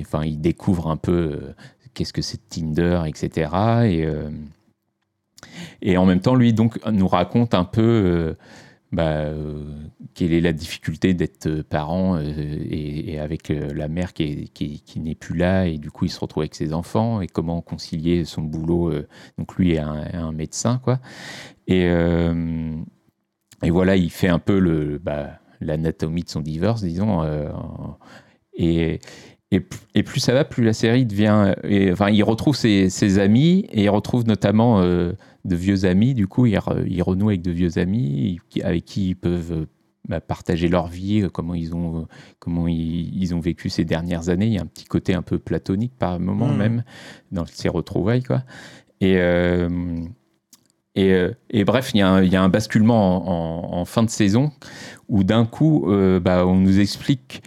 [0.00, 1.54] enfin, il découvre un peu euh,
[1.92, 3.50] qu'est-ce que c'est Tinder, etc.
[3.86, 4.06] Et,
[5.82, 8.36] et en même temps, lui donc nous raconte un peu
[8.92, 9.24] bah,
[10.14, 15.14] quelle est la difficulté d'être parent et, avec la mère qui, est- qui, qui n'est
[15.14, 18.42] plus là et du coup il se retrouve avec ses enfants et comment concilier son
[18.42, 18.92] boulot.
[19.38, 21.00] donc lui est un, un médecin quoi.
[21.66, 21.88] Et,
[23.62, 27.22] et voilà, il fait un peu le bah, l'anatomie de son divorce, disons.
[27.22, 27.48] euh,
[28.54, 29.00] et,
[29.50, 31.54] et, plus ça va, plus la série devient.
[31.64, 35.12] et, enfin, il retrouve ses, ses amis et il retrouve notamment euh,
[35.44, 36.14] de vieux amis.
[36.14, 39.66] Du coup, il, re- il renoue avec de vieux amis avec qui ils peuvent
[40.08, 42.06] bah, partager leur vie, euh, comment ils ont,
[42.38, 44.46] comment ils, ils ont vécu ces dernières années.
[44.46, 46.56] Il y a un petit côté un peu platonique par moment Mhm.
[46.56, 46.84] même
[47.30, 48.42] dans ces retrouvailles, quoi.
[49.00, 49.68] Et, euh,
[50.94, 54.52] et, euh, et bref, il y, a un- basculement en, fin de saison
[55.08, 57.42] où d'un coup, euh, bah, on nous explique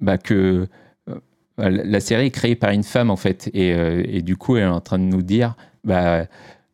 [0.00, 0.66] bah, que
[1.08, 1.18] euh,
[1.58, 4.80] la série est créée par une femme en fait, et, du coup, elle est en
[4.80, 5.54] train de nous dire,
[5.84, 6.26] bah,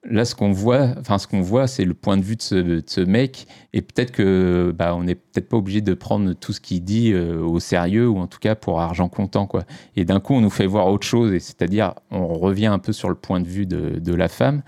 [0.05, 3.01] là, ce qu'on voit, enfin, ce qu'on voit, c'est le point de vue de ce,
[3.01, 6.85] mec, et peut-être que, bah, on n'est peut-être pas obligé de prendre tout ce qu'il
[6.85, 9.65] dit au sérieux, ou en tout cas pour argent comptant, quoi.
[9.97, 13.09] Et d'un coup, on nous fait voir autre chose, c'est-à-dire, on revient un peu sur
[13.09, 14.63] le point de vue de la femme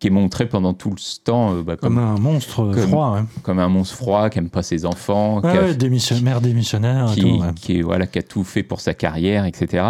[0.00, 3.14] qui est montré pendant tout ce temps euh, bah, Comme un monstre comme- froid.
[3.16, 3.22] ouais.
[3.42, 6.40] comme un monstre froid qui aime pas ses enfants, Ouais, qui a- ouais, démission- mère
[6.40, 7.28] démissionnaire et qui, tout.
[7.42, 7.52] ouais.
[7.54, 9.84] qui est, voilà, qui a tout fait pour sa carrière, etc.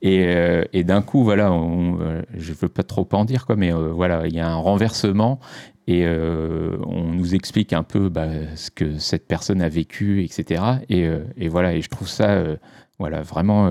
[0.00, 3.54] Et, euh, et d'un coup, voilà, on, euh, je veux pas trop en dire, quoi,
[3.54, 5.38] mais voilà, il y a un renversement
[5.86, 10.62] et on nous explique un peu bah, ce que cette personne a vécu, etc.
[10.88, 12.40] Et, et voilà, et je trouve ça,
[12.98, 13.70] voilà, vraiment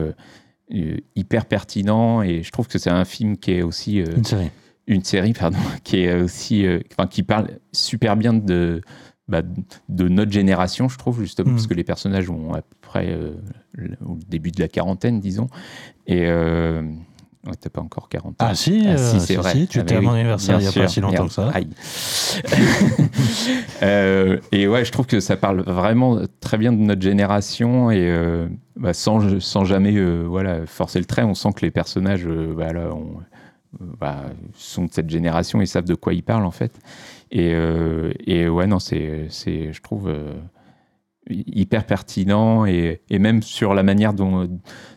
[1.16, 2.22] hyper pertinent.
[2.22, 4.50] Et je trouve que c'est un film qui est aussi Une série.
[4.88, 8.82] Une série, pardon, qui est aussi, euh, enfin, qui parle super bien de,
[9.28, 9.42] bah,
[9.90, 11.56] de notre génération, je trouve, justement, Mm.
[11.56, 13.36] parce que les personnages ont à peu près euh,
[13.74, 15.48] le, au début de la quarantaine, disons.
[16.08, 16.82] Et euh,
[17.46, 18.36] ouais, t'as pas encore 40 ans.
[18.40, 19.52] Ah si, c'est si, vrai.
[19.54, 21.34] si, tu Ah, étais mais à mon anniversaire il y a pas si longtemps que
[21.34, 21.50] ça.
[21.54, 21.70] Aïe.
[24.52, 28.46] Et ouais, je trouve que ça parle vraiment très bien de notre génération et
[28.76, 32.90] bah, sans, sans jamais voilà, forcer le trait, on sent que les personnages bah, là,
[33.80, 36.80] bah, sont de cette génération et savent de quoi ils parlent en fait.
[37.32, 40.34] Et, euh, et ouais, non, c'est, c'est je trouve, euh,
[41.30, 44.50] hyper pertinent et, et même sur la manière dont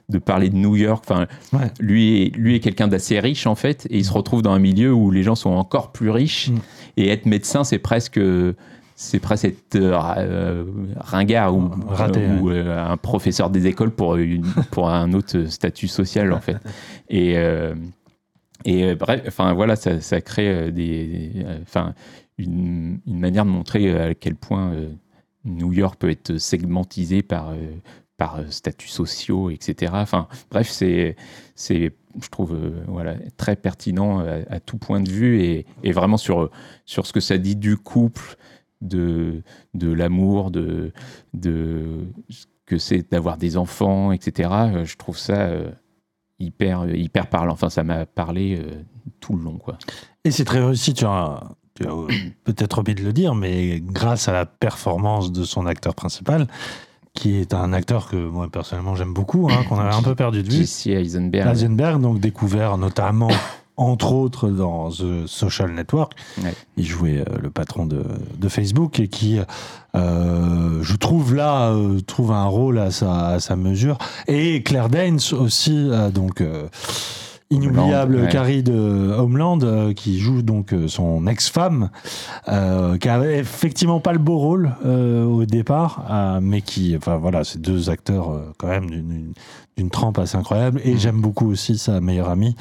[0.08, 1.04] de parler de New York.
[1.08, 1.70] Enfin, Ouais.
[1.80, 4.58] lui est, lui est quelqu'un d'assez riche en fait, et il se retrouve dans un
[4.58, 6.50] milieu où les gens sont encore plus riches.
[6.50, 6.58] Mm.
[6.96, 8.20] Et être médecin, c'est presque
[8.96, 10.64] c'est presque être euh,
[10.96, 15.46] ringard ou, Raté, euh, ou, euh, un professeur des écoles pour, une, pour un autre
[15.46, 16.56] statut social en fait.
[17.08, 17.36] Et,
[18.64, 21.94] et euh, bref, enfin voilà, ça, crée euh, des, euh, enfin
[22.38, 24.74] une, manière de montrer à quel point
[25.44, 27.54] New York peut être segmentisé par
[28.16, 29.92] par statuts sociaux, etc.
[29.96, 31.16] Enfin bref, c'est
[31.54, 32.56] c'est je trouve
[32.88, 36.50] voilà, très pertinent à, tout point de vue et, et vraiment sur,
[36.86, 38.36] sur ce que ça dit du couple,
[38.80, 39.42] de,
[39.74, 40.92] de l'amour, de,
[41.34, 42.06] de
[42.66, 44.50] que c'est d'avoir des enfants, etc.
[44.84, 45.50] Je trouve ça
[46.38, 47.52] hyper, hyper parlant.
[47.52, 48.82] Enfin, ça m'a parlé euh,
[49.20, 49.58] tout le long.
[49.58, 49.78] Quoi.
[50.24, 51.42] Et c'est très réussi, tu as,
[51.74, 51.90] tu as
[52.44, 56.46] peut-être oublié de le dire, mais grâce à la performance de son acteur principal,
[57.12, 60.42] qui est un acteur que moi personnellement j'aime beaucoup, hein, qu'on avait un peu perdu
[60.42, 60.58] de vue.
[60.58, 61.48] Jesse Eisenberg.
[61.48, 63.30] Eisenberg, donc découvert notamment,
[63.76, 66.12] entre autres, dans The Social Network.
[66.42, 66.54] Ouais.
[66.76, 68.04] Il jouait euh, le patron de,
[68.38, 69.38] de Facebook et qui,
[69.96, 73.98] euh, je trouve là, euh, trouve un rôle à sa, à sa mesure.
[74.28, 76.68] Et Claire Danes aussi, donc euh,
[77.50, 78.32] inoubliable Homeland, ouais.
[78.32, 81.90] Carrie de Homeland, qui joue donc son ex-femme,
[82.46, 87.90] qui avait effectivement pas le beau rôle au départ, mais qui, enfin voilà, c'est deux
[87.90, 89.34] acteurs quand même d'une-
[89.90, 90.80] trempe assez incroyable.
[90.84, 90.88] Mm.
[90.88, 92.56] Et j'aime beaucoup aussi sa meilleure amie,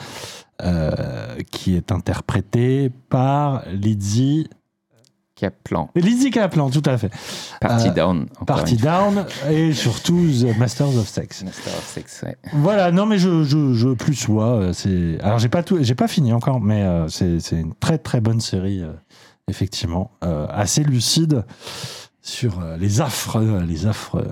[0.61, 4.47] euh, qui est interprétée par Lizzie.
[5.35, 5.89] Kaplan.
[5.95, 7.09] Lizzie Kaplan, tout à fait.
[7.59, 8.27] Party Euh, Down.
[8.45, 8.77] Party.
[8.77, 11.43] Down et surtout The Masters of Sex.
[11.43, 12.37] Master of Sex, ouais.
[12.53, 14.53] Voilà, non mais je, je, je plus vois.
[14.57, 17.73] euh, C'est alors j'ai pas tout, j'ai pas fini encore, mais euh, c'est c'est une
[17.73, 18.93] très très bonne série, euh,
[19.49, 21.43] effectivement, assez lucide
[22.21, 24.23] sur les affres, les affres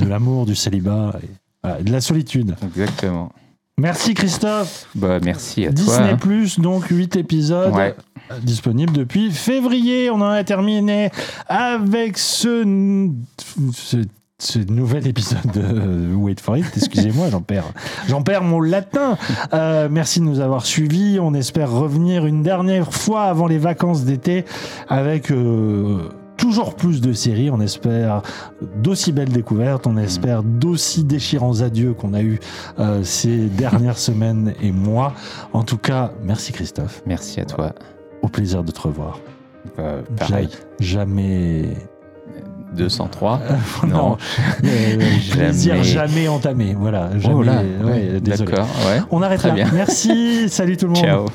[0.00, 1.28] de l'amour, du célibat et
[1.62, 2.56] voilà, de la solitude.
[2.64, 3.30] Exactement.
[3.78, 4.86] Merci Christophe.
[4.94, 5.74] Bah, merci à toi.
[5.84, 6.16] Disney.
[6.16, 7.94] Plus, donc 8 épisodes Ouais.
[8.42, 10.10] disponibles depuis février.
[10.10, 11.10] On en a terminé
[11.48, 13.08] avec ce,
[13.72, 13.98] ce,
[14.40, 16.66] ce nouvel épisode de Wait for It.
[16.76, 17.72] Excusez-moi, j'en perds,
[18.08, 19.16] j'en perds mon latin.
[19.54, 21.18] Euh, merci de nous avoir suivis.
[21.20, 24.44] On espère revenir une dernière fois avant les vacances d'été
[24.88, 25.30] avec.
[25.30, 28.22] euh, Toujours plus de séries, on espère
[28.76, 32.38] d'aussi belles découvertes, on espère d'aussi déchirants adieux qu'on a eu
[32.78, 35.12] euh, ces dernières semaines et mois.
[35.52, 37.02] En tout cas, merci Christophe.
[37.06, 37.72] Merci à toi.
[38.22, 39.18] Au plaisir de te revoir.
[39.76, 40.48] Bah, pareil.
[40.50, 41.64] Ja- Jamais.
[42.76, 43.40] 203
[43.84, 43.88] non.
[43.88, 44.16] Non.
[44.64, 44.96] Euh,
[45.32, 45.84] plaisir Jamais.
[45.84, 46.76] jamais entamé.
[46.78, 47.10] Voilà.
[47.18, 49.00] Jamais, Oh là, ouais, d'accord, ouais.
[49.10, 49.54] On arrête Très là.
[49.54, 49.68] bien.
[49.72, 50.48] Merci.
[50.48, 51.02] Salut tout le monde.
[51.04, 51.26] Ciao.